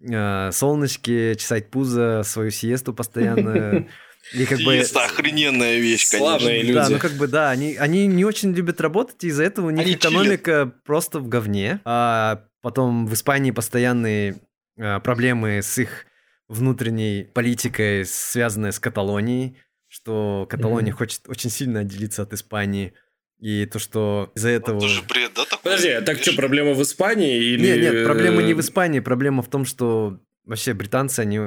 э, 0.00 0.50
солнышке, 0.52 1.34
чесать 1.34 1.70
пузо, 1.70 2.22
свою 2.24 2.50
сиесту 2.50 2.94
постоянно. 2.94 3.86
И 4.34 4.46
как 4.46 4.58
Сиеста 4.58 5.00
бы... 5.00 5.04
охрененная 5.06 5.78
вещь, 5.78 6.08
конечно. 6.08 6.38
Славные 6.38 6.62
люди. 6.62 6.74
Да, 6.74 6.88
ну 6.88 6.98
как 7.00 7.12
бы 7.14 7.26
да, 7.26 7.50
они, 7.50 7.74
они 7.74 8.06
не 8.06 8.24
очень 8.24 8.52
любят 8.54 8.80
работать, 8.80 9.24
и 9.24 9.26
из-за 9.26 9.42
этого 9.42 9.66
у 9.66 9.70
них 9.70 9.84
они 9.84 9.94
экономика 9.94 10.52
чилят. 10.52 10.84
просто 10.84 11.18
в 11.18 11.26
говне. 11.26 11.80
А 11.84 12.44
потом 12.60 13.08
в 13.08 13.14
Испании 13.14 13.50
постоянные 13.50 14.36
а, 14.78 15.00
проблемы 15.00 15.60
с 15.60 15.76
их 15.78 16.06
внутренней 16.52 17.24
политикой, 17.24 18.04
связанной 18.04 18.72
с 18.72 18.78
Каталонией, 18.78 19.56
что 19.88 20.46
Каталония 20.48 20.90
Мгм. 20.92 20.98
хочет 20.98 21.28
очень 21.28 21.50
сильно 21.50 21.80
отделиться 21.80 22.22
от 22.22 22.32
Испании. 22.32 22.94
И 23.40 23.66
то, 23.66 23.78
что 23.78 24.30
из-за 24.34 24.50
этого... 24.50 24.80
Тоже 24.80 25.02
бред, 25.02 25.32
да, 25.34 25.44
такой? 25.44 25.64
Подожди, 25.64 25.88
а 25.88 26.02
так 26.02 26.18
что, 26.18 26.34
проблема 26.34 26.74
в 26.74 26.82
Испании 26.82 27.42
или... 27.42 27.66
Нет, 27.66 27.92
нет, 27.94 28.04
проблема 28.04 28.42
не 28.42 28.54
в 28.54 28.58
э, 28.58 28.60
Испании, 28.60 29.00
проблема 29.00 29.42
в 29.42 29.50
том, 29.50 29.64
что 29.64 30.20
вообще 30.44 30.74
британцы, 30.74 31.20
они 31.20 31.40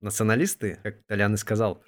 националисты, 0.00 0.78
как 0.82 1.02
Толян 1.06 1.34
и 1.34 1.38
сказал. 1.38 1.82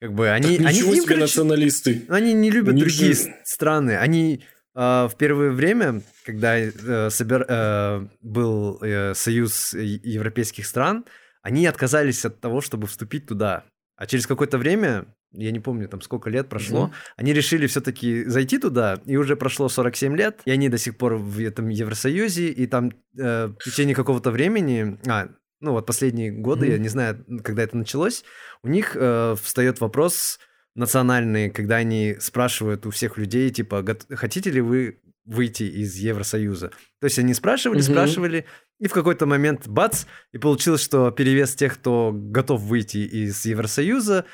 Как 0.00 0.12
бы 0.14 0.30
они... 0.30 0.56
так 0.58 0.66
они, 0.66 0.78
ничего 0.78 0.94
им, 0.94 1.02
себе 1.02 1.06
короче, 1.14 1.20
националисты. 1.20 2.02
они 2.08 2.32
не 2.32 2.50
любят 2.50 2.74
них 2.74 2.84
другие 2.84 3.14
же- 3.14 3.32
страны. 3.44 3.96
Они 3.96 4.42
а, 4.74 5.06
в 5.08 5.16
первое 5.16 5.50
время, 5.50 6.02
когда 6.24 6.58
э, 6.58 6.70
собер- 7.10 7.46
э, 7.48 8.06
был 8.20 8.78
э, 8.82 9.14
союз 9.14 9.74
европейских 9.74 10.66
стран, 10.66 11.04
они 11.42 11.66
отказались 11.66 12.24
от 12.24 12.40
того, 12.40 12.60
чтобы 12.60 12.86
вступить 12.86 13.26
туда. 13.26 13.64
А 13.96 14.06
через 14.06 14.26
какое-то 14.26 14.58
время, 14.58 15.04
я 15.32 15.50
не 15.50 15.60
помню, 15.60 15.88
там 15.88 16.00
сколько 16.00 16.30
лет 16.30 16.48
прошло, 16.48 16.86
Мгм. 16.86 16.92
они 17.16 17.32
решили 17.32 17.66
все-таки 17.66 18.24
зайти 18.24 18.58
туда, 18.58 19.00
и 19.04 19.16
уже 19.16 19.36
прошло 19.36 19.68
47 19.68 20.16
лет, 20.16 20.40
и 20.44 20.50
они 20.50 20.68
до 20.68 20.78
сих 20.78 20.96
пор 20.96 21.14
в 21.16 21.38
этом 21.40 21.68
Евросоюзе, 21.68 22.48
и 22.48 22.66
там 22.66 22.92
э, 23.18 23.46
в 23.48 23.58
течение 23.64 23.94
какого-то 23.94 24.30
времени, 24.30 24.98
а, 25.06 25.28
ну 25.60 25.72
вот 25.72 25.86
последние 25.86 26.32
годы, 26.32 26.66
Мгм. 26.66 26.72
я 26.72 26.78
не 26.78 26.88
знаю, 26.88 27.24
когда 27.44 27.62
это 27.62 27.76
началось, 27.76 28.24
у 28.62 28.68
них 28.68 28.96
э, 28.98 29.36
встает 29.40 29.80
вопрос 29.80 30.38
национальный, 30.74 31.50
когда 31.50 31.76
они 31.76 32.16
спрашивают 32.18 32.86
у 32.86 32.90
всех 32.90 33.18
людей, 33.18 33.50
типа, 33.50 33.82
«Гот- 33.82 34.06
хотите 34.16 34.50
ли 34.50 34.60
вы 34.60 35.00
выйти 35.26 35.64
из 35.64 35.94
Евросоюза? 35.96 36.70
То 37.00 37.04
есть 37.04 37.18
они 37.18 37.34
спрашивали, 37.34 37.78
Мгм. 37.78 37.84
спрашивали, 37.92 38.46
и 38.82 38.88
в 38.88 38.92
какой-то 38.92 39.26
момент 39.26 39.68
бац, 39.68 40.06
и 40.32 40.38
получилось, 40.38 40.82
что 40.82 41.12
перевес 41.12 41.54
тех, 41.54 41.74
кто 41.74 42.10
готов 42.12 42.60
выйти 42.62 42.96
из 42.98 43.46
Евросоюза, 43.46 44.24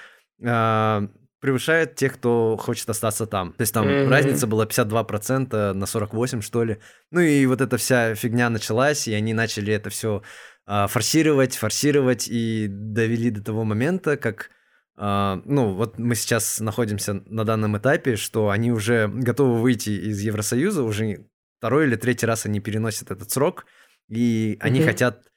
а, 0.42 1.06
превышает 1.40 1.96
тех, 1.96 2.14
кто 2.14 2.56
хочет 2.56 2.88
остаться 2.88 3.26
там. 3.26 3.52
То 3.52 3.60
есть 3.62 3.74
там 3.74 3.86
Мгм. 3.86 4.10
разница 4.10 4.46
была 4.46 4.64
52% 4.64 5.74
на 5.74 5.86
48, 5.86 6.40
что 6.40 6.64
ли. 6.64 6.78
Ну 7.10 7.20
и 7.20 7.44
вот 7.46 7.60
эта 7.60 7.76
вся 7.76 8.14
фигня 8.14 8.48
началась, 8.50 9.06
и 9.06 9.12
они 9.12 9.34
начали 9.34 9.72
это 9.72 9.90
все 9.90 10.22
форсировать, 10.66 11.56
форсировать, 11.56 12.28
и 12.28 12.66
довели 12.68 13.30
до 13.30 13.42
того 13.42 13.64
момента, 13.64 14.16
как... 14.16 14.50
а, 14.96 15.40
ну, 15.44 15.74
вот 15.74 15.98
мы 15.98 16.14
сейчас 16.14 16.60
находимся 16.60 17.22
на 17.26 17.44
данном 17.44 17.76
этапе, 17.78 18.16
что 18.16 18.48
они 18.50 18.72
уже 18.72 19.08
готовы 19.08 19.60
выйти 19.60 19.90
из 19.90 20.20
Евросоюза, 20.20 20.82
уже 20.82 21.26
второй 21.58 21.86
или 21.86 21.96
третий 21.96 22.26
раз 22.26 22.46
они 22.46 22.60
переносят 22.60 23.10
этот 23.10 23.30
срок, 23.30 23.64
и 24.08 24.56
они 24.60 24.80
Мгм. 24.80 24.88
хотят 24.88 25.28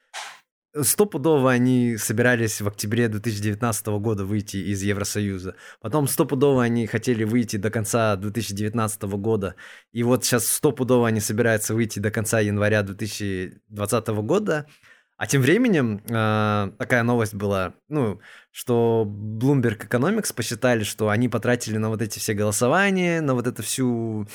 Стопудово 0.74 1.52
они 1.52 1.98
собирались 1.98 2.62
в 2.62 2.68
октябре 2.68 3.10
2019 3.10 4.00
года 4.00 4.24
выйти 4.24 4.56
из 4.56 4.82
Евросоюза. 4.82 5.56
Потом 5.82 6.08
стопудово 6.08 6.64
они 6.64 6.88
хотели 6.88 7.26
выйти 7.26 7.58
до 7.58 7.70
конца 7.70 8.16
2019 8.16 9.04
года. 9.18 9.56
И 9.92 10.02
вот 10.04 10.24
сейчас 10.24 10.48
стопудово 10.48 11.10
они 11.10 11.20
собираются 11.20 11.74
выйти 11.74 12.00
до 12.00 12.10
конца 12.10 12.40
января 12.40 12.84
2020 12.84 14.08
года. 14.24 14.66
А 15.18 15.28
тем 15.28 15.42
временем 15.42 16.02
э, 16.10 16.72
такая 16.80 17.04
новость 17.04 17.36
была, 17.36 17.74
ну, 17.90 18.22
что 18.50 19.06
Bloomberg 19.06 19.86
Economics 19.88 20.34
посчитали, 20.34 20.84
что 20.84 21.10
они 21.10 21.28
потратили 21.28 21.78
на 21.78 21.90
вот 21.90 22.02
эти 22.02 22.18
все 22.18 22.34
голосования, 22.34 23.20
на 23.20 23.34
вот 23.36 23.46
эту 23.46 23.62
всю 23.62 24.26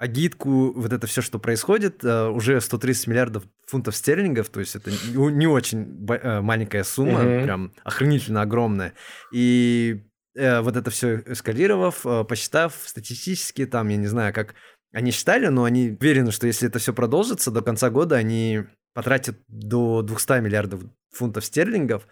а, 0.00 0.04
агитку, 0.04 0.72
вот 0.72 0.92
это 0.92 1.06
все, 1.06 1.20
что 1.22 1.38
происходит, 1.38 2.02
э, 2.04 2.28
уже 2.28 2.60
130 2.60 3.06
миллиардов 3.06 3.44
фунтов 3.66 3.94
стерлингов, 3.94 4.48
то 4.48 4.60
есть 4.60 4.74
это 4.74 4.90
не 5.14 5.46
очень 5.46 6.06
э, 6.08 6.40
маленькая 6.40 6.84
сумма, 6.84 7.22
Мгм. 7.22 7.44
прям 7.44 7.72
охренительно 7.84 8.42
огромная. 8.42 8.94
И 9.32 10.02
э, 10.34 10.60
вот 10.60 10.76
это 10.76 10.90
все 10.90 11.22
эскалировав, 11.26 12.04
посчитав 12.26 12.74
статистически, 12.84 13.66
там, 13.66 13.88
я 13.88 13.96
не 13.96 14.06
знаю, 14.06 14.32
как 14.32 14.54
они 14.92 15.12
считали, 15.12 15.46
но 15.46 15.64
они 15.64 15.96
уверены, 16.00 16.32
что 16.32 16.46
если 16.46 16.68
это 16.68 16.78
все 16.78 16.92
продолжится, 16.92 17.50
до 17.50 17.62
конца 17.62 17.90
года 17.90 18.16
они 18.16 18.64
потратят 18.94 19.38
до 19.48 20.02
200 20.02 20.40
миллиардов 20.40 20.80
фунтов 21.12 21.44
стерлингов. 21.44 22.08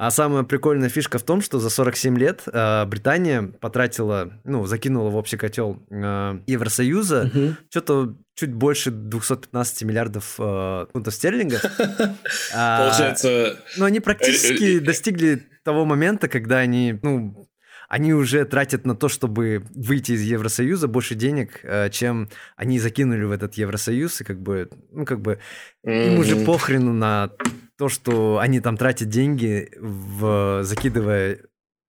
А 0.00 0.10
самая 0.10 0.44
прикольная 0.44 0.88
фишка 0.88 1.18
в 1.18 1.24
том, 1.24 1.42
что 1.42 1.58
за 1.58 1.68
47 1.68 2.16
лет 2.16 2.44
э, 2.46 2.86
Британия 2.86 3.42
потратила, 3.60 4.32
ну, 4.44 4.64
закинула 4.64 5.10
в 5.10 5.16
общий 5.16 5.36
котел 5.36 5.82
э, 5.90 6.40
Евросоюза 6.46 7.30
Мгм. 7.34 7.56
что-то 7.68 8.16
чуть 8.34 8.54
больше 8.54 8.90
215 8.92 9.82
миллиардов 9.82 10.36
э, 10.38 10.86
фунтов 10.90 11.12
стерлингов. 11.12 11.62
А, 12.54 12.88
Получается, 12.88 13.58
но 13.76 13.84
они 13.84 13.98
Э, 13.98 14.00
практически 14.00 14.78
э, 14.78 14.80
достигли 14.80 15.42
того 15.64 15.84
момента, 15.84 16.28
когда 16.28 16.56
они, 16.56 16.98
ну, 17.02 17.46
они 17.90 18.14
уже 18.14 18.46
тратят 18.46 18.86
на 18.86 18.96
то, 18.96 19.10
чтобы 19.10 19.66
выйти 19.74 20.12
из 20.12 20.22
Евросоюза 20.22 20.88
больше 20.88 21.14
денег, 21.14 21.60
э, 21.62 21.90
чем 21.90 22.30
они 22.56 22.78
закинули 22.78 23.24
в 23.24 23.32
этот 23.32 23.52
Евросоюз, 23.52 24.22
и 24.22 24.24
как 24.24 24.40
бы, 24.40 24.70
ну, 24.92 25.04
как 25.04 25.20
бы 25.20 25.40
им 25.84 26.20
уже 26.20 26.36
похрену 26.36 26.94
на 26.94 27.32
то, 27.80 27.88
что 27.88 28.36
они 28.36 28.60
там 28.60 28.76
тратят 28.76 29.08
деньги, 29.08 29.70
в, 29.78 30.62
закидывая 30.64 31.38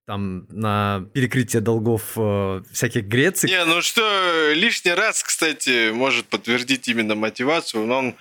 там 0.07 0.45
на 0.47 1.05
перекрытие 1.13 1.61
долгов 1.61 2.13
э, 2.15 2.63
всяких 2.71 3.03
Греций. 3.03 3.49
Не, 3.49 3.65
ну 3.65 3.81
что, 3.81 4.53
лишний 4.53 4.93
раз, 4.93 5.21
кстати, 5.21 5.91
может 5.91 6.27
подтвердить 6.27 6.87
именно 6.87 7.15
мотивацию, 7.15 7.85
но 7.85 7.97
он 7.97 8.15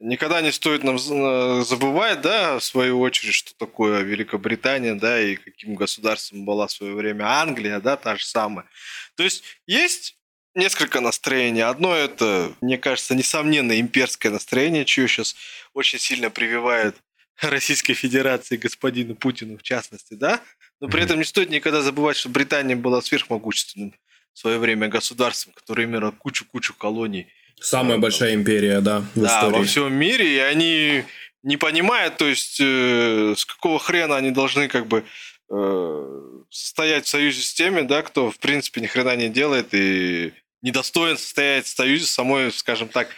никогда 0.00 0.40
не 0.40 0.50
стоит 0.50 0.82
нам 0.82 0.98
з- 0.98 1.62
забывать, 1.64 2.22
да, 2.22 2.58
в 2.58 2.64
свою 2.64 2.98
очередь, 2.98 3.34
что 3.34 3.54
такое 3.56 4.00
Великобритания, 4.00 4.96
да, 4.96 5.20
и 5.20 5.36
каким 5.36 5.76
государством 5.76 6.44
была 6.44 6.66
в 6.66 6.72
свое 6.72 6.92
время 6.92 7.40
Англия, 7.40 7.78
да, 7.78 7.96
та 7.96 8.16
же 8.16 8.24
самая. 8.24 8.66
То 9.14 9.22
есть 9.22 9.44
есть 9.64 10.16
несколько 10.56 11.00
настроений. 11.00 11.60
Одно 11.60 11.94
это, 11.94 12.52
мне 12.60 12.78
кажется, 12.78 13.14
несомненно 13.14 13.78
имперское 13.78 14.32
настроение, 14.32 14.84
чье 14.84 15.06
сейчас 15.06 15.36
очень 15.72 16.00
сильно 16.00 16.30
прививает 16.30 16.96
Российской 17.40 17.94
Федерации 17.94 18.56
господину 18.56 19.14
Путину 19.14 19.58
в 19.58 19.62
частности, 19.62 20.14
да, 20.14 20.40
но 20.80 20.88
при 20.88 21.02
этом 21.02 21.18
не 21.18 21.24
стоит 21.24 21.50
никогда 21.50 21.82
забывать, 21.82 22.16
что 22.16 22.28
Британия 22.28 22.76
была 22.76 23.00
сверхмогущественным 23.02 23.94
в 24.32 24.38
свое 24.38 24.58
время 24.58 24.88
государством, 24.88 25.52
которое 25.52 25.84
имело 25.84 26.10
кучу-кучу 26.10 26.74
колоний. 26.74 27.28
Самая 27.60 27.98
большая 27.98 28.34
империя, 28.34 28.80
да, 28.80 29.00
в 29.14 29.20
да, 29.20 29.26
истории. 29.26 29.58
во 29.58 29.64
всем 29.64 29.94
мире, 29.94 30.36
и 30.36 30.38
они 30.38 31.04
не 31.42 31.56
понимают, 31.56 32.16
то 32.16 32.26
есть 32.26 32.58
э, 32.60 33.34
с 33.36 33.44
какого 33.44 33.78
хрена 33.78 34.16
они 34.16 34.30
должны 34.30 34.68
как 34.68 34.86
бы 34.86 35.04
э, 35.50 36.42
состоять 36.50 37.06
в 37.06 37.08
союзе 37.08 37.42
с 37.42 37.52
теми, 37.52 37.82
да, 37.82 38.02
кто 38.02 38.30
в 38.30 38.38
принципе 38.38 38.80
ни 38.80 38.86
хрена 38.86 39.16
не 39.16 39.28
делает 39.28 39.74
и 39.74 40.32
недостоин 40.62 41.18
состоять 41.18 41.66
в 41.66 41.76
союзе 41.76 42.06
с 42.06 42.10
самой, 42.10 42.52
скажем 42.52 42.88
так, 42.88 43.08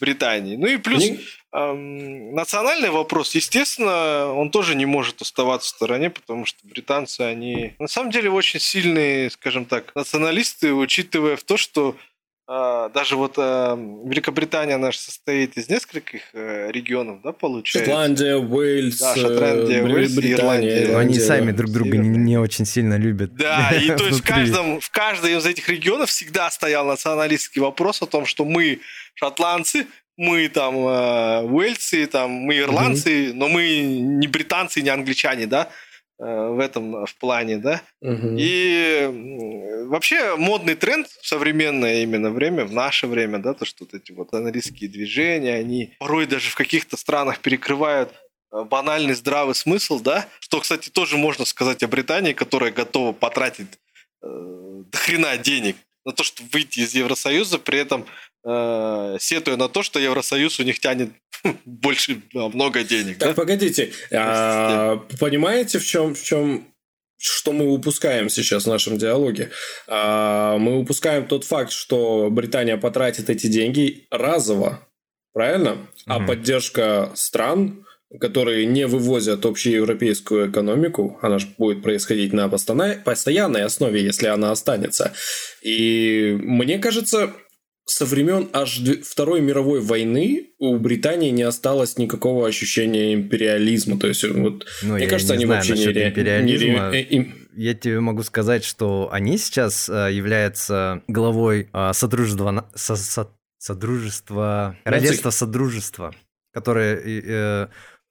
Британии. 0.00 0.56
Ну 0.56 0.66
и 0.66 0.76
плюс 0.76 1.02
Не- 1.02 1.20
Эм, 1.56 2.34
национальный 2.34 2.90
вопрос, 2.90 3.32
естественно, 3.36 4.32
он 4.32 4.50
тоже 4.50 4.74
не 4.74 4.86
может 4.86 5.22
оставаться 5.22 5.68
в 5.68 5.76
стороне, 5.76 6.10
потому 6.10 6.46
что 6.46 6.58
британцы, 6.64 7.20
они 7.20 7.74
на 7.78 7.86
самом 7.86 8.10
деле 8.10 8.28
очень 8.28 8.58
сильные, 8.58 9.30
скажем 9.30 9.64
так, 9.64 9.94
националисты, 9.94 10.74
учитывая 10.74 11.36
в 11.36 11.44
то, 11.44 11.56
что 11.56 11.96
а, 12.48 12.88
даже 12.88 13.14
вот 13.16 13.34
а, 13.38 13.76
Великобритания 13.76 14.76
наша 14.78 14.98
состоит 14.98 15.56
из 15.56 15.68
нескольких 15.70 16.22
э, 16.34 16.72
регионов, 16.72 17.22
да, 17.22 17.30
получается? 17.30 17.88
Шотландия, 17.88 18.36
Уэльс, 18.36 18.98
Да, 18.98 19.14
Шотландия, 19.14 19.78
э, 19.78 19.84
Уэльс 19.84 20.18
Ирландия. 20.18 20.88
Но 20.88 20.98
они 20.98 21.14
Ирландия. 21.14 21.20
сами 21.20 21.52
друг 21.52 21.70
друга 21.70 21.98
не, 21.98 22.18
не 22.18 22.36
очень 22.36 22.66
сильно 22.66 22.98
любят. 22.98 23.34
Да, 23.36 23.70
и 23.70 23.94
то 23.96 24.04
есть 24.08 24.20
в 24.20 24.26
каждом, 24.26 24.80
в 24.80 24.90
каждом 24.90 25.30
из 25.30 25.46
этих 25.46 25.68
регионов 25.68 26.10
всегда 26.10 26.50
стоял 26.50 26.84
националистский 26.84 27.62
вопрос 27.62 28.02
о 28.02 28.06
том, 28.06 28.26
что 28.26 28.44
мы 28.44 28.80
шотландцы, 29.14 29.86
мы 30.16 30.48
там 30.48 30.76
э, 30.76 31.42
уэльцы, 31.42 32.06
там 32.06 32.30
мы 32.30 32.58
ирландцы, 32.58 33.32
но 33.34 33.48
мы 33.48 33.80
не 33.80 34.28
британцы, 34.28 34.80
не 34.80 34.88
англичане, 34.88 35.46
да, 35.46 35.70
э, 36.18 36.24
в 36.24 36.60
этом 36.60 37.04
в 37.04 37.14
плане, 37.16 37.58
да. 37.58 37.82
Мгм. 38.00 38.36
И 38.38 39.84
вообще 39.88 40.36
модный 40.36 40.74
тренд 40.76 41.08
в 41.08 41.26
современное 41.26 42.02
именно 42.02 42.30
время, 42.30 42.64
в 42.64 42.72
наше 42.72 43.06
время, 43.06 43.38
да, 43.38 43.54
то, 43.54 43.64
что 43.64 43.84
вот 43.84 43.94
эти 43.94 44.12
вот 44.12 44.32
английские 44.32 44.88
движения, 44.88 45.54
они 45.54 45.94
порой 45.98 46.26
даже 46.26 46.50
в 46.50 46.54
каких-то 46.54 46.96
странах 46.96 47.40
перекрывают 47.40 48.12
э, 48.52 48.62
банальный 48.62 49.14
здравый 49.14 49.54
смысл, 49.54 50.00
да, 50.00 50.28
что, 50.38 50.60
кстати, 50.60 50.90
тоже 50.90 51.16
можно 51.16 51.44
сказать 51.44 51.82
о 51.82 51.88
Британии, 51.88 52.32
которая 52.32 52.70
готова 52.70 53.12
потратить 53.12 53.78
э, 54.22 54.26
до 54.26 54.96
хрена 54.98 55.36
денег 55.38 55.76
на 56.04 56.12
то, 56.12 56.22
чтобы 56.22 56.50
выйти 56.52 56.80
из 56.80 56.94
Евросоюза, 56.94 57.58
при 57.58 57.78
этом 57.78 58.06
э, 58.44 59.16
сетуя 59.20 59.56
на 59.56 59.68
то, 59.68 59.82
что 59.82 59.98
Евросоюз 59.98 60.60
у 60.60 60.62
них 60.62 60.80
тянет 60.80 61.10
больше, 61.64 62.22
много 62.32 62.84
денег. 62.84 63.18
Так, 63.18 63.30
да? 63.30 63.34
погодите, 63.34 63.92
а, 64.12 64.96
понимаете, 65.18 65.78
в 65.78 65.84
чем, 65.84 66.14
в 66.14 66.22
чем, 66.22 66.66
что 67.18 67.52
мы 67.52 67.70
упускаем 67.72 68.28
сейчас 68.28 68.64
в 68.64 68.68
нашем 68.68 68.98
диалоге? 68.98 69.50
А, 69.86 70.58
мы 70.58 70.78
упускаем 70.78 71.26
тот 71.26 71.44
факт, 71.44 71.72
что 71.72 72.28
Британия 72.30 72.76
потратит 72.76 73.30
эти 73.30 73.46
деньги 73.46 74.06
разово, 74.10 74.86
правильно? 75.32 75.78
А 76.06 76.18
Мгм. 76.18 76.26
поддержка 76.26 77.12
стран 77.14 77.84
которые 78.20 78.66
не 78.66 78.86
вывозят 78.86 79.44
общеевропейскую 79.44 80.50
экономику, 80.50 81.18
она 81.20 81.38
же 81.38 81.48
будет 81.58 81.82
происходить 81.82 82.32
на 82.32 82.48
постоянной 82.48 83.64
основе, 83.64 84.02
если 84.02 84.28
она 84.28 84.52
останется. 84.52 85.12
И 85.62 86.36
мне 86.40 86.78
кажется, 86.78 87.32
со 87.86 88.06
времен 88.06 88.48
аж 88.52 88.80
Второй 89.04 89.40
мировой 89.40 89.80
войны 89.80 90.50
у 90.58 90.76
Британии 90.78 91.30
не 91.30 91.42
осталось 91.42 91.98
никакого 91.98 92.46
ощущения 92.48 93.12
империализма. 93.14 93.98
То 93.98 94.06
есть, 94.06 94.24
вот, 94.24 94.66
Ну, 94.82 94.94
мне 94.94 95.06
кажется, 95.06 95.34
они 95.34 95.44
знаю 95.44 95.60
вообще 95.66 95.74
не, 95.92 96.08
империализма. 96.08 96.90
не 96.90 96.96
э, 96.98 97.02
им- 97.02 97.48
Я 97.56 97.74
тебе 97.74 98.00
могу 98.00 98.22
сказать, 98.22 98.64
что 98.64 99.08
они 99.12 99.38
сейчас 99.38 99.88
э, 99.88 100.10
являются 100.12 101.02
главой 101.08 101.68
э, 101.72 101.92
Содружества, 101.92 102.68
со- 102.74 102.96
со- 102.96 103.30
Содружества, 103.58 104.76
Королевства 104.84 105.30
Содружества, 105.30 106.14
которое 106.52 106.96
э, 106.96 107.22
э, 107.24 107.66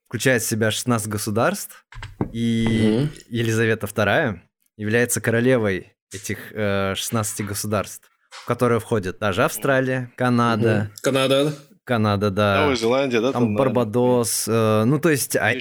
включает 0.08 0.44
в 0.44 0.48
себя 0.48 0.72
16 0.72 1.08
государств, 1.10 1.86
и 2.32 2.66
Мгм. 2.68 3.10
Елизавета 3.30 3.88
II 3.88 4.40
является 4.78 5.20
королевой 5.22 5.94
этих 6.14 6.52
э, 6.54 6.94
16 6.96 7.46
государств, 7.46 8.10
в 8.42 8.46
которые 8.46 8.80
входят 8.80 9.20
даже 9.20 9.44
Австралия, 9.44 10.12
Канада, 10.18 10.90
Мгм. 10.90 10.92
Канада. 11.02 11.54
Канада, 11.86 12.30
да, 12.30 12.62
Новая 12.62 12.76
Зеландия, 12.76 13.22
да? 13.22 13.32
там 13.34 13.54
да, 13.56 13.60
Барбадос, 13.60 14.46
э, 14.48 14.84
ну 14.86 15.00
то 15.00 15.10
есть 15.10 15.36
а- 15.36 15.54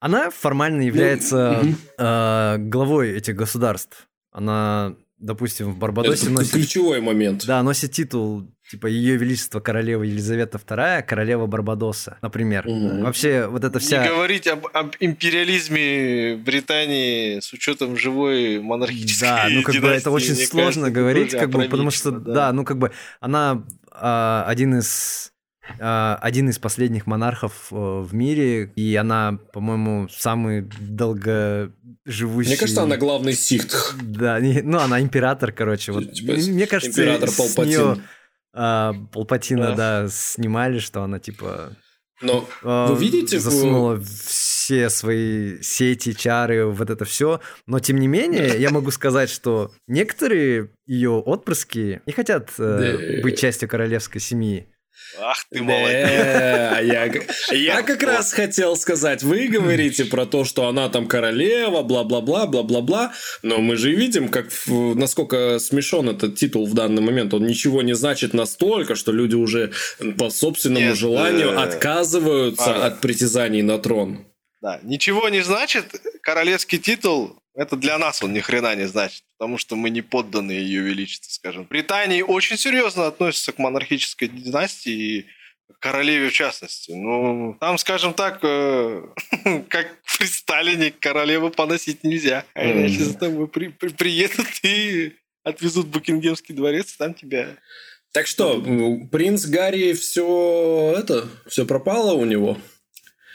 она 0.00 0.30
формально 0.30 0.82
является 0.82 1.62
э, 1.98 2.56
главой 2.58 3.10
этих 3.16 3.36
государств. 3.36 4.08
Она, 4.32 4.94
допустим, 5.18 5.72
в 5.72 5.78
Барбадосе 5.78 6.26
Это 6.26 6.30
носит, 6.30 6.52
ключевой 6.52 7.00
момент. 7.00 7.46
да, 7.46 7.62
носит 7.62 7.92
титул 7.92 8.48
типа 8.70 8.88
Ее 8.88 9.16
Величество 9.16 9.60
Королева 9.60 10.02
Елизавета 10.02 10.58
II, 10.58 11.02
Королева 11.02 11.46
Барбадоса, 11.46 12.18
например. 12.20 12.66
Мгм. 12.66 13.04
Вообще 13.04 13.46
вот 13.46 13.64
Не 13.78 13.80
вся 13.80 14.08
говорить 14.08 14.46
об, 14.46 14.66
об 14.72 14.94
империализме 15.00 16.36
Британии 16.36 17.40
с 17.40 17.52
учетом 17.52 17.96
живой 17.96 18.60
монархической 18.60 19.28
Да, 19.28 19.46
ну 19.50 19.62
как 19.62 19.74
бы 19.76 19.88
это 19.88 20.10
династии, 20.10 20.10
очень 20.10 20.34
сложно 20.34 20.62
кажется, 20.62 20.80
это 20.80 20.90
говорить, 20.90 21.30
как 21.32 21.50
бы, 21.50 21.64
потому 21.64 21.90
что, 21.90 22.08
опрометчиво, 22.08 22.34
да. 22.34 22.52
ну 22.52 22.64
как 22.64 22.78
бы 22.78 22.92
она 23.20 23.64
а, 23.92 24.44
один 24.46 24.78
из 24.78 25.32
один 25.78 26.48
из 26.48 26.58
последних 26.58 27.06
монархов 27.06 27.68
э, 27.70 27.74
в 27.76 28.14
мире, 28.14 28.72
и 28.76 28.94
она, 28.96 29.38
по-моему, 29.52 30.08
самый 30.10 30.62
долгоживущий. 30.80 32.50
Мне 32.50 32.56
кажется, 32.56 32.82
она 32.82 32.96
главный 32.96 33.32
сихт. 33.32 33.94
Да, 34.02 34.40
не- 34.40 34.62
ну 34.62 34.78
она 34.78 35.00
император, 35.00 35.52
короче. 35.52 35.92
Вот. 35.92 36.12
Типа, 36.12 36.32
Мне 36.32 36.66
кажется, 36.66 37.02
император 37.02 37.28
с 37.30 37.36
Палпатин. 37.36 37.68
неё, 37.70 37.96
а, 38.54 38.94
Палпатина, 39.12 39.74
Да. 39.74 40.02
да, 40.02 40.08
снимали, 40.10 40.78
что 40.78 41.02
она 41.02 41.18
типа 41.18 41.72
Но 42.22 42.48
а, 42.62 42.86
Вы 42.92 42.98
видите, 42.98 43.38
засунула 43.38 44.00
все 44.00 44.88
свои 44.88 45.60
сети, 45.62 46.14
чары, 46.14 46.64
вот 46.66 46.88
это 46.90 47.04
все. 47.04 47.40
Но 47.66 47.78
тем 47.78 47.98
не 47.98 48.08
менее, 48.08 48.58
я 48.58 48.70
могу 48.70 48.90
сказать, 48.90 49.28
что 49.30 49.72
некоторые 49.86 50.70
ее 50.86 51.10
отпрыски 51.10 52.00
не 52.06 52.12
хотят 52.12 52.50
э, 52.58 53.20
быть 53.22 53.38
частью 53.38 53.68
королевской 53.68 54.20
семьи. 54.20 54.66
Ах 55.18 55.44
ты 55.50 55.62
молодец. 55.62 55.90
я, 55.90 57.16
я 57.52 57.82
как 57.82 58.02
раз 58.02 58.32
хотел 58.32 58.76
сказать, 58.76 59.22
вы 59.22 59.48
говорите 59.48 60.04
про 60.04 60.26
то, 60.26 60.44
что 60.44 60.66
она 60.66 60.88
там 60.88 61.06
королева, 61.06 61.82
бла-бла-бла, 61.82 62.46
бла-бла-бла, 62.46 63.12
но 63.42 63.58
мы 63.58 63.76
же 63.76 63.92
видим, 63.92 64.28
как 64.28 64.48
насколько 64.66 65.58
смешон 65.58 66.10
этот 66.10 66.36
титул 66.36 66.66
в 66.66 66.74
данный 66.74 67.02
момент. 67.02 67.34
Он 67.34 67.46
ничего 67.46 67.82
не 67.82 67.94
значит 67.94 68.34
настолько, 68.34 68.94
что 68.94 69.12
люди 69.12 69.34
уже 69.34 69.72
по 70.18 70.30
собственному 70.30 70.88
Нет, 70.88 70.96
желанию 70.96 71.50
э, 71.50 71.56
отказываются 71.56 72.84
от 72.84 73.00
притязаний 73.00 73.62
на 73.62 73.78
трон. 73.78 74.26
Да, 74.60 74.80
ничего 74.82 75.28
не 75.28 75.42
значит. 75.42 75.86
Королевский 76.22 76.78
титул, 76.78 77.38
это 77.56 77.76
для 77.76 77.98
нас 77.98 78.22
он 78.22 78.32
ни 78.32 78.40
хрена 78.40 78.74
не 78.76 78.86
значит, 78.86 79.24
потому 79.38 79.58
что 79.58 79.76
мы 79.76 79.90
не 79.90 80.02
подданные 80.02 80.60
ее 80.60 80.82
величеству, 80.82 81.32
скажем. 81.32 81.64
В 81.64 81.68
Британии 81.68 82.22
очень 82.22 82.56
серьезно 82.58 83.06
относятся 83.06 83.52
к 83.52 83.58
монархической 83.58 84.28
династии 84.28 84.92
и 84.92 85.26
королеве 85.80 86.28
в 86.28 86.32
частности. 86.32 86.92
Ну, 86.92 87.56
там, 87.58 87.78
скажем 87.78 88.14
так, 88.14 88.40
э, 88.42 89.02
как 89.68 89.88
при 90.18 90.26
Сталине 90.26 90.90
королеву 90.90 91.50
поносить 91.50 92.04
нельзя. 92.04 92.44
А 92.54 92.70
иначе 92.70 93.04
за 93.04 93.18
тобой 93.18 93.48
при- 93.48 93.68
при- 93.68 93.88
приедут 93.88 94.46
и 94.62 95.16
отвезут 95.42 95.86
в 95.86 95.90
Букингемский 95.90 96.54
дворец, 96.54 96.94
и 96.94 96.98
там 96.98 97.14
тебя... 97.14 97.56
Так 98.12 98.26
что, 98.26 98.60
принц 99.10 99.44
Гарри 99.44 99.92
все 99.92 100.94
это, 100.96 101.28
все 101.48 101.66
пропало 101.66 102.14
у 102.14 102.24
него? 102.24 102.58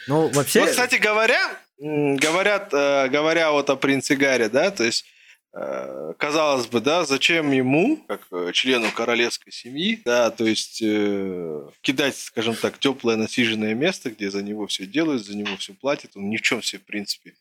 Ну, 0.08 0.28
вообще... 0.30 0.62
Вот, 0.62 0.70
кстати 0.72 0.96
говоря, 0.96 1.40
говорят, 1.82 2.74
э, 2.74 3.08
говоря 3.10 3.52
вот 3.52 3.70
о 3.70 3.76
принце 3.76 4.16
Гарри, 4.16 4.48
да, 4.48 4.70
то 4.72 4.84
есть 4.84 5.06
э, 5.54 6.14
казалось 6.18 6.68
бы, 6.68 6.80
да, 6.80 7.06
зачем 7.06 7.52
ему, 7.52 7.98
как 8.08 8.22
э, 8.32 8.52
члену 8.54 8.92
королевской 8.92 9.52
семьи, 9.52 10.00
да, 10.06 10.30
то 10.30 10.46
есть 10.46 10.82
э, 10.84 11.68
кидать, 11.82 12.16
скажем 12.18 12.56
так, 12.56 12.78
теплое 12.78 13.16
насиженное 13.16 13.74
место, 13.74 14.12
где 14.12 14.30
за 14.30 14.44
него 14.44 14.68
все 14.68 14.86
делают, 14.86 15.26
за 15.26 15.36
него 15.36 15.58
все 15.58 15.74
платят, 15.74 16.12
он 16.16 16.30
ни 16.30 16.38
в 16.38 16.42
чем 16.42 16.62
себе, 16.62 16.80
в 16.80 16.86
принципе, 16.86 17.34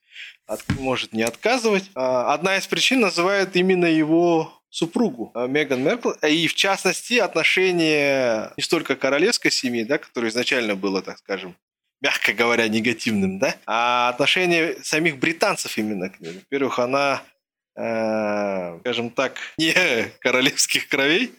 от- 0.47 0.65
может 0.79 1.13
не 1.13 1.23
отказывать. 1.23 1.91
А, 1.95 2.33
Одна 2.33 2.57
из 2.57 2.67
причин 2.67 3.01
называет 3.01 3.55
именно 3.57 3.87
его 3.87 4.53
супругу 4.71 5.33
Меган 5.35 5.83
Меркл, 5.83 6.11
и 6.27 6.47
в 6.47 6.55
частности 6.55 7.15
отношение 7.19 8.53
не 8.57 8.63
столько 8.63 8.97
королевской 8.97 9.51
семьи, 9.51 9.83
да, 9.83 9.99
которое 9.99 10.29
изначально 10.29 10.77
было, 10.77 11.03
так 11.03 11.19
скажем, 11.19 11.57
мягко 12.01 12.33
говоря, 12.33 12.69
негативным, 12.69 13.39
да, 13.39 13.57
а 13.67 14.09
отношение 14.11 14.77
самих 14.83 15.19
британцев 15.19 15.77
именно 15.79 16.09
к 16.11 16.21
ней. 16.21 16.33
Во-первых, 16.35 16.79
она, 16.79 17.23
э, 17.77 18.79
скажем 18.81 19.11
так, 19.11 19.37
не 19.59 19.75
королевских 20.21 20.89
кровей, 20.89 21.33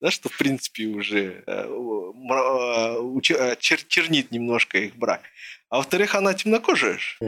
да, 0.00 0.10
что, 0.10 0.28
в 0.28 0.36
принципе, 0.36 0.86
уже 0.86 1.42
э, 1.46 1.52
э, 1.52 1.64
э, 1.64 3.54
чер- 3.56 3.84
чернит 3.88 4.30
немножко 4.30 4.78
их 4.78 4.96
брак. 4.96 5.22
А 5.70 5.76
во-вторых, 5.76 6.14
она 6.14 6.34
темнокожая. 6.34 6.98
ж. 6.98 7.18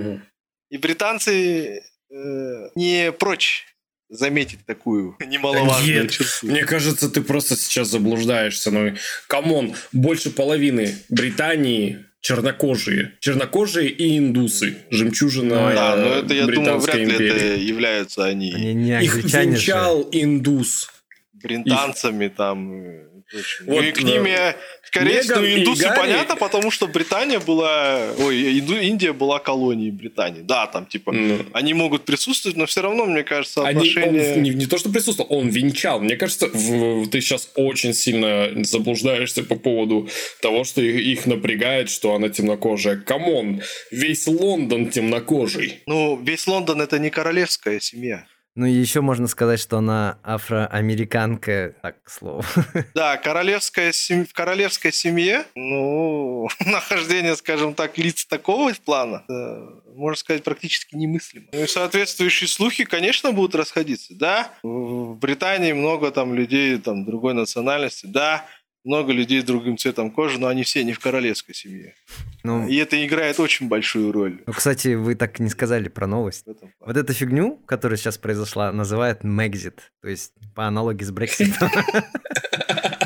И 0.70 0.78
британцы 0.78 1.82
э, 2.11 2.68
не 2.74 3.12
прочь 3.12 3.66
заметить 4.11 4.58
такую 4.66 5.16
немаловажную 5.24 6.02
Нет, 6.02 6.11
черту. 6.11 6.46
Мне 6.48 6.64
кажется, 6.64 7.08
ты 7.08 7.22
просто 7.22 7.56
сейчас 7.56 7.88
заблуждаешься. 7.88 8.70
Ну, 8.70 8.94
come 9.28 9.55
on, 9.55 9.74
больше 9.92 10.30
половины 10.30 10.94
Британии 11.08 12.04
чернокожие. 12.20 13.12
Чернокожие 13.20 13.88
и 13.88 14.18
индусы. 14.18 14.76
Жемчужина 14.90 15.68
Ну, 15.70 15.74
Да, 15.74 15.96
но 15.96 16.02
это, 16.16 16.34
я 16.34 16.46
думаю, 16.46 16.78
вряд 16.78 16.96
Британской 16.96 17.04
ли 17.04 17.12
империи. 17.14 17.36
это 17.54 17.54
являются 17.62 18.24
они 18.26 18.52
Они 18.52 18.74
не 18.74 19.02
Их 19.02 19.14
англичане 19.14 19.44
же. 19.44 19.50
венчал 19.52 20.08
индус. 20.12 20.90
британцами 21.32 22.28
там. 22.28 23.09
И 23.30 23.34
прочее. 23.34 23.68
Вот, 23.68 23.84
и 23.84 23.92
к 23.92 24.02
ним, 24.02 24.24
я, 24.26 24.56
скорее 24.84 25.22
Меган 25.22 25.22
всего, 25.22 25.44
и 25.46 25.60
индусы 25.60 25.82
Гарри- 25.84 25.98
понятно, 25.98 26.36
потому 26.36 26.70
что 26.70 26.86
Британия 26.88 27.38
была, 27.40 28.12
ой, 28.18 28.58
Инду- 28.60 28.80
Индия 28.80 29.12
была 29.12 29.38
колонией 29.38 29.90
Британии. 29.90 30.42
Да, 30.42 30.66
там 30.66 30.86
типа 30.86 31.12
Ну, 31.12 31.38
они 31.52 31.74
могут 31.74 32.04
присутствовать, 32.04 32.56
но 32.56 32.66
все 32.66 32.82
равно, 32.82 33.06
мне 33.06 33.22
кажется, 33.22 33.62
Они, 33.66 33.78
отношения... 33.78 34.34
он 34.34 34.42
не, 34.42 34.50
не 34.50 34.66
то, 34.66 34.78
что 34.78 34.90
присутствовал, 34.90 35.34
он 35.36 35.48
венчал. 35.48 36.00
Мне 36.00 36.16
кажется, 36.16 36.48
в- 36.48 37.06
ты 37.08 37.20
сейчас 37.20 37.50
очень 37.54 37.94
сильно 37.94 38.50
заблуждаешься 38.64 39.42
по 39.44 39.56
поводу 39.56 40.08
того, 40.42 40.64
что 40.64 40.80
их, 40.82 40.96
их 40.96 41.26
напрягает, 41.26 41.90
что 41.90 42.14
она 42.14 42.28
темнокожая. 42.28 42.96
Come 42.96 43.34
on, 43.34 43.62
весь 43.90 44.26
Лондон 44.26 44.90
темнокожий. 44.90 45.80
Ну, 45.86 46.20
весь 46.22 46.46
Лондон 46.46 46.80
это 46.82 46.98
не 46.98 47.10
королевская 47.10 47.80
семья. 47.80 48.26
Ну 48.61 48.66
и 48.66 48.72
еще 48.72 49.00
можно 49.00 49.26
сказать, 49.26 49.58
что 49.58 49.78
она 49.78 50.18
афроамериканка, 50.22 51.76
так, 51.80 52.02
к 52.02 52.11
слову. 52.11 52.44
Да, 52.94 53.16
королевская 53.16 53.90
сем- 53.90 54.26
в 54.26 54.34
королевской 54.34 54.92
семье, 54.92 55.46
ну, 55.54 56.46
нахождение, 56.66 57.36
скажем 57.36 57.72
так, 57.72 57.96
лиц 57.96 58.26
такого 58.26 58.70
плана, 58.84 59.24
э, 59.30 59.68
можно 59.94 60.18
сказать, 60.18 60.44
практически 60.44 60.94
немыслимо. 60.94 61.46
Ну 61.52 61.62
и 61.62 61.66
соответствующие 61.66 62.48
слухи, 62.48 62.84
конечно, 62.84 63.32
будут 63.32 63.54
расходиться. 63.54 64.14
Да, 64.14 64.50
в 64.62 65.14
Британии 65.14 65.72
много 65.72 66.11
там 66.11 66.34
людей 66.34 66.76
там 66.76 67.06
другой 67.06 67.32
национальности, 67.32 68.04
да, 68.04 68.44
много 68.84 69.12
людей 69.12 69.40
с 69.40 69.44
другим 69.44 69.76
цветом 69.76 70.10
кожи, 70.10 70.38
но 70.38 70.48
они 70.48 70.62
все 70.62 70.84
не 70.84 70.92
в 70.92 70.98
королевской 70.98 71.54
семье. 71.54 71.94
Ну, 72.42 72.66
И 72.66 72.76
это 72.76 73.04
играет 73.04 73.38
очень 73.38 73.68
большую 73.68 74.12
роль. 74.12 74.40
ну, 74.46 74.52
кстати, 74.52 74.94
вы 74.94 75.14
так 75.14 75.38
и 75.38 75.42
не 75.42 75.50
сказали 75.50 75.88
про 75.88 76.06
новость. 76.06 76.46
Вот 76.80 76.96
эту 76.96 77.12
фигню, 77.12 77.56
которая 77.66 77.98
сейчас 77.98 78.16
произошла, 78.18 78.72
называют 78.72 79.22
Мэгзит, 79.24 79.92
то 80.00 80.08
есть 80.08 80.32
по 80.54 80.66
аналогии 80.66 81.04
с 81.04 81.10
Брекситом. 81.10 81.70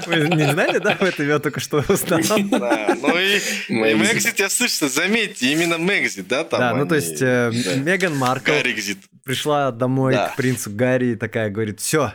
Вы 0.07 0.29
не 0.29 0.53
знали, 0.53 0.79
да, 0.79 0.97
в 0.97 1.03
этом 1.03 1.27
я 1.27 1.39
только 1.39 1.61
что 1.61 1.79
узнал? 1.89 2.21
Да, 2.51 2.95
ну 3.01 3.19
и, 3.19 3.95
Мэгзит. 3.95 4.39
Я 4.39 4.51
слышу, 4.51 4.89
заметьте, 4.89 5.51
именно 5.51 5.79
Мэгзит, 5.79 6.29
да, 6.29 6.45
там 6.45 6.61
Да, 6.61 6.75
ну 6.75 6.87
то 6.87 6.95
есть 6.95 7.23
э. 7.23 7.51
Меган 7.77 8.15
Маркл 8.17 8.53
пришла 9.25 9.73
домой 9.73 10.15
к 10.15 10.37
принцу 10.37 10.71
Гарри 10.71 11.13
и 11.13 11.17
такая 11.17 11.51
говорит, 11.51 11.81
все, 11.81 12.13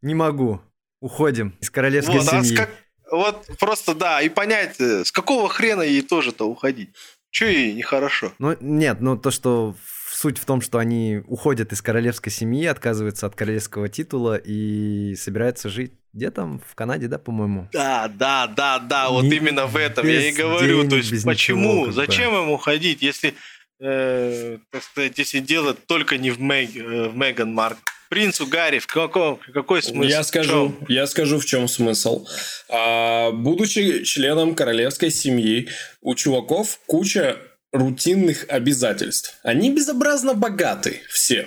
не 0.00 0.14
могу, 0.14 0.62
уходим 1.00 1.54
из 1.60 1.70
королевской 1.70 2.20
а 2.20 2.42
семьи. 2.42 2.66
Вот 3.10 3.46
просто 3.58 3.94
да, 3.94 4.20
и 4.20 4.28
понять, 4.28 4.80
э, 4.80 5.04
с 5.04 5.12
какого 5.12 5.48
хрена 5.48 5.82
ей 5.82 6.02
тоже-то 6.02 6.48
уходить. 6.48 6.90
Че 7.30 7.52
ей 7.52 7.72
нехорошо? 7.74 8.32
Ну, 8.38 8.56
нет, 8.60 9.00
ну 9.00 9.16
то, 9.16 9.30
что 9.30 9.74
суть 10.10 10.38
в 10.38 10.44
том, 10.44 10.60
что 10.60 10.78
они 10.78 11.22
уходят 11.26 11.72
из 11.72 11.82
королевской 11.82 12.32
семьи, 12.32 12.64
отказываются 12.66 13.26
от 13.26 13.34
королевского 13.34 13.88
титула 13.88 14.40
и 14.42 15.14
собираются 15.16 15.68
жить 15.68 15.92
где 16.16 16.30
там? 16.30 16.62
В 16.66 16.74
Канаде, 16.74 17.08
да, 17.08 17.18
по-моему? 17.18 17.68
Да, 17.72 18.08
да, 18.08 18.46
да, 18.46 18.78
да, 18.78 19.10
вот 19.10 19.24
Не, 19.24 19.36
именно 19.36 19.66
в 19.66 19.76
этом 19.76 20.06
я 20.06 20.30
и 20.30 20.32
говорю. 20.32 20.78
Денег, 20.78 20.88
то 20.90 20.96
есть 20.96 21.24
почему? 21.24 21.80
Ничего, 21.80 21.92
Зачем 21.92 22.30
бы. 22.32 22.38
ему 22.38 22.56
ходить, 22.56 23.02
если, 23.02 23.34
э, 23.80 24.58
так 24.70 24.82
сказать, 24.82 25.18
если 25.18 25.40
дело 25.40 25.74
только 25.74 26.18
не 26.18 26.30
в, 26.30 26.40
Мэг, 26.40 26.76
э, 26.76 27.08
в 27.08 27.16
Меган 27.16 27.52
Марк? 27.52 27.78
Принцу 28.08 28.46
Гарри, 28.46 28.78
в 28.78 28.86
каком, 28.86 29.40
какой 29.52 29.82
смысл? 29.82 30.08
Я 30.08 30.22
скажу, 30.22 30.76
я 30.88 31.06
скажу, 31.08 31.40
в 31.40 31.44
чем 31.44 31.66
смысл. 31.66 32.26
А, 32.68 33.32
будучи 33.32 34.04
членом 34.04 34.54
королевской 34.54 35.10
семьи, 35.10 35.68
у 36.02 36.14
чуваков 36.14 36.78
куча 36.86 37.36
рутинных 37.72 38.46
обязательств. 38.48 39.38
Они 39.42 39.70
безобразно 39.70 40.34
богаты 40.34 41.02
все. 41.08 41.46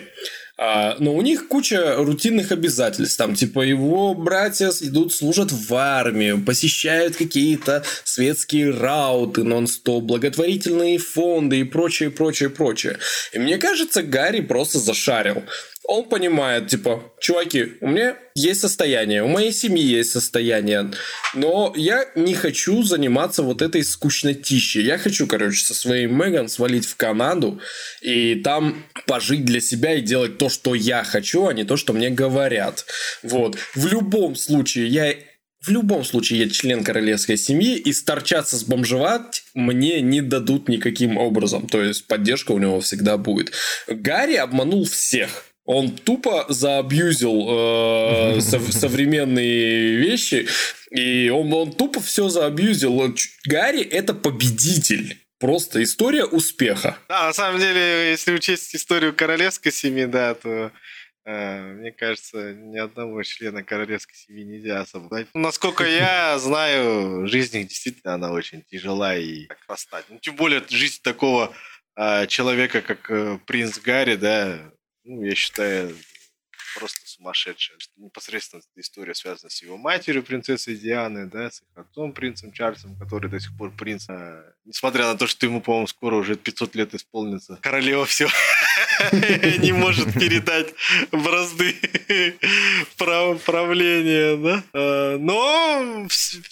А, 0.61 0.97
но 0.99 1.15
у 1.15 1.21
них 1.21 1.47
куча 1.47 1.95
рутинных 1.95 2.51
обязательств. 2.51 3.17
Там, 3.17 3.33
типа, 3.33 3.61
его 3.61 4.13
братья 4.13 4.69
идут, 4.81 5.13
служат 5.13 5.53
в 5.53 5.73
армию, 5.73 6.43
посещают 6.43 7.15
какие-то 7.15 7.85
светские 8.03 8.71
рауты 8.71 9.45
нон-стоп, 9.45 10.03
благотворительные 10.03 10.97
фонды 10.97 11.61
и 11.61 11.63
прочее, 11.63 12.11
прочее, 12.11 12.49
прочее. 12.49 12.97
И 13.31 13.39
мне 13.39 13.57
кажется, 13.57 14.03
Гарри 14.03 14.41
просто 14.41 14.79
зашарил 14.79 15.43
он 15.89 16.03
понимает, 16.03 16.67
типа, 16.67 17.01
чуваки, 17.19 17.73
у 17.81 17.87
меня 17.87 18.15
есть 18.35 18.61
состояние, 18.61 19.23
у 19.23 19.27
моей 19.27 19.51
семьи 19.51 19.83
есть 19.83 20.11
состояние, 20.11 20.91
но 21.33 21.73
я 21.75 22.05
не 22.13 22.35
хочу 22.35 22.83
заниматься 22.83 23.41
вот 23.41 23.63
этой 23.63 23.83
скучнотищей. 23.83 24.83
Я 24.83 24.99
хочу, 24.99 25.25
короче, 25.25 25.65
со 25.65 25.73
своей 25.73 26.05
Меган 26.05 26.47
свалить 26.47 26.85
в 26.85 26.95
Канаду 26.95 27.59
и 28.01 28.35
там 28.35 28.85
пожить 29.07 29.45
для 29.45 29.59
себя 29.59 29.95
и 29.95 30.01
делать 30.01 30.37
то, 30.37 30.47
что 30.49 30.75
я 30.75 31.03
хочу, 31.03 31.47
а 31.47 31.55
не 31.55 31.63
то, 31.63 31.75
что 31.75 31.91
мне 31.93 32.11
говорят. 32.11 32.85
Вот. 33.23 33.57
В 33.73 33.87
любом 33.87 34.35
случае, 34.35 34.87
я 34.89 35.15
в 35.61 35.69
любом 35.69 36.05
случае, 36.05 36.39
я 36.39 36.49
член 36.49 36.85
королевской 36.85 37.35
семьи, 37.35 37.75
и 37.75 37.91
сторчаться 37.91 38.57
с 38.57 38.63
бомжевать 38.63 39.43
мне 39.53 39.99
не 39.99 40.21
дадут 40.21 40.69
никаким 40.69 41.17
образом. 41.17 41.67
То 41.67 41.83
есть, 41.83 42.07
поддержка 42.07 42.53
у 42.53 42.59
него 42.59 42.79
всегда 42.79 43.17
будет. 43.17 43.51
Гарри 43.87 44.35
обманул 44.35 44.85
всех 44.85 45.48
он 45.69 45.95
тупо 45.95 46.47
заабьюзил 46.49 47.45
э, 47.47 48.41
сов- 48.41 48.73
современные 48.73 49.97
вещи, 49.97 50.47
и 50.89 51.29
он, 51.29 51.53
он 51.53 51.71
тупо 51.73 51.99
все 51.99 52.27
заабьюзил. 52.27 53.15
Гарри 53.45 53.83
это 53.83 54.15
победитель. 54.15 55.19
Просто 55.37 55.83
история 55.83 56.25
успеха. 56.25 56.97
Да, 57.07 57.27
на 57.27 57.33
самом 57.33 57.59
деле, 57.59 58.09
если 58.09 58.33
учесть 58.33 58.75
историю 58.75 59.13
королевской 59.15 59.71
семьи, 59.71 60.05
да, 60.05 60.33
то 60.33 60.71
э, 61.25 61.61
мне 61.73 61.91
кажется, 61.91 62.51
ни 62.55 62.79
одного 62.79 63.21
члена 63.21 63.63
королевской 63.63 64.15
семьи 64.15 64.43
нельзя 64.43 64.81
освободить. 64.81 65.27
Ну, 65.35 65.41
насколько 65.41 65.85
я 65.85 66.39
знаю, 66.39 67.27
жизнь 67.27 67.57
их 67.57 67.67
действительно 67.67 68.15
она 68.15 68.31
очень 68.31 68.63
тяжела 68.63 69.15
и 69.15 69.45
так 69.45 69.59
расстать. 69.67 70.05
Ну, 70.09 70.17
тем 70.17 70.35
более 70.35 70.63
жизнь 70.67 71.01
такого 71.03 71.53
э, 71.95 72.25
человека, 72.25 72.81
как 72.81 73.11
э, 73.11 73.37
принц 73.45 73.77
Гарри, 73.77 74.15
да, 74.15 74.71
ну, 75.09 75.23
я 75.23 75.33
считаю, 75.35 75.95
просто 76.75 76.99
сумасшедшая. 77.05 77.77
Непосредственно 77.97 78.61
история 78.75 79.15
связана 79.15 79.49
с 79.49 79.61
его 79.61 79.77
матерью, 79.77 80.23
принцессой 80.23 80.75
Дианы, 80.75 81.25
да, 81.25 81.49
с 81.49 81.61
их 81.61 81.67
отцом, 81.75 82.13
принцем 82.13 82.51
Чарльзом, 82.51 82.95
который 82.97 83.29
до 83.29 83.39
сих 83.39 83.57
пор 83.57 83.71
принц. 83.71 84.05
А, 84.09 84.43
несмотря 84.65 85.05
на 85.05 85.17
то, 85.17 85.27
что 85.27 85.45
ему, 85.45 85.61
по-моему, 85.61 85.87
скоро 85.87 86.15
уже 86.15 86.35
500 86.35 86.75
лет 86.75 86.93
исполнится, 86.93 87.57
королева 87.61 88.05
все 88.05 88.27
не 89.11 89.71
может 89.71 90.13
передать 90.13 90.73
бразды 91.11 91.75
правления, 92.97 94.37
да. 94.37 94.63
А, 94.73 95.17
но 95.17 96.07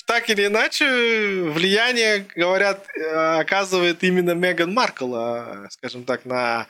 так 0.05 0.29
или 0.29 0.47
иначе 0.47 1.43
влияние, 1.51 2.25
говорят, 2.35 2.87
оказывает 3.39 4.03
именно 4.03 4.31
Меган 4.31 4.73
Маркл, 4.73 5.13
а, 5.15 5.67
скажем 5.69 6.03
так, 6.05 6.25
на 6.25 6.67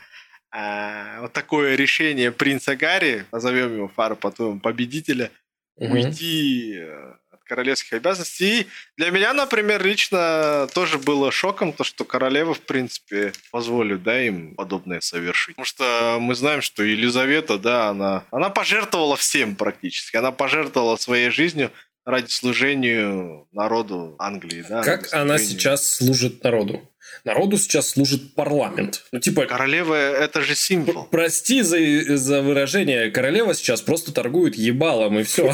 а, 0.52 1.22
вот 1.22 1.34
такое 1.34 1.76
решение 1.76 2.32
принца 2.32 2.76
Гарри, 2.76 3.26
назовем 3.32 3.76
его 3.76 3.88
Фара 3.90 4.16
потом 4.16 4.60
победителя, 4.60 5.32
угу. 5.76 5.94
уйти 5.94 6.78
э, 6.78 7.14
от 7.32 7.44
королевских 7.44 7.94
обязанностей. 7.94 8.62
И 8.62 8.68
для 8.98 9.12
меня, 9.12 9.34
например, 9.34 9.86
лично 9.86 10.68
тоже 10.74 10.98
было 10.98 11.32
шоком 11.32 11.74
то, 11.74 11.84
что 11.84 12.06
королева, 12.06 12.54
в 12.54 12.62
принципе, 12.62 13.34
позволит, 13.52 14.04
да, 14.04 14.22
им 14.22 14.56
подобное 14.56 15.02
совершить. 15.02 15.56
Потому 15.56 15.66
что 15.66 16.18
мы 16.22 16.34
знаем, 16.36 16.62
что 16.62 16.84
Елизавета, 16.84 17.58
да, 17.58 17.90
она, 17.90 18.24
она 18.32 18.50
пожертвовала 18.50 19.18
всем 19.18 19.56
практически. 19.56 20.16
Она 20.16 20.32
пожертвовала 20.32 20.96
своей 20.96 21.30
жизнью 21.30 21.72
ради 22.06 22.30
служения 22.30 23.46
народу 23.52 24.16
Англии, 24.18 24.64
да. 24.68 24.82
Как 24.82 25.14
она 25.14 25.38
сейчас 25.38 25.96
служит 25.96 26.42
народу? 26.42 26.90
Народу 27.24 27.58
сейчас 27.58 27.90
служит 27.90 28.34
парламент. 28.36 29.04
Ну, 29.12 29.20
типа... 29.20 29.46
Королева– 29.46 29.96
это 29.96 30.42
же 30.42 30.56
символ. 30.56 31.08
Прости 31.12 31.62
за, 31.62 31.78
за 32.18 32.42
выражение. 32.42 33.12
Королева 33.12 33.54
сейчас 33.54 33.82
просто 33.82 34.14
торгует 34.14 34.56
ебалом, 34.56 35.20
и 35.20 35.24
все. 35.24 35.54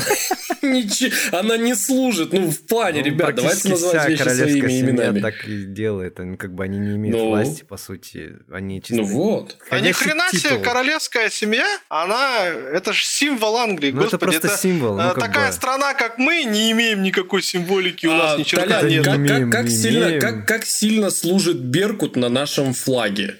Она 1.31 1.57
не 1.57 1.75
служит. 1.75 2.33
Ну, 2.33 2.49
в 2.49 2.65
плане, 2.67 2.99
ну, 2.99 3.05
ребят, 3.05 3.35
давайте 3.35 3.69
называть 3.69 4.09
вещи 4.09 4.21
своими 4.21 4.81
именами. 4.81 5.19
так 5.19 5.47
и 5.47 5.63
делает. 5.65 6.19
Как 6.37 6.53
бы 6.53 6.63
они 6.63 6.79
не 6.79 6.95
имеют 6.95 7.17
ну. 7.17 7.29
власти, 7.29 7.63
по 7.63 7.77
сути. 7.77 8.33
Они 8.51 8.81
чисто... 8.81 9.01
Ну 9.01 9.03
вот. 9.03 9.57
А 9.69 9.79
ни 9.79 9.91
хрена 9.91 10.29
себе 10.31 10.57
королевская 10.57 11.29
семья, 11.29 11.65
она... 11.89 12.45
Это 12.45 12.93
же 12.93 13.03
символ 13.03 13.57
Англии, 13.57 13.91
ну, 13.91 14.03
господи. 14.03 14.15
это 14.15 14.39
просто 14.41 14.57
символ. 14.57 14.95
Ну, 14.97 15.13
такая 15.15 15.51
страна, 15.51 15.93
как 15.93 16.17
мы, 16.17 16.43
не 16.43 16.71
имеем 16.71 17.03
никакой 17.03 17.41
символики, 17.41 18.05
у 18.05 18.11
нас 18.11 18.37
ничего 18.37 18.61
нет. 18.65 20.45
Как 20.45 20.65
сильно 20.65 21.09
служит 21.09 21.42
служит 21.43 21.61
Беркут 21.61 22.15
на 22.15 22.29
нашем 22.29 22.73
флаге. 22.73 23.35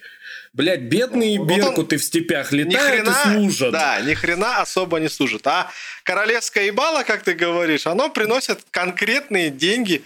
Блять, 0.53 0.81
бедные 0.81 1.39
вот 1.39 1.47
Беркуты 1.47 1.95
он 1.95 1.99
в 1.99 2.03
степях 2.03 2.51
летают 2.51 3.07
хрена, 3.07 3.09
и 3.09 3.33
служат. 3.33 3.71
Да, 3.71 4.01
ни 4.01 4.13
хрена 4.13 4.61
особо 4.61 4.99
не 4.99 5.09
служат. 5.09 5.47
А 5.47 5.71
королевская 6.03 6.65
ебала, 6.65 7.03
как 7.03 7.23
ты 7.23 7.33
говоришь, 7.33 7.87
оно 7.87 8.09
приносит 8.09 8.59
конкретные 8.69 9.49
деньги 9.49 10.03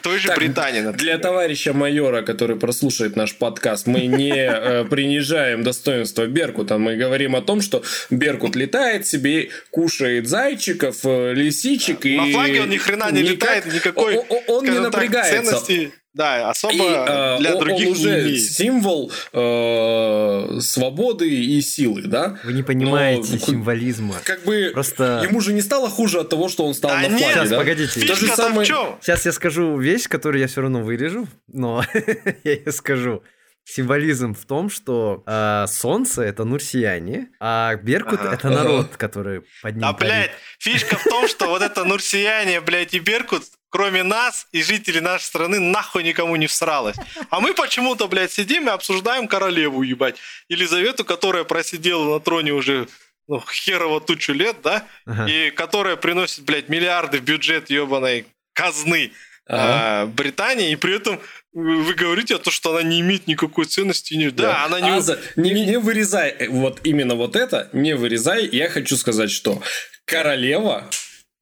той 0.00 0.18
же 0.18 0.28
так, 0.28 0.38
Британии. 0.38 0.80
Например. 0.80 0.98
Для 0.98 1.18
товарища 1.18 1.72
майора, 1.72 2.22
который 2.22 2.56
прослушает 2.56 3.16
наш 3.16 3.34
подкаст, 3.34 3.86
мы 3.86 4.06
не 4.06 4.32
э, 4.32 4.84
принижаем 4.90 5.64
достоинство 5.64 6.26
Беркута. 6.26 6.78
Мы 6.78 6.96
говорим 6.96 7.34
о 7.34 7.42
том, 7.42 7.60
что 7.60 7.82
Беркут 8.10 8.54
летает 8.54 9.08
себе, 9.08 9.50
кушает 9.70 10.28
зайчиков, 10.28 11.00
э, 11.04 11.34
лисичек. 11.34 12.06
и 12.06 12.16
На 12.16 12.26
флаге 12.30 12.62
он 12.62 12.70
ни 12.70 12.76
хрена 12.76 13.10
не 13.10 13.22
летает, 13.22 13.66
никакой 13.66 14.16
он 14.16 14.64
не 14.64 14.78
напрягается. 14.78 15.90
Да, 16.14 16.48
особо 16.48 16.74
и, 16.74 16.78
э, 16.80 17.38
для 17.38 17.56
других 17.56 17.88
он 17.88 17.92
уже 17.92 18.22
не 18.22 18.38
символ 18.38 19.10
э, 19.32 20.60
свободы 20.60 21.28
и 21.28 21.60
силы, 21.60 22.02
да? 22.02 22.38
Вы 22.44 22.52
не 22.52 22.62
понимаете 22.62 23.32
Но, 23.32 23.38
символизма. 23.38 24.14
Как 24.22 24.44
бы 24.44 24.70
Просто... 24.72 25.22
ему 25.28 25.40
же 25.40 25.52
не 25.52 25.60
стало 25.60 25.90
хуже 25.90 26.20
от 26.20 26.28
того, 26.28 26.48
что 26.48 26.64
он 26.66 26.74
стал 26.74 26.92
да 26.92 27.00
на 27.00 27.08
флаге, 27.08 27.34
Сейчас, 27.34 27.50
да? 27.50 27.58
погодите. 27.58 28.06
То 28.06 28.14
же 28.14 28.28
самое... 28.28 28.64
Сейчас 28.64 29.26
я 29.26 29.32
скажу 29.32 29.76
вещь, 29.76 30.06
которую 30.06 30.40
я 30.40 30.46
все 30.46 30.60
равно 30.60 30.82
вырежу, 30.82 31.26
но 31.48 31.84
я 32.44 32.52
ее 32.52 32.70
скажу. 32.70 33.24
Символизм 33.66 34.34
в 34.34 34.44
том, 34.44 34.68
что 34.68 35.24
э, 35.26 35.64
солнце 35.66 36.22
это 36.22 36.44
нурсияне, 36.44 37.30
а 37.40 37.74
Беркут 37.76 38.20
ага. 38.20 38.34
это 38.34 38.50
народ, 38.50 38.96
который 38.98 39.42
под 39.62 39.76
ним. 39.76 39.84
А, 39.84 39.94
блядь, 39.94 40.30
фишка 40.58 40.96
в 40.96 41.04
том, 41.04 41.26
что 41.26 41.46
вот 41.46 41.62
это 41.62 41.82
нурсияне, 41.84 42.60
блядь, 42.60 42.92
и 42.92 42.98
Беркут 42.98 43.44
кроме 43.74 44.04
нас 44.04 44.46
и 44.52 44.62
жителей 44.62 45.00
нашей 45.00 45.24
страны, 45.24 45.58
нахуй 45.58 46.04
никому 46.04 46.36
не 46.36 46.46
всралось. 46.46 46.94
А 47.28 47.40
мы 47.40 47.54
почему-то, 47.54 48.06
блядь, 48.06 48.30
сидим 48.30 48.68
и 48.68 48.70
обсуждаем 48.70 49.26
королеву, 49.26 49.82
ебать. 49.82 50.14
Елизавету, 50.48 51.04
которая 51.04 51.42
просидела 51.42 52.14
на 52.14 52.20
троне 52.20 52.52
уже 52.52 52.86
ну, 53.26 53.42
херово 53.52 54.00
тучу 54.00 54.32
лет, 54.32 54.58
да, 54.62 54.86
ага. 55.06 55.26
и 55.28 55.50
которая 55.50 55.96
приносит, 55.96 56.44
блядь, 56.44 56.68
миллиарды 56.68 57.18
в 57.18 57.22
бюджет 57.22 57.68
ебаной 57.68 58.26
казны 58.52 59.10
ага. 59.48 60.02
а, 60.02 60.06
Британии, 60.06 60.70
и 60.70 60.76
при 60.76 60.94
этом 60.94 61.20
вы 61.52 61.94
говорите 61.94 62.36
о 62.36 62.38
том, 62.38 62.52
что 62.52 62.76
она 62.76 62.84
не 62.84 63.00
имеет 63.00 63.26
никакой 63.26 63.64
ценности. 63.64 64.14
Не... 64.14 64.30
Да, 64.30 64.42
да 64.44 64.64
она 64.66 64.80
не... 64.80 64.90
Аза, 64.90 65.18
не... 65.34 65.50
Не 65.50 65.80
вырезай 65.80 66.30
э, 66.30 66.48
вот 66.48 66.78
именно 66.84 67.16
вот 67.16 67.34
это, 67.34 67.70
не 67.72 67.96
вырезай. 67.96 68.46
Я 68.46 68.68
хочу 68.68 68.96
сказать, 68.96 69.32
что 69.32 69.60
королева 70.04 70.88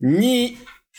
не 0.01 0.57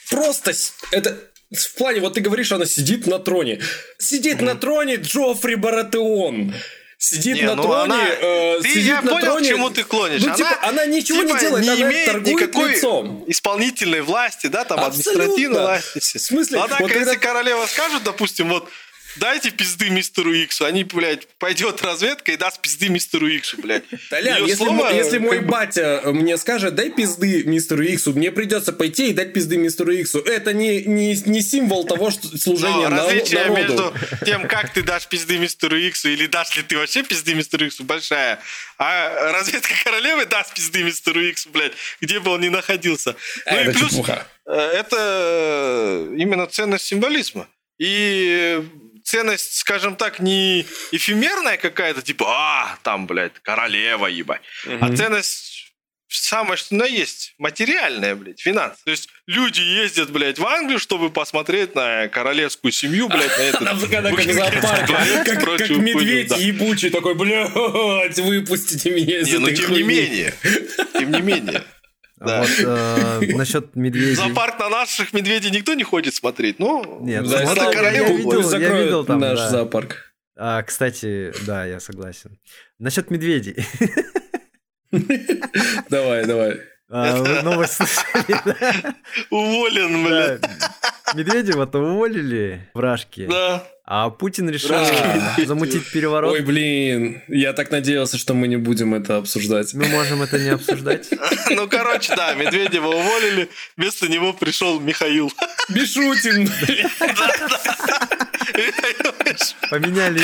просто 0.10 0.54
это 0.92 1.18
в 1.52 1.76
плане, 1.76 2.00
вот 2.02 2.16
ты 2.16 2.22
говоришь, 2.22 2.52
она 2.52 2.66
сидит 2.66 3.06
на 3.06 3.20
троне. 3.20 3.62
Сидит 4.00 4.40
mm. 4.40 4.44
на 4.44 4.56
троне 4.56 4.96
Джоффри 4.96 5.56
Баратеон. 5.56 6.54
Сидит 6.98 7.36
не, 7.36 7.42
на 7.42 7.56
ну 7.56 7.64
троне. 7.64 7.94
Она... 7.94 8.08
Э, 8.08 8.60
ты, 8.62 8.70
сидит 8.70 8.86
я 8.86 9.02
на 9.02 9.12
понял, 9.12 9.26
троне. 9.26 9.50
к 9.50 9.52
чему 9.52 9.70
ты 9.70 9.84
клонишь. 9.84 10.22
Ну, 10.22 10.28
она, 10.28 10.38
типа, 10.38 10.60
она 10.64 10.86
ничего 10.86 11.22
типа, 11.22 11.34
не 11.34 11.40
делает, 11.40 11.64
не 11.66 11.70
она 11.70 11.82
имеет 11.82 12.26
никакой 12.26 12.72
лицом. 12.72 13.26
исполнительной 13.28 14.02
власти, 14.02 14.48
да, 14.48 14.64
там 14.64 14.80
Абсолютно. 14.80 15.12
административной 15.12 15.62
власти. 15.62 16.18
В 16.18 16.22
смысле? 16.22 16.60
Однако, 16.64 16.82
вот 16.82 16.92
если 16.92 17.06
когда... 17.06 17.20
королева 17.20 17.66
скажет, 17.66 18.04
допустим, 18.04 18.50
вот 18.50 18.70
дайте 19.18 19.52
пизды 19.52 19.90
мистеру 19.90 20.34
Иксу. 20.34 20.66
Они, 20.66 20.84
блядь, 20.84 21.28
пойдет 21.40 21.82
разведка 21.82 22.32
и 22.32 22.38
даст 22.38 22.60
пизды 22.62 22.90
мистеру 22.90 23.28
Иксу, 23.28 23.58
блядь. 23.62 23.84
Толян, 24.10 24.38
Её 24.38 24.48
если, 24.48 24.64
слово, 24.66 24.74
мо- 24.90 24.92
если 24.92 25.18
мой 25.20 25.40
батя 25.40 26.02
мне 26.06 26.38
скажет, 26.38 26.76
дай 26.76 26.90
пизды 26.90 27.44
мистеру 27.44 27.84
Иксу, 27.84 28.14
мне 28.14 28.32
придется 28.32 28.74
пойти 28.74 29.10
и 29.10 29.14
дать 29.14 29.34
пизды 29.34 29.58
мистеру 29.58 29.92
Иксу. 29.94 30.20
Это 30.20 30.54
не, 30.54 30.84
не, 30.84 31.16
не 31.26 31.42
символ 31.42 31.86
того, 31.86 32.12
что 32.12 32.28
служения 32.38 32.90
Но 32.90 32.96
на- 32.96 33.04
различие 33.06 33.46
народу. 33.46 33.94
между 33.94 34.26
тем, 34.26 34.48
как 34.48 34.74
ты 34.74 34.82
дашь 34.84 35.08
пизды 35.08 35.38
мистеру 35.38 35.78
Иксу, 35.78 36.10
или 36.10 36.26
дашь 36.28 36.56
ли 36.56 36.64
ты 36.64 36.78
вообще 36.78 37.04
пизды 37.04 37.34
мистеру 37.36 37.66
Иксу, 37.68 37.84
большая. 37.84 38.40
А 38.78 39.32
разведка 39.32 39.74
королевы 39.84 40.26
даст 40.26 40.54
пизды 40.54 40.84
мистеру 40.84 41.22
Иксу, 41.22 41.50
блядь, 41.50 41.74
где 42.02 42.20
бы 42.20 42.32
он 42.32 42.42
ни 42.42 42.50
находился. 42.50 43.16
А, 43.46 43.54
Ну 43.54 43.60
и 43.60 43.64
это 43.66 43.74
плюс, 43.80 43.92
чепуха. 43.92 44.28
э, 44.48 44.54
это 44.54 44.98
э, 45.00 46.16
именно 46.18 46.48
ценность 46.48 46.86
символизма. 46.86 47.48
И 47.80 48.64
ценность, 49.04 49.58
скажем 49.58 49.96
так, 49.96 50.20
не 50.20 50.66
эфемерная 50.92 51.58
какая-то, 51.58 52.02
типа, 52.02 52.26
а, 52.28 52.78
там, 52.84 53.08
блядь, 53.08 53.34
королева, 53.42 54.08
ебать. 54.08 54.42
А 54.66 54.88
Мгм. 54.88 54.96
ценность 54.96 55.54
самое, 56.08 56.58
что 56.58 56.76
на 56.76 56.86
есть, 56.86 57.34
материальная, 57.40 58.16
блядь, 58.16 58.40
финанс. 58.40 58.78
То 58.86 58.92
есть 58.92 59.10
люди 59.26 59.62
ездят, 59.62 60.12
блядь, 60.12 60.38
в 60.38 60.46
Англию, 60.46 60.80
чтобы 60.80 61.10
посмотреть 61.10 61.74
на 61.76 62.08
королевскую 62.08 62.72
семью, 62.72 63.08
блядь, 63.10 63.36
на 63.38 63.42
этот... 63.42 63.62
Как 65.58 65.70
медведь 65.70 66.32
ебучий 66.38 66.90
такой, 66.90 67.16
блядь, 67.16 68.20
выпустите 68.20 68.92
меня 68.92 69.22
из 69.22 69.32
ну 69.34 69.48
этой 69.48 69.56
тем 69.56 69.72
не 69.72 69.82
хуйни». 69.84 69.84
менее, 69.84 70.34
тем 70.94 71.12
не 71.12 71.22
менее. 71.22 71.64
А 72.24 72.28
Да. 72.28 72.40
Вот 72.42 72.50
э, 72.60 73.34
насчет 73.36 73.76
медведей. 73.76 74.16
Зоопарк 74.16 74.58
на 74.60 74.70
наших 74.70 75.14
медведей 75.14 75.52
никто 75.52 75.74
не 75.74 75.84
ходит 75.84 76.16
смотреть, 76.16 76.58
ну... 76.60 77.00
Нет, 77.02 77.24
Да, 77.30 77.46
смотри, 77.46 77.62
слава 77.62 77.72
я, 77.74 78.08
видел, 78.08 78.52
я 78.52 78.82
видел 78.82 79.06
там, 79.06 79.20
наш 79.20 79.38
да. 79.38 79.50
зоопарк. 79.50 80.16
А, 80.36 80.64
кстати, 80.64 81.34
да, 81.46 81.66
я 81.66 81.80
согласен. 81.80 82.40
Насчет 82.80 83.12
медведей. 83.12 83.66
Давай, 85.90 86.26
давай. 86.26 86.62
А, 86.96 87.42
новость 87.42 87.74
слышали? 87.74 88.94
Уволен, 89.32 90.04
блядь. 90.06 90.42
Медведева-то 91.16 91.80
уволили 91.80 92.70
в 92.76 92.80
Рашке, 92.80 93.26
Да. 93.28 93.64
а 93.84 94.10
Путин 94.12 94.48
решил 94.50 94.70
Да. 94.70 95.36
замутить 95.46 95.92
переворот. 95.92 96.34
Ой, 96.34 96.42
блин, 96.42 97.22
я 97.28 97.54
так 97.54 97.72
надеялся, 97.72 98.18
что 98.20 98.34
мы 98.36 98.48
не 98.48 98.58
будем 98.58 98.94
это 98.94 99.18
обсуждать. 99.18 99.74
Мы 99.74 99.88
можем 99.88 100.22
это 100.22 100.38
не 100.40 100.50
обсуждать. 100.50 101.10
Ну, 101.50 101.68
короче, 101.68 102.16
да, 102.16 102.34
Медведева 102.36 102.88
уволили, 102.88 103.50
вместо 103.76 104.08
него 104.08 104.32
пришел 104.34 104.80
Михаил. 104.80 105.32
Бешутин, 105.70 106.48
блядь. 106.62 106.92
Поменяли 109.70 110.20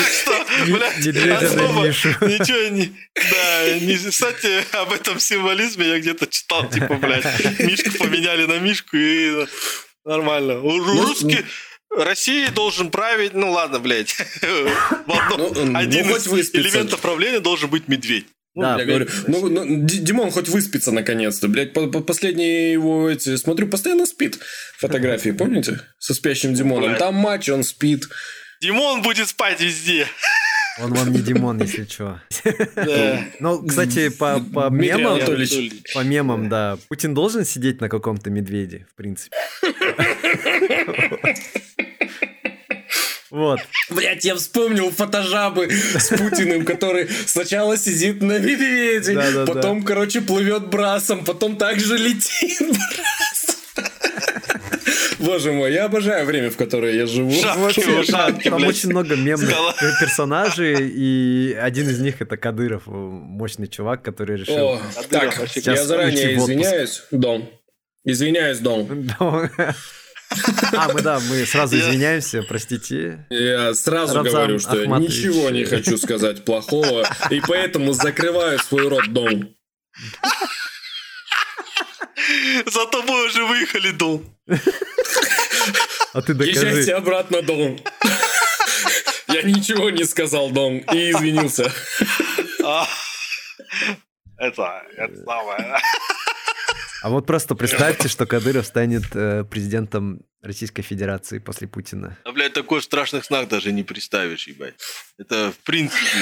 медведя 1.06 1.50
на 1.56 1.86
Мишу. 1.86 2.08
Ничего 2.20 2.68
не... 2.68 2.92
Да, 3.14 3.78
не, 3.80 3.96
кстати, 3.96 4.64
об 4.76 4.92
этом 4.92 5.18
символизме 5.20 5.88
я 5.88 5.98
где-то 5.98 6.26
читал, 6.26 6.68
типа, 6.70 6.94
блядь, 6.94 7.24
Мишку 7.60 7.90
поменяли 7.98 8.46
на 8.46 8.58
Мишку, 8.58 8.96
и 8.96 9.46
нормально. 10.04 10.60
У- 10.60 10.70
Ну, 10.76 11.02
Русский... 11.06 11.44
России 11.92 12.46
должен 12.46 12.90
править, 12.92 13.34
ну 13.34 13.50
ладно, 13.50 13.80
блядь, 13.80 14.14
в 14.42 15.10
одном- 15.12 15.52
Ну, 15.54 15.64
ну, 15.64 15.78
один 15.78 16.06
хоть 16.08 16.24
из 16.26 16.54
элементов 16.54 17.00
правления 17.00 17.40
должен 17.40 17.68
быть 17.68 17.88
медведь. 17.88 18.26
Да, 18.54 18.76
Я 18.78 18.84
говорю, 18.84 19.06
ну, 19.28 19.48
ну, 19.48 19.64
Ди- 19.86 19.98
Димон 19.98 20.30
хоть 20.32 20.48
выспится 20.48 20.90
наконец-то. 20.90 21.46
Блядь, 21.48 21.72
по- 21.72 21.86
по- 21.86 22.00
последние 22.00 22.72
его 22.72 23.08
эти... 23.08 23.36
Смотрю, 23.36 23.68
постоянно 23.68 24.06
спит. 24.06 24.38
Фотографии, 24.78 25.30
помните? 25.30 25.80
Со 25.98 26.14
спящим 26.14 26.54
Димоном. 26.54 26.96
Там 26.96 27.14
матч, 27.14 27.48
он 27.48 27.62
спит. 27.62 28.04
Димон 28.60 29.02
будет 29.02 29.28
спать 29.28 29.60
везде. 29.60 30.06
Он 30.82 30.92
вам 30.94 31.12
не 31.12 31.18
Димон, 31.20 31.60
если 31.60 31.84
что. 31.84 32.20
Да. 32.74 33.24
Ну, 33.38 33.62
кстати, 33.66 34.08
по, 34.08 34.40
по 34.40 34.70
мемам, 34.70 35.14
Анатольевич. 35.14 35.92
по 35.94 36.00
мемам, 36.00 36.48
да, 36.48 36.78
Путин 36.88 37.12
должен 37.14 37.44
сидеть 37.44 37.80
на 37.80 37.88
каком-то 37.88 38.30
медведе, 38.30 38.86
в 38.90 38.94
принципе. 38.96 39.36
Вот. 43.30 43.60
Блять, 43.90 44.24
я 44.24 44.34
вспомнил 44.34 44.90
фотожабы 44.90 45.70
с 45.70 46.08
Путиным, 46.08 46.64
который 46.64 47.08
сначала 47.26 47.76
сидит 47.76 48.20
на 48.22 48.38
медведе, 48.38 49.44
потом, 49.46 49.82
короче, 49.84 50.20
плывет 50.20 50.68
брасом, 50.68 51.24
потом 51.24 51.56
также 51.56 51.96
летит 51.96 52.58
брас. 52.60 53.56
Боже 55.20 55.52
мой, 55.52 55.72
я 55.72 55.84
обожаю 55.84 56.24
время, 56.24 56.50
в 56.50 56.56
которое 56.56 56.94
я 56.94 57.06
живу. 57.06 57.30
Шапки, 57.30 57.58
Вообще, 57.58 58.02
шапки, 58.04 58.48
там 58.48 58.58
блядь. 58.58 58.70
очень 58.70 58.88
много 58.88 59.16
мемных 59.16 59.50
Скала. 59.50 59.74
персонажей, 60.00 60.88
и 60.88 61.52
один 61.60 61.88
из 61.90 62.00
них 62.00 62.22
это 62.22 62.38
Кадыров, 62.38 62.86
мощный 62.86 63.68
чувак, 63.68 64.02
который 64.02 64.38
решил... 64.38 64.56
О, 64.56 64.80
так, 65.10 65.38
я 65.56 65.84
заранее 65.84 66.36
извиняюсь, 66.36 67.02
Дон. 67.10 67.48
Извиняюсь, 68.04 68.58
Дон. 68.60 69.10
Да. 69.18 69.50
А, 70.72 70.88
мы 70.92 71.00
да, 71.02 71.18
мы 71.20 71.44
сразу 71.44 71.76
Я- 71.76 71.82
извиняемся, 71.88 72.42
простите. 72.42 73.26
Я 73.30 73.74
сразу 73.74 74.14
Рамзан 74.14 74.32
говорю, 74.32 74.58
что 74.60 74.80
Ахматович. 74.80 75.10
ничего 75.10 75.50
не 75.50 75.64
хочу 75.64 75.98
сказать 75.98 76.44
плохого, 76.44 77.04
и 77.30 77.40
поэтому 77.40 77.92
закрываю 77.92 78.58
свой 78.60 78.88
рот, 78.88 79.08
Дон. 79.12 79.54
За 82.66 82.86
тобой 82.86 83.26
уже 83.26 83.44
выехали, 83.44 83.90
дом. 83.92 84.24
А 86.12 86.22
ты 86.22 86.32
Езжайте 86.32 86.70
докажи. 86.70 86.92
обратно, 86.92 87.42
Дон. 87.42 87.80
Я 89.28 89.42
ничего 89.42 89.90
не 89.90 90.04
сказал, 90.04 90.50
Дон, 90.50 90.78
и 90.78 91.10
извинился. 91.10 91.72
А, 92.64 92.86
Это, 94.38 94.82
это 94.96 95.16
самое. 95.24 95.78
А 97.02 97.08
вот 97.08 97.26
просто 97.26 97.54
представьте, 97.54 98.08
что 98.08 98.26
Кадыров 98.26 98.66
станет 98.66 99.04
э, 99.14 99.44
президентом 99.44 100.20
Российской 100.42 100.82
Федерации 100.82 101.38
после 101.38 101.66
Путина. 101.66 102.18
А, 102.24 102.32
блядь, 102.32 102.52
такой 102.52 102.80
в 102.80 102.84
страшных 102.84 103.24
снах 103.24 103.48
даже 103.48 103.72
не 103.72 103.82
представишь, 103.82 104.46
ебать. 104.48 104.74
Это, 105.18 105.50
в 105.52 105.58
принципе, 105.64 106.18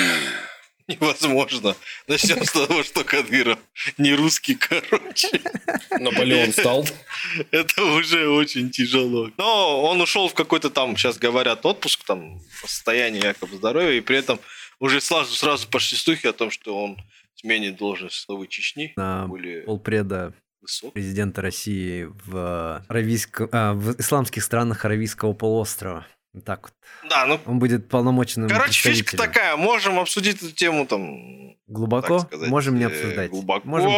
невозможно. 0.88 1.74
Начнем 2.06 2.44
с 2.44 2.52
того, 2.52 2.82
что 2.84 3.02
Кадыров 3.02 3.58
не 3.98 4.14
русский, 4.14 4.54
короче. 4.54 5.40
Наполеон 5.90 6.52
стал. 6.52 6.86
Это 7.50 7.82
уже 7.84 8.28
очень 8.28 8.70
тяжело. 8.70 9.30
Но 9.36 9.82
он 9.82 10.00
ушел 10.00 10.28
в 10.28 10.34
какой-то 10.34 10.70
там, 10.70 10.96
сейчас 10.96 11.18
говорят, 11.18 11.66
отпуск, 11.66 12.04
там, 12.04 12.40
по 12.62 12.68
состоянию 12.68 13.22
якобы 13.22 13.56
здоровья, 13.56 13.98
и 13.98 14.00
при 14.00 14.16
этом 14.16 14.38
уже 14.78 15.00
сразу, 15.00 15.34
сразу 15.34 15.68
пошли 15.68 15.98
слухи 15.98 16.26
о 16.28 16.32
том, 16.32 16.52
что 16.52 16.80
он 16.80 16.98
сменит 17.34 17.76
должность 17.76 18.26
главы 18.26 18.46
Чечни. 18.46 18.92
На 18.96 19.26
Более 19.26 19.62
полпреда 19.62 20.34
высокий. 20.68 20.92
президента 20.92 21.42
России 21.42 22.08
в, 22.26 22.84
аравийско- 22.88 23.48
а, 23.52 23.72
в 23.74 23.98
исламских 23.98 24.44
странах 24.44 24.84
Аравийского 24.84 25.32
полуострова. 25.32 26.06
Так 26.44 26.62
вот. 26.62 26.72
Да, 27.10 27.26
ну, 27.26 27.40
Он 27.46 27.58
будет 27.58 27.88
полномочным 27.88 28.48
короче, 28.48 28.90
фишка 28.90 29.16
такая. 29.16 29.56
Можем 29.56 29.98
обсудить 29.98 30.36
эту 30.36 30.52
тему 30.52 30.86
там 30.86 31.56
Глубоко? 31.66 32.20
сказать, 32.20 32.48
Можем 32.48 32.76
не 32.76 32.84
э, 32.84 32.86
обсуждать. 32.86 33.30
Глубоко. 33.30 33.66
Можем. 33.66 33.92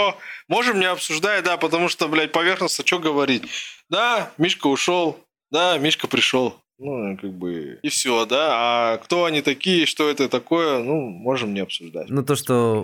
Можем. 0.49 0.81
не 0.81 0.87
обсуждать, 0.87 1.45
да, 1.45 1.57
потому 1.57 1.89
что, 1.89 2.09
блядь, 2.09 2.33
поверхностно 2.33 2.87
что 2.87 2.99
говорить. 2.99 3.43
Да, 3.89 4.31
Мишка 4.39 4.69
ушел, 4.69 5.19
да, 5.51 5.77
Мишка 5.79 6.07
пришел. 6.07 6.57
Ну, 6.79 7.19
как 7.19 7.33
бы, 7.33 7.79
и 7.83 7.89
все, 7.91 8.25
да. 8.25 8.49
А 8.53 8.99
кто 8.99 9.27
они 9.27 9.43
такие, 9.43 9.85
что 9.85 10.09
это 10.09 10.29
такое, 10.31 10.83
ну, 10.83 10.95
можем 11.01 11.53
не 11.53 11.61
обсуждать. 11.61 12.09
Ну, 12.09 12.23
то, 12.23 12.37
что 12.37 12.83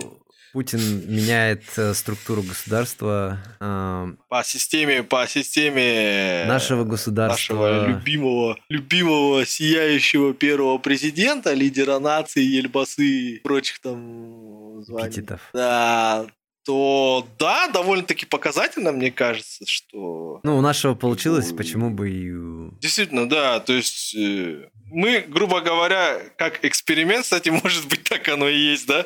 Путин 0.53 0.79
меняет 1.07 1.63
э, 1.77 1.93
структуру 1.93 2.41
государства, 2.41 3.37
э, 3.59 4.07
По 4.29 4.43
системе, 4.43 5.03
по 5.03 5.27
системе 5.27 6.45
нашего 6.47 6.83
государства. 6.83 7.53
нашего 7.53 7.87
любимого, 7.87 8.57
любимого 8.69 9.45
сияющего 9.45 10.33
первого 10.33 10.77
президента, 10.77 11.53
лидера 11.53 11.99
нации, 11.99 12.43
Ельбасы 12.43 13.03
и 13.05 13.39
прочих 13.39 13.79
там 13.79 14.83
званий. 14.83 15.09
эпитетов. 15.09 15.41
Да, 15.53 16.25
то 16.67 17.25
да, 17.39 17.69
довольно-таки 17.69 18.25
показательно, 18.25 18.91
мне 18.91 19.09
кажется, 19.09 19.65
что 19.65 20.41
Ну, 20.43 20.57
у 20.57 20.61
нашего 20.61 20.95
получилось, 20.95 21.51
Ну, 21.51 21.57
почему 21.57 21.89
бы 21.89 22.09
и 22.09 22.77
действительно, 22.81 23.27
да, 23.29 23.61
то 23.61 23.71
есть 23.71 24.13
э, 24.15 24.67
мы, 24.91 25.21
грубо 25.21 25.61
говоря, 25.61 26.19
как 26.35 26.65
эксперимент, 26.65 27.23
кстати, 27.23 27.47
может 27.63 27.87
быть, 27.87 28.03
так 28.03 28.27
оно 28.27 28.49
и 28.49 28.57
есть, 28.57 28.85
да, 28.85 29.05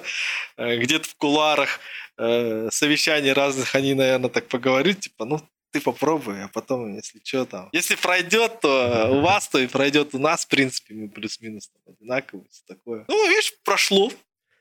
Э, 0.58 0.78
где-то 0.78 1.08
в 1.08 1.16
куларах 1.16 1.80
э, 2.18 2.70
совещаний 2.72 3.32
разных, 3.32 3.76
они, 3.76 3.94
наверное, 3.94 4.30
так 4.32 4.48
поговорят, 4.48 5.00
типа, 5.00 5.26
ну, 5.26 5.40
ты 5.72 5.82
попробуй, 5.82 6.44
а 6.44 6.48
потом, 6.48 6.96
если 6.96 7.22
что 7.24 7.46
там. 7.46 7.70
Если 7.74 7.96
пройдет, 7.96 8.60
то 8.62 9.08
у 9.12 9.22
вас, 9.28 9.48
то 9.48 9.60
и 9.60 9.68
пройдет 9.68 10.16
у 10.16 10.20
нас, 10.20 10.46
в 10.46 10.48
принципе, 10.48 10.96
мы 10.96 11.10
плюс-минус 11.10 11.70
одинаковые, 11.88 12.48
всё 12.50 12.64
такое. 12.68 13.06
Ну, 13.08 13.30
видишь, 13.30 13.54
прошло. 13.64 14.12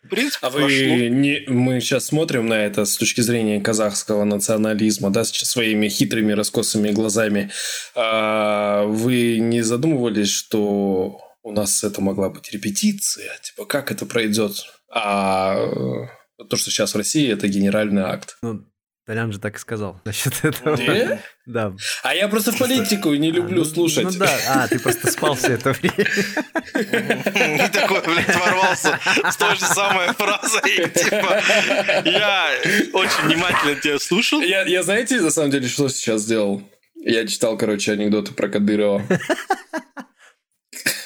В 0.03 0.09
принципе, 0.09 0.47
А 0.47 0.51
прошло. 0.51 0.67
вы 0.69 1.09
не, 1.11 1.45
мы 1.47 1.81
сейчас 1.81 2.07
смотрим 2.07 2.47
на 2.47 2.55
это 2.55 2.85
с 2.85 2.97
точки 2.97 3.21
зрения 3.21 3.61
казахского 3.61 4.25
национализма, 4.25 5.11
да, 5.11 5.25
с 5.25 5.31
своими 5.33 5.89
хитрыми 5.89 6.33
раскосыми 6.33 6.91
глазами. 6.91 7.51
А 7.95 8.85
вы 8.85 9.39
не 9.39 9.61
задумывались, 9.63 10.31
что 10.31 11.21
у 11.43 11.53
нас 11.53 11.85
это 11.85 12.01
могла 12.01 12.31
быть 12.31 12.51
репетиция, 12.53 13.39
типа, 13.43 13.67
как 13.67 13.93
это 13.93 14.07
пройдет. 14.07 14.53
А 14.91 15.57
то, 16.49 16.57
что 16.57 16.71
сейчас 16.71 16.95
в 16.95 16.97
России, 16.97 17.31
это 17.31 17.47
генеральный 17.49 18.03
акт. 18.03 18.39
Ну, 18.43 18.65
Толян 19.11 19.33
же 19.33 19.41
так 19.41 19.57
и 19.57 19.59
сказал 19.59 20.01
насчет 20.05 20.33
этого. 20.45 20.77
Не? 20.77 21.21
Да. 21.45 21.75
А 22.05 22.15
я 22.15 22.29
просто 22.29 22.53
политику 22.53 23.13
не 23.15 23.33
люблю 23.33 23.63
А, 23.63 23.65
ну- 23.65 23.65
слушать. 23.65 24.05
Ну 24.05 24.13
да, 24.13 24.39
а, 24.47 24.69
ты 24.69 24.79
просто 24.79 25.11
спал 25.11 25.35
все 25.35 25.55
это 25.55 25.73
время. 25.73 25.97
И 27.67 27.69
такой, 27.73 28.03
блядь, 28.03 28.37
ворвался 28.37 29.01
с 29.29 29.37
той 29.37 29.57
же 29.57 29.65
самой 29.65 30.13
фразой. 30.15 30.89
Типа, 30.91 31.43
я 32.05 32.51
очень 32.93 33.27
внимательно 33.27 33.75
тебя 33.81 33.99
слушал. 33.99 34.41
Я, 34.43 34.81
знаете, 34.85 35.21
на 35.21 35.33
самом 35.33 35.51
деле, 35.51 35.67
что 35.67 35.89
сейчас 35.89 36.23
сделал? 36.23 36.63
Я 36.95 37.27
читал, 37.27 37.59
короче, 37.59 37.91
анекдоты 37.91 38.33
про 38.33 38.47
Кадырова. 38.49 39.03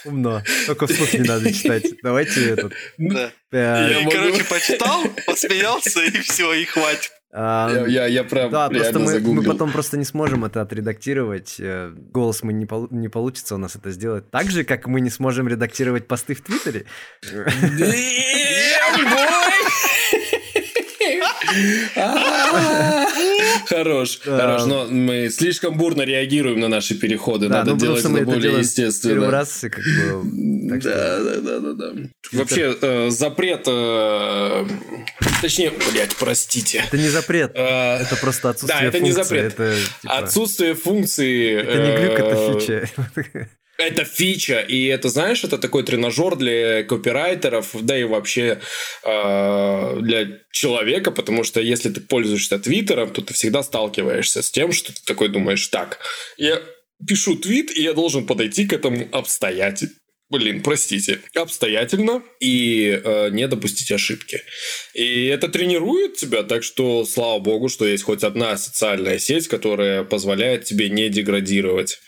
Умно. 0.04 0.42
Только 0.66 0.86
вслух 0.86 1.14
не 1.14 1.20
надо 1.20 1.50
читать. 1.54 1.86
Давайте 2.02 2.50
этот... 2.50 2.74
Да. 2.98 3.32
э, 3.50 4.02
Я 4.02 4.10
короче, 4.10 4.44
почитал, 4.44 5.04
посмеялся, 5.24 6.02
и 6.04 6.20
все, 6.20 6.52
и 6.52 6.66
хватит. 6.66 7.10
А, 7.36 7.68
Я, 7.68 7.86
я, 7.86 8.06
я 8.06 8.24
прям 8.24 8.50
Да, 8.50 8.68
просто 8.68 9.00
мы, 9.00 9.18
мы 9.18 9.42
потом 9.42 9.72
просто 9.72 9.98
не 9.98 10.04
сможем 10.04 10.44
это 10.44 10.60
отредактировать. 10.60 11.56
э, 11.58 11.92
Голос 12.12 12.44
мы 12.44 12.52
не, 12.52 12.64
полу- 12.64 12.86
не 12.92 13.08
получится 13.08 13.56
у 13.56 13.58
нас 13.58 13.74
это 13.74 13.90
сделать. 13.90 14.30
Так 14.30 14.50
же, 14.50 14.62
как 14.62 14.86
мы 14.86 15.00
не 15.00 15.10
сможем 15.10 15.48
редактировать 15.48 16.06
посты 16.06 16.34
в 16.34 16.42
Твиттере. 16.42 16.84
Хорош, 23.66 24.20
хорош, 24.24 24.66
но 24.66 24.86
мы 24.86 25.28
слишком 25.30 25.76
бурно 25.76 26.02
реагируем 26.02 26.60
на 26.60 26.68
наши 26.68 26.94
переходы, 26.94 27.48
надо 27.48 27.72
ну, 27.72 27.78
делать 27.78 28.04
это 28.04 28.24
более 28.24 28.58
естественно. 28.58 29.14
Первый 29.14 29.30
раз, 29.30 29.60
как 29.60 29.76
бы... 29.76 30.22
так 30.80 30.82
что- 30.82 30.90
Да, 30.90 31.18
да, 31.20 31.40
да, 31.40 31.60
да, 31.60 31.72
да. 31.92 32.02
Вообще, 32.32 32.76
э, 32.80 33.10
запрет, 33.10 33.62
э, 33.66 34.66
точнее, 35.42 35.72
блядь, 35.92 36.14
простите. 36.16 36.84
Это 36.86 36.98
не 36.98 37.08
запрет. 37.08 37.52
Э, 37.54 37.96
Это 38.02 38.16
просто 38.16 38.50
отсутствие 38.50 38.80
Да, 38.82 38.86
это 38.88 39.00
не 39.00 39.12
функции, 39.12 39.22
запрет. 39.22 39.52
Это, 39.54 39.76
типа, 40.02 40.18
Отсутствие 40.18 40.74
функции. 40.74 41.54
это 41.60 41.78
не 41.78 41.96
глюк, 41.96 42.18
это 42.18 42.34
э, 42.36 42.60
фича. 42.60 42.90
Это 43.76 44.04
фича, 44.04 44.60
и 44.60 44.86
это, 44.86 45.08
знаешь, 45.08 45.42
это 45.42 45.58
такой 45.58 45.82
тренажер 45.82 46.36
для 46.36 46.84
копирайтеров, 46.84 47.70
да 47.82 47.98
и 47.98 48.04
вообще 48.04 48.60
э, 49.02 49.96
для 50.00 50.28
человека, 50.52 51.10
потому 51.10 51.42
что 51.42 51.60
если 51.60 51.90
ты 51.90 52.00
пользуешься 52.00 52.58
Твиттером, 52.60 53.10
то 53.10 53.20
ты 53.20 53.34
всегда 53.34 53.64
сталкиваешься 53.64 54.42
с 54.42 54.50
тем, 54.52 54.70
что 54.70 54.92
ты 54.94 55.00
такой 55.04 55.28
думаешь, 55.28 55.66
так, 55.68 55.98
я 56.36 56.60
пишу 57.06 57.34
твит, 57.36 57.76
и 57.76 57.82
я 57.82 57.92
должен 57.94 58.26
подойти 58.26 58.64
к 58.66 58.72
этому 58.72 59.08
обстоятельно. 59.10 59.92
Блин, 60.34 60.62
простите, 60.62 61.20
обстоятельно 61.36 62.20
и 62.40 63.00
э, 63.04 63.28
не 63.30 63.46
допустить 63.46 63.92
ошибки. 63.92 64.42
И 64.92 65.26
это 65.26 65.46
тренирует 65.46 66.16
тебя, 66.16 66.42
так 66.42 66.64
что 66.64 67.04
слава 67.04 67.38
богу, 67.38 67.68
что 67.68 67.86
есть 67.86 68.02
хоть 68.02 68.24
одна 68.24 68.56
социальная 68.56 69.20
сеть, 69.20 69.46
которая 69.46 70.02
позволяет 70.02 70.64
тебе 70.64 70.90
не 70.90 71.08
деградировать. 71.08 72.00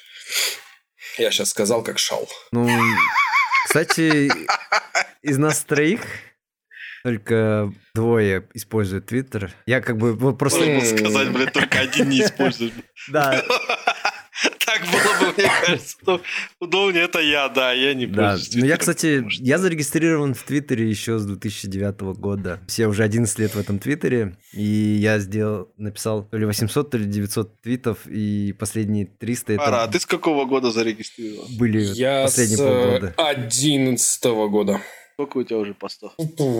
Я 1.19 1.31
сейчас 1.31 1.51
сказал, 1.51 1.85
как 1.85 2.01
шал. 2.01 2.28
Ну, 2.51 2.69
кстати, 3.66 4.28
из 5.23 5.39
нас 5.39 5.65
троих 5.65 6.01
только 7.05 7.73
двое 7.94 8.48
используют 8.55 9.07
Твиттер. 9.07 9.53
Я 9.66 9.81
как 9.81 9.98
бы 9.98 10.15
вот 10.15 10.36
просто... 10.36 10.65
Можно 10.65 10.98
сказать, 10.98 11.31
блядь, 11.31 11.53
только 11.53 11.78
один 11.78 12.09
не 12.09 12.23
использует. 12.23 12.73
Да, 13.09 13.44
Так 14.66 14.82
было 14.82 15.30
бы, 15.30 15.34
мне 15.36 15.50
кажется, 15.64 15.96
удобнее. 16.60 17.04
Это 17.04 17.20
я, 17.20 17.48
да, 17.48 17.72
я 17.72 17.94
не 17.94 18.06
да. 18.06 18.36
Ну, 18.54 18.66
я, 18.66 18.76
кстати, 18.76 19.24
я 19.40 19.58
зарегистрирован 19.58 20.34
в 20.34 20.42
Твиттере 20.42 20.88
еще 20.88 21.18
с 21.18 21.24
2009 21.24 22.00
года. 22.18 22.60
Все 22.66 22.86
уже 22.86 23.04
11 23.04 23.38
лет 23.38 23.54
в 23.54 23.58
этом 23.58 23.78
Твиттере, 23.78 24.36
и 24.52 24.62
я 24.62 25.18
сделал, 25.18 25.72
написал 25.76 26.24
то 26.24 26.36
ли 26.36 26.44
800, 26.46 26.90
то 26.90 26.98
ли 26.98 27.04
900 27.06 27.60
твитов, 27.62 28.06
и 28.06 28.52
последние 28.58 29.06
300 29.06 29.52
это 29.54 29.62
Ара, 29.62 29.82
а 29.84 29.88
ты 29.88 30.00
с 30.00 30.06
какого 30.06 30.44
года 30.44 30.70
зарегистрирован? 30.70 31.56
были 31.56 31.80
Я 31.94 32.24
последние 32.24 32.56
с 32.56 32.60
полгода. 32.60 33.14
одиннадцатого 33.16 34.48
года. 34.48 34.80
Сколько 35.14 35.38
у 35.38 35.44
тебя 35.44 35.56
уже 35.58 35.72
постов? 35.72 36.12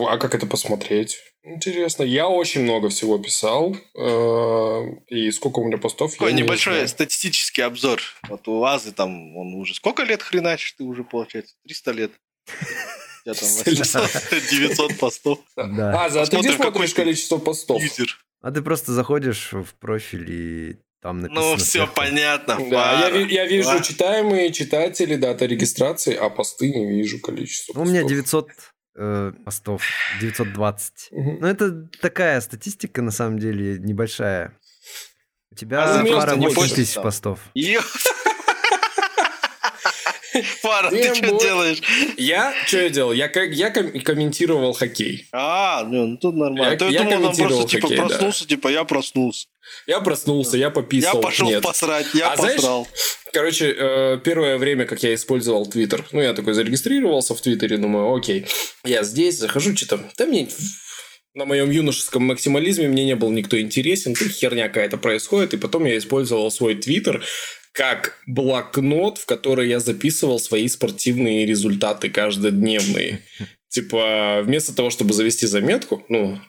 А 0.09 0.17
как 0.17 0.35
это 0.35 0.47
посмотреть? 0.47 1.19
Интересно. 1.47 2.03
Я 2.03 2.29
очень 2.29 2.63
много 2.63 2.89
всего 2.89 3.19
писал. 3.19 3.77
э, 3.95 4.83
И 5.09 5.31
сколько 5.31 5.61
у 5.61 5.65
меня 5.65 5.79
постов, 5.79 6.13
Такой 6.13 6.31
я 6.31 6.37
не 6.37 6.43
небольшой 6.43 6.75
знаю. 6.75 6.89
статистический 6.89 7.63
обзор. 7.63 8.03
Вот 8.29 8.49
у 8.49 8.65
Азы 8.65 8.93
там 8.93 9.37
он 9.37 9.55
уже... 9.55 9.75
Сколько 9.75 10.03
лет 10.03 10.23
хреначишь 10.23 10.73
ты 10.73 10.85
уже, 10.85 11.05
получается? 11.05 11.55
300 11.65 11.93
лет. 11.93 12.11
Тебя 13.25 13.35
там 13.35 13.49
800, 13.49 14.11
900 14.51 14.99
постов. 15.01 15.39
Да. 15.57 16.05
А, 16.05 16.11
за 16.11 16.27
ты 16.27 16.39
где 16.39 16.53
смотришь 16.53 16.95
количество 16.95 17.39
постов? 17.39 17.83
А 18.43 18.51
ты 18.51 18.63
просто 18.63 18.93
заходишь 18.93 19.53
в 19.53 19.75
профиль 19.81 20.31
и 20.31 20.77
там 21.03 21.21
написано... 21.21 21.51
Ну, 21.53 21.57
все 21.57 21.65
сверху. 21.65 21.95
понятно. 21.95 22.59
Да, 22.71 23.09
я, 23.09 23.27
я 23.27 23.47
вижу 23.47 23.81
читаемые 23.83 24.53
читатели, 24.53 25.15
дата 25.17 25.47
регистрации, 25.47 26.15
а 26.15 26.29
посты 26.29 26.71
не 26.73 26.87
вижу 26.91 27.21
количество 27.21 27.73
Ну, 27.75 27.83
У 27.83 27.85
меня 27.85 28.03
постов. 28.03 28.11
900 28.19 28.49
э, 28.97 29.33
постов, 29.45 29.83
920. 30.21 31.09
Мгм. 31.13 31.39
Ну, 31.41 31.47
это 31.47 31.89
такая 32.01 32.41
статистика, 32.41 33.03
на 33.03 33.11
самом 33.11 33.39
деле, 33.39 33.79
небольшая. 33.79 34.53
У 35.53 35.55
тебя, 35.55 35.85
А 35.85 36.05
пара, 36.05 36.33
ты 36.33 36.39
не 36.39 36.47
8 36.47 36.55
пользуешься 36.55 36.77
тысяч 36.77 37.03
постов. 37.03 37.41
Фара, 40.63 40.91
ты 40.91 41.03
Тем 41.03 41.15
что 41.15 41.39
делаешь? 41.39 41.79
Я 42.17 42.55
что 42.67 42.79
я 42.79 42.89
делал? 42.89 43.13
Я, 43.13 43.29
как- 43.29 43.53
я 43.53 43.71
ком- 43.71 44.01
комментировал 44.01 44.73
хоккей. 44.73 45.27
А, 45.33 45.85
ну, 45.85 46.07
ну 46.07 46.17
тут 46.17 46.35
нормально. 46.37 46.73
Я- 46.73 46.79
То 46.79 46.85
я, 46.87 46.91
я 46.91 47.05
думал, 47.05 47.21
комментировал 47.23 47.57
просто 47.57 47.71
типа 47.77 47.89
хоккей, 47.89 47.97
да. 47.99 48.07
проснулся, 48.09 48.47
типа 48.49 48.69
я 48.69 48.85
проснулся. 48.85 49.47
Я 49.87 50.01
проснулся, 50.01 50.57
я 50.57 50.71
пописал. 50.71 51.17
Я 51.17 51.21
пошел 51.23 51.49
Нет. 51.49 51.63
посрать, 51.63 52.07
я 52.15 52.33
А 52.33 52.37
знаешь, 52.37 52.57
посрал. 52.57 52.89
Короче, 53.33 53.75
э, 53.77 54.19
первое 54.25 54.57
время, 54.59 54.87
как 54.87 55.03
я 55.03 55.15
использовал 55.15 55.67
Твиттер, 55.67 56.05
ну, 56.13 56.21
я 56.23 56.33
такой 56.35 56.55
зарегистрировался 56.55 57.35
в 57.35 57.41
Твиттере, 57.41 57.77
думаю, 57.77 58.15
окей, 58.15 58.47
я 58.85 59.03
здесь, 59.03 59.39
захожу, 59.39 59.77
что-то, 59.77 60.01
да 60.17 60.27
мне 60.27 60.49
на 61.35 61.45
моем 61.45 61.71
юношеском 61.71 62.23
максимализме 62.25 62.89
мне 62.89 63.05
не 63.05 63.15
был 63.15 63.31
никто 63.31 63.61
интересен, 63.61 64.15
тут 64.15 64.29
херня 64.33 64.69
какая-то 64.69 64.97
происходит, 64.97 65.53
и 65.53 65.59
потом 65.59 65.85
я 65.85 65.99
использовал 65.99 66.51
свой 66.51 66.77
Твиттер 66.77 67.23
как 67.77 68.19
блокнот, 68.27 69.19
в 69.19 69.27
который 69.27 69.69
я 69.69 69.81
записывал 69.81 70.41
свои 70.41 70.67
спортивные 70.67 71.45
результаты 71.45 72.09
каждодневные. 72.09 73.21
Типа, 73.69 74.41
вместо 74.43 74.75
того, 74.75 74.89
чтобы 74.89 75.13
завести 75.13 75.47
заметку, 75.47 76.03
ну, 76.09 76.41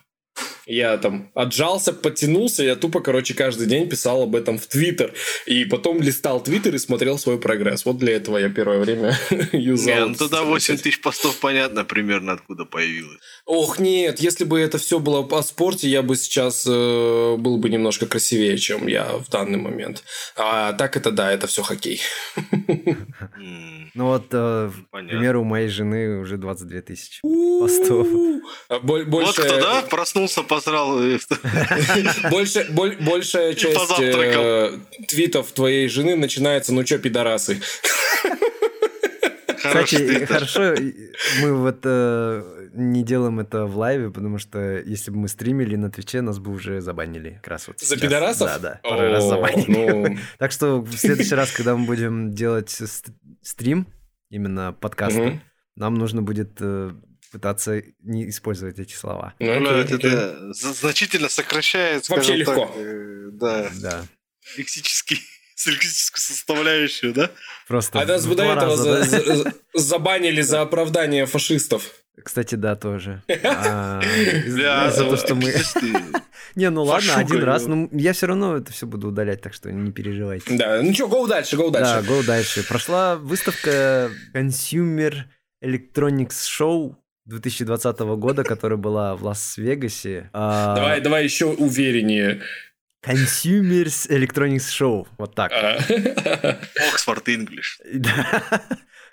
я 0.65 0.97
там 0.97 1.29
отжался, 1.33 1.93
подтянулся, 1.93 2.63
я 2.63 2.75
тупо, 2.75 2.99
короче, 2.99 3.33
каждый 3.33 3.67
день 3.67 3.87
писал 3.89 4.23
об 4.23 4.35
этом 4.35 4.57
в 4.57 4.67
Твиттер. 4.67 5.13
И 5.45 5.65
потом 5.65 6.01
листал 6.01 6.41
Твиттер 6.43 6.75
и 6.75 6.77
смотрел 6.77 7.17
свой 7.17 7.39
прогресс. 7.39 7.85
Вот 7.85 7.97
для 7.97 8.15
этого 8.15 8.37
я 8.37 8.49
первое 8.49 8.79
время 8.79 9.17
юзал. 9.51 9.87
Не, 9.87 10.05
ну 10.05 10.15
тогда 10.15 10.25
социальную 10.25 10.51
8 10.53 10.75
сеть. 10.75 10.83
тысяч 10.83 11.01
постов 11.01 11.37
понятно 11.37 11.85
примерно 11.85 12.33
откуда 12.33 12.65
появилось. 12.65 13.19
Ох, 13.45 13.79
нет, 13.79 14.19
если 14.19 14.43
бы 14.43 14.59
это 14.59 14.77
все 14.77 14.99
было 14.99 15.25
о 15.25 15.43
спорте, 15.43 15.87
я 15.87 16.01
бы 16.01 16.15
сейчас 16.15 16.65
э, 16.67 17.35
был 17.37 17.57
бы 17.57 17.69
немножко 17.69 18.05
красивее, 18.05 18.57
чем 18.57 18.87
я 18.87 19.05
в 19.17 19.29
данный 19.29 19.57
момент. 19.57 20.03
А 20.35 20.73
так 20.73 20.97
это 20.97 21.11
да, 21.11 21.31
это 21.31 21.47
все 21.47 21.63
хоккей. 21.63 22.01
Ну 23.93 24.05
вот, 24.05 24.25
э, 24.31 24.69
к 24.71 24.89
Понятно. 24.91 25.09
примеру, 25.17 25.41
у 25.41 25.43
моей 25.43 25.67
жены 25.69 26.19
уже 26.19 26.37
22 26.37 26.81
тысячи. 26.81 27.21
Постов. 27.21 28.07
А 28.69 28.79
боль- 28.79 29.03
Вот 29.05 29.23
Больше, 29.25 29.41
кто, 29.43 29.59
да, 29.61 29.81
проснулся, 29.89 30.43
посрал. 30.43 30.99
больше, 32.31 32.67
боль- 32.71 32.97
большая 32.99 33.53
часть 33.53 33.99
э, 33.99 34.71
твитов 35.07 35.51
твоей 35.51 35.87
жены 35.87 36.15
начинается, 36.15 36.73
ну 36.73 36.83
чё, 36.83 36.99
пидорасы. 36.99 37.59
Кстати, 39.57 40.25
хорошо, 40.25 40.75
мы 41.41 41.53
вот 41.53 41.79
э, 41.83 42.56
не 42.79 43.03
делаем 43.03 43.39
это 43.39 43.65
в 43.65 43.75
лайве, 43.77 44.11
потому 44.11 44.37
что 44.37 44.59
если 44.79 45.11
бы 45.11 45.17
мы 45.17 45.27
стримили 45.27 45.75
на 45.75 45.89
Твиче, 45.91 46.21
нас 46.21 46.37
бы 46.39 46.51
уже 46.51 46.79
забанили. 46.81 47.35
Как 47.41 47.47
раз 47.47 47.67
вот 47.67 47.79
За 47.79 47.85
сейчас. 47.95 48.01
пидорасов? 48.01 48.47
Да, 48.47 48.59
да, 48.59 48.79
пару 48.83 49.01
раз 49.11 49.23
О, 49.23 49.29
забанили. 49.29 49.89
ну, 49.91 50.17
Так 50.37 50.51
что 50.51 50.81
в 50.81 50.95
следующий 50.97 51.35
раз, 51.35 51.51
когда 51.51 51.75
мы 51.75 51.85
будем 51.85 52.31
делать 52.33 52.69
ст- 52.69 53.09
стрим, 53.41 53.87
именно 54.29 54.73
подкаста, 54.73 55.19
мгм. 55.21 55.41
нам 55.75 55.95
нужно 55.95 56.21
будет 56.21 56.57
э, 56.59 56.91
пытаться 57.31 57.81
не 58.03 58.29
использовать 58.29 58.77
эти 58.79 58.93
слова. 58.93 59.33
Ну, 59.39 59.59
Блядь, 59.59 59.91
окей. 59.91 60.09
это 60.11 60.53
за- 60.53 60.73
значительно 60.73 61.29
сокращает, 61.29 62.07
Вообще 62.09 62.35
легко. 62.35 62.67
так, 62.67 62.75
э, 62.77 63.29
да, 63.31 63.69
Да. 63.81 64.05
лексический, 64.57 65.19
лексическую 65.65 66.21
составляющую, 66.21 67.13
да? 67.13 67.31
Просто 67.67 67.99
А 68.01 68.05
нас 68.05 68.25
бы 68.27 68.35
до 68.35 68.43
этого 68.43 68.77
раза, 68.77 69.03
за- 69.03 69.25
да? 69.25 69.35
за- 69.35 69.53
забанили 69.73 70.41
за 70.41 70.61
оправдание 70.61 71.25
фашистов. 71.25 71.91
Кстати, 72.23 72.55
да, 72.55 72.75
тоже. 72.75 73.21
А, 73.43 74.01
Из-за 74.45 74.91
того, 75.03 75.15
что 75.17 75.35
мы... 75.35 75.53
Не, 76.55 76.69
ну 76.71 76.83
ладно, 76.83 77.15
один 77.15 77.43
раз. 77.43 77.63
его. 77.63 77.75
Ну, 77.75 77.89
я 77.91 78.13
все 78.13 78.25
равно 78.27 78.57
это 78.57 78.71
все 78.71 78.87
буду 78.87 79.09
удалять, 79.09 79.41
так 79.41 79.53
что 79.53 79.71
не 79.71 79.91
переживайте. 79.91 80.57
Да, 80.57 80.81
ну 80.81 80.93
что, 80.93 81.07
гоу 81.07 81.27
дальше, 81.27 81.55
гоу 81.55 81.69
Да, 81.69 81.79
дальше. 82.01 82.09
go 82.11 82.25
дальше. 82.25 82.67
Прошла 82.67 83.15
выставка 83.15 84.09
Consumer 84.33 85.13
Electronics 85.63 86.47
Show 86.59 86.95
2020 87.25 87.99
года, 87.99 88.43
которая 88.43 88.77
была 88.77 89.15
в 89.15 89.23
Лас-Вегасе. 89.23 90.29
А, 90.33 90.75
Давай, 90.75 91.01
давай 91.01 91.23
еще 91.25 91.45
увереннее. 91.45 92.41
Consumers 93.05 94.09
Electronics 94.09 94.69
Show. 94.69 95.07
Вот 95.17 95.35
так. 95.35 95.51
А. 95.53 95.77
Оксфорд 96.91 97.27
English. 97.29 97.77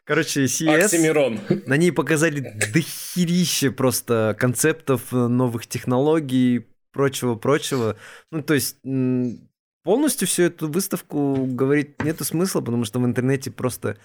Короче, 0.04 0.44
CES, 0.44 0.84
Оксимирон. 0.84 1.40
на 1.66 1.76
ней 1.76 1.90
показали 1.90 2.40
дохерище 2.72 3.70
просто 3.70 4.36
концептов, 4.38 5.12
э, 5.12 5.16
новых 5.28 5.66
технологий, 5.66 6.66
прочего-прочего. 6.92 7.96
Ну, 8.30 8.42
то 8.42 8.54
есть 8.54 8.76
полностью 9.82 10.28
всю 10.28 10.44
эту 10.44 10.68
выставку 10.68 11.46
говорить 11.46 12.02
нету 12.02 12.24
смысла, 12.24 12.60
потому 12.60 12.84
что 12.84 13.00
в 13.00 13.04
интернете 13.04 13.50
просто 13.50 13.96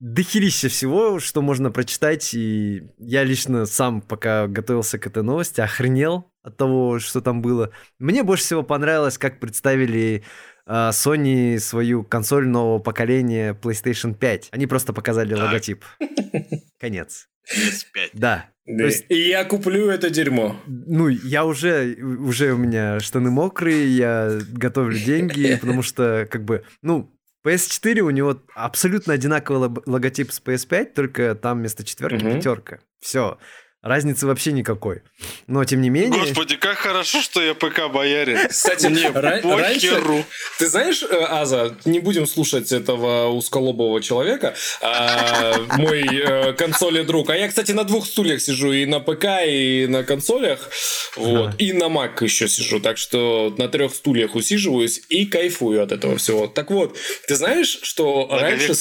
дохерища 0.00 0.68
всего, 0.68 1.20
что 1.20 1.42
можно 1.42 1.70
прочитать, 1.70 2.34
и 2.34 2.88
я 2.98 3.22
лично 3.22 3.66
сам, 3.66 4.02
пока 4.02 4.48
готовился 4.48 4.98
к 4.98 5.06
этой 5.06 5.22
новости, 5.22 5.60
охренел 5.60 6.32
от 6.42 6.56
того, 6.56 6.98
что 6.98 7.20
там 7.20 7.40
было. 7.40 7.70
Мне 8.00 8.24
больше 8.24 8.42
всего 8.42 8.64
понравилось, 8.64 9.16
как 9.16 9.38
представили 9.38 10.24
Sony 10.68 11.58
свою 11.58 12.04
консоль 12.04 12.46
нового 12.48 12.78
поколения 12.78 13.54
PlayStation 13.54 14.14
5. 14.14 14.48
Они 14.52 14.66
просто 14.66 14.92
показали 14.92 15.34
Так. 15.34 15.44
логотип. 15.44 15.84
Конец. 16.80 17.28
PS5. 17.52 18.10
Да. 18.14 18.46
Да. 18.66 18.84
Есть- 18.84 19.06
И 19.08 19.28
я 19.28 19.44
куплю 19.44 19.88
это 19.90 20.08
дерьмо. 20.10 20.56
Ну, 20.66 21.08
я 21.08 21.44
уже, 21.44 21.96
уже 22.00 22.52
у 22.52 22.56
меня 22.58 23.00
штаны 23.00 23.30
мокрые, 23.30 23.88
я 23.88 24.38
готовлю 24.52 24.96
деньги, 24.96 25.56
потому 25.60 25.82
что, 25.82 26.28
как 26.30 26.44
бы, 26.44 26.62
ну, 26.80 27.12
PS4 27.44 27.98
у 28.00 28.10
него 28.10 28.40
абсолютно 28.54 29.14
одинаковый 29.14 29.68
логотип 29.86 30.30
с 30.30 30.40
PS5, 30.40 30.92
только 30.94 31.34
там 31.34 31.58
вместо 31.58 31.82
четверки 31.84 32.22
Мгм. 32.22 32.34
пятерка. 32.36 32.78
Все. 33.00 33.38
Разницы 33.82 34.28
вообще 34.28 34.52
никакой. 34.52 35.02
Но, 35.48 35.64
тем 35.64 35.80
не 35.80 35.90
менее... 35.90 36.20
Господи, 36.20 36.54
как 36.54 36.78
хорошо, 36.78 37.20
что 37.20 37.42
я 37.42 37.52
ПК 37.54 37.88
боярин. 37.92 38.46
Кстати, 38.48 38.86
Мне 38.86 39.10
похеру. 39.10 40.24
Ты 40.60 40.68
знаешь, 40.68 41.02
э, 41.02 41.06
Аза, 41.28 41.76
не 41.84 41.98
будем 41.98 42.28
слушать 42.28 42.70
этого 42.70 43.26
узколобого 43.30 44.00
человека, 44.00 44.54
а, 44.82 45.56
мой 45.78 46.04
э, 46.04 46.52
консоли 46.52 47.02
друг. 47.02 47.30
А 47.30 47.36
я, 47.36 47.48
кстати, 47.48 47.72
на 47.72 47.82
двух 47.82 48.06
стульях 48.06 48.40
сижу, 48.40 48.70
и 48.70 48.86
на 48.86 49.00
ПК, 49.00 49.24
и 49.44 49.88
на 49.88 50.04
консолях, 50.04 50.70
вот, 51.16 51.54
и 51.58 51.72
на 51.72 51.84
Mac 51.84 52.22
еще 52.22 52.46
сижу, 52.46 52.78
так 52.78 52.98
что 52.98 53.52
на 53.58 53.66
трех 53.66 53.96
стульях 53.96 54.36
усиживаюсь 54.36 55.02
и 55.08 55.26
кайфую 55.26 55.82
от 55.82 55.90
этого 55.90 56.18
всего. 56.18 56.46
Так 56.46 56.70
вот, 56.70 56.96
ты 57.26 57.34
знаешь, 57.34 57.80
что 57.82 58.28
раньше. 58.30 58.74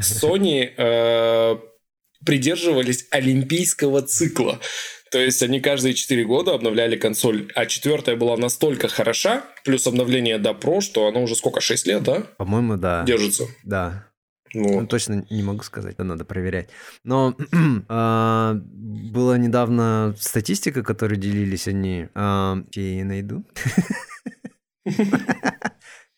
Sony 0.00 0.72
э, 0.78 1.56
придерживались 2.26 3.06
олимпийского 3.10 4.02
цикла. 4.02 4.60
То 5.12 5.18
есть 5.20 5.40
они 5.42 5.60
каждые 5.60 5.94
4 5.94 6.24
года 6.24 6.52
обновляли 6.52 6.96
консоль, 6.96 7.50
а 7.54 7.64
четвертая 7.66 8.16
была 8.16 8.36
настолько 8.36 8.88
хороша, 8.88 9.44
плюс 9.64 9.86
обновление 9.86 10.38
до 10.38 10.50
Pro, 10.50 10.80
что 10.80 11.06
она 11.06 11.20
уже 11.20 11.36
сколько, 11.36 11.60
6 11.60 11.86
лет, 11.86 12.02
да, 12.02 12.20
По-моему, 12.36 12.76
да. 12.76 13.04
держится. 13.04 13.44
Да. 13.64 14.08
Ну, 14.52 14.80
Вот. 14.80 14.88
точно 14.88 15.24
не 15.30 15.42
могу 15.42 15.62
сказать, 15.62 15.94
это 15.94 16.04
надо 16.04 16.24
проверять. 16.24 16.70
Но 17.04 17.36
а, 17.88 18.54
была 18.64 19.38
недавно 19.38 20.14
статистика, 20.18 20.82
которую 20.82 21.18
делились 21.18 21.68
они. 21.68 22.08
а, 22.14 22.56
Я 22.74 22.82
ее 22.82 23.04
найду. 23.04 23.44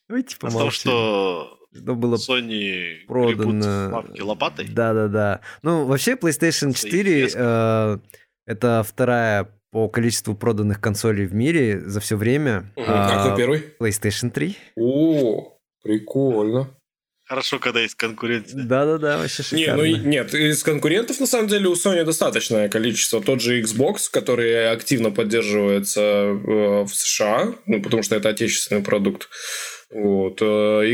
Давайте 0.09 0.37
том, 0.39 0.51
помолчим. 0.51 0.81
что 0.81 1.58
Что 1.75 1.95
было 1.95 2.17
Sony 2.17 3.05
продано- 3.07 4.23
лопатой. 4.23 4.67
Да-да-да. 4.69 5.41
Ну, 5.63 5.85
вообще, 5.85 6.13
PlayStation 6.15 6.73
4 6.75 7.29
Соответственно. 7.29 8.01
э, 8.15 8.19
это 8.47 8.85
вторая 8.89 9.49
по 9.71 9.89
количеству 9.89 10.35
проданных 10.35 10.81
консолей 10.81 11.27
в 11.27 11.35
мире 11.35 11.81
за 11.81 12.01
все 12.01 12.17
время. 12.17 12.73
Мгм. 12.75 12.85
А 12.89 13.27
кто 13.27 13.37
первый? 13.37 13.65
PlayStation 13.79 14.31
3. 14.31 14.57
О, 14.77 15.59
прикольно. 15.85 16.71
Хорошо, 17.27 17.59
когда 17.59 17.81
есть 17.83 17.95
конкуренция. 17.97 18.63
Да-да-да, 18.65 19.19
вообще 19.19 19.43
Не, 19.55 19.65
шикарно. 19.65 19.83
ну 19.83 19.85
и- 19.85 19.99
нет, 19.99 20.33
из 20.33 20.63
конкурентов 20.63 21.21
на 21.21 21.27
самом 21.27 21.49
деле 21.49 21.69
у 21.69 21.75
Sony 21.75 22.03
достаточное 22.05 22.71
количество. 22.71 23.21
Тот 23.23 23.43
же 23.43 23.61
Xbox, 23.61 24.09
который 24.11 24.71
активно 24.73 25.11
поддерживается 25.11 26.01
э, 26.01 26.83
в 26.85 26.89
США, 26.89 27.53
ну 27.67 27.83
потому 27.83 28.03
что 28.03 28.17
это 28.17 28.31
отечественный 28.31 28.83
продукт. 28.83 29.29
Вот. 29.91 30.41
э, 30.43 30.45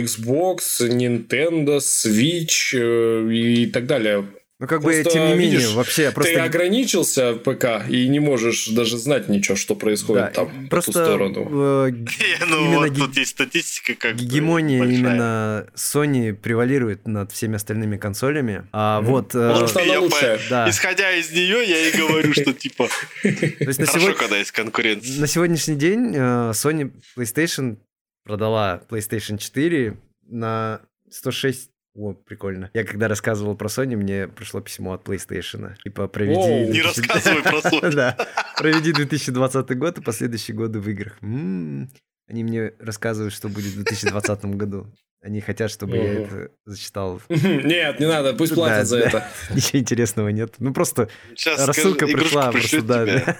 Xbox, 0.00 0.58
Nintendo, 0.80 1.78
Switch 1.78 2.74
э, 2.74 3.32
и 3.32 3.66
так 3.66 3.86
далее. 3.86 4.26
Ну, 4.60 4.68
как 4.68 4.82
бы, 4.82 4.92
Просто, 4.92 5.10
тем 5.10 5.26
не 5.26 5.32
менее, 5.34 5.56
видишь, 5.58 5.72
вообще 5.72 6.08
Ты 6.10 6.14
просто... 6.14 6.44
ограничился 6.44 7.34
ПК 7.34 7.82
и 7.90 8.06
не 8.06 8.20
можешь 8.20 8.68
даже 8.68 8.98
знать 8.98 9.28
ничего, 9.28 9.56
что 9.56 9.74
происходит 9.74 10.26
Да, 10.26 10.30
там 10.30 10.46
по 10.46 10.52
ту 10.62 10.68
просто 10.68 10.92
сторону. 10.92 11.86
э, 11.88 11.90
Ну 12.48 12.64
Именно 12.66 12.78
вот 12.78 12.96
тут 12.96 13.16
есть 13.16 13.32
статистика 13.32 13.94
как 13.96 14.14
бы 14.14 14.22
гегемония 14.22 14.84
именно 14.84 15.66
Sony 15.74 16.32
превалирует 16.32 17.08
над 17.08 17.32
всеми 17.32 17.56
остальными 17.56 17.96
консолями. 17.96 18.64
А 18.72 19.00
вот... 19.00 19.34
э, 19.34 19.48
Потому 19.50 19.66
что 19.66 19.80
она 19.82 19.92
Я 19.92 20.00
лучшая. 20.00 20.38
да. 20.48 20.70
Исходя 20.70 21.10
из 21.16 21.32
нее, 21.32 21.64
я 21.68 21.88
и 21.88 21.96
говорю, 21.96 22.32
что 22.32 22.52
типа 22.54 22.88
хорошо, 23.20 24.14
когда 24.14 24.38
есть 24.38 24.52
конкуренция. 24.52 25.20
на 25.20 25.26
сегодняшний 25.26 25.74
день 25.74 26.14
Sony 26.14 26.92
PlayStation 27.18 27.78
продала 28.24 28.82
PlayStation 28.88 29.38
4 29.38 29.96
на 30.28 30.80
106 31.10 31.70
о, 31.96 32.12
прикольно. 32.12 32.70
Я 32.74 32.82
когда 32.82 33.06
рассказывал 33.06 33.54
про 33.56 33.68
Sony, 33.68 33.94
мне 33.96 34.26
пришло 34.26 34.60
письмо 34.60 34.94
от 34.94 35.06
PlayStation. 35.06 35.76
Типа, 35.84 36.08
проведи... 36.08 36.40
Не 36.40 36.82
2000 36.82 36.82
рассказывай 36.82 37.42
про 37.44 37.58
Sony. 37.70 37.94
Да. 37.94 38.16
Проведи 38.58 38.92
2020 38.92 39.78
год 39.78 39.98
и 39.98 40.02
последующие 40.02 40.56
годы 40.56 40.80
в 40.80 40.88
играх. 40.90 41.16
М, 41.22 41.88
Они 42.28 42.42
мне 42.42 42.72
рассказывают, 42.80 43.32
что 43.32 43.48
будет 43.48 43.74
в 43.74 43.76
2020 43.76 44.44
году. 44.56 44.92
Они 45.22 45.40
хотят, 45.40 45.70
чтобы 45.70 45.96
я 45.96 46.14
это 46.14 46.50
зачитал. 46.66 47.22
Нет, 47.28 48.00
не 48.00 48.06
надо, 48.08 48.34
пусть 48.34 48.54
платят 48.54 48.88
за 48.88 48.98
это. 48.98 49.28
Ничего 49.54 49.78
интересного 49.78 50.28
нет. 50.30 50.56
Ну, 50.58 50.74
просто 50.74 51.08
рассылка 51.56 52.06
пришла. 52.06 52.50
Просто, 52.50 52.82
да, 52.82 53.36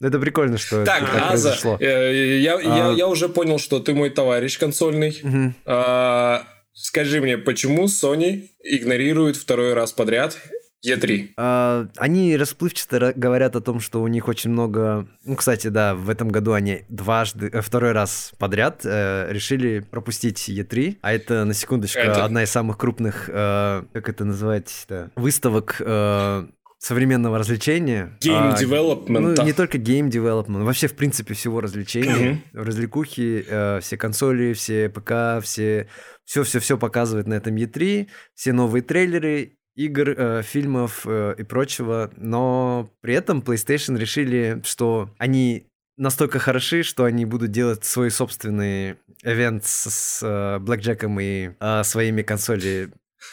Это 0.00 0.18
прикольно, 0.18 0.58
что 0.58 0.84
Так, 0.84 1.02
это 1.02 1.12
так 1.12 1.22
Аза, 1.32 1.48
произошло. 1.50 1.76
э, 1.80 2.38
я, 2.40 2.60
я, 2.60 2.90
А. 2.90 2.92
я 2.94 3.06
уже 3.08 3.28
понял, 3.28 3.58
что 3.58 3.80
ты 3.80 3.94
мой 3.94 4.10
товарищ 4.10 4.58
консольный. 4.58 5.18
Мгм. 5.22 5.54
А, 5.66 6.44
Скажи 6.80 7.20
мне, 7.20 7.36
почему 7.38 7.86
Sony 7.86 8.50
игнорирует 8.62 9.34
второй 9.36 9.74
раз 9.74 9.92
подряд 9.92 10.38
E3? 10.86 11.30
А, 11.36 11.88
Они 11.96 12.36
расплывчато 12.36 12.96
ра- 12.98 13.12
говорят 13.16 13.56
о 13.56 13.60
том, 13.60 13.80
что 13.80 14.00
у 14.00 14.06
них 14.06 14.28
очень 14.28 14.50
много... 14.50 15.08
Ну, 15.24 15.34
кстати, 15.34 15.66
да, 15.66 15.96
в 15.96 16.08
этом 16.08 16.28
году 16.28 16.52
они 16.52 16.84
дважды, 16.88 17.50
э, 17.52 17.62
второй 17.62 17.90
раз 17.90 18.30
подряд 18.38 18.82
э, 18.84 19.26
решили 19.32 19.80
пропустить 19.80 20.48
E3, 20.48 20.98
а 21.02 21.12
это, 21.12 21.44
на 21.44 21.52
секундочку, 21.52 21.98
Это- 21.98 22.24
одна 22.24 22.44
из 22.44 22.50
самых 22.52 22.78
крупных, 22.78 23.28
э, 23.28 23.82
как 23.92 24.08
это 24.08 24.24
называется, 24.24 25.10
выставок 25.16 25.78
э, 25.84 26.46
современного 26.78 27.38
развлечения. 27.38 28.16
Game 28.20 28.52
А, 28.54 28.56
development. 28.62 29.18
Ну, 29.36 29.44
не 29.44 29.52
только 29.52 29.78
game 29.78 30.08
development, 30.08 30.64
вообще, 30.64 30.86
в 30.86 30.94
принципе, 30.94 31.34
всего 31.34 31.60
развлечения, 31.60 32.42
Мгм. 32.52 32.64
развлекухи, 32.64 33.44
э, 33.46 33.80
все 33.80 33.96
консоли, 33.96 34.52
все 34.52 34.88
ПК, 34.88 35.42
все 35.42 35.88
все-все-все 36.24 36.76
показывает 36.78 37.26
на 37.26 37.34
этом 37.34 37.56
E3, 37.56 38.06
все 38.34 38.52
новые 38.52 38.82
трейлеры, 38.82 39.54
игр, 39.76 40.10
э, 40.10 40.42
фильмов 40.42 41.02
э, 41.06 41.34
и 41.38 41.42
прочего, 41.42 42.10
но 42.16 42.90
при 43.00 43.14
этом 43.14 43.40
PlayStation 43.40 43.96
решили, 43.98 44.60
что 44.64 45.10
они 45.18 45.68
настолько 45.96 46.38
хороши, 46.38 46.82
что 46.82 47.04
они 47.04 47.24
будут 47.24 47.50
делать 47.50 47.84
свой 47.84 48.10
собственный 48.10 48.96
event 49.24 49.62
с, 49.64 49.88
с 49.90 50.20
э, 50.22 50.58
Блэкджеком 50.58 51.18
и 51.18 51.50
э, 51.58 51.82
своими 51.84 52.22
консоли 52.22 52.90
э, 52.90 52.90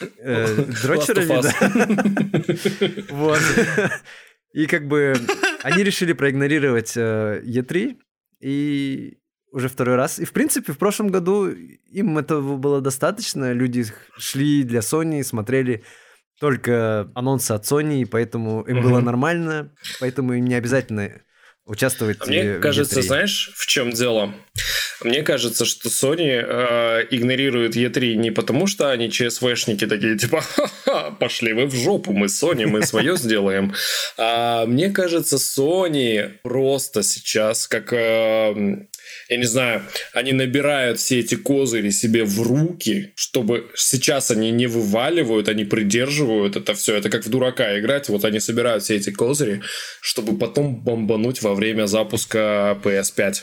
дрочерами, 0.82 1.32
Last 1.32 1.60
of 1.60 2.96
да. 2.96 3.02
Вот. 3.14 3.40
И 4.52 4.66
как 4.66 4.86
бы 4.88 5.14
они 5.62 5.82
решили 5.82 6.12
проигнорировать 6.12 6.96
э, 6.96 7.42
E3 7.44 7.96
и 8.40 9.18
уже 9.52 9.68
второй 9.68 9.96
раз. 9.96 10.18
И 10.18 10.24
в 10.24 10.32
принципе 10.32 10.72
в 10.72 10.78
прошлом 10.78 11.08
году 11.08 11.48
им 11.48 12.18
этого 12.18 12.56
было 12.56 12.80
достаточно. 12.80 13.52
Люди 13.52 13.84
шли 14.18 14.62
для 14.62 14.80
Sony, 14.80 15.22
смотрели 15.22 15.84
только 16.40 17.10
анонсы 17.14 17.52
от 17.52 17.64
Sony, 17.64 18.02
и 18.02 18.04
поэтому 18.04 18.62
им 18.62 18.82
было 18.82 18.96
Мгм. 18.98 19.04
нормально, 19.06 19.74
поэтому 20.00 20.34
им 20.34 20.44
не 20.44 20.54
обязательно 20.54 21.10
участвовать 21.64 22.18
А 22.20 22.24
э, 22.24 22.28
Мне 22.28 22.58
в 22.58 22.60
кажется, 22.60 23.00
E3. 23.00 23.02
знаешь, 23.02 23.50
в 23.54 23.66
чем 23.66 23.90
дело? 23.90 24.34
Мне 25.02 25.22
кажется, 25.22 25.64
что 25.64 25.88
Sony 25.88 26.42
э, 26.42 27.06
игнорирует 27.10 27.76
E3 27.76 28.14
не 28.14 28.30
потому, 28.30 28.66
что 28.66 28.90
они 28.90 29.10
ЧСВшники 29.10 29.86
такие, 29.86 30.16
типа, 30.16 30.40
ха-ха, 30.40 31.10
пошли 31.12 31.52
вы 31.52 31.66
в 31.66 31.74
жопу, 31.74 32.12
мы 32.12 32.26
Sony, 32.26 32.66
мы 32.66 32.82
свое 32.82 33.16
сделаем. 33.16 33.74
А 34.16 34.66
мне 34.66 34.90
кажется, 34.90 35.36
Sony 35.36 36.32
просто 36.42 37.02
сейчас, 37.02 37.68
как 37.68 37.92
э, 37.92 38.86
я 39.28 39.36
не 39.36 39.44
знаю, 39.44 39.82
они 40.12 40.32
набирают 40.32 40.98
все 40.98 41.20
эти 41.20 41.34
козыри 41.34 41.90
себе 41.90 42.24
в 42.24 42.40
руки, 42.42 43.12
чтобы 43.16 43.70
сейчас 43.74 44.30
они 44.30 44.50
не 44.50 44.66
вываливают, 44.66 45.48
они 45.48 45.64
придерживают 45.64 46.56
это 46.56 46.74
все. 46.74 46.96
Это 46.96 47.10
как 47.10 47.24
в 47.24 47.28
дурака 47.28 47.78
играть. 47.78 48.08
Вот 48.08 48.24
они 48.24 48.40
собирают 48.40 48.84
все 48.84 48.96
эти 48.96 49.10
козыри, 49.10 49.62
чтобы 50.00 50.38
потом 50.38 50.76
бомбануть 50.76 51.42
во 51.42 51.54
время 51.54 51.86
запуска 51.86 52.78
PS5. 52.82 53.34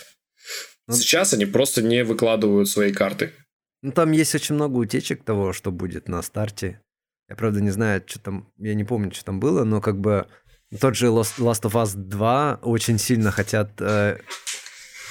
Ну, 0.87 0.95
сейчас 0.95 1.33
они 1.33 1.45
просто 1.45 1.81
не 1.81 2.03
выкладывают 2.03 2.67
свои 2.69 2.91
карты. 2.91 3.31
Ну, 3.81 3.91
там 3.91 4.11
есть 4.11 4.35
очень 4.35 4.55
много 4.55 4.77
утечек 4.77 5.23
того, 5.23 5.53
что 5.53 5.71
будет 5.71 6.07
на 6.07 6.21
старте. 6.21 6.81
Я, 7.29 7.35
правда, 7.35 7.61
не 7.61 7.69
знаю, 7.69 8.03
что 8.05 8.19
там... 8.19 8.51
Я 8.57 8.73
не 8.75 8.83
помню, 8.83 9.13
что 9.13 9.25
там 9.25 9.39
было, 9.39 9.63
но 9.63 9.81
как 9.81 9.99
бы 9.99 10.27
тот 10.79 10.95
же 10.95 11.07
Last 11.07 11.37
of 11.39 11.73
Us 11.73 11.95
2 11.95 12.59
очень 12.63 12.97
сильно 12.97 13.31
хотят 13.31 13.71
э, 13.79 14.17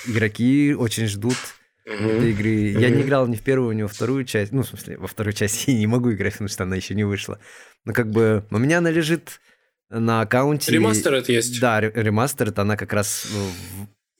игроки 0.06 0.74
очень 0.74 1.06
ждут 1.06 1.36
mm-hmm. 1.86 2.16
этой 2.16 2.30
игры. 2.32 2.50
Mm-hmm. 2.50 2.80
Я 2.80 2.90
не 2.90 3.02
играл 3.02 3.26
ни 3.26 3.36
в 3.36 3.42
первую, 3.42 3.76
ни 3.76 3.82
во 3.82 3.88
вторую 3.88 4.24
часть. 4.24 4.52
Ну, 4.52 4.62
в 4.62 4.68
смысле, 4.68 4.98
во 4.98 5.06
вторую 5.06 5.32
часть 5.32 5.64
я 5.68 5.74
не 5.74 5.86
могу 5.86 6.12
играть, 6.12 6.34
потому 6.34 6.48
что 6.48 6.64
она 6.64 6.76
еще 6.76 6.94
не 6.94 7.04
вышла. 7.04 7.38
Но 7.84 7.92
как 7.92 8.10
бы 8.10 8.44
у 8.50 8.58
меня 8.58 8.78
она 8.78 8.90
лежит 8.90 9.40
на 9.90 10.22
аккаунте. 10.22 10.72
Ремастер 10.72 11.14
это 11.14 11.32
есть. 11.32 11.60
Да, 11.60 11.80
ремастер 11.80 12.48
это 12.48 12.62
она 12.62 12.76
как 12.76 12.92
раз 12.92 13.26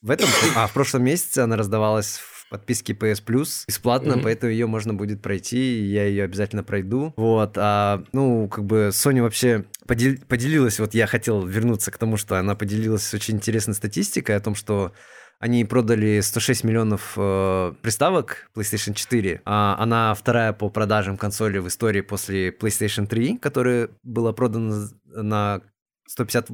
в, 0.03 0.11
этом... 0.11 0.29
А, 0.57 0.66
в 0.66 0.73
прошлом 0.73 1.05
месяце 1.05 1.39
она 1.39 1.57
раздавалась 1.57 2.19
в 2.19 2.49
подписке 2.51 2.93
PS 2.93 3.24
Plus 3.24 3.65
бесплатно, 3.66 4.12
mm-hmm. 4.12 4.23
поэтому 4.23 4.53
ее 4.53 4.66
можно 4.66 4.93
будет 4.93 5.23
пройти, 5.23 5.81
и 5.81 5.85
я 5.85 6.05
ее 6.05 6.24
обязательно 6.24 6.62
пройду. 6.62 7.15
Вот, 7.16 7.53
а, 7.57 8.05
ну, 8.12 8.49
как 8.49 8.65
бы 8.65 8.91
Sony 8.93 9.23
вообще 9.23 9.65
подел... 9.87 10.16
поделилась, 10.29 10.79
вот 10.79 10.95
я 10.95 11.07
хотел 11.07 11.47
вернуться 11.47 11.91
к 11.91 11.99
тому, 11.99 12.16
что 12.16 12.39
она 12.39 12.55
поделилась 12.55 13.15
очень 13.15 13.37
интересной 13.37 13.74
статистикой 13.74 14.37
о 14.37 14.41
том, 14.41 14.55
что 14.55 14.93
они 15.43 15.65
продали 15.65 16.20
106 16.20 16.62
миллионов 16.62 17.15
э, 17.16 17.73
приставок 17.83 18.49
PlayStation 18.55 18.95
4. 18.95 19.43
А 19.45 19.74
она 19.77 20.15
вторая 20.15 20.53
по 20.53 20.70
продажам 20.70 21.16
консоли 21.16 21.59
в 21.59 21.66
истории 21.66 22.01
после 22.01 22.51
PlayStation 22.51 23.09
3, 23.09 23.39
которая 23.39 23.89
была 24.05 24.33
продана 24.33 24.89
на 25.07 25.61
150, 26.07 26.51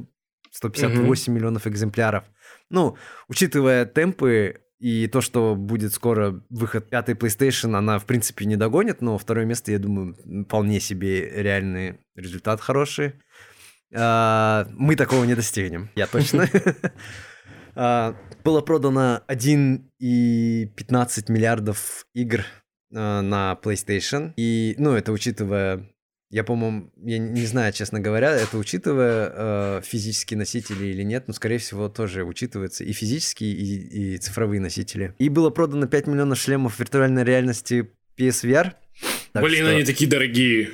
158 0.51 1.03
mm-hmm. 1.03 1.35
миллионов 1.35 1.67
экземпляров. 1.67 2.23
Ну, 2.69 2.97
учитывая 3.27 3.85
темпы 3.85 4.61
и 4.79 5.07
то, 5.07 5.21
что 5.21 5.55
будет 5.55 5.93
скоро 5.93 6.41
выход 6.49 6.89
пятой 6.89 7.15
PlayStation, 7.15 7.77
она, 7.77 7.99
в 7.99 8.05
принципе, 8.05 8.45
не 8.45 8.55
догонит, 8.55 9.01
но 9.01 9.17
второе 9.17 9.45
место, 9.45 9.71
я 9.71 9.79
думаю, 9.79 10.15
вполне 10.45 10.79
себе 10.79 11.29
реальный 11.29 11.99
результат 12.15 12.61
хороший. 12.61 13.15
А, 13.93 14.67
мы 14.71 14.95
такого 14.95 15.25
не 15.25 15.35
достигнем, 15.35 15.89
я 15.95 16.07
точно. 16.07 16.47
А, 17.75 18.15
было 18.43 18.61
продано 18.61 19.21
1,15 19.29 21.31
миллиардов 21.31 22.07
игр 22.13 22.43
а, 22.93 23.21
на 23.21 23.57
PlayStation. 23.61 24.33
И, 24.35 24.75
ну, 24.77 24.95
это 24.95 25.13
учитывая 25.13 25.87
я, 26.29 26.43
по-моему, 26.43 26.91
я 26.97 27.17
не 27.17 27.45
знаю, 27.45 27.73
честно 27.73 27.99
говоря, 27.99 28.31
это 28.31 28.57
учитывая 28.57 29.31
э, 29.33 29.81
физические 29.83 30.37
носители 30.37 30.85
или 30.85 31.01
нет, 31.01 31.27
но, 31.27 31.33
скорее 31.33 31.57
всего, 31.57 31.89
тоже 31.89 32.23
учитывается 32.23 32.83
и 32.83 32.93
физические, 32.93 33.51
и, 33.51 34.13
и 34.13 34.17
цифровые 34.17 34.61
носители. 34.61 35.15
И 35.17 35.29
было 35.29 35.49
продано 35.49 35.87
5 35.87 36.07
миллионов 36.07 36.39
шлемов 36.39 36.77
виртуальной 36.77 37.23
реальности 37.23 37.89
PSVR. 38.17 38.73
Блин, 39.33 39.65
что... 39.65 39.69
они 39.69 39.83
такие 39.83 40.09
дорогие. 40.09 40.69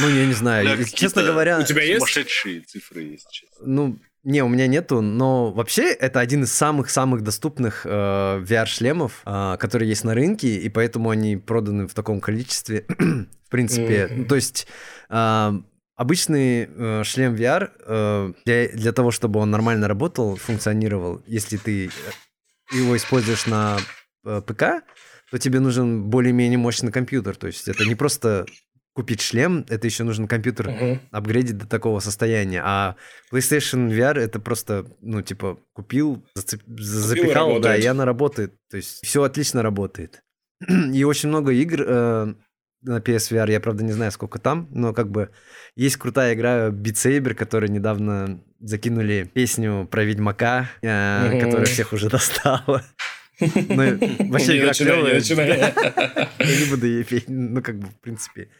Ну, 0.00 0.08
я 0.08 0.26
не 0.26 0.32
знаю. 0.32 0.64
Да, 0.64 0.84
честно 0.84 1.22
говоря... 1.22 1.58
У 1.58 1.64
тебя 1.64 1.82
есть? 1.82 1.98
Сумасшедшие 1.98 2.60
цифры 2.62 3.02
есть. 3.02 3.30
Честно. 3.30 3.66
Ну, 3.66 3.98
не, 4.22 4.42
у 4.42 4.48
меня 4.48 4.66
нету, 4.66 5.00
но 5.00 5.50
вообще 5.50 5.92
это 5.92 6.20
один 6.20 6.44
из 6.44 6.52
самых-самых 6.52 7.22
доступных 7.22 7.86
э, 7.86 7.88
VR-шлемов, 7.88 9.22
э, 9.24 9.56
которые 9.58 9.88
есть 9.88 10.04
на 10.04 10.14
рынке, 10.14 10.56
и 10.56 10.68
поэтому 10.68 11.10
они 11.10 11.36
проданы 11.36 11.86
в 11.86 11.94
таком 11.94 12.20
количестве, 12.20 12.84
в 12.98 13.50
принципе. 13.50 14.06
Mm-hmm. 14.06 14.24
То 14.26 14.34
есть 14.34 14.66
э, 15.08 15.52
обычный 15.96 16.68
э, 16.68 17.02
шлем 17.04 17.34
VR 17.34 17.70
э, 17.86 18.32
для, 18.44 18.68
для 18.68 18.92
того, 18.92 19.10
чтобы 19.10 19.40
он 19.40 19.50
нормально 19.50 19.88
работал, 19.88 20.36
функционировал, 20.36 21.22
если 21.26 21.56
ты 21.56 21.86
э, 21.86 21.90
его 22.76 22.96
используешь 22.96 23.46
на 23.46 23.78
э, 24.24 24.42
ПК, 24.46 24.84
то 25.30 25.38
тебе 25.38 25.60
нужен 25.60 26.04
более-менее 26.10 26.58
мощный 26.58 26.92
компьютер. 26.92 27.36
То 27.36 27.46
есть 27.46 27.68
это 27.68 27.84
не 27.86 27.94
просто 27.94 28.46
купить 29.00 29.22
шлем, 29.22 29.64
это 29.70 29.86
еще 29.86 30.04
нужен 30.04 30.28
компьютер 30.28 30.68
uh-huh. 30.68 30.98
апгрейдить 31.10 31.56
до 31.56 31.66
такого 31.66 32.00
состояния. 32.00 32.60
А 32.62 32.96
PlayStation 33.32 33.88
VR 33.88 34.18
это 34.18 34.40
просто, 34.40 34.84
ну, 35.00 35.22
типа, 35.22 35.58
купил, 35.72 36.22
зацеп... 36.34 36.62
купил 36.62 36.84
запихал, 36.84 37.56
и 37.56 37.62
да, 37.62 37.76
и 37.76 37.86
она 37.86 38.04
работает. 38.04 38.52
То 38.70 38.76
есть 38.76 39.00
все 39.02 39.22
отлично 39.22 39.62
работает. 39.62 40.22
и 40.68 41.02
очень 41.04 41.30
много 41.30 41.50
игр 41.52 41.82
э, 41.82 42.34
на 42.82 42.98
PSVR, 42.98 43.50
я, 43.50 43.58
правда, 43.58 43.84
не 43.84 43.92
знаю, 43.92 44.12
сколько 44.12 44.38
там, 44.38 44.68
но 44.70 44.92
как 44.92 45.10
бы 45.10 45.30
есть 45.76 45.96
крутая 45.96 46.34
игра 46.34 46.68
Beat 46.68 46.96
Saber, 46.96 47.32
которая 47.32 47.70
недавно 47.70 48.44
закинули 48.58 49.30
песню 49.32 49.88
про 49.90 50.04
Ведьмака, 50.04 50.68
э, 50.82 50.88
uh-huh. 50.88 51.40
которая 51.40 51.64
всех 51.64 51.94
уже 51.94 52.10
достала. 52.10 52.84
Ну, 53.40 53.98
вообще 54.28 54.58
игра 54.58 54.74
клевая. 54.74 55.22
Я 56.38 56.60
не 56.60 56.68
буду 56.68 56.86
ей 56.86 57.04
петь, 57.04 57.24
ну, 57.26 57.62
как 57.62 57.78
бы, 57.78 57.86
в 57.86 57.98
принципе. 57.98 58.50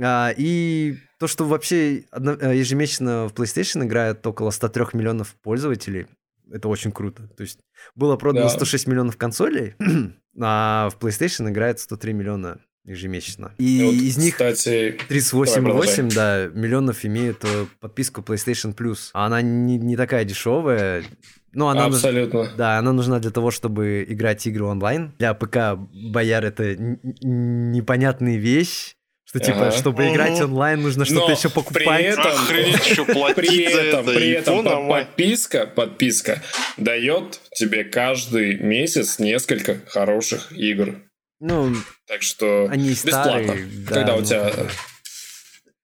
А, 0.00 0.32
и 0.36 0.96
то, 1.18 1.26
что 1.26 1.44
вообще 1.44 2.04
э, 2.12 2.56
ежемесячно 2.56 3.28
в 3.28 3.32
PlayStation 3.32 3.84
играет 3.84 4.26
около 4.26 4.50
103 4.50 4.86
миллионов 4.92 5.34
пользователей, 5.42 6.06
это 6.50 6.68
очень 6.68 6.92
круто. 6.92 7.28
То 7.28 7.42
есть 7.42 7.58
было 7.94 8.16
продано 8.16 8.46
да. 8.46 8.50
106 8.50 8.86
миллионов 8.86 9.16
консолей, 9.16 9.74
а 10.40 10.90
в 10.90 10.98
PlayStation 11.02 11.48
играет 11.50 11.80
103 11.80 12.12
миллиона 12.12 12.60
ежемесячно. 12.84 13.52
И 13.58 13.82
вот, 13.84 13.94
из 13.94 14.16
них 14.16 14.34
кстати, 14.34 14.98
38,8 15.08 16.14
да, 16.14 16.46
миллионов 16.46 17.04
имеют 17.04 17.44
э, 17.44 17.66
подписку 17.80 18.22
PlayStation 18.22 18.74
Plus. 18.74 19.10
А 19.12 19.26
она 19.26 19.42
не, 19.42 19.76
не 19.76 19.96
такая 19.96 20.24
дешевая. 20.24 21.04
Ну, 21.52 21.68
она 21.68 21.86
Абсолютно. 21.86 22.44
Нуж... 22.44 22.52
Да, 22.56 22.78
она 22.78 22.92
нужна 22.92 23.18
для 23.18 23.30
того, 23.30 23.50
чтобы 23.50 24.06
играть 24.08 24.46
игры 24.46 24.64
онлайн. 24.64 25.12
Для 25.18 25.34
ПК 25.34 25.78
бояр 26.12 26.44
это 26.44 26.76
непонятная 26.76 28.36
вещь. 28.36 28.94
Что 29.28 29.40
типа, 29.40 29.68
ага. 29.68 29.72
чтобы 29.72 30.04
угу. 30.04 30.14
играть 30.14 30.40
онлайн, 30.40 30.80
нужно 30.80 31.04
что-то 31.04 31.32
еще 31.32 31.50
покупать. 31.50 31.84
При 31.84 32.02
этом, 32.04 32.32
Охренеть, 32.32 32.86
еще 32.86 33.04
платить 33.12 33.36
при 33.36 33.62
этом, 33.64 34.08
это. 34.08 34.18
При 34.18 34.30
этом 34.30 34.88
подписка, 34.88 35.66
подписка 35.66 36.42
дает 36.78 37.40
тебе 37.54 37.84
каждый 37.84 38.58
месяц 38.58 39.18
несколько 39.18 39.80
хороших 39.86 40.50
игр. 40.52 41.02
Ну, 41.40 41.74
так 42.06 42.22
что 42.22 42.68
они 42.70 42.88
бесплатно. 42.88 43.42
Старые, 43.42 43.66
да, 43.86 43.94
когда 43.94 44.16
у 44.16 44.22
тебя 44.22 44.52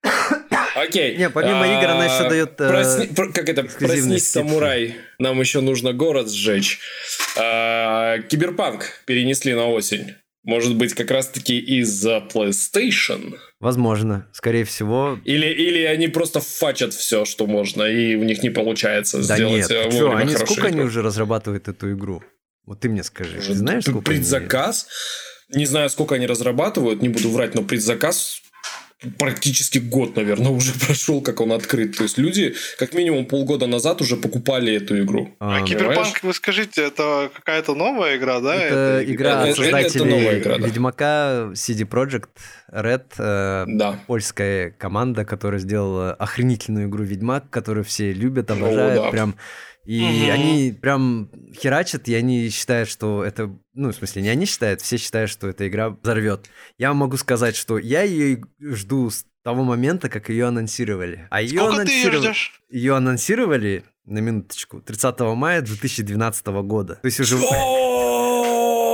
Окей. 0.75 1.15
Не, 1.15 1.29
помимо 1.29 1.63
а, 1.63 1.67
игр 1.67 1.91
она 1.91 2.05
еще 2.05 2.27
дает... 2.27 2.59
Э, 2.59 3.07
как 3.15 3.47
это? 3.47 3.63
Проснись, 3.63 4.29
самурай. 4.29 4.95
Нам 5.19 5.39
еще 5.39 5.61
нужно 5.61 5.93
город 5.93 6.31
сжечь. 6.31 6.79
А, 7.37 8.19
киберпанк 8.19 9.01
перенесли 9.05 9.53
на 9.53 9.67
осень. 9.67 10.15
Может 10.45 10.75
быть, 10.75 10.93
как 10.93 11.09
раз-таки 11.09 11.57
из-за 11.57 12.23
PlayStation? 12.31 13.33
Возможно, 13.59 14.27
скорее 14.31 14.63
всего. 14.63 15.19
Или, 15.25 15.47
или 15.47 15.83
они 15.85 16.07
просто 16.07 16.39
фачат 16.39 16.93
все, 16.93 17.25
что 17.25 17.47
можно, 17.47 17.81
и 17.81 18.13
у 18.13 18.23
них 18.23 18.43
не 18.43 18.51
получается 18.51 19.17
да 19.27 19.35
сделать 19.35 19.69
нет, 19.69 19.91
что, 19.91 20.15
они 20.15 20.35
сколько 20.35 20.61
игру? 20.61 20.67
они 20.67 20.81
уже 20.81 21.01
разрабатывают 21.01 21.67
эту 21.67 21.91
игру? 21.93 22.23
Вот 22.63 22.79
ты 22.79 22.89
мне 22.89 23.03
скажи, 23.03 23.41
ты 23.41 23.55
знаешь, 23.55 23.85
сколько 23.85 24.01
Предзаказ? 24.01 24.87
Они... 25.49 25.61
Не 25.61 25.65
знаю, 25.65 25.89
сколько 25.89 26.13
они 26.13 26.27
разрабатывают, 26.27 27.01
не 27.01 27.09
буду 27.09 27.31
врать, 27.31 27.55
но 27.55 27.63
предзаказ 27.63 28.41
практически 29.17 29.79
год, 29.79 30.15
наверное, 30.15 30.51
уже 30.51 30.73
прошел, 30.85 31.21
как 31.21 31.41
он 31.41 31.51
открыт. 31.51 31.97
То 31.97 32.03
есть 32.03 32.17
люди 32.17 32.55
как 32.77 32.93
минимум 32.93 33.25
полгода 33.25 33.67
назад 33.67 34.01
уже 34.01 34.15
покупали 34.15 34.73
эту 34.73 35.01
игру. 35.03 35.35
А, 35.39 35.57
а 35.57 35.61
Киберпанк, 35.61 36.23
вы 36.23 36.33
скажите, 36.33 36.83
это 36.83 37.29
какая-то 37.33 37.75
новая 37.75 38.17
игра, 38.17 38.39
да? 38.39 38.55
Это, 38.55 38.75
это 38.75 39.13
игра 39.13 39.41
от 39.43 39.55
создателей 39.55 40.25
это 40.25 40.39
игра, 40.39 40.57
да. 40.57 40.67
Ведьмака, 40.67 41.51
CD 41.53 41.87
Projekt 41.87 42.29
Red, 42.71 43.05
э, 43.17 43.65
да. 43.67 43.99
польская 44.07 44.71
команда, 44.71 45.25
которая 45.25 45.59
сделала 45.59 46.13
охренительную 46.13 46.87
игру 46.87 47.03
Ведьмак, 47.03 47.49
которую 47.49 47.83
все 47.83 48.11
любят, 48.13 48.49
обожают, 48.51 48.99
О, 48.99 49.03
да. 49.03 49.11
прям 49.11 49.35
и 49.85 50.03
угу. 50.03 50.31
они 50.31 50.75
прям 50.79 51.29
херачат, 51.55 52.07
и 52.07 52.15
они 52.15 52.49
считают, 52.49 52.89
что 52.89 53.23
это... 53.23 53.55
Ну, 53.73 53.91
в 53.91 53.95
смысле, 53.95 54.23
не 54.23 54.29
они 54.29 54.45
считают, 54.45 54.81
все 54.81 54.97
считают, 54.97 55.29
что 55.29 55.47
эта 55.47 55.67
игра 55.67 55.89
взорвет. 55.89 56.49
Я 56.77 56.93
могу 56.93 57.17
сказать, 57.17 57.55
что 57.55 57.77
я 57.77 58.01
ее 58.01 58.43
жду 58.59 59.09
с 59.09 59.25
того 59.43 59.63
момента, 59.63 60.09
как 60.09 60.29
ее 60.29 60.47
анонсировали. 60.47 61.27
А 61.29 61.41
ее 61.41 61.59
Сколько 61.59 61.75
анонсировали... 61.75 62.09
ты 62.09 62.17
ее 62.17 62.33
ждешь? 62.33 62.61
Ее 62.69 62.95
анонсировали, 62.95 63.83
на 64.05 64.19
минуточку, 64.19 64.81
30 64.81 65.19
мая 65.35 65.61
2012 65.61 66.47
года. 66.47 66.95
То 66.95 67.05
есть 67.05 67.19
уже... 67.19 67.37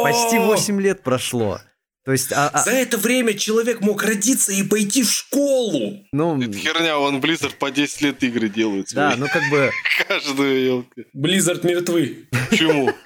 Почти 0.03 0.39
8 0.39 0.81
лет 0.81 1.03
прошло. 1.03 1.59
То 2.03 2.13
есть, 2.13 2.31
а, 2.33 2.49
а, 2.49 2.63
За 2.63 2.71
это 2.71 2.97
время 2.97 3.35
человек 3.35 3.81
мог 3.81 4.03
родиться 4.03 4.51
и 4.51 4.63
пойти 4.63 5.03
в 5.03 5.11
школу. 5.11 6.03
ну, 6.11 6.41
Это 6.41 6.57
херня, 6.57 6.97
он 6.97 7.19
Blizzard 7.19 7.55
по 7.57 7.69
10 7.69 8.01
лет 8.01 8.23
игры 8.23 8.49
делают. 8.49 8.87
да, 8.93 9.15
ну 9.17 9.27
как 9.27 9.43
бы, 9.51 9.69
Каждую 10.07 10.63
елку. 10.65 11.01
Blizzard 11.15 11.65
мертвы. 11.65 12.25
Почему? 12.49 12.91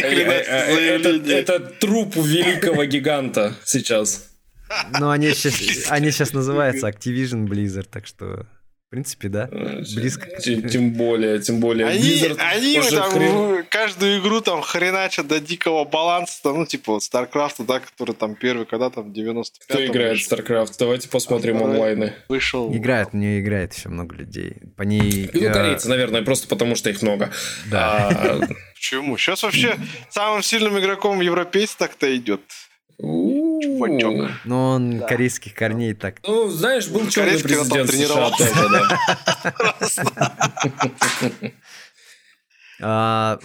Э, 0.00 0.02
э, 0.02 0.98
э, 1.02 1.32
это 1.32 1.58
труп 1.58 2.14
великого 2.14 2.84
гиганта 2.84 3.56
сейчас. 3.64 4.28
ну 5.00 5.10
они 5.10 5.32
сейчас, 5.34 5.90
они 5.90 6.12
сейчас 6.12 6.32
называются 6.32 6.88
Activision 6.88 7.46
Blizzard, 7.48 7.88
так 7.90 8.06
что, 8.06 8.46
в 8.88 8.90
принципе, 8.90 9.28
да, 9.28 9.48
близко. 9.52 10.26
Тем, 10.40 10.66
тем 10.66 10.92
более, 10.94 11.38
тем 11.40 11.60
более. 11.60 11.86
Они, 11.86 12.00
Blizzard 12.00 12.38
они 12.38 12.80
там 12.90 13.12
хрен- 13.12 13.62
в- 13.62 13.68
каждую 13.68 14.18
игру 14.18 14.40
там 14.40 14.62
хреначат 14.62 15.26
до 15.28 15.40
дикого 15.40 15.84
баланса, 15.84 16.42
там, 16.42 16.60
ну, 16.60 16.64
типа 16.66 16.92
вот 16.92 17.02
StarCraft, 17.02 17.66
да, 17.66 17.80
который 17.80 18.14
там 18.14 18.34
первый, 18.34 18.64
когда 18.64 18.88
там 18.88 19.10
в 19.10 19.12
95 19.12 19.66
Кто 19.68 19.84
играет 19.84 20.18
в 20.18 20.32
StarCraft? 20.32 20.72
Давайте 20.78 21.10
посмотрим 21.10 21.58
А 21.58 21.64
онлайны. 21.66 22.14
вышел. 22.30 22.74
Играет, 22.74 23.10
в 23.10 23.14
нее 23.16 23.40
играет 23.40 23.74
еще 23.74 23.90
много 23.90 24.16
людей. 24.16 24.56
По 24.78 24.82
ней... 24.84 25.28
Ну, 25.34 25.40
э, 25.42 25.52
корейцы, 25.52 25.86
наверное, 25.90 26.22
просто 26.22 26.48
потому 26.48 26.74
что 26.74 26.88
их 26.88 27.02
много. 27.02 27.30
Да. 27.70 28.08
А, 28.08 28.40
Почему? 28.74 29.18
Сейчас 29.18 29.42
вообще 29.42 29.76
самым 30.08 30.42
сильным 30.42 30.78
игроком 30.78 31.20
европейц 31.20 31.74
так-то 31.74 32.16
идет. 32.16 32.40
Чувачок. 33.62 34.30
Но 34.44 34.70
он 34.72 34.98
Да. 34.98 35.06
корейских 35.06 35.54
корней 35.54 35.94
так... 35.94 36.16
Ну, 36.26 36.48
знаешь, 36.48 36.88
был 36.88 37.06
черный 37.08 37.40
Корейский 37.40 37.56
он 37.56 37.68
там 37.68 37.86
президент 37.86 38.14
США 38.14 38.36
тренировался. 38.36 38.54
тоже, 38.54 38.68
да. 41.40 41.50
А. 42.80 43.38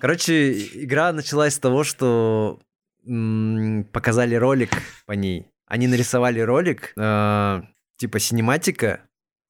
Короче, 0.00 0.52
игра 0.84 1.12
началась 1.12 1.54
с 1.54 1.58
того, 1.58 1.82
что 1.82 2.60
показали 3.04 4.34
ролик 4.36 4.70
по 5.06 5.12
ней. 5.12 5.46
Они 5.66 5.86
нарисовали 5.88 6.40
ролик, 6.40 6.92
э, 6.96 7.62
типа 7.96 8.18
синематика, 8.20 9.00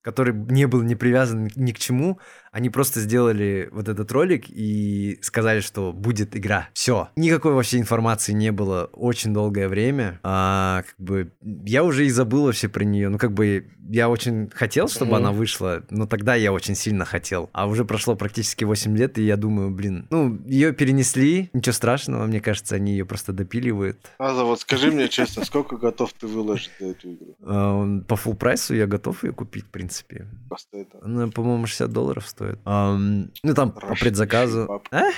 который 0.02 0.32
не 0.34 0.66
был 0.66 0.82
не 0.82 0.94
привязан 0.94 1.50
ни 1.56 1.72
к 1.72 1.78
чему. 1.78 2.18
Они 2.52 2.70
просто 2.70 3.00
сделали 3.00 3.68
вот 3.72 3.88
этот 3.88 4.10
ролик 4.12 4.44
и 4.48 5.18
сказали, 5.22 5.60
что 5.60 5.92
будет 5.92 6.36
игра. 6.36 6.68
Все. 6.72 7.08
Никакой 7.16 7.52
вообще 7.54 7.78
информации 7.78 8.32
не 8.32 8.52
было 8.52 8.88
очень 8.92 9.34
долгое 9.34 9.68
время. 9.68 10.18
А, 10.22 10.82
как 10.86 10.94
бы 10.98 11.32
я 11.64 11.84
уже 11.84 12.06
и 12.06 12.10
забыл 12.10 12.44
вообще 12.46 12.68
про 12.68 12.84
нее. 12.84 13.08
Ну, 13.08 13.18
как 13.18 13.32
бы 13.32 13.68
я 13.90 14.08
очень 14.08 14.50
хотел, 14.54 14.88
чтобы 14.88 15.12
Мгм. 15.12 15.14
она 15.16 15.32
вышла, 15.32 15.82
но 15.90 16.06
тогда 16.06 16.34
я 16.34 16.52
очень 16.52 16.74
сильно 16.74 17.04
хотел. 17.04 17.48
А 17.52 17.66
уже 17.66 17.84
прошло 17.84 18.16
практически 18.16 18.64
8 18.64 18.96
лет, 18.96 19.18
и 19.18 19.22
я 19.22 19.36
думаю, 19.36 19.70
блин, 19.70 20.06
ну, 20.10 20.38
ее 20.46 20.72
перенесли, 20.72 21.50
ничего 21.52 21.72
страшного, 21.72 22.26
мне 22.26 22.40
кажется, 22.40 22.74
они 22.76 22.92
ее 22.92 23.04
просто 23.04 23.32
допиливают. 23.32 23.98
Аза, 24.18 24.44
вот 24.44 24.60
скажи 24.60 24.90
мне 24.90 25.08
честно, 25.08 25.44
сколько 25.44 25.76
готов 25.76 26.12
ты 26.12 26.26
выложить 26.26 26.70
за 26.80 26.86
эту 26.86 27.12
игру? 27.14 27.36
А, 27.42 28.00
По 28.06 28.14
full 28.14 28.34
прайсу 28.36 28.74
я 28.74 28.86
готов 28.86 29.24
ее 29.24 29.32
купить, 29.32 29.64
в 29.64 29.70
принципе. 29.70 30.26
Просто 30.48 30.78
это... 30.78 30.98
Она, 31.02 31.28
по-моему, 31.28 31.66
60 31.66 31.90
долларов 31.92 32.26
стоит. 32.26 32.37
Ам, 32.64 33.30
ну, 33.42 33.54
там 33.54 33.72
по 33.72 33.94
предзаказу. 33.94 34.66
бабки. 34.66 34.94
А? 34.94 35.10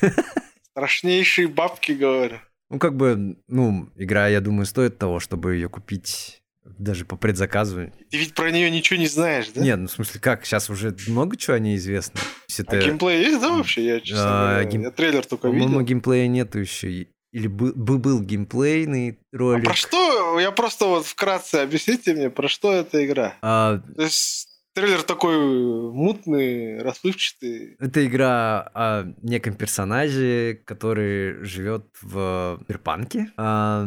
Страшнейшие 0.72 1.48
бабки, 1.48 1.92
говорю. 1.92 2.38
Ну, 2.70 2.78
как 2.78 2.96
бы, 2.96 3.36
ну, 3.48 3.88
игра, 3.96 4.28
я 4.28 4.40
думаю, 4.40 4.64
стоит 4.66 4.98
того, 4.98 5.20
чтобы 5.20 5.54
ее 5.54 5.68
купить 5.68 6.42
даже 6.64 7.04
по 7.04 7.16
предзаказу. 7.16 7.90
Ты 8.10 8.16
ведь 8.18 8.34
про 8.34 8.50
нее 8.50 8.70
ничего 8.70 8.98
не 8.98 9.06
знаешь, 9.08 9.48
да? 9.54 9.60
Нет, 9.60 9.78
ну, 9.80 9.86
в 9.88 9.90
смысле, 9.90 10.20
как? 10.20 10.46
Сейчас 10.46 10.70
уже 10.70 10.94
много 11.08 11.36
чего 11.36 11.56
о 11.56 11.58
ней 11.58 11.76
известно. 11.76 12.20
Есть 12.48 12.60
А 12.68 12.76
геймплей 12.78 13.20
есть, 13.24 13.40
да, 13.40 13.50
вообще? 13.50 13.84
Я, 13.84 14.00
честно 14.00 14.24
А, 14.24 14.52
говоря, 14.62 14.70
гейм- 14.70 14.82
я 14.82 14.90
трейлер 14.90 15.26
только 15.26 15.48
По-моему, 15.48 15.68
видел. 15.68 15.80
геймплея 15.82 16.28
нету 16.28 16.58
еще. 16.60 17.06
Или 17.32 17.46
бы- 17.48 17.72
бы- 17.74 17.98
был 17.98 18.20
геймплейный 18.20 19.18
А 19.32 19.36
ролик. 19.36 19.64
про 19.64 19.74
что? 19.74 20.38
Я 20.38 20.50
просто 20.52 20.86
вот 20.86 21.04
вкратце 21.06 21.56
объясните 21.56 22.14
мне, 22.14 22.30
про 22.30 22.46
что 22.48 22.72
эта 22.72 23.04
игра. 23.04 23.34
А, 23.42 23.78
То 23.96 24.02
есть 24.02 24.48
трейлер 24.74 25.02
такой 25.02 25.38
мутный, 25.92 26.82
расплывчатый. 26.82 27.76
это 27.78 28.06
игра 28.06 28.70
о 28.74 29.04
неком 29.22 29.54
персонаже, 29.54 30.60
который 30.64 31.44
живет 31.44 31.86
в 32.00 32.58
Киберпанке, 32.66 33.30
а, 33.36 33.86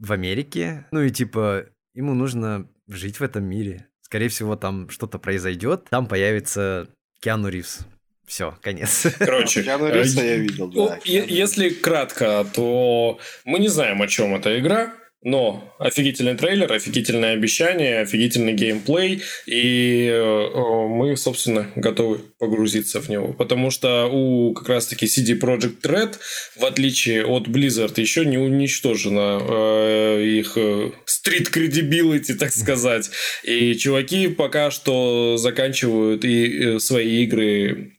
в 0.00 0.12
Америке. 0.12 0.86
Ну 0.90 1.02
и 1.02 1.10
типа 1.10 1.66
ему 1.94 2.14
нужно 2.14 2.68
жить 2.88 3.20
в 3.20 3.22
этом 3.22 3.44
мире. 3.44 3.86
Скорее 4.02 4.28
всего, 4.28 4.56
там 4.56 4.88
что-то 4.88 5.18
произойдет, 5.18 5.88
там 5.90 6.06
появится 6.06 6.88
Киану 7.20 7.48
Ривз. 7.48 7.80
Все, 8.26 8.56
конец. 8.60 9.06
Короче, 9.18 9.62
Киану 9.62 9.86
э, 9.86 9.98
Ривза 9.98 10.24
я 10.24 10.36
видел, 10.36 10.68
да. 10.68 10.98
Если 11.04 11.70
кратко, 11.70 12.44
то 12.52 13.18
мы 13.44 13.58
не 13.58 13.68
знаем, 13.68 14.02
о 14.02 14.08
чем 14.08 14.34
эта 14.34 14.58
игра. 14.58 14.92
Но 15.26 15.74
офигительный 15.80 16.36
трейлер, 16.36 16.72
офигительное 16.72 17.32
обещание, 17.32 17.98
офигительный 18.02 18.52
геймплей, 18.52 19.24
и 19.46 20.08
э, 20.08 20.86
мы, 20.88 21.16
собственно, 21.16 21.68
готовы 21.74 22.20
погрузиться 22.38 23.00
в 23.00 23.08
него. 23.08 23.32
Потому 23.32 23.72
что 23.72 24.06
у 24.06 24.54
как 24.54 24.68
раз-таки 24.68 25.06
CD 25.06 25.36
Projekt 25.36 25.80
Red, 25.82 26.14
в 26.54 26.64
отличие 26.64 27.26
от 27.26 27.48
Blizzard, 27.48 28.00
еще 28.00 28.24
не 28.24 28.38
уничтожена 28.38 29.40
э, 29.42 30.22
их 30.22 30.52
э, 30.56 30.92
street 31.06 31.50
credibility, 31.52 32.34
так 32.34 32.52
сказать. 32.52 33.10
И 33.42 33.74
чуваки 33.74 34.28
пока 34.28 34.70
что 34.70 35.38
заканчивают 35.38 36.24
и 36.24 36.76
э, 36.76 36.78
свои 36.78 37.24
игры 37.24 37.96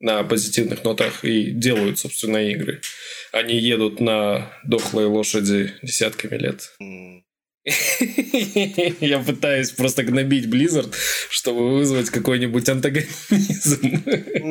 на 0.00 0.22
позитивных 0.22 0.82
нотах 0.82 1.26
и 1.26 1.50
делают, 1.50 1.98
собственно, 1.98 2.38
игры. 2.38 2.80
Они 3.32 3.56
едут 3.56 4.00
на 4.00 4.52
дохлой 4.64 5.06
лошади 5.06 5.74
десятками 5.82 6.36
лет. 6.36 6.74
Я 9.00 9.18
пытаюсь 9.18 9.70
просто 9.72 10.02
гнобить 10.02 10.46
Blizzard, 10.46 10.94
чтобы 11.28 11.76
вызвать 11.76 12.08
какой-нибудь 12.10 12.66
антагонизм. 12.68 14.02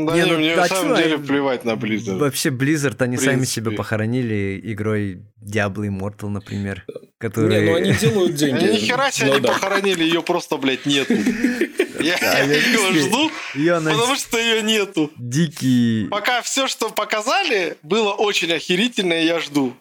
Да 0.05 0.15
Не, 0.15 0.25
ну, 0.25 0.37
мне 0.37 0.53
а 0.53 0.57
на 0.57 0.67
самом 0.67 0.95
деле 0.95 1.15
они- 1.15 1.25
плевать 1.25 1.65
на 1.65 1.71
Blizzard. 1.71 2.17
Вообще, 2.17 2.49
Blizzard, 2.49 3.01
они 3.01 3.17
сами 3.17 3.45
себя 3.45 3.71
похоронили 3.71 4.59
игрой 4.63 5.23
Diablo 5.41 5.87
Immortal, 5.87 6.29
например, 6.29 6.85
который... 7.17 7.61
Не, 7.61 7.65
ну 7.71 7.75
они 7.77 7.93
делают 7.93 8.35
деньги. 8.35 8.63
Они 8.65 8.73
ни 8.75 8.79
хера 8.79 9.11
себе 9.11 9.27
Ну 9.27 9.33
не 9.35 9.39
да. 9.41 9.53
похоронили, 9.53 10.03
ее 10.03 10.21
просто, 10.21 10.57
блядь, 10.57 10.85
нету. 10.85 11.13
Я 11.99 12.43
ее 12.43 13.01
жду, 13.01 13.31
потому 13.53 14.15
что 14.15 14.37
ее 14.37 14.61
нету. 14.61 15.11
Дикий... 15.17 16.07
Пока 16.09 16.41
все, 16.41 16.67
что 16.67 16.89
показали, 16.89 17.75
было 17.83 18.11
очень 18.13 18.51
охерительно, 18.53 19.13
и 19.13 19.25
я 19.25 19.39
жду. 19.39 19.75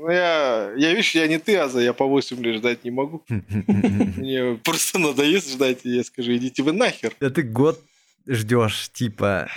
Ну, 0.00 0.10
Я, 0.10 0.72
я, 0.78 0.90
видишь, 0.92 1.14
я 1.14 1.28
не 1.28 1.38
ты, 1.38 1.56
Аза, 1.58 1.78
я 1.80 1.92
по 1.92 2.06
8 2.06 2.42
лет 2.42 2.56
ждать 2.56 2.84
не 2.84 2.90
могу. 2.90 3.22
Мне 3.28 4.54
просто 4.64 4.98
надоест 4.98 5.50
ждать, 5.52 5.80
и 5.84 5.90
я 5.90 6.04
скажу, 6.04 6.34
идите 6.36 6.62
вы 6.62 6.72
нахер. 6.72 7.12
Да 7.20 7.28
ты 7.28 7.42
год 7.42 7.78
ждешь, 8.26 8.88
типа, 8.92 9.50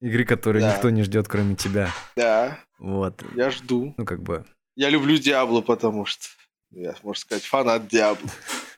игры, 0.00 0.24
которую 0.24 0.62
Да. 0.62 0.72
никто 0.74 0.90
не 0.90 1.02
ждет, 1.02 1.26
кроме 1.26 1.56
тебя. 1.56 1.90
Да, 2.16 2.60
Вот. 2.78 3.24
я 3.34 3.50
жду. 3.50 3.92
Ну, 3.96 4.04
как 4.04 4.22
бы... 4.22 4.44
Я 4.76 4.88
люблю 4.90 5.16
Диабло, 5.18 5.62
потому 5.62 6.04
что 6.06 6.26
я, 6.76 6.94
можно 7.02 7.20
сказать, 7.20 7.44
фанат 7.44 7.88
Диабло. 7.88 8.28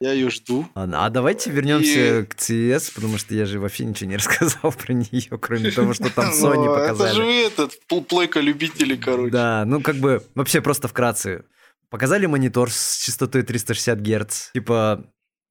Я 0.00 0.12
ее 0.12 0.30
жду. 0.30 0.68
Ладно, 0.74 1.04
а 1.04 1.10
давайте 1.10 1.50
вернемся 1.50 2.24
к 2.26 2.36
CS, 2.36 2.92
потому 2.94 3.18
что 3.18 3.34
я 3.34 3.44
же 3.44 3.58
вообще 3.58 3.84
ничего 3.84 4.10
не 4.10 4.16
рассказал 4.18 4.72
про 4.72 4.92
нее, 4.92 5.36
кроме 5.40 5.70
того, 5.72 5.94
что 5.94 6.14
там 6.14 6.26
Sony 6.32 6.54
Ну, 6.54 6.74
Это 6.74 6.86
же 6.86 6.94
показали. 6.94 7.46
этот, 7.46 7.72
плейка 8.08 8.40
любителей, 8.40 8.96
короче. 8.96 9.32
Да, 9.32 9.64
ну 9.66 9.80
как 9.80 9.96
бы 9.96 10.22
вообще 10.34 10.60
просто 10.60 10.86
вкратце. 10.86 11.44
Показали 11.90 12.26
монитор 12.26 12.70
с 12.70 12.98
частотой 13.04 13.42
360 13.42 13.98
Гц, 14.00 14.50
типа 14.52 15.04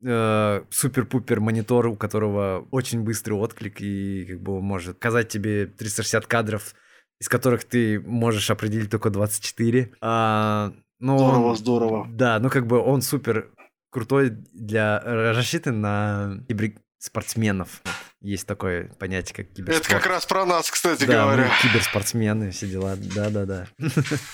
э, 0.06 0.62
супер-пупер 0.70 1.40
монитор, 1.42 1.88
у 1.88 1.96
которого 1.96 2.66
очень 2.72 3.02
быстрый 3.02 3.34
отклик 3.34 3.82
и 3.82 4.26
как 4.26 4.42
бы 4.42 4.62
может 4.62 4.96
показать 5.00 5.28
тебе 5.30 5.66
360 5.66 6.28
кадров, 6.28 6.76
из 7.20 7.28
которых 7.28 7.66
ты 7.66 8.00
можешь 8.00 8.50
определить 8.52 8.92
только 8.92 9.10
24. 9.10 9.94
А, 10.00 10.74
но 11.00 11.16
он- 11.18 11.20
Здорово, 11.30 11.56
здорово. 11.56 12.08
Да, 12.10 12.40
ну 12.40 12.50
как 12.50 12.68
бы 12.68 12.80
он 12.80 13.02
супер 13.02 13.50
крутой 13.90 14.32
для 14.54 15.00
рассчитан 15.34 15.82
на 15.82 16.40
киберспортсменов. 16.48 17.82
Есть 18.22 18.48
такое 18.48 18.90
понятие, 19.00 19.36
как 19.36 19.54
киберспорт. 19.54 19.86
Это 19.86 19.96
как 19.96 20.06
раз 20.08 20.26
про 20.26 20.44
нас, 20.46 20.70
кстати 20.72 21.06
да, 21.06 21.26
мы 21.28 21.34
говоря. 21.36 21.52
киберспортсмены, 21.62 22.50
все 22.52 22.68
дела. 22.68 22.96
Да-да-да. 22.98 23.68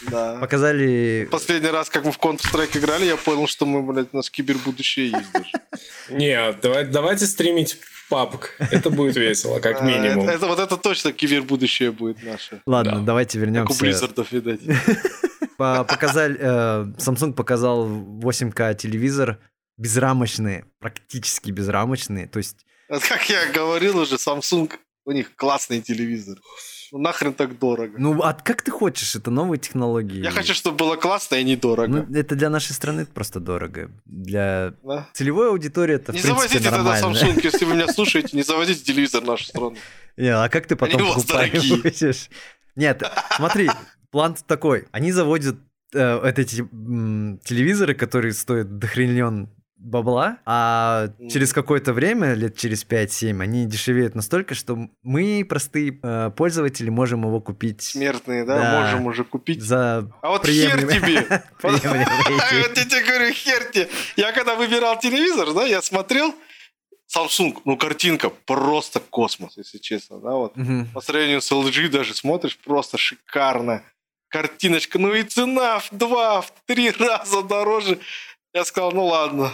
Да. 0.09 0.37
Показали... 0.41 1.27
Последний 1.29 1.69
раз, 1.69 1.89
как 1.89 2.05
мы 2.05 2.11
в 2.13 2.17
Counter-Strike 2.17 2.77
играли, 2.77 3.05
я 3.05 3.17
понял, 3.17 3.45
что 3.47 3.65
мы, 3.65 3.81
блядь, 3.83 4.07
у 4.13 4.17
нас 4.17 4.29
кибербудущее 4.29 5.11
есть 5.11 5.31
даже. 5.33 5.51
Не, 6.09 6.53
давай- 6.61 6.85
давайте 6.85 7.25
стримить 7.27 7.77
папок. 8.09 8.55
Это 8.71 8.89
будет 8.89 9.17
весело, 9.17 9.59
как 9.59 9.77
А, 9.81 9.85
минимум. 9.85 10.23
Это, 10.29 10.37
это- 10.37 10.47
вот 10.47 10.59
это 10.59 10.77
точно 10.77 11.11
кибербудущее 11.11 11.91
будет 11.91 12.23
наше. 12.23 12.61
Ладно, 12.65 12.93
Да. 12.99 12.99
давайте 13.01 13.37
Как 13.37 13.43
у 13.47 13.51
вернемся. 13.51 13.79
Близзардов, 13.81 14.31
видать. 14.31 14.61
По- 15.57 15.83
Показали... 15.83 16.37
э, 16.39 16.83
Samsung 16.97 17.33
показал 17.33 17.87
8К 17.87 18.75
телевизор 18.75 19.39
безрамочный, 19.77 20.65
практически 20.79 21.51
безрамочный. 21.51 22.27
То 22.27 22.37
есть 22.37 22.65
Как 22.87 23.29
я 23.29 23.51
говорил 23.51 23.97
уже, 23.99 24.15
Samsung 24.15 24.71
У 25.05 25.11
них 25.11 25.35
классный 25.35 25.81
телевизор. 25.81 26.37
Ну 26.91 26.99
нахрен 26.99 27.33
так 27.33 27.57
дорого. 27.57 27.95
Ну, 27.97 28.21
а 28.21 28.33
как 28.33 28.61
ты 28.61 28.69
хочешь? 28.69 29.15
Это 29.15 29.31
новые 29.31 29.57
технологии. 29.59 30.21
Я 30.23 30.29
хочу, 30.29 30.53
чтобы 30.53 30.77
было 30.77 30.95
классно 30.95 31.35
и 31.35 31.43
недорого. 31.43 31.87
Ну, 31.87 32.15
это 32.19 32.35
для 32.35 32.51
нашей 32.51 32.73
страны 32.73 33.07
просто 33.07 33.39
дорого. 33.39 33.89
Для 34.05 34.75
Да? 34.83 35.09
целевой 35.13 35.49
аудитории 35.49 35.95
это, 35.95 36.11
Не 36.13 36.19
в 36.19 36.21
принципе, 36.21 36.47
заводите 36.59 36.69
тогда 36.69 36.83
нормально. 36.83 37.17
Samsung, 37.17 37.41
если 37.43 37.65
вы 37.65 37.73
меня 37.73 37.87
слушаете, 37.87 38.37
не 38.37 38.43
заводите 38.43 38.83
телевизор 38.83 39.23
в 39.23 39.25
нашу 39.25 39.45
страну. 39.45 39.75
Не, 40.17 40.27
а 40.35 40.47
как 40.49 40.67
ты 40.67 40.75
потом 40.75 40.99
покупаешь? 41.01 42.29
Нет, 42.75 43.03
смотри, 43.35 43.71
план 44.13 44.35
такой. 44.47 44.85
Они 44.91 45.11
заводят 45.11 45.57
э, 45.93 46.19
вот 46.19 46.39
эти 46.39 46.61
м, 46.61 47.39
телевизоры, 47.43 47.95
которые 47.95 48.31
стоят 48.33 48.77
дохренен 48.77 49.49
бабла, 49.75 50.37
а 50.45 51.09
через 51.29 51.51
какое-то 51.51 51.91
время, 51.91 52.35
лет 52.35 52.55
через 52.55 52.85
5-7, 52.85 53.41
они 53.41 53.65
дешевеют 53.65 54.15
настолько, 54.15 54.55
что 54.55 54.87
мы, 55.01 55.43
простые 55.49 55.99
э, 56.01 56.31
пользователи, 56.37 56.89
можем 56.89 57.25
его 57.25 57.41
купить 57.41 57.81
Смертные, 57.81 58.45
да, 58.45 58.81
можем 58.81 59.07
уже 59.07 59.25
купить. 59.25 59.61
за 59.61 60.09
А 60.21 60.29
вот 60.29 60.45
хер 60.47 60.79
тебе! 60.79 61.27
Вот 61.61 61.81
приемлемые 61.81 62.05
деньги. 62.05 62.79
я 62.79 62.85
тебе 62.85 63.03
говорю, 63.03 63.33
хер 63.33 63.63
тебе. 63.71 63.89
Я 64.15 64.31
когда 64.31 64.55
выбирал 64.55 64.97
телевизор, 64.99 65.53
да, 65.53 65.65
я 65.65 65.81
смотрел 65.81 66.33
Samsung, 67.13 67.57
ну 67.65 67.75
картинка 67.75 68.29
просто 68.29 68.99
космос, 69.01 69.57
если 69.57 69.79
честно, 69.79 70.19
да, 70.19 70.31
вот. 70.31 70.55
Мгм. 70.55 70.87
По 70.93 71.01
сравнению 71.01 71.41
с 71.41 71.51
LG 71.51 71.89
даже 71.89 72.13
смотришь, 72.13 72.57
просто 72.57 72.97
шикарно. 72.97 73.83
Картиночка, 74.33 74.97
ну 74.97 75.13
и 75.13 75.21
цена 75.21 75.77
в 75.77 75.89
два, 75.91 76.41
в 76.41 76.51
три 76.65 76.89
раза 76.89 77.43
дороже. 77.43 77.99
Я 78.51 78.65
сказал, 78.65 78.91
ну 78.91 79.05
ладно, 79.05 79.51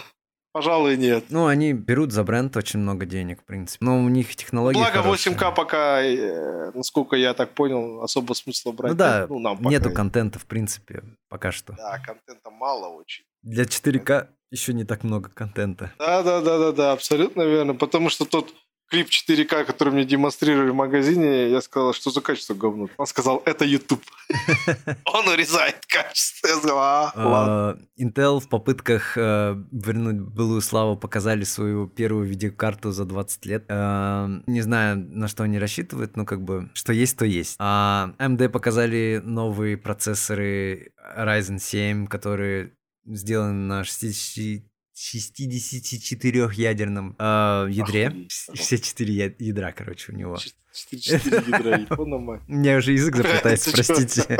пожалуй, 0.52 0.96
нет. 0.96 1.26
Ну, 1.28 1.46
они 1.46 1.74
берут 1.74 2.12
за 2.12 2.24
бренд 2.24 2.56
очень 2.56 2.80
много 2.80 3.04
денег, 3.04 3.42
в 3.42 3.44
принципе. 3.44 3.84
Но 3.84 3.98
у 3.98 4.08
них 4.08 4.34
технологии 4.34 4.78
Благо 4.78 5.02
хорошие. 5.02 5.34
8К 5.34 5.54
пока, 5.54 6.00
э, 6.02 6.70
насколько 6.72 7.14
я 7.16 7.34
так 7.34 7.50
понял, 7.50 8.02
особо 8.02 8.32
смысла 8.32 8.72
брать 8.72 8.92
Ну 8.92 8.96
да, 8.96 9.26
ну, 9.28 9.38
нам 9.38 9.58
пока 9.58 9.68
нету 9.68 9.88
нет. 9.88 9.96
контента, 9.96 10.38
в 10.38 10.46
принципе, 10.46 11.02
пока 11.28 11.52
что. 11.52 11.74
Да, 11.74 11.98
контента 11.98 12.50
мало 12.50 12.88
очень. 12.88 13.26
Для 13.42 13.64
4К 13.64 14.28
еще 14.50 14.72
не 14.72 14.84
так 14.84 15.04
много 15.04 15.28
контента. 15.28 15.92
Да, 15.98 16.22
да, 16.22 16.40
да, 16.40 16.58
да, 16.58 16.72
да, 16.72 16.92
абсолютно 16.92 17.42
верно. 17.42 17.74
Потому 17.74 18.08
что 18.08 18.24
тот 18.24 18.52
клип 18.90 19.08
4К, 19.08 19.64
который 19.64 19.92
мне 19.92 20.04
демонстрировали 20.04 20.70
в 20.70 20.74
магазине, 20.74 21.48
я 21.48 21.60
сказал, 21.60 21.94
что 21.94 22.10
за 22.10 22.20
качество 22.20 22.54
говно. 22.54 22.88
Он 22.96 23.06
сказал, 23.06 23.42
это 23.46 23.64
YouTube. 23.64 24.02
Он 25.04 25.28
урезает 25.28 25.86
качество. 25.86 26.48
Я 26.48 26.56
сказал, 26.56 26.78
а, 26.78 27.12
ладно. 27.14 27.70
А, 27.70 27.78
Intel 28.02 28.40
в 28.40 28.48
попытках 28.48 29.16
э, 29.16 29.56
вернуть 29.70 30.20
былую 30.20 30.60
славу 30.60 30.96
показали 30.96 31.44
свою 31.44 31.86
первую 31.86 32.26
видеокарту 32.26 32.90
за 32.90 33.04
20 33.04 33.46
лет. 33.46 33.64
Э, 33.68 34.28
Не 34.46 34.60
знаю, 34.60 34.96
на 34.98 35.28
что 35.28 35.44
они 35.44 35.58
рассчитывают, 35.58 36.16
но 36.16 36.24
как 36.24 36.42
бы 36.42 36.70
что 36.74 36.92
есть, 36.92 37.16
то 37.16 37.24
есть. 37.24 37.56
А 37.58 38.12
AMD 38.18 38.48
показали 38.48 39.22
новые 39.24 39.76
процессоры 39.76 40.92
Ryzen 41.16 41.58
7, 41.58 42.06
которые 42.06 42.72
сделаны 43.06 43.52
на 43.52 43.84
60 43.84 44.69
64-ядерном 45.00 47.16
э, 47.18 47.66
ядре. 47.70 48.08
Охуеть, 48.08 48.32
Все 48.54 48.78
четыре 48.78 49.14
я- 49.14 49.32
ядра, 49.38 49.72
короче, 49.72 50.12
у 50.12 50.16
него. 50.16 50.36
4 50.72 51.42
ядра, 51.46 51.78
мать. 52.18 52.42
У 52.48 52.52
меня 52.52 52.76
уже 52.76 52.92
язык 52.92 53.16
заплетается, 53.16 53.70
простите. 53.72 54.38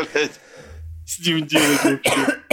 С 1.06 1.18
ним 1.26 1.46
делать 1.46 1.84
вообще. 1.84 2.44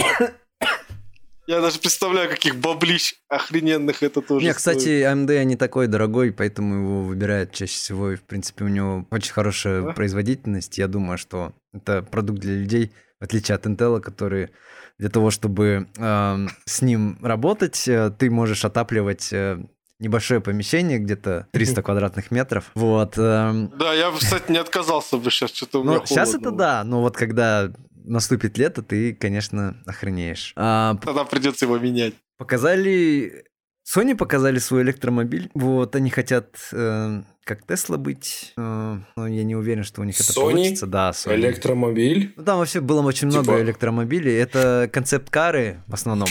Я 1.46 1.62
даже 1.62 1.78
представляю, 1.78 2.28
каких 2.28 2.56
баблищ 2.56 3.14
охрененных 3.28 4.02
это 4.02 4.20
тоже 4.20 4.44
Не, 4.44 4.52
кстати, 4.52 4.88
AMD 5.02 5.44
не 5.44 5.56
такой 5.56 5.86
дорогой, 5.86 6.30
поэтому 6.30 6.74
его 6.74 7.02
выбирают 7.04 7.52
чаще 7.52 7.72
всего. 7.72 8.12
И, 8.12 8.16
в 8.16 8.22
принципе, 8.22 8.64
у 8.64 8.68
него 8.68 9.06
очень 9.10 9.32
хорошая 9.32 9.82
Да? 9.82 9.92
производительность. 9.92 10.76
Я 10.76 10.88
думаю, 10.88 11.16
что 11.16 11.54
это 11.72 12.02
продукт 12.02 12.40
для 12.40 12.54
людей, 12.54 12.92
в 13.18 13.24
отличие 13.24 13.54
от 13.54 13.64
Intel, 13.64 13.98
который 14.00 14.50
для 14.98 15.08
того, 15.08 15.30
чтобы 15.30 15.86
эм, 15.96 16.50
с 16.64 16.82
ним 16.82 17.18
работать, 17.22 17.86
э, 17.88 18.10
ты 18.18 18.30
можешь 18.30 18.64
отапливать 18.64 19.32
э, 19.32 19.58
небольшое 20.00 20.40
помещение, 20.40 20.98
где-то 20.98 21.46
300 21.52 21.82
квадратных 21.82 22.30
метров. 22.30 22.70
Вот. 22.74 23.16
эм, 23.16 23.72
Да, 23.78 23.94
я, 23.94 24.10
бы, 24.10 24.18
кстати, 24.18 24.50
не 24.50 24.58
отказался 24.58 25.16
бы 25.18 25.30
сейчас, 25.30 25.52
что-то 25.52 25.80
у 25.80 25.84
меня 25.84 25.98
ну, 25.98 26.06
сейчас 26.06 26.30
холодно. 26.30 26.48
это 26.48 26.56
да, 26.56 26.84
но 26.84 27.00
вот 27.02 27.16
когда 27.16 27.70
наступит 28.04 28.58
лето, 28.58 28.82
ты, 28.82 29.14
конечно, 29.14 29.76
охренеешь. 29.86 30.52
А, 30.56 30.96
Тогда 30.96 31.24
придется 31.24 31.66
его 31.66 31.78
менять. 31.78 32.14
Показали... 32.38 33.44
Sony 33.86 34.14
показали 34.14 34.58
свой 34.58 34.82
электромобиль. 34.82 35.50
Вот, 35.54 35.96
они 35.96 36.10
хотят 36.10 36.56
э, 36.72 37.22
как 37.48 37.66
Тесла 37.66 37.96
быть. 37.96 38.52
э, 38.56 38.96
но 39.16 39.26
я 39.26 39.42
не 39.44 39.56
уверен, 39.56 39.82
что 39.82 40.02
у 40.02 40.04
них 40.04 40.20
это 40.20 40.30
Sony? 40.32 40.34
получится. 40.52 40.86
Да, 40.86 41.10
Sony. 41.10 41.34
Электромобиль. 41.36 42.32
Ну, 42.36 42.44
там 42.44 42.58
вообще 42.58 42.80
было 42.80 43.02
очень 43.02 43.28
много 43.28 43.44
Типа- 43.46 43.62
электромобилей. 43.62 44.34
Это 44.36 44.88
концепт-кары 44.92 45.82
в 45.86 45.94
основном. 45.94 46.28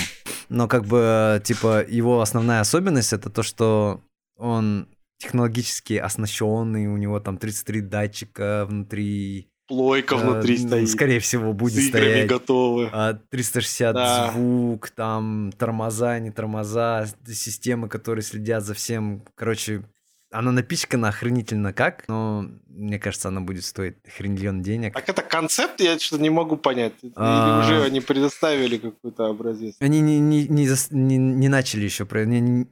Но 0.49 0.67
как 0.67 0.85
бы, 0.85 0.99
э, 1.37 1.41
типа, 1.43 1.83
его 1.85 2.21
основная 2.21 2.61
особенность 2.61 3.11
это 3.13 3.29
то, 3.29 3.43
что 3.43 4.01
он 4.37 4.87
технологически 5.17 5.93
оснащенный, 5.95 6.85
у 6.87 6.95
него 6.97 7.19
там 7.19 7.37
33 7.37 7.81
датчика 7.81 8.65
внутри. 8.69 9.49
Плойка 9.67 10.15
э, 10.15 10.17
внутри 10.19 10.59
ну, 10.61 10.67
стоит. 10.67 10.89
Скорее 10.89 11.19
всего, 11.19 11.51
будет 11.53 11.73
с 11.83 11.87
играми 11.87 12.03
стоять. 12.11 12.29
готовы. 12.29 12.89
А, 12.93 13.13
360 13.31 13.93
Да. 13.95 14.31
звук, 14.31 14.91
там 14.91 15.51
тормоза, 15.57 16.19
не 16.19 16.31
тормоза, 16.31 17.07
системы, 17.27 17.89
которые 17.89 18.23
следят 18.23 18.63
за 18.63 18.73
всем. 18.75 19.23
Короче, 19.35 19.83
она 20.39 20.51
напичкана 20.51 21.09
охренительно 21.09 21.73
как, 21.73 22.03
но 22.07 22.45
мне 22.67 22.99
кажется, 22.99 23.29
она 23.29 23.41
будет 23.41 23.65
стоить 23.65 23.95
охренительон 24.07 24.61
денег. 24.61 24.93
Так 24.93 25.09
это 25.09 25.21
концепт, 25.23 25.79
я 25.81 25.97
что-то 25.97 26.21
не 26.21 26.29
могу 26.29 26.57
понять. 26.57 26.93
Или 27.01 27.13
А. 27.15 27.61
уже 27.63 27.83
они 27.83 28.01
предоставили 28.01 28.77
какой-то 28.77 29.25
образец? 29.27 29.75
Они 29.79 29.99
не, 29.99 30.19
не, 30.19 30.47
не, 30.47 30.67
не- 30.91 31.17
не 31.17 31.47
начали 31.49 31.85
еще, 31.85 32.05
про- 32.05 32.25
не, 32.25 32.39
не, 32.41 32.65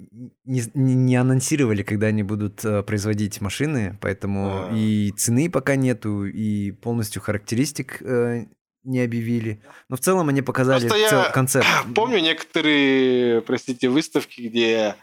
не- 0.45 0.95
не 0.95 1.15
анонсировали, 1.15 1.81
когда 1.83 2.07
они 2.07 2.23
будут 2.23 2.63
э, 2.63 2.83
производить 2.83 3.41
машины, 3.41 3.97
поэтому 4.01 4.67
А. 4.69 4.71
и 4.75 5.11
цены 5.17 5.49
пока 5.49 5.75
нету, 5.75 6.25
и 6.25 6.71
полностью 6.71 7.21
характеристик 7.21 8.01
э, 8.01 8.45
не 8.83 8.99
объявили. 8.99 9.61
Но 9.89 9.95
в 9.95 9.99
целом 10.01 10.29
они 10.29 10.43
показали 10.43 10.81
Просто 10.87 10.97
я 10.99 11.09
цел- 11.09 11.23
концепт. 11.33 11.65
Помню 11.95 12.19
некоторые, 12.19 13.41
простите, 13.41 13.89
выставки, 13.89 14.41
где 14.41 14.95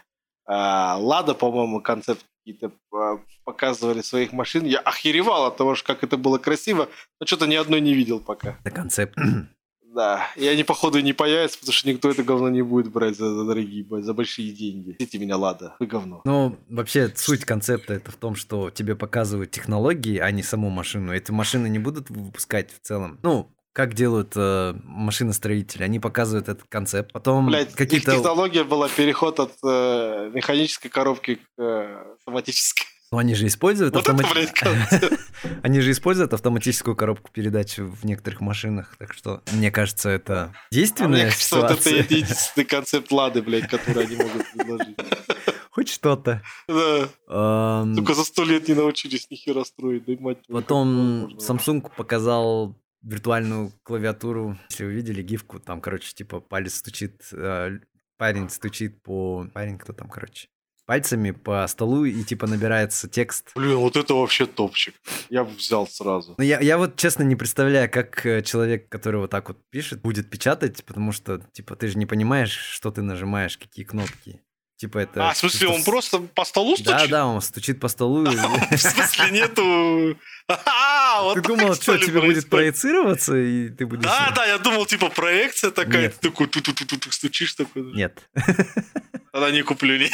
а, 0.45 0.97
Лада, 0.99 1.33
по-моему, 1.33 1.81
концепт 1.81 2.25
какие-то 2.43 2.71
а, 2.93 3.19
показывали 3.45 4.01
своих 4.01 4.33
машин. 4.33 4.65
Я 4.65 4.79
охеревал 4.79 5.45
от 5.45 5.57
того, 5.57 5.75
что 5.75 5.87
как 5.87 6.03
это 6.03 6.17
было 6.17 6.37
красиво, 6.37 6.89
но 7.19 7.25
что-то 7.25 7.47
ни 7.47 7.55
одной 7.55 7.81
не 7.81 7.93
видел 7.93 8.19
пока. 8.19 8.57
Это 8.63 8.71
концепт. 8.71 9.17
Да, 9.95 10.25
и 10.35 10.47
они, 10.47 10.63
походу, 10.63 10.99
не 11.01 11.13
появятся, 11.13 11.59
потому 11.59 11.73
что 11.73 11.87
никто 11.87 12.09
это 12.09 12.23
говно 12.23 12.49
не 12.49 12.63
будет 12.63 12.91
брать 12.91 13.15
за, 13.15 13.31
за 13.31 13.45
дорогие, 13.45 13.85
за 14.01 14.15
большие 14.15 14.51
деньги. 14.51 14.93
Простите 14.93 15.19
меня, 15.19 15.37
Лада, 15.37 15.75
вы 15.79 15.85
говно. 15.85 16.23
Ну, 16.25 16.57
вообще, 16.67 17.13
суть 17.15 17.45
концепта 17.45 17.93
это 17.93 18.09
в 18.09 18.15
том, 18.15 18.35
что 18.35 18.71
тебе 18.71 18.95
показывают 18.95 19.51
технологии, 19.51 20.17
а 20.17 20.31
не 20.31 20.41
саму 20.41 20.71
машину. 20.71 21.13
Эти 21.13 21.29
машины 21.29 21.67
не 21.67 21.77
будут 21.77 22.09
выпускать 22.09 22.71
в 22.73 22.79
целом. 22.79 23.19
Ну, 23.21 23.53
как 23.73 23.95
делают 23.95 24.33
э, 24.35 24.75
машиностроители. 24.83 25.83
Они 25.83 25.99
показывают 25.99 26.47
этот 26.47 26.65
концепт. 26.69 27.11
Потом 27.11 27.47
Блять, 27.47 27.71
их 27.71 27.75
какие-то... 27.75 28.11
технология 28.15 28.63
была 28.63 28.87
переход 28.87 29.39
от 29.39 29.53
э, 29.63 30.29
механической 30.33 30.89
коробки 30.89 31.35
к 31.35 31.39
э, 31.57 32.13
автоматической. 32.19 32.85
Ну, 33.11 33.17
они 33.19 33.35
же 33.35 33.45
используют 33.47 33.93
Вот 33.93 34.03
это, 34.03 34.13
автомати- 34.13 34.31
блядь, 34.33 34.53
концепт. 34.59 35.19
Они 35.61 35.81
же 35.81 35.91
используют 35.91 36.33
автоматическую 36.33 36.95
коробку 36.95 37.31
передач 37.31 37.77
в 37.77 38.05
некоторых 38.05 38.41
машинах. 38.41 38.95
Так 38.97 39.13
что, 39.13 39.41
мне 39.51 39.69
кажется, 39.71 40.09
это 40.09 40.43
А 40.43 40.47
мне 40.47 40.55
действенная 40.71 41.25
кажется, 41.25 41.55
вот 41.57 41.71
это 41.71 41.81
ситуация. 41.81 42.03
единственный 42.17 42.65
концепт 42.65 43.11
Лады, 43.11 43.41
блядь, 43.41 43.67
который 43.67 44.05
они 44.05 44.15
могут 44.15 44.51
предложить. 44.51 44.97
Хоть 45.71 45.89
что-то. 45.89 46.41
Да. 46.67 47.83
Только 47.95 48.13
за 48.13 48.23
сто 48.23 48.43
лет 48.43 48.67
не 48.67 48.75
научились 48.75 49.27
ни 49.31 49.35
хера 49.35 49.63
строить, 49.65 50.05
да 50.05 50.13
мать 50.19 50.37
Потом. 50.47 51.35
Samsung 51.37 51.91
показал 51.95 52.75
виртуальную 53.03 53.71
клавиатуру. 53.83 54.57
Если 54.69 54.85
вы 54.85 54.93
видели 54.93 55.21
гифку, 55.21 55.59
там, 55.59 55.81
короче, 55.81 56.13
типа 56.13 56.39
палец 56.39 56.75
стучит, 56.75 57.21
э, 57.31 57.79
парень 58.17 58.49
стучит 58.49 59.03
по... 59.03 59.47
Парень 59.53 59.77
кто 59.77 59.93
там, 59.93 60.09
короче? 60.09 60.47
Пальцами 60.85 61.31
по 61.31 61.65
столу 61.67 62.03
и 62.03 62.23
типа 62.23 62.45
набирается 62.45 63.07
текст. 63.07 63.51
Блин, 63.55 63.77
вот 63.77 63.95
это 63.95 64.15
вообще 64.15 64.45
топчик. 64.45 64.95
Я 65.29 65.45
бы 65.45 65.51
взял 65.51 65.87
сразу. 65.87 66.35
Ну, 66.37 66.43
я, 66.43 66.59
я 66.59 66.77
вот 66.77 66.97
честно 66.97 67.23
не 67.23 67.37
представляю, 67.37 67.89
как 67.89 68.25
э, 68.25 68.41
человек, 68.41 68.89
который 68.89 69.21
вот 69.21 69.29
так 69.29 69.47
вот 69.47 69.59
пишет, 69.69 70.01
будет 70.01 70.29
печатать, 70.29 70.83
потому 70.83 71.13
что, 71.13 71.39
типа, 71.53 71.77
ты 71.77 71.87
же 71.87 71.97
не 71.97 72.05
понимаешь, 72.05 72.51
что 72.51 72.91
ты 72.91 73.01
нажимаешь, 73.01 73.57
какие 73.57 73.85
кнопки. 73.85 74.41
Типа 74.83 74.97
это... 74.97 75.29
А, 75.29 75.31
в 75.31 75.37
смысле, 75.37 75.69
он 75.69 75.83
просто 75.85 76.19
по 76.19 76.43
столу 76.43 76.75
стучит? 76.75 76.91
Да, 76.91 77.07
да, 77.07 77.25
он 77.25 77.41
стучит 77.41 77.79
по 77.79 77.87
столу. 77.87 78.25
В 78.71 78.77
смысле, 78.77 79.31
нету... 79.31 80.17
А, 80.49 81.33
Ты 81.35 81.41
думал, 81.41 81.73
что 81.75 81.97
тебе 81.97 82.19
будет 82.19 82.49
проецироваться, 82.49 83.37
и 83.37 83.69
ты 83.69 83.85
будешь... 83.85 84.03
Да, 84.03 84.33
да, 84.35 84.45
я 84.45 84.57
думал, 84.57 84.85
типа, 84.85 85.07
проекция 85.07 85.71
такая, 85.71 86.09
ты 86.09 86.29
такой, 86.29 86.49
стучишь 87.11 87.53
такой. 87.53 87.93
Нет. 87.93 88.29
Тогда 89.31 89.51
не 89.51 89.61
куплю, 89.61 89.97
не. 89.97 90.11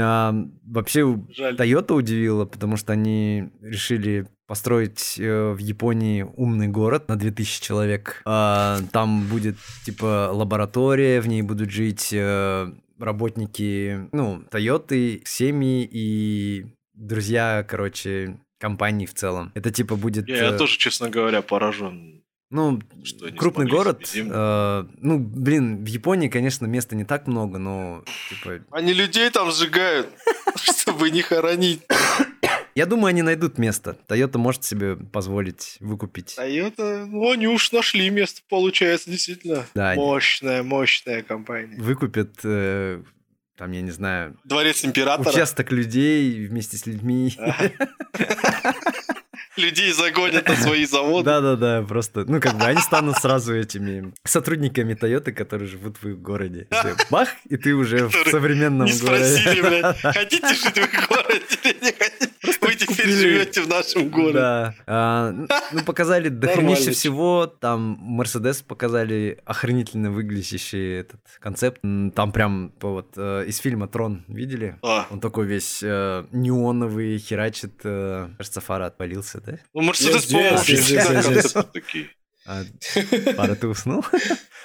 А, 0.00 0.32
Вообще. 0.64 1.00
Toyota 1.00 1.94
удивила, 1.94 2.44
потому 2.44 2.76
что 2.76 2.92
они 2.92 3.50
решили 3.60 4.28
построить 4.46 5.16
э, 5.18 5.52
в 5.52 5.58
Японии 5.58 6.22
умный 6.36 6.68
город 6.68 7.08
на 7.08 7.16
2000 7.16 7.60
человек. 7.60 8.22
А, 8.24 8.78
Там 8.92 9.26
будет, 9.26 9.56
типа, 9.84 10.30
лаборатория, 10.32 11.20
в 11.20 11.28
ней 11.28 11.42
будут 11.42 11.70
жить 11.70 12.10
э, 12.12 12.72
работники, 13.00 14.08
ну, 14.12 14.42
Toyota, 14.50 15.22
семьи 15.24 15.88
и 15.90 16.66
друзья, 16.94 17.64
короче, 17.68 18.38
компаний 18.58 19.06
в 19.06 19.14
целом. 19.14 19.52
Это, 19.54 19.70
типа, 19.70 19.96
будет... 19.96 20.28
Я, 20.28 20.36
я 20.36 20.50
э, 20.50 20.58
тоже, 20.58 20.76
честно 20.76 21.08
говоря, 21.08 21.42
поражен. 21.42 22.22
Ну, 22.50 22.80
Что 23.04 23.30
крупный 23.32 23.66
город. 23.66 24.10
э, 24.14 24.84
ну, 24.98 25.18
блин, 25.18 25.84
в 25.84 25.86
Японии, 25.86 26.28
конечно, 26.28 26.66
места 26.66 26.96
не 26.96 27.04
так 27.04 27.26
много, 27.28 27.58
но, 27.58 28.04
типа, 28.28 28.64
Они 28.72 28.92
людей 28.92 29.30
там 29.30 29.52
сжигают, 29.52 30.08
чтобы 30.56 31.10
не 31.10 31.22
хоронить. 31.22 31.82
Я 32.80 32.86
думаю, 32.86 33.10
они 33.10 33.20
найдут 33.20 33.58
место. 33.58 33.98
Toyota 34.08 34.38
может 34.38 34.64
себе 34.64 34.96
позволить 34.96 35.76
выкупить. 35.80 36.34
Toyota, 36.38 37.04
ну, 37.04 37.30
они 37.30 37.46
уж 37.46 37.72
нашли 37.72 38.08
место, 38.08 38.40
получается, 38.48 39.10
действительно. 39.10 39.66
Да, 39.74 39.90
они- 39.90 40.00
Мощная, 40.02 40.62
мощная 40.62 41.22
компания. 41.22 41.76
Выкупят, 41.78 42.36
э, 42.42 43.02
там, 43.58 43.72
я 43.72 43.82
не 43.82 43.90
знаю, 43.90 44.38
Дворец 44.44 44.82
императора. 44.82 45.28
участок 45.28 45.70
людей 45.72 46.46
вместе 46.46 46.78
с 46.78 46.86
людьми. 46.86 47.36
Людей 49.56 49.92
загонят 49.92 50.48
на 50.48 50.54
свои 50.56 50.86
заводы. 50.86 51.24
Да-да-да, 51.26 51.82
просто, 51.82 52.24
ну, 52.26 52.40
как 52.40 52.56
бы 52.56 52.64
они 52.64 52.80
станут 52.80 53.16
сразу 53.18 53.54
этими 53.54 54.14
сотрудниками 54.24 54.94
Toyota, 54.94 55.32
которые 55.32 55.68
живут 55.68 55.98
в 56.00 56.08
их 56.08 56.18
городе. 56.22 56.66
Бах, 57.10 57.28
и 57.48 57.56
ты 57.58 57.74
уже 57.74 58.08
в 58.08 58.14
современном 58.30 58.86
Не 58.86 58.92
спросили, 58.92 59.60
городе. 59.60 59.82
блядь, 59.82 60.00
хотите 60.16 60.54
жить 60.54 60.74
в 60.74 60.78
их 60.78 61.08
городе 61.08 61.44
или 61.64 61.84
не 61.84 61.92
хотите? 61.92 62.30
Живете 63.20 63.62
в 63.62 63.68
нашем 63.68 64.08
городе. 64.08 64.38
Да. 64.38 64.74
А, 64.86 65.34
ну, 65.72 65.84
показали 65.84 66.28
дохренище 66.30 66.70
Нормально. 66.72 66.92
всего. 66.92 67.46
Там 67.46 67.96
Мерседес 68.00 68.62
показали 68.62 69.38
охранительно 69.44 70.10
выглядящий 70.10 71.00
этот 71.00 71.20
концепт. 71.38 71.80
Там 72.14 72.32
прям 72.32 72.70
по 72.78 72.90
вот 72.90 73.12
э, 73.16 73.44
из 73.46 73.58
фильма 73.58 73.88
Трон 73.88 74.24
видели? 74.28 74.76
А, 74.82 75.06
Он 75.10 75.20
такой 75.20 75.46
весь 75.46 75.80
э, 75.82 76.24
неоновый, 76.32 77.18
херачит. 77.18 77.80
э, 77.84 78.28
кажется, 78.36 78.60
фара 78.60 78.86
отвалился, 78.86 79.40
да? 79.40 79.58
Ну, 79.74 79.82
Мерседес, 79.82 80.26
по-моему, 80.26 81.62
такие. 81.72 82.08
А, 82.46 82.62
Фара, 83.36 83.54
ты 83.54 83.68
уснул? 83.68 84.04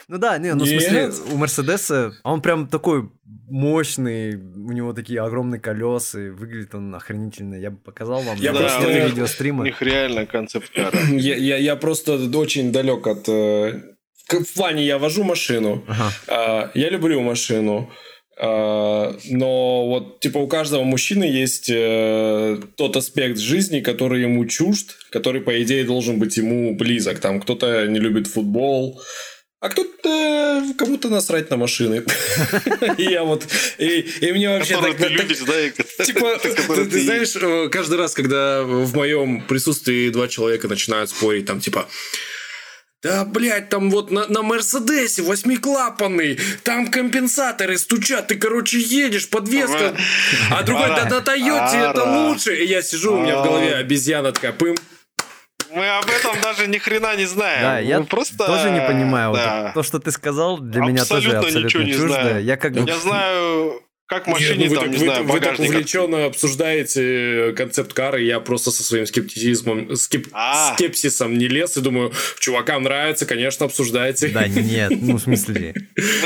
Ну 0.07 0.19
да, 0.19 0.37
не, 0.37 0.53
ну 0.53 0.65
в 0.65 0.67
Нет. 0.67 0.81
смысле, 1.15 1.33
у 1.33 1.37
Мерседеса, 1.37 2.13
он 2.21 2.39
прям 2.41 2.67
такой 2.67 3.09
мощный, 3.47 4.35
у 4.35 4.71
него 4.71 4.93
такие 4.93 5.21
огромные 5.21 5.59
колеса, 5.59 6.19
и 6.19 6.29
выглядит 6.29 6.75
он 6.75 6.93
охренительно. 6.95 7.55
Я 7.55 7.71
бы 7.71 7.77
показал 7.77 8.21
вам 8.21 8.37
Я 8.37 8.51
на 8.53 8.59
просто- 8.59 8.81
конце 8.81 9.03
у 9.05 9.07
видео 9.09 9.25
У 9.61 9.63
них 9.63 9.81
реально 9.81 10.25
концепт. 10.25 10.71
Я, 11.11 11.35
я, 11.35 11.57
я 11.57 11.75
просто 11.75 12.13
очень 12.37 12.71
далек 12.71 13.07
от... 13.07 13.27
э, 13.29 13.81
В 14.29 14.53
плане, 14.55 14.83
я 14.85 14.97
вожу 14.97 15.23
машину, 15.23 15.83
Ага. 15.87 16.11
а, 16.27 16.71
я 16.73 16.89
люблю 16.89 17.21
машину, 17.21 17.89
а, 18.37 19.15
но 19.29 19.87
вот 19.87 20.19
типа 20.19 20.39
у 20.39 20.47
каждого 20.47 20.83
мужчины 20.83 21.23
есть 21.25 21.69
э, 21.69 22.57
тот 22.75 22.97
аспект 22.97 23.37
жизни, 23.37 23.79
который 23.81 24.21
ему 24.23 24.45
чужд, 24.45 24.97
который, 25.11 25.41
по 25.41 25.61
идее, 25.61 25.83
должен 25.85 26.19
быть 26.19 26.37
ему 26.37 26.75
близок. 26.75 27.19
Там 27.19 27.39
кто-то 27.39 27.85
не 27.87 27.99
любит 27.99 28.27
футбол, 28.27 28.99
а 29.65 29.69
кто-то 29.69 30.63
кому-то 30.77 31.09
насрать 31.09 31.49
на 31.49 31.57
машины. 31.57 32.03
И 32.97 33.03
я 33.03 33.23
вот... 33.23 33.47
И 33.79 34.31
мне 34.31 34.49
вообще 34.49 34.75
так- 34.91 34.97
Типа, 36.05 36.37
ты, 36.43 37.01
знаешь, 37.01 37.35
э, 37.35 37.69
каждый 37.69 37.97
раз, 37.97 38.13
когда 38.13 38.61
в 38.61 38.95
моем 38.95 39.41
присутствии 39.41 40.09
два 40.09 40.27
человека 40.27 40.67
начинают 40.67 41.09
спорить, 41.09 41.47
там, 41.47 41.59
типа, 41.61 41.87
да, 43.01 43.25
блядь, 43.25 43.69
там 43.69 43.89
вот 43.89 44.11
на, 44.11 44.27
на 44.27 44.43
Мерседесе 44.43 45.23
восьмиклапанный, 45.23 46.39
там 46.63 46.91
компенсаторы 46.91 47.79
стучат, 47.79 48.27
ты, 48.27 48.35
короче, 48.35 48.79
едешь, 48.79 49.29
подвеска, 49.29 49.97
а 50.51 50.61
другой, 50.61 50.89
да 50.89 51.05
на 51.09 51.21
Тойоте 51.21 51.77
это 51.77 52.03
лучше. 52.03 52.55
И 52.55 52.65
я 52.67 52.83
сижу, 52.83 53.15
у 53.15 53.21
меня 53.21 53.39
в 53.41 53.43
голове 53.43 53.75
обезьяна 53.75 54.31
такая, 54.31 54.53
пым, 54.53 54.75
Мы 55.73 55.87
об 55.89 56.05
этом 56.09 56.39
даже 56.41 56.67
ни 56.67 56.77
хрена 56.77 57.15
не 57.15 57.25
знаем. 57.25 57.61
Да, 57.61 57.79
я 57.79 58.01
просто... 58.01 58.45
тоже 58.45 58.69
не 58.71 58.81
понимаю. 58.81 59.29
Вот 59.31 59.39
Да. 59.39 59.71
то, 59.73 59.83
что 59.83 59.99
ты 59.99 60.11
сказал, 60.11 60.57
для 60.59 60.81
меня 60.81 61.05
тоже 61.05 61.29
Абсолютно 61.37 61.39
абсолютно 61.39 61.67
ничего 61.67 61.83
не 61.83 61.91
чуждо. 61.93 62.07
знаю. 62.07 62.43
Я 62.43 62.57
как 62.57 62.73
бы... 62.73 62.87
Я 62.89 62.97
знаю, 62.97 63.81
как 64.07 64.27
Не, 64.27 64.33
машине, 64.33 64.65
ну 64.65 64.69
вы 64.69 64.75
там, 64.75 64.83
так- 64.83 64.91
не 64.93 64.97
вы, 64.99 65.05
знаю, 65.05 65.23
так- 65.25 65.33
вы 65.33 65.39
так 65.39 65.59
увлеченно 65.59 66.25
обсуждаете 66.25 67.53
концепт 67.57 67.93
кары, 67.93 68.21
я 68.23 68.39
просто 68.39 68.69
со 68.71 68.83
своим 68.83 69.07
скептицизмом, 69.07 69.89
скеп- 69.93 70.29
А. 70.31 70.73
скепсисом 70.75 71.35
не 71.37 71.47
лез 71.47 71.75
и 71.77 71.81
думаю, 71.81 72.13
чувакам 72.39 72.83
нравится, 72.83 73.25
конечно, 73.25 73.65
обсуждайте. 73.65 74.27
Да 74.27 74.47
нет, 74.47 74.91
ну 75.01 75.17
в 75.17 75.21
смысле... 75.21 75.73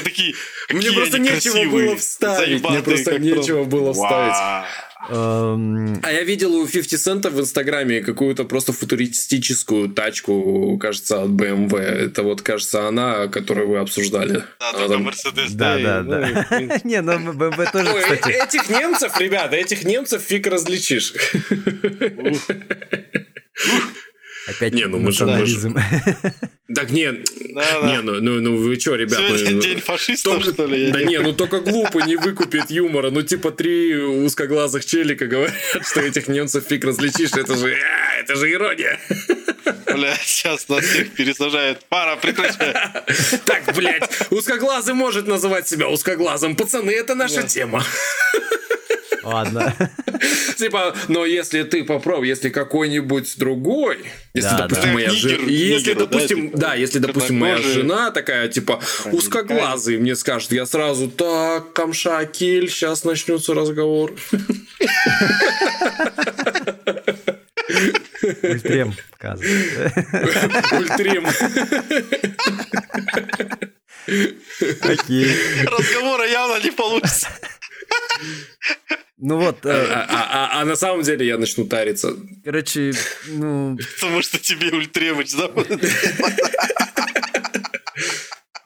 Такие, 0.04 0.34
Мне 0.70 0.92
просто 0.92 1.20
нечего 1.20 1.70
было 1.70 1.96
вставить. 1.96 2.64
Мне 2.70 2.82
просто 2.82 3.18
нечего 3.20 3.64
было 3.64 3.94
вставить. 3.94 4.36
Эм, 5.08 6.00
А 6.04 6.12
я 6.12 6.24
видел 6.24 6.54
у 6.56 6.68
50 6.68 7.00
цента 7.00 7.30
в 7.30 7.40
Инстаграме 7.40 8.02
какую-то 8.02 8.44
просто 8.44 8.74
футуристическую 8.74 9.90
тачку, 9.90 10.78
кажется, 10.78 11.24
от 11.24 11.30
BMW. 11.30 11.78
Это 11.78 12.24
вот, 12.24 12.42
кажется, 12.42 12.86
она, 12.88 13.28
которую 13.28 13.70
вы 13.70 13.78
обсуждали. 13.78 14.44
Да, 14.60 14.70
Она 14.76 14.88
там- 14.90 15.04
Мерседес. 15.04 15.52
Да, 15.54 15.78
да, 15.80 16.04
ну, 16.04 16.12
да. 16.12 16.46
Не, 16.84 17.02
ну 17.02 17.34
БМВ 17.34 17.72
тоже, 17.72 17.94
кстати... 18.02 18.32
этих 18.32 18.70
немцев, 18.70 19.18
ребята, 19.20 19.56
этих 19.56 19.84
немцев 19.86 20.22
фиг 20.22 20.48
различишь. 20.48 21.14
Опять 24.50 24.74
Не, 24.74 24.86
ну 24.88 25.00
мы 25.00 25.12
же- 25.12 25.26
мы 25.26 25.46
же-. 25.46 25.74
Так 26.76 26.92
нет, 26.92 27.26
Да, 27.56 27.82
да. 27.82 27.88
не, 27.92 28.02
ну, 28.02 28.22
ну, 28.22 28.40
ну 28.42 28.58
вы 28.58 28.78
чё, 28.78 28.94
ребят? 28.94 29.18
Сегодня 29.18 29.52
ну, 29.56 29.60
день 29.62 29.80
фашистов, 29.82 30.36
только- 30.36 30.52
что 30.54 30.66
ли? 30.68 30.92
Да 30.92 31.02
не- 31.02 31.20
ну 31.20 31.34
только 31.34 31.62
глупо 31.62 32.00
не 32.00 32.16
выкупит 32.16 32.70
юмора. 32.70 33.10
Ну 33.10 33.24
типа 33.24 33.52
три 33.52 33.96
узкоглазых 33.98 34.86
челика 34.86 35.26
говорят, 35.26 35.54
что 35.82 36.02
этих 36.02 36.28
немцев 36.28 36.66
фиг 36.70 36.84
различишь. 36.86 37.32
Это 37.34 37.56
же, 37.58 37.74
а, 37.74 38.20
это 38.22 38.36
же 38.36 38.52
ирония. 38.52 39.00
Бля, 39.92 40.16
сейчас 40.22 40.70
нас 40.70 40.86
всех 40.86 41.12
пересажают. 41.14 41.80
Пара, 41.90 42.16
прекращай. 42.18 42.74
Так, 43.46 43.64
блядь, 43.76 44.08
узкоглазый 44.30 44.94
может 44.94 45.26
называть 45.28 45.68
себя 45.68 45.88
узкоглазым. 45.90 46.56
Пацаны, 46.56 46.92
это 46.92 47.16
наша 47.16 47.42
Да. 47.42 47.48
тема. 47.48 47.84
Ладно. 49.24 49.76
Типа, 50.58 50.96
но 51.08 51.26
если 51.26 51.64
ты 51.64 51.84
попробуй, 51.84 52.28
если 52.28 52.50
какой-нибудь 52.50 53.38
другой, 53.38 54.00
если, 54.34 54.58
допустим, 54.58 54.88
да. 54.88 54.94
моя 54.94 55.10
жена, 55.10 55.44
если, 55.48 55.94
допустим, 55.94 56.48
типа, 56.48 56.58
да, 56.58 56.74
если, 56.76 57.00
допустим, 57.00 57.40
моя 57.40 57.58
жена 57.58 58.12
такая, 58.12 58.48
типа, 58.50 58.82
узкоглазый, 59.12 59.98
мне 59.98 60.16
скажет, 60.16 60.52
я 60.52 60.66
сразу, 60.66 61.10
так, 61.10 61.74
камша, 61.74 62.26
киль, 62.26 62.70
сейчас 62.70 63.04
начнется 63.04 63.54
разговор. 63.54 64.14
Ультрем 68.44 68.94
показывает. 69.12 69.94
Ультрим. 70.74 71.28
Окей. 74.82 75.36
Разговора 75.66 76.28
явно 76.28 76.64
не 76.64 76.72
получится. 76.72 77.28
Ну 79.22 79.38
вот, 79.38 79.66
А, 79.66 79.70
э, 79.70 79.86
а- 79.92 80.06
а- 80.10 80.62
а 80.62 80.66
на 80.66 80.76
самом 80.78 81.02
деле 81.04 81.26
я 81.28 81.38
начну 81.38 81.66
тариться. 81.66 82.16
короче, 82.44 82.94
ну, 83.28 83.78
Потому 84.00 84.22
что 84.22 84.38
тебе 84.40 84.72
Ультремыч 84.72 85.30
зовут. 85.30 85.68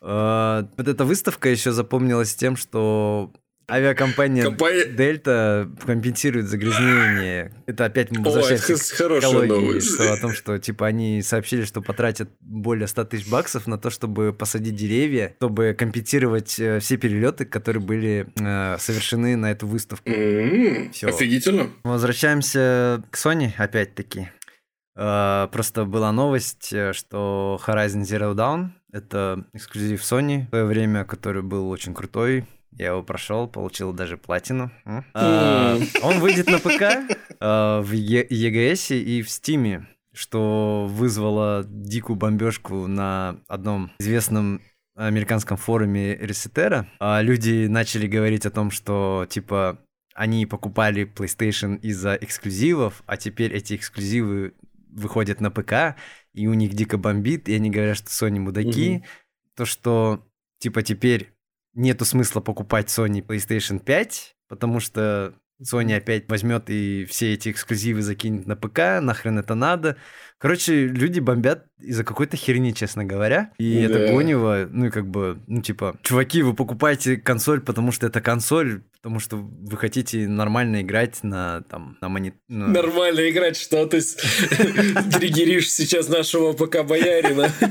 э, 0.01 0.63
вот 0.77 0.87
эта 0.87 1.05
выставка 1.05 1.49
еще 1.49 1.71
запомнилась 1.71 2.35
тем, 2.35 2.55
что 2.55 3.31
авиакомпания 3.69 4.43
Компания- 4.43 4.85
Дельта 4.85 5.69
компенсирует 5.85 6.47
загрязнение. 6.47 7.53
Это 7.65 7.85
опять 7.85 8.11
мы 8.11 8.23
возвращаемся 8.23 8.73
это 8.73 8.81
к 8.83 8.97
хорошая 8.97 9.29
экологии, 9.31 9.49
новость. 9.49 9.93
что 9.93 10.13
о 10.13 10.17
том, 10.17 10.33
что 10.33 10.57
типа 10.59 10.87
они 10.87 11.21
сообщили, 11.21 11.63
что 11.65 11.81
потратят 11.81 12.29
более 12.41 12.87
100 12.87 13.05
тысяч 13.05 13.27
баксов 13.29 13.67
на 13.67 13.77
то, 13.77 13.89
чтобы 13.89 14.33
посадить 14.33 14.75
деревья, 14.75 15.33
чтобы 15.37 15.75
компенсировать 15.77 16.59
э, 16.59 16.79
все 16.79 16.97
перелеты, 16.97 17.45
которые 17.45 17.81
были 17.83 18.27
э, 18.39 18.77
совершены 18.79 19.35
на 19.35 19.51
эту 19.51 19.67
выставку. 19.67 20.09
Всё. 20.09 21.07
Офигительно. 21.07 21.69
Возвращаемся 21.83 23.03
к 23.11 23.15
Sony 23.15 23.51
опять-таки. 23.57 24.29
Э, 24.95 25.47
Просто 25.51 25.85
была 25.85 26.11
новость, 26.11 26.71
э, 26.71 26.93
что 26.93 27.59
Horizon 27.65 28.01
Zero 28.03 28.35
Dawn— 28.35 28.69
это 28.93 29.45
эксклюзив 29.53 30.01
Sony 30.01 30.45
в 30.45 30.49
свое 30.49 30.65
время, 30.65 31.03
который 31.05 31.41
был 31.41 31.69
очень 31.69 31.93
крутой. 31.93 32.45
Я 32.77 32.87
его 32.87 33.03
прошел, 33.03 33.47
получил 33.47 33.93
даже 33.93 34.17
платину. 34.17 34.71
А, 35.13 35.77
он 36.01 36.19
выйдет 36.19 36.47
на 36.47 36.59
ПК 36.59 37.15
а, 37.39 37.81
в 37.81 37.93
EGS 37.93 38.97
и 38.97 39.21
в 39.21 39.27
Steam, 39.27 39.85
что 40.13 40.87
вызвало 40.89 41.63
дикую 41.65 42.15
бомбежку 42.15 42.87
на 42.87 43.39
одном 43.47 43.91
известном 43.99 44.61
американском 44.95 45.57
форуме 45.57 46.15
Ресетера. 46.15 46.87
А 46.99 47.21
люди 47.21 47.67
начали 47.67 48.07
говорить 48.07 48.45
о 48.45 48.51
том, 48.51 48.71
что 48.71 49.25
типа 49.29 49.79
они 50.13 50.45
покупали 50.45 51.11
PlayStation 51.11 51.79
из-за 51.79 52.15
эксклюзивов, 52.15 53.03
а 53.05 53.17
теперь 53.17 53.53
эти 53.53 53.75
эксклюзивы 53.75 54.53
выходят 54.89 55.41
на 55.41 55.49
ПК, 55.49 55.95
и 56.33 56.47
у 56.47 56.53
них 56.53 56.73
дико 56.73 56.97
бомбит, 56.97 57.49
и 57.49 57.55
они 57.55 57.71
говорят, 57.71 57.97
что 57.97 58.09
Sony 58.09 58.39
мудаки. 58.39 58.97
Угу. 58.97 59.05
То, 59.55 59.65
что 59.65 60.27
типа 60.59 60.83
теперь 60.83 61.33
нету 61.73 62.05
смысла 62.05 62.41
покупать 62.41 62.87
Sony 62.87 63.25
PlayStation 63.25 63.79
5, 63.79 64.35
потому 64.47 64.79
что 64.79 65.35
Sony 65.61 65.95
опять 65.95 66.29
возьмет 66.29 66.69
и 66.69 67.05
все 67.05 67.33
эти 67.33 67.49
эксклюзивы 67.51 68.01
закинет 68.01 68.47
на 68.47 68.55
ПК, 68.55 69.01
нахрен 69.01 69.39
это 69.39 69.55
надо. 69.55 69.97
Короче, 70.37 70.87
люди 70.87 71.19
бомбят 71.19 71.67
из-за 71.83 72.03
какой-то 72.03 72.37
херни, 72.37 72.73
честно 72.73 73.05
говоря. 73.05 73.51
И 73.57 73.85
да. 73.87 73.99
это 73.99 74.13
гонево, 74.13 74.67
ну 74.71 74.85
и 74.85 74.89
как 74.89 75.07
бы, 75.07 75.39
ну 75.47 75.61
типа, 75.61 75.97
чуваки, 76.01 76.41
вы 76.41 76.53
покупаете 76.53 77.17
консоль, 77.17 77.61
потому 77.61 77.91
что 77.91 78.07
это 78.07 78.21
консоль, 78.21 78.81
потому 79.03 79.19
что 79.19 79.35
вы 79.35 79.77
хотите 79.77 80.27
нормально 80.29 80.81
играть 80.81 81.23
на 81.23 81.61
там 81.69 81.97
на 81.99 82.07
монит... 82.07 82.35
На... 82.47 82.67
Нормально 82.67 83.29
играть, 83.29 83.57
что 83.57 83.85
ты 83.85 83.99
триггеришь 85.19 85.71
сейчас 85.71 86.07
нашего 86.07 86.53
ПК 86.53 86.83
боярина. 86.83 87.51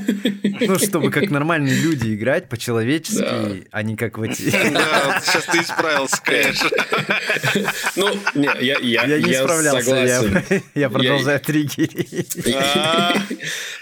Ну, 0.65 0.77
чтобы 0.77 1.09
как 1.11 1.29
нормальные 1.29 1.75
люди 1.75 2.15
играть 2.15 2.47
по-человечески, 2.47 3.67
а 3.71 3.83
не 3.83 3.97
как 3.97 4.17
в 4.17 4.21
эти... 4.21 4.49
Да, 4.51 5.21
сейчас 5.21 5.45
ты 5.45 5.57
исправился, 5.57 6.21
конечно. 6.23 6.69
Ну, 7.95 8.09
не, 8.35 8.45
я, 8.61 8.77
я, 8.79 9.03
я 9.05 9.19
не 9.19 9.33
справлялся, 9.33 9.95
я, 9.95 10.61
я 10.75 10.89
продолжаю 10.89 11.39
триггерить. 11.39 12.45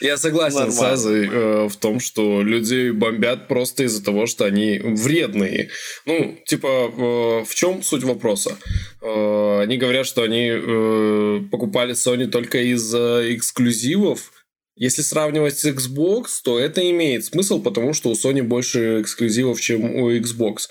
Я 0.01 0.17
согласен 0.21 0.71
с 0.71 0.81
Азой 0.81 1.27
э, 1.27 1.67
в 1.67 1.75
том, 1.77 1.99
что 1.99 2.41
людей 2.41 2.91
бомбят 2.91 3.47
просто 3.47 3.83
из-за 3.83 4.03
того, 4.03 4.27
что 4.27 4.45
они 4.45 4.79
вредные. 4.79 5.69
Ну, 6.05 6.37
типа, 6.45 6.67
э, 6.67 7.45
в 7.45 7.55
чем 7.55 7.83
суть 7.83 8.03
вопроса? 8.03 8.57
Э, 9.01 9.61
они 9.61 9.77
говорят, 9.77 10.05
что 10.05 10.23
они 10.23 11.47
покупали 11.49 11.93
Sony 11.93 12.27
только 12.27 12.59
из-за 12.59 13.23
эксклюзивов, 13.35 14.31
если 14.75 15.01
сравнивать 15.01 15.59
с 15.59 15.65
Xbox, 15.65 16.25
то 16.43 16.57
это 16.57 16.89
имеет 16.89 17.25
смысл, 17.25 17.61
потому 17.61 17.93
что 17.93 18.09
у 18.09 18.13
Sony 18.13 18.41
больше 18.41 19.01
эксклюзивов, 19.01 19.59
чем 19.61 19.83
у 19.95 20.11
Xbox. 20.11 20.69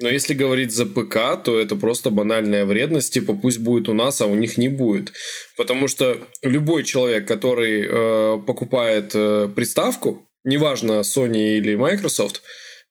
Но 0.00 0.08
если 0.08 0.34
говорить 0.34 0.72
за 0.72 0.86
ПК, 0.86 1.42
то 1.42 1.58
это 1.58 1.74
просто 1.74 2.10
банальная 2.10 2.64
вредность, 2.64 3.12
типа 3.12 3.34
пусть 3.34 3.58
будет 3.58 3.88
у 3.88 3.94
нас, 3.94 4.20
а 4.20 4.26
у 4.26 4.34
них 4.36 4.56
не 4.56 4.68
будет. 4.68 5.12
Потому 5.56 5.88
что 5.88 6.18
любой 6.42 6.84
человек, 6.84 7.26
который 7.26 7.84
э, 7.84 8.38
покупает 8.46 9.10
э, 9.14 9.48
приставку, 9.54 10.28
неважно 10.44 11.00
Sony 11.00 11.58
или 11.58 11.74
Microsoft, 11.74 12.42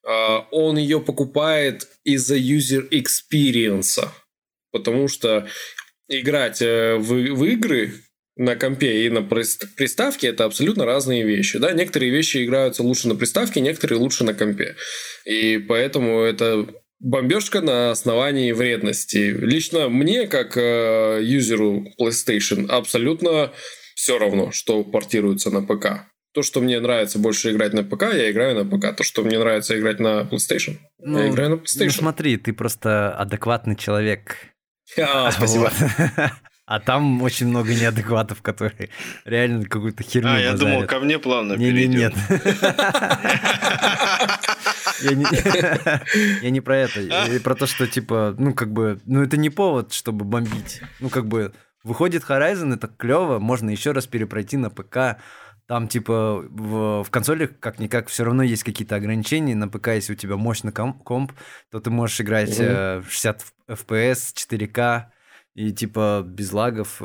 э, 0.06 0.38
он 0.50 0.76
ее 0.76 1.00
покупает 1.00 1.88
из-за 2.04 2.36
user 2.36 2.86
experience. 2.90 4.06
Потому 4.70 5.08
что 5.08 5.48
играть 6.08 6.60
э, 6.60 6.96
в, 6.96 7.14
в 7.14 7.44
игры 7.46 7.94
на 8.36 8.54
компе 8.54 9.06
и 9.06 9.10
на 9.10 9.22
приставке 9.22 10.28
это 10.28 10.44
абсолютно 10.44 10.84
разные 10.84 11.24
вещи. 11.24 11.58
Да? 11.58 11.72
Некоторые 11.72 12.12
вещи 12.12 12.44
играются 12.44 12.82
лучше 12.82 13.08
на 13.08 13.16
приставке, 13.16 13.60
некоторые 13.60 13.98
лучше 13.98 14.24
на 14.24 14.34
компе. 14.34 14.76
И 15.24 15.58
поэтому 15.58 16.20
это 16.20 16.68
Бомбежка 17.00 17.60
на 17.60 17.92
основании 17.92 18.50
вредности. 18.52 19.30
Лично 19.38 19.88
мне, 19.88 20.26
как 20.26 20.56
э, 20.56 21.20
юзеру 21.22 21.84
PlayStation, 22.00 22.68
абсолютно 22.68 23.52
все 23.94 24.18
равно, 24.18 24.50
что 24.50 24.82
портируется 24.82 25.50
на 25.50 25.62
ПК. 25.62 26.06
То, 26.34 26.42
что 26.42 26.60
мне 26.60 26.80
нравится 26.80 27.18
больше 27.18 27.52
играть 27.52 27.72
на 27.72 27.84
ПК, 27.84 28.02
я 28.12 28.30
играю 28.30 28.64
на 28.64 28.64
ПК. 28.64 28.96
То, 28.96 29.04
что 29.04 29.22
мне 29.22 29.38
нравится 29.38 29.78
играть 29.78 30.00
на 30.00 30.22
PlayStation, 30.22 30.78
ну, 30.98 31.18
я 31.18 31.28
играю 31.28 31.50
на 31.50 31.54
PlayStation. 31.54 31.84
Ну 31.84 31.90
смотри, 31.90 32.36
ты 32.36 32.52
просто 32.52 33.14
адекватный 33.14 33.76
человек. 33.76 34.36
А, 34.98 35.30
спасибо. 35.30 35.72
А 36.70 36.80
там 36.80 37.22
очень 37.22 37.46
много 37.46 37.72
неадекватов, 37.74 38.42
которые 38.42 38.90
реально 39.24 39.64
какую-то 39.64 40.02
херню 40.02 40.32
А, 40.32 40.38
я 40.38 40.52
базарят. 40.52 40.74
думал, 40.74 40.86
ко 40.86 41.00
мне 41.00 41.18
плавно 41.18 41.54
не, 41.54 41.70
перейдем. 41.70 41.98
Нет, 41.98 42.12
Я 45.02 45.14
не, 45.14 45.26
я 46.42 46.50
не 46.50 46.60
про 46.60 46.76
это. 46.76 47.00
Я 47.00 47.40
про 47.40 47.54
то, 47.54 47.66
что, 47.66 47.86
типа, 47.86 48.34
ну, 48.38 48.54
как 48.54 48.72
бы, 48.72 49.00
ну, 49.04 49.22
это 49.22 49.36
не 49.36 49.50
повод, 49.50 49.92
чтобы 49.92 50.24
бомбить. 50.24 50.80
Ну, 51.00 51.08
как 51.08 51.26
бы, 51.26 51.52
выходит 51.84 52.24
Horizon, 52.24 52.74
это 52.74 52.88
клево, 52.88 53.38
можно 53.38 53.70
еще 53.70 53.92
раз 53.92 54.06
перепройти 54.06 54.56
на 54.56 54.70
ПК. 54.70 55.20
Там, 55.66 55.86
типа, 55.86 56.46
в, 56.48 57.04
в 57.04 57.10
консолях, 57.10 57.50
как-никак, 57.60 58.08
все 58.08 58.24
равно 58.24 58.42
есть 58.42 58.64
какие-то 58.64 58.96
ограничения. 58.96 59.54
На 59.54 59.68
ПК, 59.68 59.88
если 59.88 60.14
у 60.14 60.16
тебя 60.16 60.36
мощный 60.36 60.72
комп, 60.72 61.32
то 61.70 61.80
ты 61.80 61.90
можешь 61.90 62.20
играть 62.20 62.58
mm-hmm. 62.58 63.04
60 63.08 63.44
FPS, 63.68 64.34
4К, 64.34 65.06
и, 65.54 65.72
типа, 65.72 66.22
без 66.26 66.52
лагов. 66.52 67.02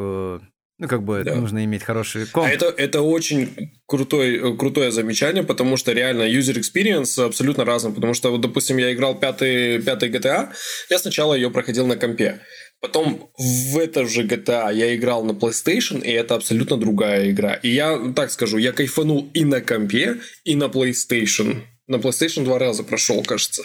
Ну, 0.79 0.87
как 0.87 1.03
бы 1.03 1.23
да. 1.23 1.35
нужно 1.35 1.63
иметь 1.65 1.83
хороший 1.83 2.25
комп. 2.25 2.47
А 2.47 2.49
это, 2.49 2.65
это 2.65 3.01
очень 3.01 3.79
крутой, 3.85 4.57
крутое 4.57 4.91
замечание, 4.91 5.43
потому 5.43 5.77
что 5.77 5.91
реально 5.91 6.23
user 6.23 6.59
experience 6.59 7.23
абсолютно 7.23 7.63
разный. 7.63 7.93
Потому 7.93 8.13
что, 8.13 8.31
вот, 8.31 8.41
допустим, 8.41 8.77
я 8.77 8.91
играл 8.91 9.15
пятый, 9.19 9.81
пятый 9.81 10.09
GTA, 10.09 10.49
я 10.89 10.99
сначала 10.99 11.35
ее 11.35 11.51
проходил 11.51 11.85
на 11.85 11.95
компе. 11.95 12.41
Потом 12.81 13.29
в 13.37 13.77
это 13.77 14.05
же 14.05 14.23
GTA 14.23 14.73
я 14.73 14.95
играл 14.95 15.23
на 15.23 15.31
PlayStation, 15.31 16.03
и 16.03 16.11
это 16.11 16.35
абсолютно 16.35 16.77
другая 16.77 17.29
игра. 17.29 17.53
И 17.53 17.69
я 17.69 17.97
так 18.15 18.31
скажу, 18.31 18.57
я 18.57 18.71
кайфанул 18.71 19.29
и 19.33 19.45
на 19.45 19.61
компе, 19.61 20.17
и 20.43 20.55
на 20.55 20.65
PlayStation. 20.65 21.61
На 21.87 21.97
PlayStation 21.97 22.43
два 22.43 22.57
раза 22.59 22.83
прошел, 22.83 23.23
кажется 23.23 23.63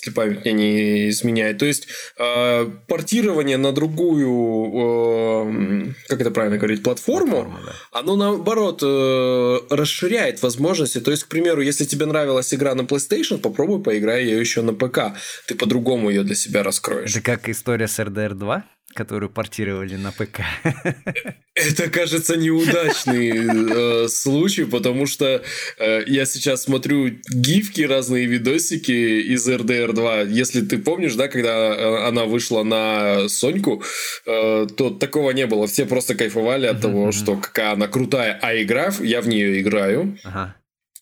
если 0.00 0.14
память 0.14 0.44
мне 0.44 0.52
не 0.52 1.08
изменяет. 1.10 1.58
То 1.58 1.66
есть 1.66 1.86
э, 2.18 2.70
портирование 2.88 3.56
на 3.56 3.72
другую, 3.72 5.88
э, 5.88 5.92
как 6.08 6.20
это 6.20 6.30
правильно 6.30 6.58
говорить, 6.58 6.82
платформу, 6.82 7.30
Платформа, 7.30 7.60
да. 7.64 8.00
оно 8.00 8.16
наоборот 8.16 8.80
э, 8.82 9.58
расширяет 9.70 10.42
возможности. 10.42 11.00
То 11.00 11.10
есть, 11.10 11.24
к 11.24 11.28
примеру, 11.28 11.60
если 11.60 11.84
тебе 11.84 12.06
нравилась 12.06 12.52
игра 12.54 12.74
на 12.74 12.82
PlayStation, 12.82 13.38
попробуй 13.38 13.82
поиграй 13.82 14.24
ее 14.24 14.40
еще 14.40 14.62
на 14.62 14.72
ПК. 14.72 15.16
Ты 15.46 15.54
по-другому 15.54 16.10
ее 16.10 16.22
для 16.22 16.34
себя 16.34 16.62
раскроешь. 16.62 17.10
Это 17.10 17.20
как 17.20 17.48
история 17.48 17.88
с 17.88 17.98
RDR 17.98 18.34
2? 18.34 18.64
Которую 18.94 19.30
портировали 19.30 19.96
на 19.96 20.12
ПК. 20.12 20.40
Это, 21.54 21.90
кажется, 21.90 22.36
неудачный 22.36 24.04
э, 24.04 24.08
случай, 24.08 24.64
потому 24.64 25.06
что 25.06 25.42
э, 25.78 26.02
я 26.06 26.24
сейчас 26.24 26.62
смотрю 26.62 27.10
гифки, 27.28 27.82
разные 27.82 28.26
видосики 28.26 29.20
из 29.20 29.48
RDR 29.48 29.92
2. 29.92 30.20
Если 30.22 30.62
ты 30.62 30.78
помнишь, 30.78 31.14
да, 31.14 31.28
когда 31.28 31.74
э, 31.74 32.06
она 32.08 32.24
вышла 32.24 32.62
на 32.62 33.28
Соньку, 33.28 33.82
э, 34.26 34.66
то 34.76 34.90
такого 34.90 35.32
не 35.32 35.46
было. 35.46 35.66
Все 35.66 35.86
просто 35.86 36.14
кайфовали 36.14 36.66
от 36.66 36.80
того, 36.80 37.12
что 37.12 37.36
какая 37.36 37.72
она 37.72 37.88
крутая. 37.88 38.38
А 38.42 38.54
игра, 38.54 38.92
я 39.00 39.20
в 39.20 39.28
нее 39.28 39.60
играю. 39.60 40.18
Ага. 40.24 40.54
А, 40.56 40.59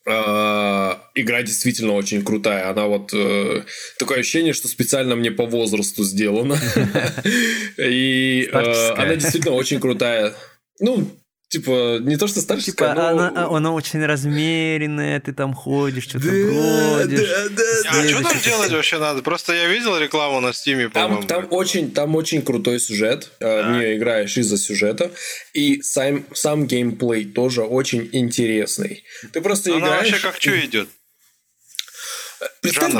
игра 0.08 1.42
действительно 1.42 1.92
очень 1.92 2.24
крутая. 2.24 2.70
Она 2.70 2.86
вот 2.86 3.10
э, 3.12 3.64
такое 3.98 4.20
ощущение, 4.20 4.52
что 4.52 4.68
специально 4.68 5.16
мне 5.16 5.30
по 5.30 5.46
возрасту 5.46 6.04
сделана. 6.04 6.58
И 7.78 8.48
э, 8.52 8.90
она 8.92 9.16
действительно 9.16 9.54
очень 9.54 9.80
крутая. 9.80 10.34
Ну, 10.80 11.08
Типа, 11.48 11.98
не 12.00 12.18
то, 12.18 12.26
что 12.26 12.42
старческая, 12.42 12.90
типа, 12.90 12.94
но... 12.94 13.08
она, 13.08 13.32
а, 13.34 13.56
она 13.56 13.72
очень 13.72 14.04
размеренная, 14.04 15.18
ты 15.18 15.32
там 15.32 15.54
ходишь, 15.54 16.04
что-то 16.04 16.26
да, 16.26 16.30
бродишь. 16.30 17.26
Да, 17.26 17.48
да, 17.48 17.62
а 17.86 18.06
что 18.06 18.22
там 18.22 18.40
делать 18.44 18.70
вообще 18.70 18.98
надо? 18.98 19.22
Просто 19.22 19.54
я 19.54 19.66
видел 19.66 19.96
рекламу 19.96 20.40
на 20.40 20.52
Стиме, 20.52 20.90
по-моему. 20.90 21.22
Там, 21.22 21.44
там, 21.44 21.52
очень, 21.52 21.90
там 21.90 22.14
очень 22.16 22.42
крутой 22.42 22.78
сюжет. 22.80 23.30
Да. 23.40 23.62
В 23.62 23.72
нее 23.72 23.96
играешь 23.96 24.36
из-за 24.36 24.58
сюжета. 24.58 25.10
И 25.54 25.80
сам, 25.80 26.26
сам 26.34 26.66
геймплей 26.66 27.24
тоже 27.24 27.62
очень 27.62 28.10
интересный. 28.12 29.04
Ты 29.32 29.40
просто 29.40 29.70
она 29.70 29.86
играешь... 29.86 30.10
вообще 30.10 30.26
как 30.26 30.36
что 30.38 30.60
идет? 30.60 30.88
Представь 32.60 32.92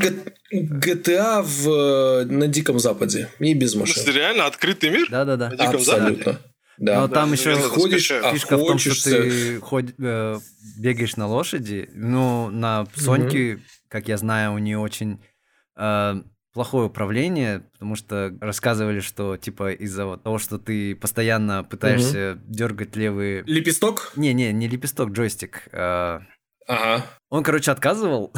GTA 0.55 1.43
в, 1.43 2.25
на 2.25 2.47
Диком 2.47 2.79
Западе 2.79 3.29
и 3.41 3.53
без 3.53 3.75
машин. 3.75 4.03
реально 4.07 4.47
открытый 4.47 4.89
мир? 4.89 5.07
Да-да-да. 5.11 5.51
На 5.51 5.57
Диком 5.57 5.77
Абсолютно. 5.77 6.33
Западе? 6.33 6.39
Да. 6.79 7.01
Но 7.01 7.09
да, 7.09 7.15
там 7.15 7.33
еще 7.33 7.55
ходишь, 7.55 8.09
фишка 8.09 8.57
в 8.57 8.67
том, 8.67 8.79
что 8.79 9.11
ты 9.11 9.61
ходь, 9.61 9.95
э, 9.99 10.39
бегаешь 10.79 11.17
на 11.17 11.27
лошади. 11.27 11.91
Ну, 11.93 12.51
на 12.51 12.87
Соньке, 12.95 13.55
угу. 13.55 13.63
как 13.89 14.09
я 14.09 14.17
знаю, 14.17 14.53
у 14.55 14.59
нее 14.59 14.79
очень 14.79 15.21
э, 15.77 16.23
плохое 16.53 16.87
управление, 16.87 17.65
потому 17.73 17.97
что 17.97 18.37
рассказывали, 18.41 19.01
что 19.01 19.37
типа 19.37 19.73
из-за 19.73 20.17
того, 20.19 20.39
что 20.39 20.59
ты 20.59 20.95
постоянно 20.95 21.65
пытаешься 21.65 22.33
угу. 22.33 22.53
дергать 22.53 22.97
левый... 22.97 23.43
Лепесток? 23.43 24.13
Не, 24.17 24.33
не, 24.33 24.53
не 24.53 24.69
лепесток, 24.69 25.11
джойстик. 25.11 25.69
Э, 25.73 26.21
ага. 26.67 27.05
Он, 27.31 27.43
короче, 27.43 27.71
отказывал, 27.71 28.33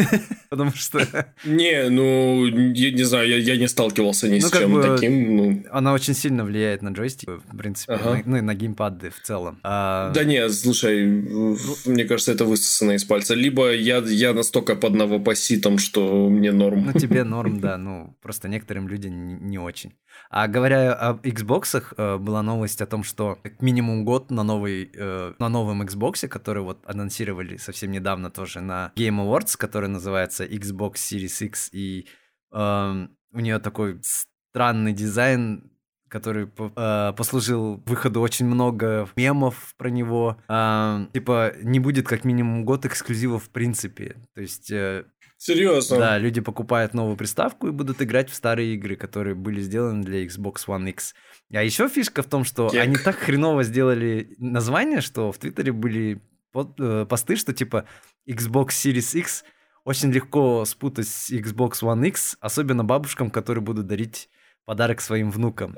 потому 0.50 0.70
что... 0.72 1.00
Не, 1.44 1.88
ну, 1.88 2.46
я 2.46 2.92
не 2.92 3.02
знаю, 3.02 3.28
я, 3.28 3.38
я 3.38 3.56
не 3.56 3.66
сталкивался 3.66 4.28
ни 4.28 4.38
ну, 4.38 4.46
с 4.46 4.52
чем 4.52 4.72
бы, 4.72 4.82
таким. 4.84 5.36
Ну... 5.36 5.64
Она 5.72 5.92
очень 5.92 6.14
сильно 6.14 6.44
влияет 6.44 6.80
на 6.80 6.90
джойстик, 6.90 7.28
в 7.28 7.56
принципе, 7.56 7.94
ага. 7.94 8.10
на, 8.10 8.22
ну 8.24 8.36
и 8.36 8.40
на 8.42 8.54
геймпады 8.54 9.10
в 9.10 9.20
целом. 9.20 9.58
А... 9.64 10.12
Да 10.12 10.22
не, 10.22 10.48
слушай, 10.48 11.06
ну... 11.06 11.56
мне 11.86 12.04
кажется, 12.04 12.30
это 12.30 12.44
высосано 12.44 12.92
из 12.92 13.02
пальца. 13.02 13.34
Либо 13.34 13.72
я, 13.72 13.98
я 13.98 14.32
настолько 14.32 14.76
под 14.76 14.94
новопоситом, 14.94 15.78
что 15.78 16.28
мне 16.28 16.52
норм. 16.52 16.86
Ну, 16.86 16.92
тебе 16.92 17.24
норм, 17.24 17.58
да, 17.58 17.76
ну, 17.78 18.16
просто 18.22 18.48
некоторым 18.48 18.86
людям 18.86 19.48
не, 19.48 19.58
очень. 19.58 19.92
А 20.30 20.46
говоря 20.46 20.92
об 20.92 21.26
Xbox, 21.26 21.94
э, 21.96 22.16
была 22.18 22.42
новость 22.42 22.80
о 22.80 22.86
том, 22.86 23.02
что 23.02 23.38
как 23.42 23.60
минимум 23.60 24.04
год 24.04 24.30
на, 24.30 24.44
новый, 24.44 24.90
э, 24.94 25.32
на 25.38 25.48
новом 25.48 25.82
Xbox, 25.82 26.28
который 26.28 26.62
вот 26.62 26.78
анонсировали 26.86 27.56
совсем 27.56 27.90
недавно 27.90 28.30
тоже 28.36 28.60
на 28.60 28.92
Game 28.96 29.18
Awards, 29.24 29.56
который 29.56 29.88
называется 29.88 30.44
Xbox 30.44 30.94
Series 30.94 31.46
X, 31.46 31.70
и 31.72 32.06
э, 32.52 33.06
у 33.32 33.40
нее 33.40 33.58
такой 33.58 34.00
странный 34.02 34.92
дизайн, 34.92 35.70
который 36.08 36.48
э, 36.58 37.12
послужил 37.16 37.82
выходу 37.86 38.20
очень 38.20 38.46
много 38.46 39.08
мемов 39.16 39.74
про 39.76 39.88
него. 39.88 40.36
Э, 40.48 41.06
типа, 41.12 41.54
не 41.62 41.80
будет 41.80 42.06
как 42.06 42.24
минимум 42.24 42.64
год 42.64 42.86
эксклюзивов 42.86 43.44
в 43.44 43.50
принципе. 43.50 44.16
То 44.34 44.40
есть 44.40 44.70
э, 44.70 45.04
Серьезно? 45.38 45.98
Да, 45.98 46.18
люди 46.18 46.40
покупают 46.40 46.94
новую 46.94 47.16
приставку 47.16 47.68
и 47.68 47.70
будут 47.70 48.00
играть 48.00 48.30
в 48.30 48.34
старые 48.34 48.74
игры, 48.74 48.96
которые 48.96 49.34
были 49.34 49.60
сделаны 49.60 50.02
для 50.02 50.24
Xbox 50.24 50.66
One 50.66 50.88
X. 50.90 51.14
А 51.52 51.62
еще 51.62 51.88
фишка 51.88 52.22
в 52.22 52.26
том, 52.26 52.44
что 52.44 52.68
Кек. 52.68 52.80
они 52.80 52.96
так 52.96 53.16
хреново 53.16 53.62
сделали 53.62 54.34
название, 54.38 55.02
что 55.02 55.32
в 55.32 55.38
Твиттере 55.38 55.72
были 55.72 56.22
э, 56.54 57.06
посты, 57.08 57.36
что 57.36 57.52
типа 57.52 57.86
Xbox 58.28 58.68
Series 58.68 59.18
X 59.18 59.44
очень 59.84 60.10
легко 60.10 60.64
спутать 60.64 61.08
с 61.08 61.30
Xbox 61.30 61.82
One 61.82 62.08
X, 62.08 62.36
особенно 62.40 62.84
бабушкам, 62.84 63.30
которые 63.30 63.62
будут 63.62 63.86
дарить 63.86 64.28
подарок 64.64 65.00
своим 65.00 65.30
внукам. 65.30 65.76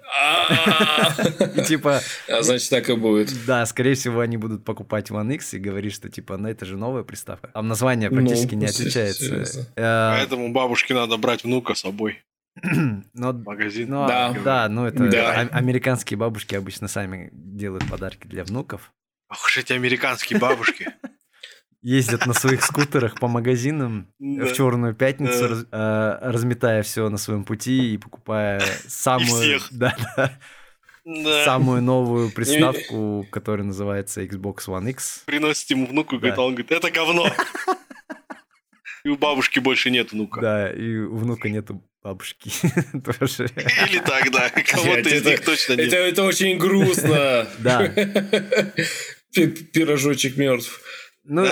И 1.57 1.63
типа... 1.65 2.01
А 2.27 2.43
значит, 2.43 2.71
так 2.71 2.89
и 2.89 2.95
будет. 2.95 3.31
Да, 3.47 3.65
скорее 3.67 3.95
всего, 3.95 4.21
они 4.21 4.39
будут 4.39 4.65
покупать 4.65 5.11
One 5.11 5.35
X 5.35 5.55
и 5.55 5.59
говорить, 5.59 5.93
что 5.93 6.09
типа, 6.09 6.39
ну 6.39 6.49
это 6.49 6.65
же 6.65 6.77
новая 6.77 7.03
приставка. 7.03 7.49
Там 7.49 7.69
название 7.69 8.11
практически 8.11 8.55
не 8.55 8.65
ну, 8.65 8.71
отличается. 8.71 9.71
Э, 9.77 10.17
Поэтому 10.17 10.53
бабушке 10.53 10.95
надо 10.95 11.19
брать 11.19 11.45
внука 11.45 11.75
с 11.75 11.81
собой. 11.81 12.25
Но, 13.13 13.33
Магазин. 13.33 13.91
Ну, 13.91 14.09
да. 14.09 14.35
да, 14.43 14.69
ну 14.69 14.87
это 14.87 15.09
да. 15.09 15.41
американские 15.53 16.17
бабушки 16.17 16.55
обычно 16.55 16.89
сами 16.89 17.29
делают 17.33 17.89
подарки 17.89 18.27
для 18.27 18.43
внуков. 18.43 18.93
Ох 19.31 19.45
уж 19.45 19.59
эти 19.59 19.75
американские 19.75 20.39
бабушки 20.39 20.89
ездят 21.89 22.27
на 22.27 22.35
своих 22.35 22.63
скутерах 22.63 23.19
по 23.19 23.29
магазинам 23.29 24.13
в 24.19 24.53
черную 24.53 24.95
пятницу, 24.95 25.67
а, 25.73 26.19
разметая 26.21 26.83
все 26.83 27.09
на 27.09 27.17
своем 27.17 27.45
пути 27.45 27.95
и 27.95 27.99
покупая 27.99 28.61
самую, 28.87 29.61
да, 29.71 29.97
да, 31.07 31.45
самую 31.45 31.83
новую 31.83 32.31
приставку, 32.31 33.27
которая 33.31 33.67
называется 33.67 34.23
Xbox 34.23 34.67
One 34.67 34.91
X. 34.91 35.23
Приносит 35.25 35.71
ему 35.71 35.87
внуку, 35.87 36.17
и 36.17 36.19
говорит, 36.19 36.39
он 36.39 36.55
говорит, 36.55 36.73
это 36.73 36.91
говно. 36.91 37.33
И 39.05 39.11
у 39.11 39.17
бабушки 39.17 39.61
больше 39.61 39.91
нет 39.91 40.13
внука. 40.13 40.41
Да, 40.41 40.71
и 40.71 40.97
у 40.97 41.17
внука 41.17 41.49
нету 41.49 41.83
бабушки 42.03 42.51
тоже. 43.05 43.49
Или 43.89 44.01
так, 44.01 44.31
да. 44.33 44.51
Кого-то 44.51 45.09
из 45.09 45.25
них 45.25 45.45
точно 45.45 45.75
нет. 45.75 45.93
Это 45.93 46.25
очень 46.25 46.59
грустно. 46.59 47.47
Да. 47.61 47.89
Пирожочек 49.73 50.37
мертв. 50.37 50.83
Ну, 51.29 51.47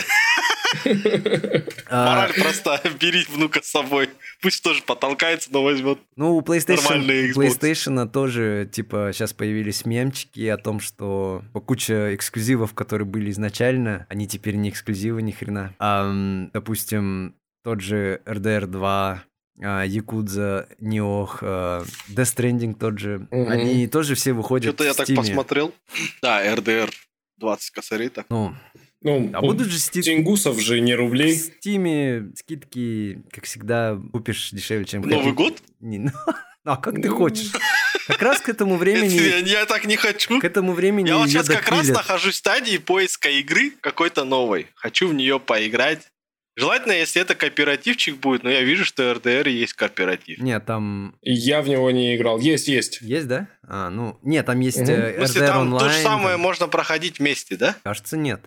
а, 1.88 2.06
Мораль 2.06 2.32
простая, 2.34 2.80
бери 2.98 3.24
внука 3.28 3.62
с 3.62 3.68
собой. 3.68 4.08
Пусть 4.40 4.62
тоже 4.62 4.82
потолкается, 4.82 5.50
но 5.52 5.62
возьмет 5.62 5.98
Ну, 6.16 6.36
у 6.36 6.40
PlayStation, 6.40 7.06
PlayStation 7.34 8.08
тоже, 8.08 8.68
типа, 8.70 9.10
сейчас 9.12 9.32
появились 9.32 9.84
мемчики 9.84 10.46
о 10.48 10.56
том, 10.56 10.80
что 10.80 11.42
куча 11.66 12.14
эксклюзивов, 12.14 12.74
которые 12.74 13.06
были 13.06 13.30
изначально, 13.30 14.06
они 14.08 14.26
теперь 14.26 14.56
не 14.56 14.70
эксклюзивы 14.70 15.22
ни 15.22 15.30
хрена. 15.30 15.74
А, 15.78 16.10
допустим, 16.52 17.36
тот 17.62 17.82
же 17.82 18.22
RDR 18.24 18.66
2, 18.66 19.24
Якудза, 19.84 20.68
Ниох, 20.78 21.42
Death 21.42 21.86
Stranding 22.08 22.74
тот 22.74 22.98
же, 22.98 23.28
mm-hmm. 23.30 23.48
они 23.50 23.86
тоже 23.88 24.14
все 24.14 24.32
выходят 24.32 24.74
Что-то 24.74 24.84
я 24.84 24.94
так 24.94 25.06
посмотрел. 25.14 25.74
Да, 26.22 26.44
RDR 26.46 26.90
20 27.38 27.70
косарей 27.70 28.08
так. 28.08 28.26
Ну, 28.28 28.54
ну, 29.02 29.30
а 29.32 29.40
будут 29.40 29.68
же 29.68 29.78
стик... 29.78 30.04
Тенгусов 30.04 30.60
же 30.60 30.80
не 30.80 30.94
рублей. 30.94 31.34
В 31.34 31.38
Стиме 31.38 32.32
скидки, 32.34 33.22
как 33.30 33.44
всегда, 33.44 34.00
купишь 34.12 34.50
дешевле, 34.50 34.84
чем... 34.84 35.02
Новый 35.02 35.32
год? 35.32 35.62
Не, 35.80 35.98
ну, 35.98 36.10
а 36.64 36.76
как 36.76 37.00
ты 37.00 37.08
хочешь? 37.08 37.52
Как 38.06 38.22
раз 38.22 38.40
к 38.40 38.48
этому 38.48 38.76
времени... 38.76 39.48
Я 39.48 39.66
так 39.66 39.84
не 39.84 39.96
хочу. 39.96 40.40
К 40.40 40.44
этому 40.44 40.72
времени 40.72 41.08
Я 41.08 41.18
вот 41.18 41.28
сейчас 41.28 41.48
как 41.48 41.68
раз 41.68 41.88
нахожусь 41.88 42.34
в 42.34 42.38
стадии 42.38 42.78
поиска 42.78 43.28
игры 43.28 43.72
какой-то 43.80 44.24
новой. 44.24 44.68
Хочу 44.74 45.08
в 45.08 45.14
нее 45.14 45.40
поиграть. 45.40 46.08
Желательно, 46.58 46.92
если 46.92 47.20
это 47.20 47.34
кооперативчик 47.34 48.16
будет, 48.16 48.42
но 48.42 48.48
я 48.50 48.62
вижу, 48.62 48.86
что 48.86 49.12
РДР 49.12 49.48
есть 49.48 49.74
кооператив. 49.74 50.38
Нет, 50.38 50.64
там... 50.64 51.14
Я 51.20 51.60
в 51.60 51.68
него 51.68 51.90
не 51.90 52.16
играл. 52.16 52.38
Есть, 52.38 52.68
есть. 52.68 53.02
Есть, 53.02 53.28
да? 53.28 53.48
А, 53.62 53.90
ну, 53.90 54.18
нет, 54.22 54.46
там 54.46 54.58
есть 54.60 54.78
угу. 54.78 54.90
RDR 54.90 55.20
Если 55.20 55.40
там 55.40 55.60
онлайн, 55.62 55.86
то 55.86 55.92
же 55.92 56.02
самое 56.02 56.34
там... 56.34 56.40
можно 56.40 56.66
проходить 56.66 57.18
вместе, 57.18 57.56
да? 57.56 57.76
Кажется, 57.82 58.16
нет. 58.16 58.40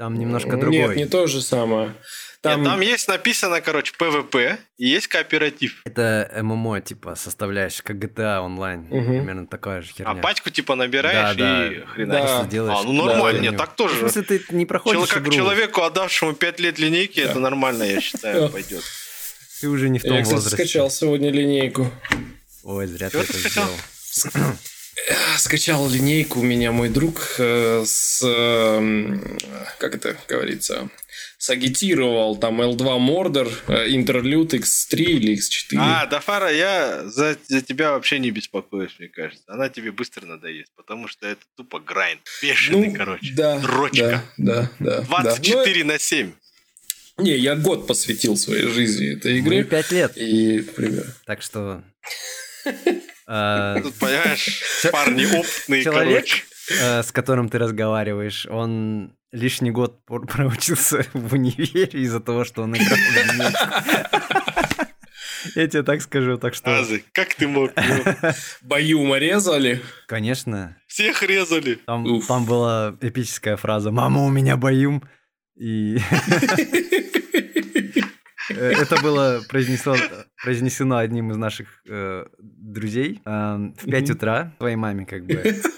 Там 0.00 0.18
немножко 0.18 0.56
другой. 0.56 0.78
Нет, 0.78 0.96
не 0.96 1.04
то 1.04 1.26
же 1.26 1.42
самое. 1.42 1.92
Там... 2.40 2.62
Нет, 2.62 2.70
там 2.70 2.80
есть 2.80 3.06
написано, 3.06 3.60
короче, 3.60 3.92
PvP 4.00 4.56
и 4.78 4.88
есть 4.88 5.08
кооператив. 5.08 5.82
Это 5.84 6.40
ММО, 6.40 6.80
типа, 6.80 7.16
составляешь, 7.16 7.82
как 7.82 7.96
GTA 7.96 8.40
онлайн. 8.40 8.86
Угу. 8.90 9.04
Примерно 9.04 9.46
такая 9.46 9.82
же 9.82 9.92
херня. 9.92 10.12
А 10.12 10.14
пачку, 10.14 10.48
типа, 10.48 10.74
набираешь 10.74 11.36
да, 11.36 11.66
и 11.66 11.80
да. 11.80 11.86
хреначишь. 11.86 12.28
Да. 12.28 12.46
Делаешь. 12.46 12.78
А, 12.80 12.84
ну 12.84 12.92
нормально, 12.94 13.40
да, 13.40 13.46
нет, 13.48 13.58
так 13.58 13.76
тоже. 13.76 13.98
Смысле, 13.98 14.22
ты 14.22 14.42
не 14.52 14.64
проходишь 14.64 15.06
Как 15.06 15.20
игру. 15.20 15.32
человеку, 15.32 15.82
отдавшему 15.82 16.32
5 16.32 16.60
лет 16.60 16.78
линейки, 16.78 17.22
да. 17.22 17.32
это 17.32 17.38
нормально, 17.38 17.82
я 17.82 18.00
считаю, 18.00 18.48
пойдет. 18.52 18.82
Ты 19.60 19.68
уже 19.68 19.90
не 19.90 19.98
в 19.98 20.02
том 20.02 20.14
я, 20.14 20.22
кстати, 20.22 20.36
возрасте. 20.36 20.56
скачал 20.56 20.90
сегодня 20.90 21.30
линейку. 21.30 21.90
Ой, 22.62 22.86
зря 22.86 23.10
Чего 23.10 23.22
ты 23.22 23.32
это 23.32 23.38
скачал? 23.38 23.68
сделал. 24.14 24.46
скачал 25.38 25.88
линейку 25.88 26.40
у 26.40 26.42
меня 26.42 26.72
мой 26.72 26.88
друг 26.88 27.36
э, 27.38 27.84
с, 27.86 28.22
э, 28.22 29.18
как 29.78 29.94
это 29.94 30.16
говорится, 30.28 30.90
сагитировал 31.38 32.36
там 32.36 32.60
L2 32.60 32.98
Mordor, 32.98 33.50
Interlude 33.66 34.60
X3 34.60 34.96
или 35.00 35.38
X4. 35.38 35.78
А, 35.78 36.06
Дафара, 36.06 36.52
я 36.52 37.02
за, 37.04 37.36
за 37.48 37.62
тебя 37.62 37.92
вообще 37.92 38.18
не 38.18 38.30
беспокоюсь, 38.30 38.94
мне 38.98 39.08
кажется. 39.08 39.44
Она 39.48 39.68
тебе 39.70 39.90
быстро 39.90 40.26
надоест, 40.26 40.70
потому 40.76 41.08
что 41.08 41.26
это 41.26 41.40
тупо 41.56 41.80
грайнд. 41.80 42.20
Бешеный, 42.42 42.90
ну, 42.90 42.94
короче. 42.94 43.32
Да, 43.34 43.58
Дрочка. 43.58 44.22
Да, 44.36 44.70
да, 44.78 45.00
да. 45.00 45.00
24 45.02 45.82
да. 45.82 45.92
на 45.92 45.98
7. 45.98 46.32
Не, 47.18 47.36
я 47.36 47.56
год 47.56 47.86
посвятил 47.86 48.36
своей 48.36 48.66
жизни 48.66 49.16
этой 49.16 49.40
игре. 49.40 49.62
Ну, 49.62 49.64
5 49.64 49.90
лет. 49.92 50.16
И, 50.16 50.60
пример. 50.60 51.06
Так 51.24 51.42
что... 51.42 51.82
А, 53.32 53.80
Тут, 53.80 53.94
понимаешь, 53.94 54.60
парни 54.90 55.24
опытные, 55.24 55.84
Человек, 55.84 56.26
э, 56.68 57.04
с 57.04 57.12
которым 57.12 57.48
ты 57.48 57.58
разговариваешь, 57.58 58.44
он 58.46 59.14
лишний 59.30 59.70
год 59.70 60.04
проучился 60.04 61.06
в 61.12 61.34
универе 61.34 61.84
из-за 62.00 62.18
того, 62.18 62.44
что 62.44 62.62
он 62.62 62.74
играл 62.74 62.98
в 62.98 64.90
Я 65.54 65.68
тебе 65.68 65.84
так 65.84 66.02
скажу, 66.02 66.38
так 66.38 66.54
что... 66.54 66.76
Азы, 66.76 67.04
как 67.12 67.34
ты 67.34 67.46
мог? 67.46 67.70
Баюма 68.62 69.18
резали? 69.18 69.80
Конечно. 70.08 70.76
Всех 70.88 71.22
резали. 71.22 71.76
Там, 71.86 72.20
там 72.22 72.44
была 72.46 72.96
эпическая 73.00 73.56
фраза 73.56 73.92
«Мама, 73.92 74.24
у 74.24 74.28
меня 74.28 74.56
баюм». 74.56 75.04
И... 75.56 76.00
Э, 78.50 78.72
это 78.72 79.00
было 79.00 79.42
произнесено, 79.48 79.96
произнесено 80.42 80.98
одним 80.98 81.30
из 81.30 81.36
наших 81.36 81.82
э, 81.88 82.26
друзей 82.38 83.20
э, 83.24 83.56
в 83.82 83.90
5 83.90 84.10
утра 84.10 84.54
твоей 84.58 84.76
маме 84.76 85.06
как 85.06 85.24
бы. 85.26 85.60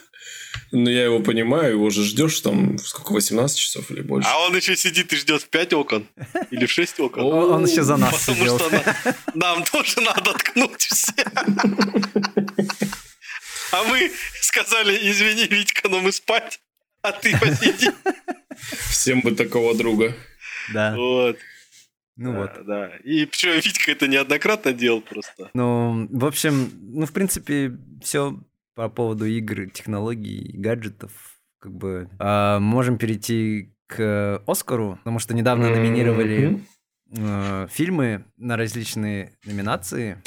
Ну, 0.71 0.89
я 0.89 1.05
его 1.05 1.21
понимаю, 1.21 1.73
его 1.73 1.91
же 1.91 2.03
ждешь 2.03 2.41
там 2.41 2.79
сколько, 2.79 3.13
18 3.13 3.59
часов 3.59 3.91
или 3.91 4.01
больше. 4.01 4.29
А 4.31 4.47
он 4.47 4.57
еще 4.57 4.75
сидит 4.75 5.13
и 5.13 5.17
ждет 5.17 5.43
в 5.43 5.49
5 5.49 5.73
окон 5.75 6.07
или 6.51 6.65
в 6.65 6.71
6 6.71 7.01
окон. 7.01 7.25
Он 7.25 7.67
еще 7.67 7.83
за 7.83 7.97
нас 7.97 8.27
Потому 8.27 8.39
сидел. 8.39 8.59
что 8.59 9.17
нам 9.35 9.65
тоже 9.65 10.01
надо 10.01 10.33
ткнуть 10.33 10.81
все. 10.81 11.25
А 13.73 13.83
мы 13.85 14.11
сказали, 14.41 14.99
извини, 15.11 15.47
Витька, 15.47 15.89
но 15.89 16.01
мы 16.01 16.13
спать, 16.13 16.61
а 17.03 17.13
ты 17.13 17.37
посиди. 17.39 17.91
Всем 18.91 19.21
бы 19.21 19.33
такого 19.33 19.75
друга. 19.75 20.15
Да. 20.73 20.95
Вот. 20.97 21.39
Ну 22.17 22.33
да, 22.33 22.39
вот. 22.39 22.67
Да. 22.67 22.89
И 23.05 23.27
причем 23.27 23.53
Витька 23.53 23.91
это 23.91 24.07
неоднократно 24.07 24.73
делал 24.73 25.01
просто. 25.01 25.51
Ну, 25.55 26.09
в 26.11 26.25
общем, 26.25 26.71
ну, 26.83 27.07
в 27.07 27.13
принципе, 27.13 27.73
все 28.03 28.39
по 28.75 28.89
поводу 28.89 29.27
игр, 29.27 29.71
технологий, 29.71 30.53
гаджетов. 30.55 31.13
Как 31.59 31.73
бы 31.73 32.09
а, 32.19 32.59
можем 32.59 32.99
перейти 32.99 33.73
к 33.87 34.43
Оскару, 34.47 34.97
потому 34.99 35.19
что 35.19 35.35
недавно 35.35 35.71
номинировали 35.71 36.61
э, 37.15 37.67
фильмы 37.71 38.25
на 38.37 38.57
различные 38.57 39.37
номинации. 39.45 40.21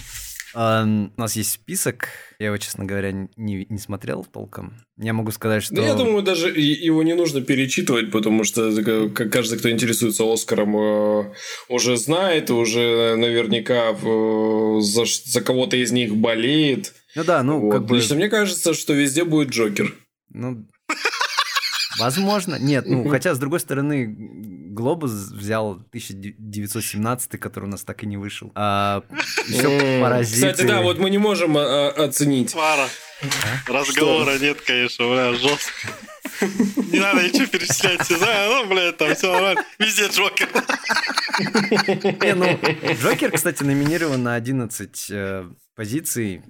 Um, 0.55 1.11
у 1.17 1.21
нас 1.21 1.35
есть 1.35 1.51
список, 1.51 2.07
я 2.39 2.47
его, 2.47 2.57
честно 2.57 2.85
говоря, 2.85 3.11
не, 3.11 3.67
не 3.69 3.77
смотрел 3.77 4.23
толком. 4.23 4.75
Я 4.97 5.11
могу 5.11 5.31
сказать, 5.31 5.63
что... 5.63 5.75
Да 5.75 5.85
я 5.85 5.95
думаю, 5.95 6.23
даже 6.23 6.49
его 6.49 7.03
не 7.03 7.13
нужно 7.13 7.41
перечитывать, 7.41 8.09
потому 8.09 8.45
что 8.45 8.71
каждый, 9.09 9.59
кто 9.59 9.69
интересуется 9.69 10.23
Оскаром, 10.23 10.77
э, 10.77 11.33
уже 11.67 11.97
знает, 11.97 12.51
уже 12.51 13.15
наверняка 13.17 13.91
э, 13.91 14.79
за, 14.79 15.03
за 15.05 15.41
кого-то 15.41 15.75
из 15.75 15.91
них 15.91 16.15
болеет. 16.15 16.93
Ну 17.15 17.25
да, 17.25 17.43
ну 17.43 17.59
вот. 17.59 17.71
как 17.71 17.85
бы... 17.85 17.97
Лично 17.97 18.15
мне 18.15 18.29
кажется, 18.29 18.73
что 18.73 18.93
везде 18.93 19.25
будет 19.25 19.49
Джокер. 19.49 19.93
Ну, 20.29 20.65
Возможно. 21.97 22.57
Нет, 22.59 22.85
ну, 22.87 23.07
хотя, 23.09 23.35
с 23.35 23.39
другой 23.39 23.59
стороны, 23.59 24.15
Глобус 24.75 25.11
взял 25.11 25.71
1917, 25.71 27.39
который 27.39 27.65
у 27.65 27.67
нас 27.67 27.83
так 27.83 28.03
и 28.03 28.05
не 28.05 28.17
вышел. 28.17 28.51
А 28.55 29.03
еще 29.47 30.01
паразиты. 30.01 30.51
Кстати, 30.51 30.67
да, 30.67 30.81
вот 30.81 30.99
мы 30.99 31.09
не 31.09 31.17
можем 31.17 31.57
а, 31.57 31.61
а, 31.61 32.03
оценить. 32.03 32.53
Пара. 32.53 32.87
Разговора 33.67 34.37
нет, 34.37 34.61
конечно, 34.61 35.07
бля, 35.07 35.33
жестко. 35.33 35.87
Не 36.91 36.99
надо 36.99 37.23
ничего 37.23 37.47
перечислять, 37.47 38.01
все 38.01 38.17
знаю, 38.17 38.51
ну, 38.51 38.65
блядь, 38.67 38.97
там 38.97 39.15
все 39.15 39.31
нормально. 39.31 39.63
Везде 39.79 40.07
Джокер. 40.07 40.49
Не, 42.21 42.35
ну, 42.35 42.59
Джокер, 43.01 43.31
кстати, 43.31 43.63
номинирован 43.63 44.21
на 44.21 44.35
11 44.35 45.07
э, 45.09 45.45
позиций. 45.75 46.41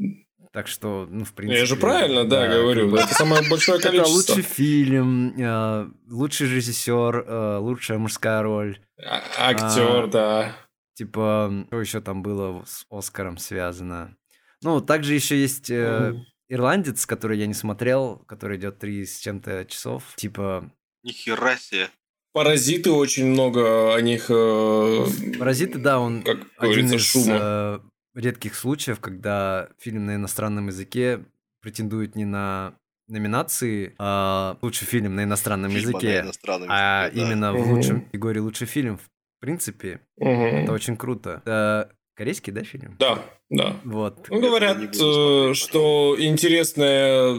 Так 0.55 0.69
что, 0.69 1.05
ну, 1.11 1.25
в 1.25 1.33
принципе... 1.33 1.59
Я 1.59 1.65
же 1.65 1.75
правильно, 1.75 2.23
да, 2.23 2.47
да 2.47 2.59
говорю. 2.61 2.83
Как 2.83 2.91
бы... 2.91 2.99
Это 2.99 3.13
самое 3.13 3.41
большое 3.49 3.77
количество. 3.77 4.21
Это 4.21 4.33
лучший 4.37 4.41
фильм, 4.41 5.37
э, 5.37 5.89
лучший 6.09 6.47
режиссер, 6.47 7.25
э, 7.27 7.57
лучшая 7.57 7.97
мужская 7.97 8.41
роль. 8.41 8.79
А, 9.05 9.21
актер, 9.37 10.05
а, 10.05 10.07
да. 10.07 10.55
Типа, 10.93 11.65
что 11.67 11.81
еще 11.81 11.99
там 11.99 12.23
было 12.23 12.63
с 12.65 12.85
Оскаром 12.89 13.37
связано? 13.37 14.15
Ну, 14.61 14.79
также 14.79 15.13
еще 15.13 15.37
есть 15.37 15.69
э, 15.69 16.15
ирландец, 16.47 17.05
который 17.05 17.37
я 17.37 17.47
не 17.47 17.53
смотрел, 17.53 18.19
который 18.25 18.55
идет 18.55 18.79
три 18.79 19.05
с 19.05 19.19
чем-то 19.19 19.65
часов. 19.65 20.13
Типа... 20.15 20.71
Нихера 21.03 21.57
себе. 21.57 21.89
Паразиты 22.31 22.91
очень 22.91 23.25
много 23.25 23.93
о 23.93 23.99
них. 23.99 24.27
Э, 24.29 25.05
Паразиты, 25.37 25.79
да, 25.79 25.99
он 25.99 26.21
как 26.21 26.37
один 26.59 26.93
из 26.93 27.01
шума. 27.01 27.37
Э, 27.41 27.79
редких 28.15 28.55
случаев, 28.55 28.99
когда 28.99 29.69
фильм 29.77 30.05
на 30.05 30.15
иностранном 30.15 30.67
языке 30.67 31.25
претендует 31.61 32.15
не 32.15 32.25
на 32.25 32.75
номинации 33.07 33.93
а 33.97 34.57
лучший 34.61 34.87
фильм 34.87 35.15
на 35.15 35.23
иностранном 35.23 35.71
Фильма 35.71 35.89
языке, 35.89 36.21
на 36.21 36.25
иностранном 36.25 36.69
а 36.71 37.03
языке, 37.05 37.21
а 37.21 37.25
да. 37.25 37.27
именно 37.27 37.53
угу. 37.53 37.63
в 37.63 37.73
лучшем 37.73 38.01
категории 38.01 38.39
лучший 38.39 38.67
фильм. 38.67 38.97
В 38.97 39.09
принципе, 39.39 39.99
угу. 40.17 40.29
это 40.29 40.71
очень 40.71 40.97
круто. 40.97 41.41
Это 41.45 41.91
корейский, 42.15 42.51
да, 42.51 42.63
фильм? 42.63 42.95
Да, 42.97 43.19
да. 43.49 43.75
Вот. 43.83 44.27
Ну, 44.29 44.41
говорят, 44.41 44.77
э, 44.79 45.53
что 45.53 46.15
интересная 46.17 47.35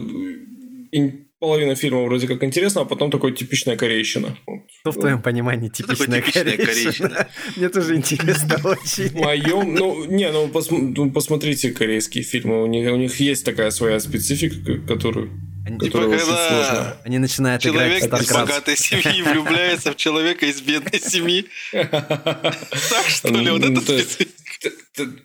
половина 1.39 1.75
фильма 1.75 2.03
вроде 2.05 2.27
как 2.27 2.43
интересно, 2.43 2.83
а 2.83 2.85
потом 2.85 3.11
такой 3.11 3.33
типичная 3.33 3.77
корейщина. 3.77 4.37
Что 4.81 4.93
в 4.93 4.95
твоем 5.01 5.23
понимании 5.23 5.69
типичная, 5.69 6.21
типичная 6.21 6.57
корейщина? 6.57 7.29
Мне 7.57 7.69
тоже 7.69 7.97
интересно 7.97 8.61
очень. 8.65 9.09
В 9.11 9.15
моем, 9.15 9.75
ну, 9.75 10.05
не, 10.05 10.31
ну, 10.31 10.49
пос, 10.49 10.71
ну, 10.71 11.11
посмотрите 11.11 11.71
корейские 11.73 12.25
фильмы, 12.25 12.63
у 12.63 12.67
них, 12.67 12.91
у 12.93 12.97
них 12.97 13.19
есть 13.21 13.45
такая 13.45 13.71
своя 13.71 14.01
специфика, 14.01 14.57
которую 14.87 15.31
они, 15.67 15.81
типа, 15.81 15.99
когда 15.99 16.19
сложно. 16.19 16.97
Они 17.05 17.19
начинают 17.19 17.61
человек 17.61 18.05
играть 18.05 18.23
из 18.23 18.33
богатой 18.33 18.77
семьи 18.77 19.21
влюбляется 19.23 19.93
в 19.93 19.97
человека 19.97 20.47
из 20.47 20.61
бедной 20.61 21.01
семьи. 21.01 21.47
Так 21.73 23.07
что 23.09 23.29
ли, 23.29 23.51
вот 23.51 23.65
это 23.65 23.81
специфика 23.81 24.31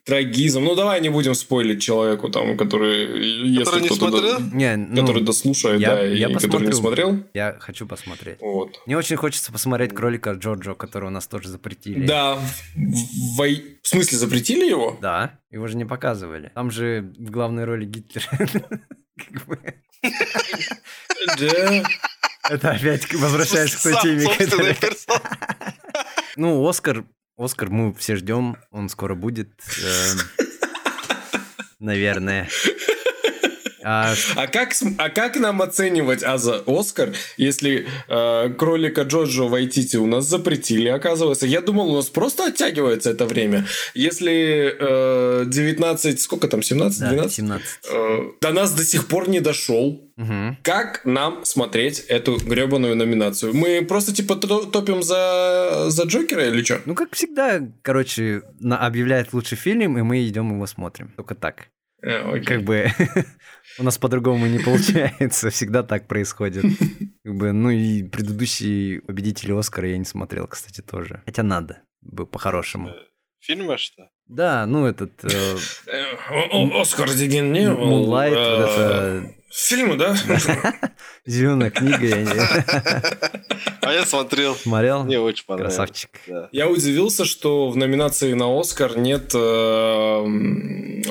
трагизм. 0.05 0.63
Ну, 0.63 0.75
давай 0.75 1.01
не 1.01 1.09
будем 1.09 1.35
спойлить 1.35 1.81
человеку, 1.81 2.29
там, 2.29 2.57
который... 2.57 3.57
Который 3.57 3.81
не 3.81 3.89
смотрел? 3.89 4.39
До, 4.39 4.55
не, 4.55 4.75
ну, 4.75 5.01
который 5.01 5.23
дослушает, 5.23 5.81
я, 5.81 5.95
да, 5.95 6.01
я 6.03 6.29
и 6.29 6.33
посмотрю. 6.33 6.51
который 6.51 6.67
не 6.67 6.73
смотрел. 6.73 7.23
Я 7.33 7.57
хочу 7.59 7.87
посмотреть. 7.87 8.37
Вот. 8.41 8.79
Мне 8.85 8.97
очень 8.97 9.15
хочется 9.15 9.51
посмотреть 9.51 9.93
кролика 9.93 10.31
Джорджо, 10.31 10.73
которого 10.73 11.09
у 11.09 11.11
нас 11.11 11.27
тоже 11.27 11.49
запретили. 11.49 12.05
Да. 12.05 12.39
В, 12.75 13.43
в 13.81 13.87
смысле, 13.87 14.17
запретили 14.17 14.69
его? 14.69 14.97
Да. 15.01 15.39
Его 15.51 15.67
же 15.67 15.77
не 15.77 15.85
показывали. 15.85 16.51
Там 16.53 16.71
же 16.71 17.13
в 17.17 17.29
главной 17.29 17.65
роли 17.65 17.85
Гитлер. 17.85 18.27
Да. 21.39 21.83
Это 22.49 22.71
опять 22.71 23.13
возвращаешься 23.13 23.77
к 23.77 23.81
той 23.83 24.01
теме. 24.01 24.27
Ну, 26.35 26.67
Оскар 26.67 27.05
Оскар 27.41 27.71
мы 27.71 27.91
все 27.95 28.15
ждем, 28.17 28.55
он 28.69 28.87
скоро 28.87 29.15
будет, 29.15 29.49
эм, 29.83 30.47
наверное. 31.79 32.47
А, 33.83 34.13
а, 34.35 34.47
как, 34.47 34.73
а 34.97 35.09
как 35.09 35.37
нам 35.37 35.61
оценивать 35.61 36.23
Аза 36.23 36.63
Оскар, 36.65 37.13
если 37.37 37.87
э, 38.07 38.49
кролика 38.57 39.01
Джоджо 39.01 39.43
Вайтити 39.43 39.97
у 39.97 40.07
нас 40.07 40.25
запретили, 40.25 40.89
оказывается? 40.89 41.45
Я 41.47 41.61
думал, 41.61 41.91
у 41.91 41.95
нас 41.95 42.09
просто 42.09 42.47
оттягивается 42.47 43.11
это 43.11 43.25
время. 43.25 43.65
Если 43.93 44.75
э, 44.79 45.45
19, 45.45 46.21
сколько 46.21 46.47
там, 46.47 46.61
17, 46.61 46.99
да, 46.99 47.09
12? 47.09 47.33
17. 47.33 47.67
Э, 47.91 48.19
до 48.41 48.51
нас 48.51 48.73
до 48.73 48.83
сих 48.83 49.07
пор 49.07 49.29
не 49.29 49.39
дошел. 49.39 50.07
Угу. 50.17 50.57
Как 50.61 51.03
нам 51.05 51.43
смотреть 51.45 51.99
эту 51.99 52.37
гребаную 52.37 52.95
номинацию? 52.95 53.55
Мы 53.55 53.81
просто 53.81 54.13
типа 54.13 54.35
топим 54.35 55.01
за, 55.01 55.85
за 55.89 56.03
Джокера 56.03 56.47
или 56.47 56.63
что? 56.63 56.81
Ну, 56.85 56.95
как 56.95 57.15
всегда, 57.15 57.61
короче, 57.81 58.43
на, 58.59 58.77
объявляет 58.77 59.33
лучший 59.33 59.57
фильм, 59.57 59.97
и 59.97 60.01
мы 60.01 60.27
идем 60.27 60.53
его 60.53 60.67
смотрим. 60.67 61.11
Только 61.15 61.35
так. 61.35 61.67
А, 62.03 62.39
как 62.39 62.63
бы 62.63 62.87
у 63.79 63.83
нас 63.83 63.97
по-другому 63.97 64.47
не 64.47 64.59
получается, 64.59 65.49
всегда 65.49 65.83
так 65.83 66.07
происходит. 66.07 66.65
Как 67.23 67.35
бы, 67.35 67.51
ну 67.51 67.69
и 67.69 68.03
предыдущие 68.03 69.01
победители 69.01 69.57
Оскара 69.57 69.87
я 69.87 69.97
не 69.97 70.05
смотрел, 70.05 70.47
кстати, 70.47 70.81
тоже. 70.81 71.21
Хотя 71.25 71.43
надо, 71.43 71.81
бы 72.01 72.25
по-хорошему. 72.25 72.89
Э, 72.89 72.93
Фильмы 73.39 73.77
что? 73.77 74.09
Да, 74.27 74.65
ну 74.65 74.85
этот... 74.85 75.23
Э, 75.23 75.57
э 75.87 76.81
Оскар 76.81 77.09
Дигин 77.09 77.51
не 77.51 77.69
Мулайт, 77.69 78.33
вот 78.33 78.69
это 78.69 79.33
Фильмы, 79.53 79.97
да? 79.97 80.15
Зеленая 81.25 81.71
книга. 81.71 82.05
Я 82.05 82.21
А 83.81 83.91
я 83.93 84.05
смотрел. 84.05 84.55
Смотрел? 84.55 85.03
Мне 85.03 85.19
очень 85.19 85.45
понравилось. 85.45 85.75
Красавчик. 85.75 86.09
Я 86.51 86.69
удивился, 86.69 87.25
что 87.25 87.69
в 87.69 87.75
номинации 87.75 88.33
на 88.33 88.59
Оскар 88.59 88.97
нет 88.97 89.31
э, 89.33 90.25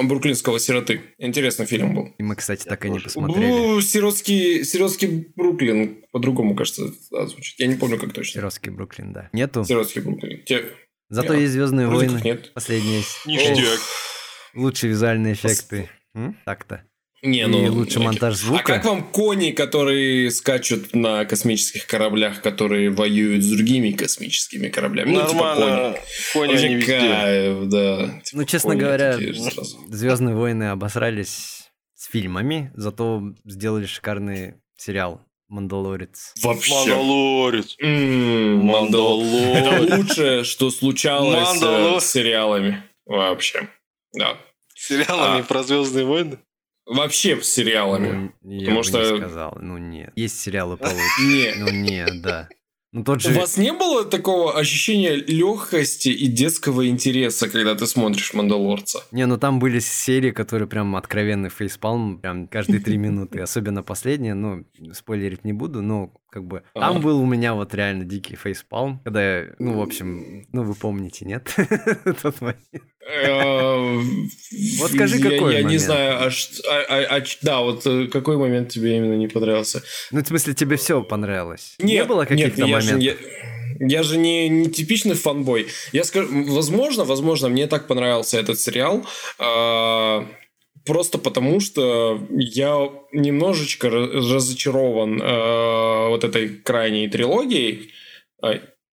Бруклинского 0.02 0.58
сироты. 0.58 1.02
Интересный 1.18 1.66
фильм 1.66 1.94
был. 1.94 2.14
И 2.16 2.22
мы, 2.22 2.36
кстати, 2.36 2.64
так 2.64 2.84
и 2.86 2.90
не 2.90 3.00
посмотрели. 3.00 3.80
Сиротский, 3.80 4.64
сиротский 4.64 5.32
Бруклин. 5.36 6.04
По-другому, 6.12 6.54
кажется, 6.54 6.84
звучит. 7.10 7.58
Я 7.58 7.66
не 7.66 7.74
помню, 7.74 7.98
как 7.98 8.12
точно. 8.12 8.40
Сиротский 8.40 8.70
Бруклин, 8.70 9.12
да. 9.12 9.28
Нету? 9.32 9.64
Сиротский 9.64 10.00
Бруклин. 10.00 10.42
Зато 11.08 11.34
есть 11.34 11.52
Звездные 11.52 11.88
войны. 11.88 12.20
Нет. 12.24 12.52
Последние. 12.54 13.02
Ништяк. 13.26 13.80
Лучшие 14.54 14.90
визуальные 14.90 15.34
эффекты. 15.34 15.90
Так-то. 16.44 16.84
Не, 17.22 17.46
ну, 17.46 17.66
и 17.66 17.68
лучше 17.68 18.00
монтаж 18.00 18.34
звука. 18.36 18.60
А 18.60 18.62
как 18.64 18.84
вам 18.86 19.02
кони, 19.02 19.50
которые 19.50 20.30
скачут 20.30 20.94
на 20.94 21.26
космических 21.26 21.86
кораблях, 21.86 22.40
которые 22.40 22.90
воюют 22.90 23.44
с 23.44 23.50
другими 23.50 23.90
космическими 23.90 24.68
кораблями? 24.68 25.12
Нормально. 25.12 25.90
Ну, 25.90 25.92
типа 25.92 26.02
кони. 26.32 26.56
кони 26.56 26.80
кайф, 26.80 27.68
да. 27.68 28.20
Типа 28.24 28.38
ну, 28.38 28.44
честно 28.44 28.74
говоря, 28.74 29.18
Звездные 29.88 30.34
войны 30.34 30.70
обосрались 30.70 31.70
с 31.94 32.06
фильмами, 32.06 32.72
зато 32.74 33.22
сделали 33.44 33.84
шикарный 33.84 34.54
сериал 34.76 35.20
Мандалорец. 35.48 36.32
Вообще. 36.42 36.74
Мандалорец. 36.74 37.76
Мандалорец. 37.80 39.56
Это 39.56 39.96
лучшее, 39.96 40.44
что 40.44 40.70
случалось 40.70 41.60
э, 41.60 42.00
с 42.00 42.10
сериалами. 42.10 42.82
Вообще. 43.04 43.68
Да. 44.14 44.38
Сериалами 44.74 45.40
а... 45.40 45.44
про 45.44 45.62
Звездные 45.62 46.06
войны? 46.06 46.38
Вообще 46.90 47.40
с 47.40 47.46
сериалами. 47.46 48.32
Ну, 48.42 48.50
я 48.50 48.60
потому 48.60 48.78
бы 48.78 48.84
что... 48.84 49.12
не 49.12 49.18
сказал. 49.18 49.56
Ну 49.60 49.78
нет. 49.78 50.12
Есть 50.16 50.40
сериалы 50.40 50.76
получше. 50.76 50.98
Нет. 51.22 51.54
Ну 51.58 51.70
нет, 51.70 52.20
да. 52.20 52.48
Ну, 52.92 53.04
тот 53.04 53.20
же... 53.20 53.30
У 53.30 53.38
вас 53.38 53.56
не 53.56 53.72
было 53.72 54.04
такого 54.04 54.58
ощущения 54.58 55.14
легкости 55.14 56.08
и 56.08 56.26
детского 56.26 56.88
интереса, 56.88 57.48
когда 57.48 57.76
ты 57.76 57.86
смотришь 57.86 58.34
Мандалорца? 58.34 59.04
Не, 59.12 59.26
ну 59.26 59.38
там 59.38 59.60
были 59.60 59.78
серии, 59.78 60.32
которые 60.32 60.66
прям 60.66 60.96
откровенный 60.96 61.50
фейспалм, 61.50 62.18
прям 62.18 62.48
каждые 62.48 62.80
три 62.80 62.96
минуты. 62.96 63.38
Особенно 63.42 63.84
последняя, 63.84 64.34
ну, 64.34 64.64
спойлерить 64.92 65.44
не 65.44 65.52
буду, 65.52 65.82
но 65.82 66.12
как 66.30 66.44
бы 66.44 66.62
ага. 66.74 66.92
там 66.92 67.02
был 67.02 67.20
у 67.20 67.26
меня 67.26 67.54
вот 67.54 67.74
реально 67.74 68.04
дикий 68.04 68.36
фейспалм, 68.36 69.00
когда 69.04 69.38
я, 69.38 69.46
ну, 69.58 69.78
в 69.78 69.82
общем, 69.82 70.46
ну, 70.52 70.62
вы 70.62 70.74
помните, 70.74 71.24
нет? 71.24 71.54
Тот 72.22 72.40
момент. 72.40 72.60
Э, 73.12 74.00
вот 74.78 74.90
скажи, 74.92 75.18
какой 75.18 75.54
Я 75.54 75.62
не 75.62 75.78
знаю, 75.78 76.18
а, 76.20 76.30
а, 76.88 77.16
а, 77.16 77.22
да, 77.42 77.60
вот 77.60 77.86
э, 77.86 78.06
какой 78.06 78.36
момент 78.36 78.68
тебе 78.68 78.96
именно 78.96 79.14
не 79.14 79.26
понравился? 79.26 79.82
Ну, 80.12 80.22
в 80.22 80.26
смысле, 80.26 80.54
тебе 80.54 80.76
все 80.76 81.02
понравилось? 81.02 81.74
Не 81.78 82.04
было 82.04 82.24
каких-то 82.24 82.66
моментов? 82.66 83.18
Я 83.80 84.02
же 84.02 84.18
не, 84.18 84.48
не 84.50 84.70
типичный 84.70 85.14
фанбой. 85.14 85.68
Я 85.92 86.04
скажу, 86.04 86.28
возможно, 86.52 87.04
возможно, 87.04 87.48
мне 87.48 87.66
так 87.66 87.86
понравился 87.86 88.38
этот 88.38 88.60
сериал. 88.60 89.06
Э, 89.38 90.26
просто 90.84 91.18
потому, 91.18 91.60
что 91.60 92.20
я 92.30 92.90
немножечко 93.12 93.90
разочарован 93.90 95.20
э, 95.20 96.08
вот 96.08 96.24
этой 96.24 96.48
крайней 96.48 97.08
трилогией. 97.08 97.92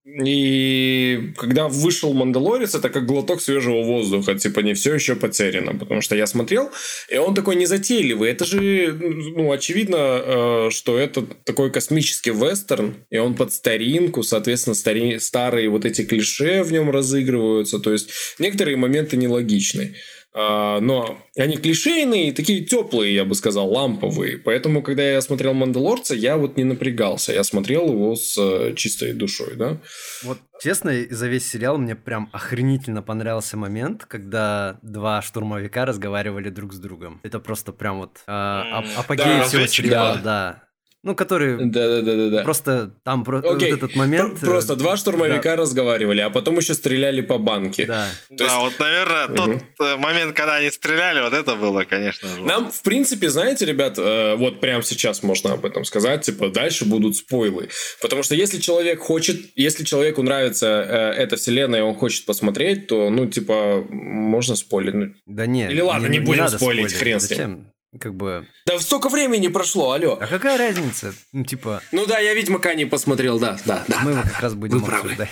И 0.07 1.34
когда 1.35 1.68
вышел 1.68 2.14
Мандалорец, 2.14 2.76
это 2.76 2.89
как 2.89 3.05
глоток 3.05 3.41
свежего 3.41 3.84
воздуха, 3.84 4.35
типа 4.35 4.61
не 4.61 4.73
все 4.73 4.93
еще 4.93 5.15
потеряно, 5.15 5.77
потому 5.77 6.01
что 6.01 6.15
я 6.15 6.27
смотрел, 6.27 6.72
и 7.09 7.18
он 7.18 7.35
такой 7.35 7.57
незатейливый. 7.57 8.31
Это 8.31 8.45
же, 8.45 8.93
ну, 8.93 9.51
очевидно, 9.51 9.97
э, 9.97 10.69
что 10.72 10.97
это 10.97 11.23
такой 11.43 11.72
космический 11.72 12.31
вестерн, 12.31 12.95
и 13.09 13.18
он 13.18 13.35
под 13.35 13.51
старинку, 13.51 14.23
соответственно, 14.23 14.76
стари... 14.76 15.18
старые 15.19 15.68
вот 15.69 15.84
эти 15.84 16.05
клише 16.05 16.64
в 16.64 16.72
нем 16.72 16.89
разыгрываются, 16.89 17.80
то 17.80 17.91
есть 17.91 18.09
некоторые 18.39 18.77
моменты 18.77 19.18
нелогичны. 19.18 19.95
А, 20.34 20.80
но 20.82 21.18
они 21.36 21.58
клишейные, 21.58 22.32
такие 22.32 22.64
теплые, 22.64 23.16
я 23.16 23.26
бы 23.26 23.34
сказал, 23.34 23.72
ламповые. 23.72 24.38
Поэтому, 24.38 24.84
когда 24.84 25.02
я 25.04 25.22
смотрел 25.22 25.54
«Мандалорца», 25.54 26.14
я 26.14 26.38
вот 26.38 26.58
не 26.58 26.64
напрягался. 26.64 27.34
Я 27.34 27.44
смотрел 27.44 27.91
его 27.91 28.16
с 28.16 28.38
э, 28.38 28.76
чистой 28.76 29.14
душой, 29.14 29.56
да. 29.56 29.80
Вот, 30.24 30.38
честно, 30.62 30.94
за 31.10 31.28
весь 31.28 31.49
сериал 31.49 31.78
мне 31.80 31.95
прям 31.95 32.30
охренительно 32.34 33.02
понравился 33.02 33.58
момент, 33.58 34.06
когда 34.06 34.78
два 34.84 35.24
штурмовика 35.24 35.86
разговаривали 35.86 36.49
друг 36.49 36.74
с 36.74 36.78
другом. 36.78 37.20
Это 37.24 37.40
просто 37.40 37.72
прям 37.72 37.98
вот 37.98 38.20
э, 38.28 38.32
апогей 38.32 39.26
да, 39.26 39.44
всего 39.44 39.66
сериала, 39.66 40.20
да. 40.24 40.66
Ну, 41.07 41.15
который... 41.15 41.55
Да-да-да-да. 41.57 42.43
Просто 42.43 42.91
там 43.05 43.23
про... 43.23 43.39
вот 43.39 43.63
этот 43.63 43.95
момент... 43.95 44.41
Про- 44.41 44.45
просто 44.45 44.75
два 44.75 44.97
штурмовика 44.97 45.51
да. 45.51 45.55
разговаривали, 45.55 46.19
а 46.19 46.29
потом 46.29 46.57
еще 46.57 46.73
стреляли 46.73 47.21
по 47.21 47.38
банке. 47.38 47.85
Да, 47.85 48.09
То 48.27 48.35
да 48.35 48.43
есть... 48.43 48.57
вот, 48.57 48.73
наверное, 48.77 49.27
угу. 49.27 49.61
тот 49.77 49.99
момент, 49.99 50.35
когда 50.35 50.55
они 50.55 50.69
стреляли, 50.69 51.21
вот 51.21 51.31
это 51.31 51.55
было, 51.55 51.85
конечно 51.85 52.27
же. 52.27 52.41
Нам, 52.41 52.69
в 52.69 52.81
принципе, 52.81 53.29
знаете, 53.29 53.65
ребят, 53.65 53.97
э, 53.97 54.35
вот 54.35 54.59
прямо 54.59 54.84
сейчас 54.84 55.23
можно 55.23 55.53
об 55.53 55.65
этом 55.65 55.85
сказать, 55.85 56.23
типа, 56.23 56.49
дальше 56.49 56.84
будут 56.84 57.15
спойлы. 57.15 57.69
Потому 58.01 58.21
что 58.21 58.35
если 58.35 58.59
человек 58.59 58.99
хочет, 58.99 59.38
если 59.55 59.85
человеку 59.85 60.23
нравится 60.23 60.67
э, 60.67 61.21
эта 61.21 61.38
вселенная, 61.38 61.79
и 61.79 61.84
он 61.84 61.95
хочет 61.95 62.25
посмотреть, 62.25 62.88
то, 62.88 63.09
ну, 63.09 63.27
типа, 63.27 63.85
можно 63.89 64.57
спойлить. 64.57 65.15
Да 65.25 65.45
нет. 65.45 65.71
Или 65.71 65.79
ладно, 65.79 66.07
не, 66.07 66.17
не 66.17 66.25
будем 66.25 66.43
не 66.43 66.49
спойлить, 66.49 66.91
спойлить, 66.91 66.93
хрен 66.93 67.19
с 67.21 67.29
ним 67.31 67.67
как 67.99 68.15
бы... 68.15 68.47
Да 68.65 68.80
столько 68.80 69.09
времени 69.09 69.47
прошло, 69.47 69.91
алло. 69.91 70.18
А 70.19 70.27
какая 70.27 70.57
разница? 70.57 71.14
Ну, 71.31 71.43
типа... 71.43 71.81
Ну 71.91 72.05
да, 72.05 72.19
я 72.19 72.34
Ведьмака 72.34 72.73
не 72.73 72.85
посмотрел, 72.85 73.39
да, 73.39 73.57
да, 73.65 73.84
да. 73.88 73.99
Мы 74.03 74.11
его 74.11 74.22
как 74.23 74.39
раз 74.39 74.53
будем 74.55 74.84
обсуждать. 74.84 75.30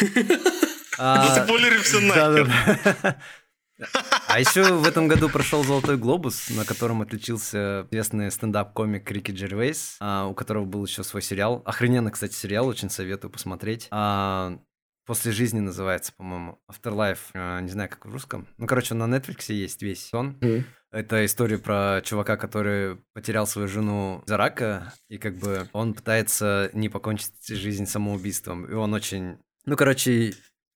Заспойлерим 0.96 1.82
все 1.82 2.00
нахер. 2.00 3.16
А 4.28 4.38
еще 4.38 4.74
в 4.74 4.86
этом 4.86 5.08
году 5.08 5.30
прошел 5.30 5.64
Золотой 5.64 5.96
глобус, 5.96 6.50
на 6.50 6.66
котором 6.66 7.00
отличился 7.00 7.86
известный 7.90 8.30
стендап-комик 8.30 9.10
Рики 9.10 9.30
Джервейс, 9.30 9.96
а, 10.00 10.26
у 10.26 10.34
которого 10.34 10.66
был 10.66 10.84
еще 10.84 11.02
свой 11.02 11.22
сериал. 11.22 11.62
Охрененно, 11.64 12.10
кстати, 12.10 12.34
сериал, 12.34 12.66
очень 12.66 12.90
советую 12.90 13.30
посмотреть. 13.30 13.88
После 15.10 15.32
жизни 15.32 15.58
называется, 15.58 16.12
по-моему. 16.16 16.60
Afterlife. 16.70 17.18
А, 17.34 17.60
не 17.62 17.68
знаю, 17.68 17.88
как 17.88 18.06
в 18.06 18.12
русском. 18.12 18.46
Ну, 18.58 18.68
короче, 18.68 18.94
на 18.94 19.12
Netflix 19.12 19.52
есть 19.52 19.82
весь 19.82 20.06
сон. 20.06 20.36
Mm. 20.40 20.62
Это 20.92 21.26
история 21.26 21.58
про 21.58 22.00
чувака, 22.04 22.36
который 22.36 22.96
потерял 23.12 23.44
свою 23.48 23.66
жену 23.66 24.22
за 24.26 24.36
рака, 24.36 24.94
и 25.08 25.18
как 25.18 25.36
бы 25.36 25.68
он 25.72 25.94
пытается 25.94 26.70
не 26.74 26.88
покончить 26.88 27.32
жизнь 27.48 27.86
самоубийством. 27.86 28.66
И 28.66 28.72
он 28.72 28.94
очень... 28.94 29.38
Ну, 29.66 29.76
короче, 29.76 30.32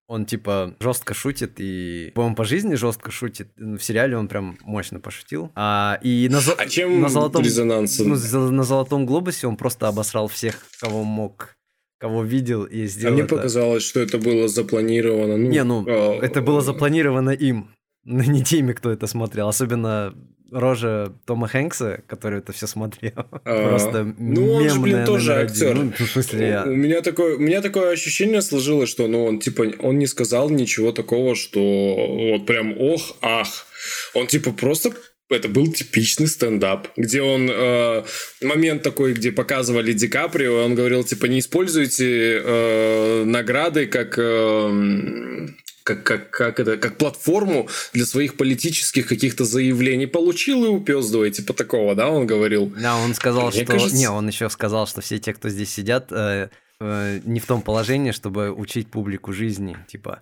он 0.08 0.26
типа 0.26 0.74
жестко 0.80 1.14
шутит, 1.14 1.60
и 1.60 2.10
по-моему, 2.16 2.34
по 2.34 2.44
жизни 2.44 2.74
жестко 2.74 3.12
шутит. 3.12 3.52
В 3.56 3.78
сериале 3.78 4.16
он 4.16 4.26
прям 4.26 4.58
мощно 4.62 4.98
пошутил. 4.98 5.52
А, 5.54 6.00
и 6.02 6.28
на, 6.28 6.40
а 6.58 6.66
чем 6.66 7.00
на 7.00 7.08
золотом, 7.08 7.44
резонанс? 7.44 8.00
Ну, 8.00 8.16
на 8.50 8.64
золотом 8.64 9.06
глобусе 9.06 9.46
он 9.46 9.56
просто 9.56 9.86
обосрал 9.86 10.26
всех, 10.26 10.66
кого 10.80 11.04
мог 11.04 11.56
кого 12.04 12.22
видел 12.22 12.64
и 12.64 12.86
сделал. 12.86 13.12
А 13.12 13.14
мне 13.14 13.22
это. 13.22 13.36
показалось, 13.36 13.82
что 13.82 14.00
это 14.00 14.18
было 14.18 14.46
запланировано. 14.46 15.38
Ну, 15.38 15.48
не, 15.48 15.64
ну, 15.64 15.84
а... 15.88 16.18
это 16.20 16.42
было 16.42 16.60
запланировано 16.60 17.30
им. 17.30 17.70
не 18.04 18.44
теми, 18.44 18.74
кто 18.74 18.90
это 18.90 19.06
смотрел. 19.06 19.48
Особенно 19.48 20.12
рожа 20.52 21.14
Тома 21.24 21.48
Хэнкса, 21.48 22.02
который 22.06 22.40
это 22.40 22.52
все 22.52 22.66
смотрел. 22.66 23.26
А, 23.44 23.68
Просто 23.70 24.14
Ну, 24.18 24.52
он 24.52 24.68
же, 24.68 24.80
блин, 24.80 25.06
тоже 25.06 25.32
актер. 25.32 25.74
Ну, 25.74 25.92
в 25.98 26.10
смысле, 26.10 26.62
у, 26.66 26.68
у, 26.68 26.74
меня 26.74 27.00
такое, 27.00 27.36
у 27.36 27.38
меня 27.38 27.62
такое 27.62 27.92
ощущение 27.92 28.42
сложилось, 28.42 28.90
что 28.90 29.08
ну, 29.08 29.24
он, 29.24 29.38
типа, 29.38 29.72
он 29.78 29.98
не 29.98 30.06
сказал 30.06 30.50
ничего 30.50 30.92
такого, 30.92 31.34
что 31.34 31.58
вот 31.58 32.44
прям 32.44 32.78
ох, 32.78 33.16
ах. 33.22 33.66
Он, 34.12 34.26
типа, 34.26 34.52
просто 34.52 34.92
это 35.30 35.48
был 35.48 35.72
типичный 35.72 36.26
стендап, 36.26 36.88
где 36.96 37.22
он 37.22 37.48
э, 37.50 38.04
момент 38.42 38.82
такой, 38.82 39.14
где 39.14 39.32
показывали 39.32 39.92
Ди 39.92 40.08
Каприо, 40.08 40.64
он 40.64 40.74
говорил 40.74 41.04
типа 41.04 41.26
не 41.26 41.38
используйте 41.40 42.42
э, 42.44 43.24
награды 43.24 43.86
как 43.86 44.18
э, 44.18 45.48
как, 45.84 46.02
как, 46.02 46.30
как, 46.30 46.60
это, 46.60 46.76
как 46.78 46.96
платформу 46.96 47.68
для 47.92 48.06
своих 48.06 48.36
политических 48.36 49.06
каких-то 49.06 49.44
заявлений. 49.44 50.06
Получил 50.06 50.64
и 50.64 50.68
упездывай, 50.68 51.30
типа 51.30 51.52
такого, 51.52 51.94
да, 51.94 52.08
он 52.08 52.26
говорил? 52.26 52.72
Да, 52.76 52.96
он 52.96 53.14
сказал, 53.14 53.50
Мне 53.50 53.64
что... 53.64 53.72
Кажется... 53.72 53.96
Не, 53.96 54.08
он 54.10 54.26
еще 54.26 54.48
сказал, 54.48 54.86
что 54.86 55.02
все 55.02 55.18
те, 55.18 55.34
кто 55.34 55.50
здесь 55.50 55.70
сидят, 55.70 56.10
э, 56.10 56.48
э, 56.80 57.20
не 57.24 57.38
в 57.38 57.46
том 57.46 57.60
положении, 57.60 58.12
чтобы 58.12 58.50
учить 58.50 58.90
публику 58.90 59.34
жизни. 59.34 59.76
Типа, 59.86 60.20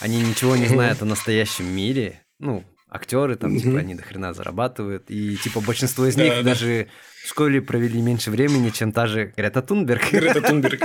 они 0.00 0.20
ничего 0.22 0.56
не 0.56 0.66
знают 0.66 1.02
о 1.02 1.04
настоящем 1.04 1.66
мире. 1.66 2.22
Ну, 2.38 2.64
актеры 2.96 3.36
там, 3.36 3.56
типа, 3.56 3.78
они 3.78 3.94
до 3.94 4.02
хрена 4.02 4.32
зарабатывают. 4.34 5.10
И, 5.10 5.36
типа, 5.36 5.60
большинство 5.60 6.06
из 6.06 6.16
них 6.16 6.42
даже 6.44 6.88
в 7.24 7.28
школе 7.28 7.62
провели 7.62 8.00
меньше 8.02 8.30
времени, 8.30 8.70
чем 8.70 8.92
та 8.92 9.06
же 9.06 9.32
Грета 9.36 9.62
Тунберг. 9.62 10.10
Грета 10.10 10.40
Тунберг. 10.40 10.80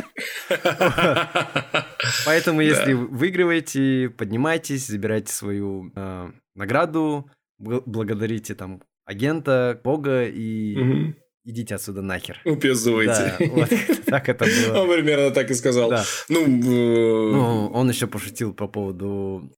Поэтому, 2.25 2.61
если 2.61 2.93
выигрываете, 2.93 4.09
поднимайтесь, 4.09 4.87
забирайте 4.87 5.31
свою 5.33 5.91
э, 5.95 6.31
награду, 6.55 7.29
благодарите 7.57 8.55
там 8.55 8.81
агента, 9.05 9.79
бога 9.83 10.25
и 10.25 11.13
идите 11.43 11.75
отсюда 11.75 12.01
нахер. 12.01 12.41
Упездывайте. 12.45 13.35
Да, 13.39 13.45
вот 13.47 13.69
так 14.05 14.29
это 14.29 14.45
было. 14.45 14.81
Он 14.81 14.89
примерно 14.91 15.31
так 15.31 15.49
и 15.51 15.53
сказал. 15.53 15.89
Да. 15.89 16.03
Ну, 16.29 16.47
ну, 16.47 17.67
он 17.73 17.89
еще 17.89 18.07
пошутил 18.07 18.53
по 18.53 18.67
поводу 18.67 19.51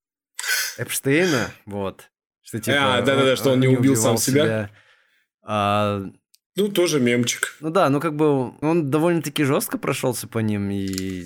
Эпштейна, 0.78 1.52
вот. 1.66 2.10
Что 2.44 2.60
типа... 2.60 2.98
А, 2.98 3.02
да-да-да, 3.02 3.36
что 3.36 3.52
он 3.52 3.60
не 3.60 3.68
убил 3.68 3.96
сам 3.96 4.18
себя. 4.18 4.44
себя. 4.44 4.70
А, 5.44 6.04
ну, 6.56 6.68
тоже 6.70 7.00
мемчик. 7.00 7.56
Ну 7.62 7.70
да, 7.72 7.90
ну 7.90 8.00
как 8.00 8.16
бы 8.16 8.58
он 8.60 8.92
довольно-таки 8.92 9.44
жестко 9.44 9.78
прошелся 9.78 10.28
по 10.28 10.40
ним, 10.40 10.70
и 10.70 11.26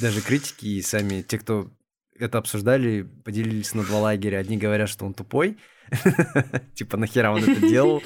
даже 0.00 0.20
критики, 0.20 0.66
и 0.66 0.82
сами 0.82 1.22
те, 1.22 1.38
кто 1.38 1.70
это 2.18 2.38
обсуждали, 2.38 3.08
поделились 3.24 3.74
на 3.74 3.82
два 3.82 4.00
лагеря. 4.00 4.38
Одни 4.38 4.56
говорят, 4.56 4.88
что 4.88 5.04
он 5.04 5.14
тупой, 5.14 5.58
типа 6.74 6.96
нахера 6.96 7.32
он 7.32 7.42
это 7.42 7.60
делал, 7.60 8.02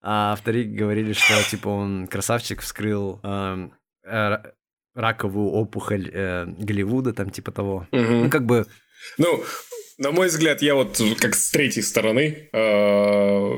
а 0.00 0.36
вторые 0.36 0.64
говорили, 0.66 1.12
что 1.12 1.34
типа 1.50 1.68
он 1.68 2.06
красавчик 2.06 2.60
вскрыл 2.60 3.20
эм, 3.22 3.72
э, 4.04 4.36
раковую 4.94 5.48
опухоль 5.48 6.10
э, 6.12 6.46
Голливуда, 6.46 7.12
там 7.12 7.30
типа 7.30 7.50
того. 7.52 7.88
Ну 7.90 8.30
как 8.30 8.44
бы... 8.46 8.66
Ну, 9.18 9.42
на 9.98 10.10
мой 10.10 10.28
взгляд, 10.28 10.62
я 10.62 10.74
вот 10.74 11.00
как 11.18 11.34
с 11.34 11.50
третьей 11.50 11.82
стороны 11.82 12.48
э, 12.52 13.52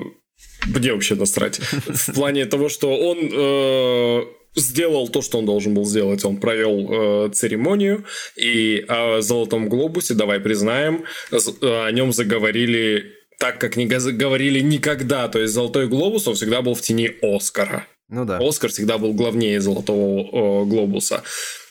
мне 0.67 0.93
вообще 0.93 1.15
насрать. 1.15 1.59
В 1.59 2.13
плане 2.15 2.47
того, 2.47 2.69
что 2.69 2.97
он 2.97 3.19
э, 3.33 4.27
сделал 4.57 5.09
то, 5.09 5.23
что 5.23 5.39
он 5.39 5.47
должен 5.47 5.75
был 5.75 5.85
сделать. 5.85 6.25
Он 6.25 6.39
провел 6.39 7.27
э, 7.27 7.31
церемонию, 7.33 8.05
и 8.37 8.85
о 8.89 9.21
Золотом 9.21 9.69
Глобусе, 9.69 10.15
давай 10.15 10.41
признаем, 10.41 11.05
э, 11.31 11.37
о 11.37 11.91
нем 11.91 12.13
заговорили 12.13 13.13
так, 13.39 13.61
как 13.61 13.77
не 13.77 13.87
говорили 13.87 14.61
никогда. 14.61 15.29
То 15.29 15.39
есть 15.39 15.55
Золотой 15.55 15.89
Глобус, 15.89 16.27
он 16.27 16.35
всегда 16.35 16.63
был 16.63 16.75
в 16.75 16.81
тени 16.81 17.13
Оскара. 17.23 17.87
Ну 18.09 18.25
да. 18.25 18.39
Оскар 18.41 18.71
всегда 18.71 18.99
был 18.99 19.13
главнее 19.13 19.61
Золотого 19.61 20.21
э, 20.21 20.65
Глобуса. 20.67 21.23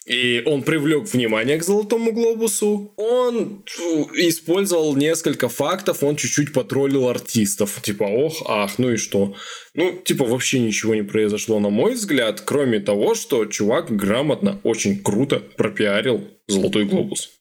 И 0.05 0.43
он 0.45 0.61
привлек 0.61 1.11
внимание 1.11 1.57
к 1.57 1.63
Золотому 1.63 2.11
Глобусу. 2.11 2.93
Он 2.95 3.63
использовал 4.13 4.95
несколько 4.95 5.49
фактов, 5.49 6.03
он 6.03 6.15
чуть-чуть 6.15 6.53
потроллил 6.53 7.09
артистов. 7.09 7.81
Типа, 7.81 8.03
ох, 8.03 8.43
ах, 8.47 8.77
ну 8.77 8.91
и 8.91 8.97
что? 8.97 9.33
Ну, 9.73 9.99
типа, 10.03 10.25
вообще 10.25 10.59
ничего 10.59 10.93
не 10.93 11.01
произошло, 11.01 11.59
на 11.59 11.69
мой 11.69 11.95
взгляд, 11.95 12.41
кроме 12.41 12.79
того, 12.79 13.15
что 13.15 13.45
чувак 13.45 13.95
грамотно, 13.95 14.59
очень 14.63 15.01
круто 15.01 15.41
пропиарил 15.57 16.27
Золотой 16.47 16.85
Глобус. 16.85 17.34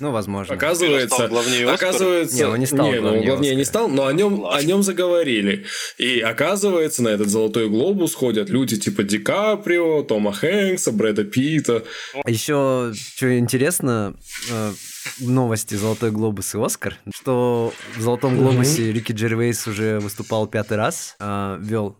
Ну, 0.00 0.10
возможно. 0.12 0.54
Оказывается, 0.54 1.30
оказывается, 1.72 2.36
не, 2.36 2.44
он 2.44 2.58
не 2.58 2.66
стал. 2.66 2.90
Не, 2.90 3.00
ну, 3.00 3.22
главнее 3.22 3.54
не 3.54 3.64
стал, 3.64 3.88
но 3.88 4.06
о 4.06 4.12
нем, 4.12 4.46
о 4.46 4.62
нем 4.62 4.82
заговорили. 4.82 5.66
И 5.98 6.20
оказывается, 6.20 7.02
на 7.02 7.08
этот 7.08 7.28
золотой 7.28 7.68
глобус 7.68 8.14
ходят 8.14 8.48
люди 8.48 8.78
типа 8.78 9.02
Ди 9.02 9.18
Каприо, 9.18 10.02
Тома 10.02 10.32
Хэнкса, 10.32 10.92
Брэда 10.92 11.24
Питта. 11.24 11.84
Еще 12.26 12.92
что 12.94 13.38
интересно, 13.38 14.16
э, 14.50 14.72
новости 15.20 15.74
Золотой 15.74 16.10
глобус 16.10 16.54
и 16.54 16.58
Оскар, 16.58 16.96
что 17.14 17.72
в 17.96 18.00
Золотом 18.00 18.38
глобусе 18.38 18.92
Рики 18.92 19.12
Джервейс 19.12 19.66
уже 19.66 20.00
выступал 20.00 20.46
пятый 20.46 20.78
раз, 20.78 21.16
э, 21.20 21.58
вел 21.60 21.96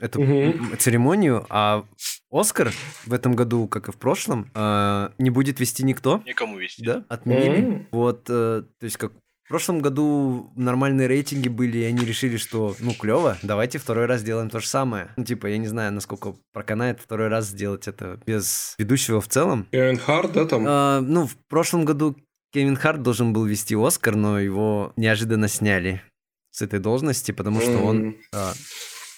эту 0.00 0.20
угу. 0.20 0.76
церемонию, 0.78 1.46
а 1.48 1.84
Оскар 2.30 2.72
в 3.06 3.12
этом 3.12 3.34
году, 3.34 3.66
как 3.68 3.88
и 3.88 3.92
в 3.92 3.96
прошлом, 3.96 4.50
э, 4.54 5.10
не 5.18 5.30
будет 5.30 5.60
вести 5.60 5.82
никто. 5.82 6.22
Никому 6.26 6.58
вести. 6.58 6.84
Да, 6.84 7.04
отменили. 7.08 7.58
Mm-hmm. 7.58 7.86
Вот, 7.92 8.26
э, 8.28 8.62
то 8.78 8.84
есть 8.84 8.96
как 8.96 9.12
в 9.48 9.48
прошлом 9.48 9.80
году 9.80 10.52
нормальные 10.56 11.08
рейтинги 11.08 11.48
были, 11.48 11.78
и 11.78 11.84
они 11.84 12.04
решили, 12.04 12.36
что, 12.36 12.76
ну, 12.80 12.92
клево, 12.92 13.38
давайте 13.42 13.78
второй 13.78 14.04
раз 14.04 14.20
сделаем 14.20 14.50
то 14.50 14.60
же 14.60 14.66
самое. 14.66 15.08
Ну, 15.16 15.24
типа, 15.24 15.46
я 15.46 15.56
не 15.56 15.66
знаю, 15.66 15.90
насколько 15.90 16.34
проканает 16.52 17.00
второй 17.00 17.28
раз 17.28 17.46
сделать 17.46 17.88
это 17.88 18.20
без 18.26 18.74
ведущего 18.76 19.22
в 19.22 19.28
целом. 19.28 19.66
Кевин 19.70 19.96
Харт, 19.96 20.32
да, 20.32 20.44
там? 20.44 20.64
А, 20.68 21.00
ну, 21.00 21.26
в 21.26 21.34
прошлом 21.48 21.86
году 21.86 22.14
Кевин 22.52 22.76
Харт 22.76 23.00
должен 23.00 23.32
был 23.32 23.46
вести 23.46 23.74
Оскар, 23.74 24.16
но 24.16 24.38
его 24.38 24.92
неожиданно 24.96 25.48
сняли 25.48 26.02
с 26.50 26.60
этой 26.60 26.78
должности, 26.78 27.32
потому 27.32 27.62
что 27.62 27.78
он 27.78 28.16
а, 28.34 28.52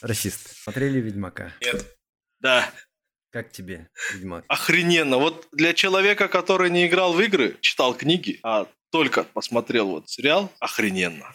расист. 0.00 0.56
Смотрели 0.62 0.98
Ведьмака? 0.98 1.52
Нет. 1.60 1.96
Да. 2.40 2.70
Как 3.30 3.52
тебе, 3.52 3.88
Ведьмак? 4.12 4.44
Охрененно. 4.48 5.18
Вот 5.18 5.48
для 5.52 5.72
человека, 5.72 6.28
который 6.28 6.70
не 6.70 6.86
играл 6.86 7.12
в 7.12 7.20
игры, 7.20 7.56
читал 7.60 7.94
книги, 7.94 8.40
а 8.42 8.66
только 8.90 9.22
посмотрел 9.24 9.88
вот 9.88 10.08
сериал, 10.08 10.52
охрененно. 10.58 11.32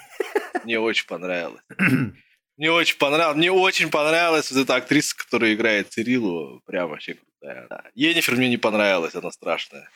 Мне 0.63 0.79
очень 0.79 1.07
понравилось. 1.07 1.61
Мне 2.57 2.71
очень 2.71 2.97
понравилось. 2.97 3.37
Мне 3.37 3.51
очень 3.51 3.89
понравилась 3.89 4.51
вот 4.51 4.61
эта 4.61 4.75
актриса, 4.75 5.15
которая 5.15 5.53
играет 5.53 5.91
Цирилу. 5.91 6.61
Прям 6.65 6.89
вообще 6.89 7.15
крутая. 7.15 7.67
Да. 7.69 7.83
Енифер 7.93 8.35
мне 8.35 8.49
не 8.49 8.57
понравилась, 8.57 9.15
она 9.15 9.31
страшная. 9.31 9.89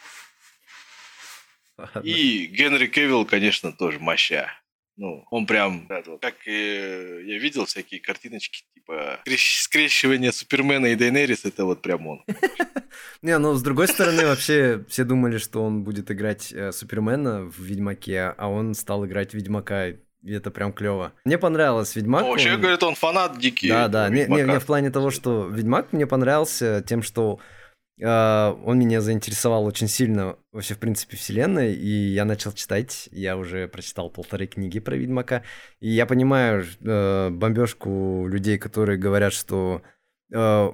Ладно. 1.77 1.99
И 2.01 2.45
Генри 2.47 2.87
Кевилл, 2.87 3.25
конечно, 3.25 3.71
тоже 3.71 3.99
моща. 3.99 4.51
Ну, 4.99 5.23
он 5.31 5.45
прям, 5.45 5.87
как 5.87 6.45
э, 6.45 7.21
я 7.23 7.39
видел 7.39 7.63
всякие 7.63 8.01
картиночки, 8.01 8.65
типа 8.73 9.19
скрещивание 9.37 10.33
Супермена 10.33 10.87
и 10.87 10.95
Дейнерис, 10.95 11.45
это 11.45 11.63
вот 11.63 11.81
прям 11.81 12.05
он. 12.05 12.25
Не, 13.21 13.37
ну 13.37 13.53
с 13.53 13.63
другой 13.63 13.87
стороны, 13.87 14.25
вообще 14.25 14.83
все 14.89 15.05
думали, 15.05 15.37
что 15.37 15.63
он 15.63 15.85
будет 15.85 16.11
играть 16.11 16.51
э, 16.51 16.73
Супермена 16.73 17.43
в 17.43 17.59
Ведьмаке, 17.59 18.35
а 18.37 18.49
он 18.49 18.73
стал 18.73 19.05
играть 19.05 19.33
Ведьмака. 19.33 19.87
И 19.87 20.33
это 20.33 20.51
прям 20.51 20.73
клево. 20.73 21.13
Мне 21.23 21.37
понравилось 21.37 21.95
Ведьмак. 21.95 22.23
Ну, 22.23 22.31
вообще, 22.31 22.55
он... 22.55 22.59
говорит, 22.59 22.83
он 22.83 22.95
фанат 22.95 23.39
дикий. 23.39 23.69
Да, 23.69 23.87
да. 23.87 24.09
Не, 24.09 24.25
не, 24.25 24.41
не 24.43 24.59
в 24.59 24.65
плане 24.65 24.89
того, 24.89 25.11
что 25.11 25.47
Ведьмак 25.47 25.93
мне 25.93 26.07
понравился 26.07 26.83
тем, 26.85 27.03
что 27.03 27.39
он 28.01 28.79
меня 28.79 29.01
заинтересовал 29.01 29.65
очень 29.65 29.89
сильно 29.89 30.37
вообще, 30.51 30.73
в 30.75 30.79
принципе, 30.79 31.17
вселенной, 31.17 31.73
и 31.73 32.13
я 32.13 32.23
начал 32.23 32.53
читать, 32.53 33.09
я 33.11 33.35
уже 33.35 33.67
прочитал 33.67 34.09
полторы 34.09 34.47
книги 34.47 34.79
про 34.79 34.95
Ведьмака, 34.95 35.43
и 35.81 35.89
я 35.89 36.05
понимаю 36.05 36.65
э, 36.81 37.29
бомбежку 37.29 38.25
людей, 38.27 38.57
которые 38.57 38.97
говорят, 38.97 39.33
что 39.33 39.81
э, 40.33 40.69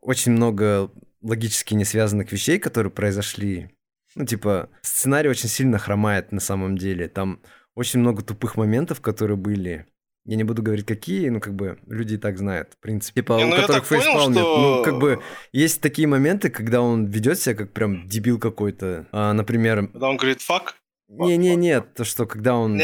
очень 0.00 0.32
много 0.32 0.90
логически 1.22 1.74
не 1.74 1.84
связанных 1.84 2.30
вещей, 2.32 2.58
которые 2.58 2.92
произошли. 2.92 3.70
Ну, 4.14 4.24
типа, 4.24 4.70
сценарий 4.82 5.28
очень 5.28 5.48
сильно 5.48 5.78
хромает 5.78 6.32
на 6.32 6.40
самом 6.40 6.76
деле. 6.76 7.08
Там 7.08 7.40
очень 7.74 8.00
много 8.00 8.22
тупых 8.22 8.56
моментов, 8.56 9.00
которые 9.00 9.36
были. 9.36 9.86
Я 10.24 10.36
не 10.36 10.44
буду 10.44 10.62
говорить, 10.62 10.86
какие, 10.86 11.28
ну, 11.30 11.40
как 11.40 11.54
бы, 11.54 11.78
люди 11.86 12.14
и 12.14 12.18
так 12.18 12.38
знают, 12.38 12.74
в 12.74 12.80
принципе. 12.80 13.22
Типа, 13.22 13.34
не, 13.34 13.44
у 13.44 13.48
ну, 13.48 13.56
которых 13.56 13.86
фейспалм 13.86 14.32
что... 14.32 14.76
Ну, 14.76 14.84
как 14.84 14.98
бы, 14.98 15.20
есть 15.52 15.80
такие 15.80 16.06
моменты, 16.06 16.50
когда 16.50 16.82
он 16.82 17.06
ведет 17.06 17.38
себя 17.38 17.54
как 17.54 17.72
прям 17.72 18.06
дебил 18.06 18.38
какой-то. 18.38 19.06
А, 19.12 19.32
например... 19.32 19.88
Когда 19.88 20.08
он 20.08 20.16
говорит 20.16 20.42
«фак»? 20.42 20.76
Не-не-не, 21.08 21.80
то, 21.80 22.04
что 22.04 22.26
когда 22.26 22.56
он... 22.56 22.80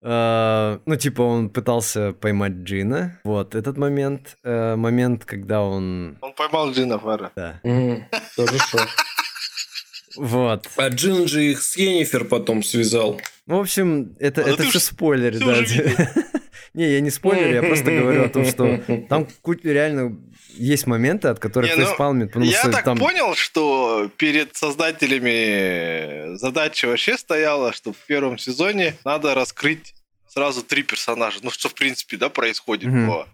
Uh, 0.00 0.80
ну, 0.86 0.94
типа, 0.94 1.22
он 1.22 1.50
пытался 1.50 2.12
поймать 2.12 2.52
Джина. 2.52 3.18
Вот, 3.24 3.56
этот 3.56 3.76
момент. 3.76 4.38
Uh, 4.44 4.76
момент, 4.76 5.24
когда 5.24 5.60
он... 5.60 6.18
Он 6.20 6.32
поймал 6.34 6.70
Джина 6.70 7.00
Фара. 7.00 7.32
Да. 7.34 7.60
Хорошо. 8.36 8.78
Вот. 10.16 10.68
А 10.76 10.88
Джин 10.88 11.26
же 11.26 11.44
их 11.44 11.62
с 11.62 11.76
Йеннифер 11.76 12.24
потом 12.26 12.62
связал. 12.62 13.20
В 13.46 13.54
общем, 13.54 14.14
это, 14.20 14.44
а 14.44 14.48
это 14.48 14.62
все 14.64 14.78
спойлер, 14.78 15.36
да. 15.38 15.64
Не, 16.78 16.92
я 16.92 17.00
не 17.00 17.10
спойлер, 17.10 17.54
я 17.54 17.60
просто 17.60 17.90
говорю 17.90 18.26
о 18.26 18.28
том, 18.28 18.44
что 18.44 18.78
там 19.08 19.26
реально 19.64 20.16
есть 20.54 20.86
моменты, 20.86 21.26
от 21.26 21.40
которых 21.40 21.76
не, 21.76 21.84
фейспалмит, 21.84 22.28
потому 22.28 22.44
я 22.44 22.60
что 22.60 22.70
так 22.70 22.84
там... 22.84 22.96
понял, 22.96 23.34
что 23.34 24.08
перед 24.16 24.54
создателями 24.54 26.36
задача 26.36 26.86
вообще 26.86 27.18
стояла, 27.18 27.72
что 27.72 27.92
в 27.92 27.96
первом 28.06 28.38
сезоне 28.38 28.94
надо 29.04 29.34
раскрыть 29.34 29.94
сразу 30.28 30.62
три 30.62 30.84
персонажа. 30.84 31.40
Ну, 31.42 31.50
что, 31.50 31.68
в 31.68 31.74
принципе, 31.74 32.16
да, 32.16 32.28
происходит 32.28 32.90
mm-hmm. 32.90 33.06
по, 33.08 33.28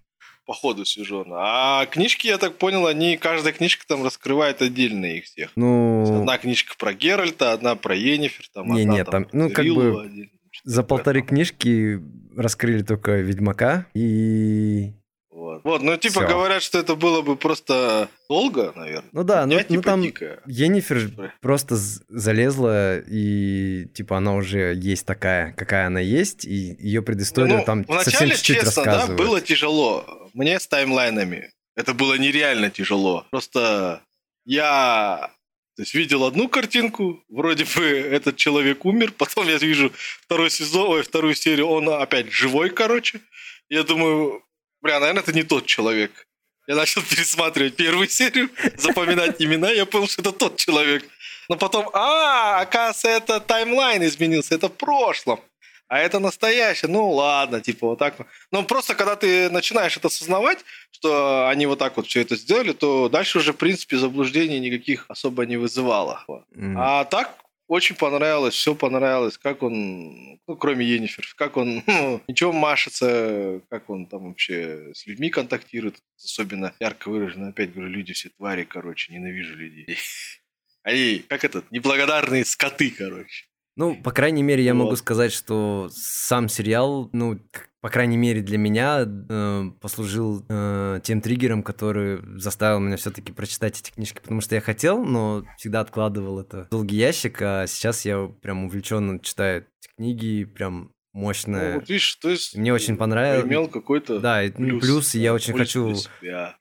по 0.47 0.55
ходу 0.55 0.87
сезона. 0.87 1.37
А 1.39 1.85
книжки, 1.85 2.27
я 2.27 2.39
так 2.39 2.57
понял, 2.57 2.87
они, 2.87 3.19
каждая 3.19 3.53
книжка 3.53 3.85
там 3.87 4.03
раскрывает 4.03 4.63
отдельно 4.63 5.05
их 5.05 5.25
всех. 5.25 5.51
Ну... 5.55 6.21
Одна 6.21 6.39
книжка 6.39 6.75
про 6.79 6.95
Геральта, 6.95 7.53
одна 7.53 7.75
про 7.75 7.95
Енифер, 7.95 8.49
там 8.55 8.73
не, 8.73 8.83
одна 8.83 8.95
нет, 8.95 9.11
там, 9.11 9.25
там 9.27 9.39
ну, 9.39 9.51
как 9.51 9.67
бы... 9.67 10.03
Отдельно. 10.03 10.31
За 10.65 10.83
полторы 10.83 11.23
книжки 11.23 12.01
раскрыли 12.37 12.83
только 12.83 13.13
Ведьмака 13.21 13.87
и... 13.95 14.93
Вот. 15.31 15.63
вот, 15.65 15.83
ну 15.83 15.97
типа 15.97 16.21
Всё. 16.21 16.29
говорят, 16.29 16.63
что 16.63 16.79
это 16.79 16.95
было 16.95 17.21
бы 17.21 17.37
просто 17.37 18.09
долго, 18.31 18.73
наверное. 18.75 19.11
Ну 19.13 19.25
да, 19.25 19.45
ну, 19.45 19.59
типа, 19.59 19.75
ну 19.75 19.83
там 19.83 20.03
дикая. 20.03 20.41
Енифер 20.47 21.33
просто 21.43 21.77
залезла, 21.77 22.99
и 23.01 23.87
типа 23.93 24.17
она 24.17 24.35
уже 24.37 24.75
есть 24.75 25.05
такая, 25.05 25.53
какая 25.53 25.89
она 25.89 26.01
есть, 26.01 26.47
и 26.47 26.77
ее 26.79 27.03
предысторию 27.03 27.59
ну, 27.59 27.65
там 27.65 27.83
вначале, 27.83 28.05
совсем 28.05 28.31
чуть-чуть 28.31 28.61
честно, 28.63 28.85
да, 28.85 29.07
было 29.09 29.41
тяжело. 29.41 30.31
Мне 30.33 30.59
с 30.59 30.67
таймлайнами. 30.67 31.53
Это 31.77 31.93
было 31.93 32.15
нереально 32.15 32.71
тяжело. 32.71 33.27
Просто 33.31 34.01
я 34.47 35.31
то 35.77 35.83
есть 35.83 35.95
видел 35.95 36.25
одну 36.25 36.49
картинку, 36.49 37.25
вроде 37.29 37.65
бы 37.65 37.85
этот 37.85 38.37
человек 38.37 38.85
умер, 38.85 39.13
потом 39.19 39.49
я 39.49 39.57
вижу 39.57 39.93
второй 40.23 40.51
сезон, 40.51 40.89
ой, 40.89 41.03
вторую 41.03 41.35
серию, 41.35 41.69
он 41.69 41.89
опять 41.89 42.31
живой, 42.31 42.71
короче. 42.71 43.21
Я 43.69 43.83
думаю, 43.83 44.45
бля, 44.81 45.01
наверное, 45.01 45.23
это 45.23 45.33
не 45.33 45.43
тот 45.43 45.67
человек. 45.67 46.27
Я 46.67 46.77
начал 46.77 47.03
пересматривать 47.11 47.77
первую 47.77 48.09
серию, 48.09 48.51
запоминать 48.77 49.41
имена, 49.43 49.71
я 49.71 49.85
понял, 49.85 50.07
что 50.07 50.23
это 50.23 50.33
тот 50.33 50.57
человек. 50.57 51.05
Но 51.49 51.57
потом, 51.57 51.91
а, 51.93 52.61
оказывается, 52.61 53.09
это 53.09 53.41
таймлайн 53.41 54.05
изменился, 54.05 54.55
это 54.55 54.69
в 54.69 54.77
прошлом 54.77 55.41
а 55.89 55.99
это 55.99 56.19
настоящее. 56.19 56.91
Ну 56.91 57.11
ладно, 57.11 57.61
типа 57.61 57.89
вот 57.89 57.99
так. 57.99 58.17
Но 58.51 58.63
просто 58.65 58.95
когда 58.95 59.17
ты 59.17 59.51
начинаешь 59.51 59.97
это 59.97 60.09
осознавать, 60.09 60.65
что 60.91 61.49
они 61.49 61.67
вот 61.67 61.79
так 61.79 61.97
вот 61.97 62.07
все 62.07 62.21
это 62.23 62.37
сделали, 62.37 62.73
то 62.73 63.09
дальше 63.09 63.39
уже, 63.39 63.53
в 63.53 63.57
принципе, 63.57 63.97
заблуждений 63.97 64.61
никаких 64.61 65.07
особо 65.09 65.47
не 65.47 65.57
вызывало. 65.57 66.25
Mm. 66.55 66.75
А 66.77 67.05
так 67.05 67.45
очень 67.67 67.97
понравилось, 67.97 68.55
все 68.55 68.75
понравилось, 68.75 69.39
как 69.39 69.63
он, 69.63 70.39
ну, 70.47 70.57
кроме 70.57 70.85
Енифер, 70.85 71.27
как 71.37 71.57
он, 71.57 71.83
ну, 71.87 72.21
ничего 72.29 72.53
машется, 72.53 73.61
как 73.71 73.89
он 73.89 74.07
там 74.07 74.29
вообще 74.29 74.93
с 74.95 75.07
людьми 75.07 75.31
контактирует, 75.31 75.97
особенно 76.23 76.75
ярко 76.81 77.09
выражено, 77.09 77.49
опять 77.49 77.73
говорю, 77.73 77.91
люди 77.91 78.13
все 78.13 78.29
твари, 78.31 78.65
короче, 78.65 79.13
ненавижу 79.13 79.57
людей. 79.57 79.99
Они, 80.83 81.25
как 81.29 81.45
этот, 81.45 81.71
неблагодарные 81.71 82.45
скоты, 82.45 82.91
короче. 82.91 83.47
Ну, 83.77 84.01
по 84.03 84.13
крайней 84.13 84.43
мере, 84.43 84.63
я 84.63 84.75
вот. 84.75 84.85
могу 84.85 84.97
сказать, 84.97 85.33
что 85.33 85.89
сам 85.93 86.49
сериал, 86.49 87.11
ну, 87.13 87.39
по 87.81 87.91
крайней 87.91 88.17
мере, 88.17 88.41
для 88.41 88.57
меня 88.57 89.05
э, 89.05 89.65
послужил 89.81 90.45
э, 90.49 91.01
тем 91.03 91.21
триггером, 91.21 91.63
который 91.63 92.21
заставил 92.39 92.79
меня 92.81 92.97
все-таки 92.97 93.33
прочитать 93.33 93.81
эти 93.81 93.91
книжки, 93.91 94.21
потому 94.21 94.41
что 94.41 94.55
я 94.55 94.61
хотел, 94.61 95.05
но 95.05 95.45
всегда 95.59 95.81
откладывал 95.81 96.41
это 96.41 96.65
в 96.65 96.69
долгий 96.71 96.97
ящик, 96.97 97.43
а 97.43 97.67
сейчас 97.67 98.05
я 98.05 98.27
прям 98.41 98.65
увлеченно 98.65 99.19
читаю 99.19 99.67
эти 99.81 99.95
книги, 99.97 100.45
прям 100.45 100.93
мощная. 101.13 101.75
Ну, 101.75 101.81
вот 101.81 101.89
видишь, 101.89 102.15
то 102.17 102.29
есть 102.29 102.57
Мне 102.57 102.73
очень 102.75 102.97
понравилось. 102.97 103.47
имел 103.47 103.69
какой-то 103.69 104.21
Да, 104.21 104.43
плюс. 104.55 104.83
плюс, 104.83 105.15
я 105.15 105.33
очень 105.33 105.53
пользу 105.53 105.65
хочу 105.91 106.11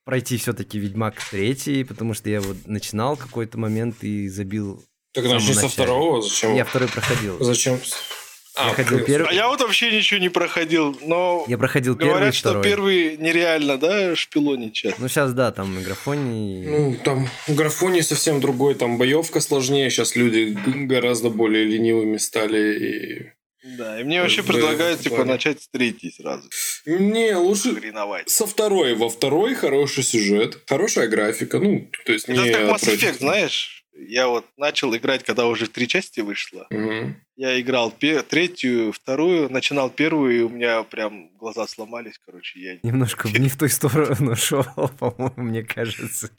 пройти 0.05 0.37
все-таки 0.37 0.79
Ведьмак 0.79 1.15
3, 1.31 1.83
потому 1.85 2.13
что 2.13 2.29
я 2.29 2.39
вот 2.41 2.57
начинал 2.65 3.17
какой-то 3.17 3.57
момент 3.57 4.03
и 4.03 4.29
забил. 4.29 4.83
Так 5.13 5.25
начни 5.25 5.53
со 5.53 5.67
второго, 5.67 6.21
зачем? 6.21 6.55
Я 6.55 6.65
второй 6.65 6.89
проходил. 6.89 7.37
Зачем? 7.43 7.79
Я 8.55 8.73
ходил 8.73 8.99
первый. 9.03 9.29
А 9.29 9.33
я 9.33 9.47
вот 9.47 9.61
вообще 9.61 9.91
ничего 9.91 10.19
не 10.19 10.29
проходил, 10.29 10.95
но 11.01 11.43
Я 11.47 11.57
проходил 11.57 11.95
первый 11.95 12.09
и 12.09 12.13
говорят, 12.13 12.35
что 12.35 12.49
второй. 12.49 12.63
первый 12.63 13.17
нереально, 13.17 13.77
да, 13.79 14.15
шпилонить 14.15 14.75
сейчас. 14.77 14.93
Ну, 14.99 15.07
сейчас, 15.07 15.33
да, 15.33 15.51
там 15.51 15.79
микрофоне. 15.79 16.67
Ну, 16.69 16.95
там 17.03 17.27
в 17.47 17.55
графоне 17.55 18.03
совсем 18.03 18.39
другой, 18.41 18.75
там 18.75 18.97
боевка 18.99 19.39
сложнее, 19.39 19.89
сейчас 19.89 20.15
люди 20.15 20.55
гораздо 20.85 21.29
более 21.31 21.63
ленивыми 21.65 22.17
стали. 22.17 23.33
Да, 23.63 23.99
и 23.99 24.03
мне 24.03 24.21
вообще 24.21 24.41
в- 24.43 24.45
предлагают, 24.47 24.99
в 24.99 25.03
типа, 25.03 25.15
плане. 25.15 25.31
начать 25.31 25.61
с 25.63 25.67
третьей 25.69 26.11
сразу. 26.11 26.47
И... 26.85 26.91
Не, 26.91 27.35
лучше 27.35 27.73
Хреновать. 27.75 28.29
со 28.29 28.45
второй. 28.45 28.93
Во 28.93 29.09
второй 29.09 29.55
хороший 29.55 30.03
сюжет, 30.03 30.59
хорошая 30.67 31.07
графика, 31.07 31.59
ну, 31.59 31.89
то 32.05 32.11
есть 32.13 32.27
не 32.27 32.35
Это 32.37 32.67
как 32.67 32.81
Mass. 32.81 32.93
Effect, 32.95 33.17
знаешь? 33.19 33.82
Я 33.95 34.27
вот 34.27 34.45
начал 34.57 34.95
играть, 34.95 35.23
когда 35.23 35.45
уже 35.47 35.65
в 35.65 35.69
три 35.69 35.87
части 35.87 36.21
вышло. 36.21 36.65
Мгм. 36.69 37.15
Я 37.35 37.59
играл 37.61 37.91
пе- 37.91 38.21
третью, 38.23 38.91
вторую, 38.91 39.51
начинал 39.51 39.89
первую, 39.89 40.35
и 40.35 40.41
у 40.41 40.49
меня 40.49 40.83
прям 40.83 41.29
глаза 41.37 41.67
сломались, 41.67 42.19
короче, 42.25 42.59
я... 42.59 42.79
Немножко 42.83 43.27
не 43.29 43.49
в 43.49 43.57
той 43.57 43.69
сторону 43.69 44.35
шел, 44.35 44.63
по-моему, 44.99 45.33
мне 45.37 45.63
кажется. 45.63 46.29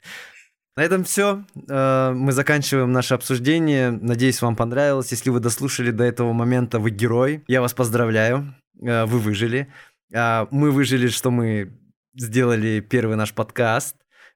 На 0.77 0.83
этом 0.83 1.05
все. 1.05 1.45
Мы 1.55 2.31
заканчиваем 2.33 2.91
наше 2.91 3.13
обсуждение. 3.13 3.91
Надеюсь, 3.91 4.41
вам 4.41 4.57
понравилось. 4.57 5.11
Если 5.11 5.29
вы 5.29 5.39
дослушали 5.39 5.91
до 5.91 6.03
этого 6.03 6.33
момента, 6.33 6.79
вы 6.79 6.89
герой. 6.91 7.43
Я 7.47 7.61
вас 7.61 7.73
поздравляю. 7.73 8.53
Э, 8.81 9.05
Вы 9.05 9.19
выжили. 9.19 9.71
А, 10.13 10.49
Мы 10.51 10.71
выжили, 10.71 11.07
что 11.07 11.31
мы 11.31 11.71
сделали 12.13 12.81
первый 12.81 13.15
наш 13.15 13.33
подкаст. 13.33 13.95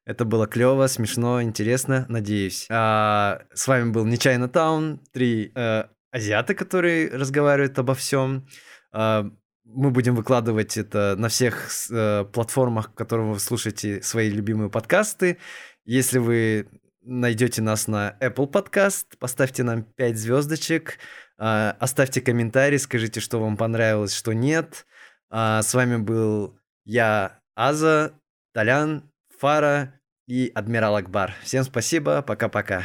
Это 0.09 0.25
было 0.25 0.47
клево, 0.47 0.87
смешно, 0.87 1.39
интересно, 1.39 2.07
надеюсь. 2.09 2.65
А, 2.71 3.43
С 3.53 3.67
вами 3.67 3.91
был 3.91 4.05
Нечаянно 4.05 4.49
Таун, 4.49 5.01
три 5.13 5.51
э, 5.53 5.83
азиата, 6.09 6.55
которые 6.55 7.11
разговаривают 7.11 7.77
обо 7.77 7.93
всем. 7.93 8.47
А, 8.91 9.29
Мы 9.65 9.91
будем 9.91 10.15
выкладывать 10.15 10.77
это 10.77 11.13
на 11.15 11.29
всех 11.29 11.69
э, 11.91 12.25
платформах, 12.25 12.95
которых 12.95 13.27
вы 13.27 13.39
слушаете 13.39 14.01
свои 14.01 14.31
любимые 14.31 14.71
подкасты. 14.71 15.37
Если 15.85 16.17
вы 16.17 16.67
найдете 17.03 17.61
нас 17.61 17.87
на 17.87 18.17
Apple 18.19 18.51
Podcast, 18.51 19.15
поставьте 19.19 19.61
нам 19.61 19.83
5 19.83 20.17
звездочек, 20.17 20.97
а, 21.37 21.77
оставьте 21.79 22.19
комментарий, 22.19 22.79
скажите, 22.79 23.19
что 23.19 23.39
вам 23.39 23.57
понравилось, 23.57 24.15
что 24.15 24.33
нет. 24.33 24.87
А, 25.29 25.61
С 25.61 25.71
вами 25.75 25.97
был 25.97 26.57
я, 26.83 27.41
Аза, 27.53 28.13
Толян, 28.53 29.03
Фара 29.37 29.98
и 30.29 30.51
Адмирал 30.53 30.95
Акбар. 30.95 31.33
Всем 31.43 31.63
спасибо, 31.63 32.21
пока-пока. 32.21 32.83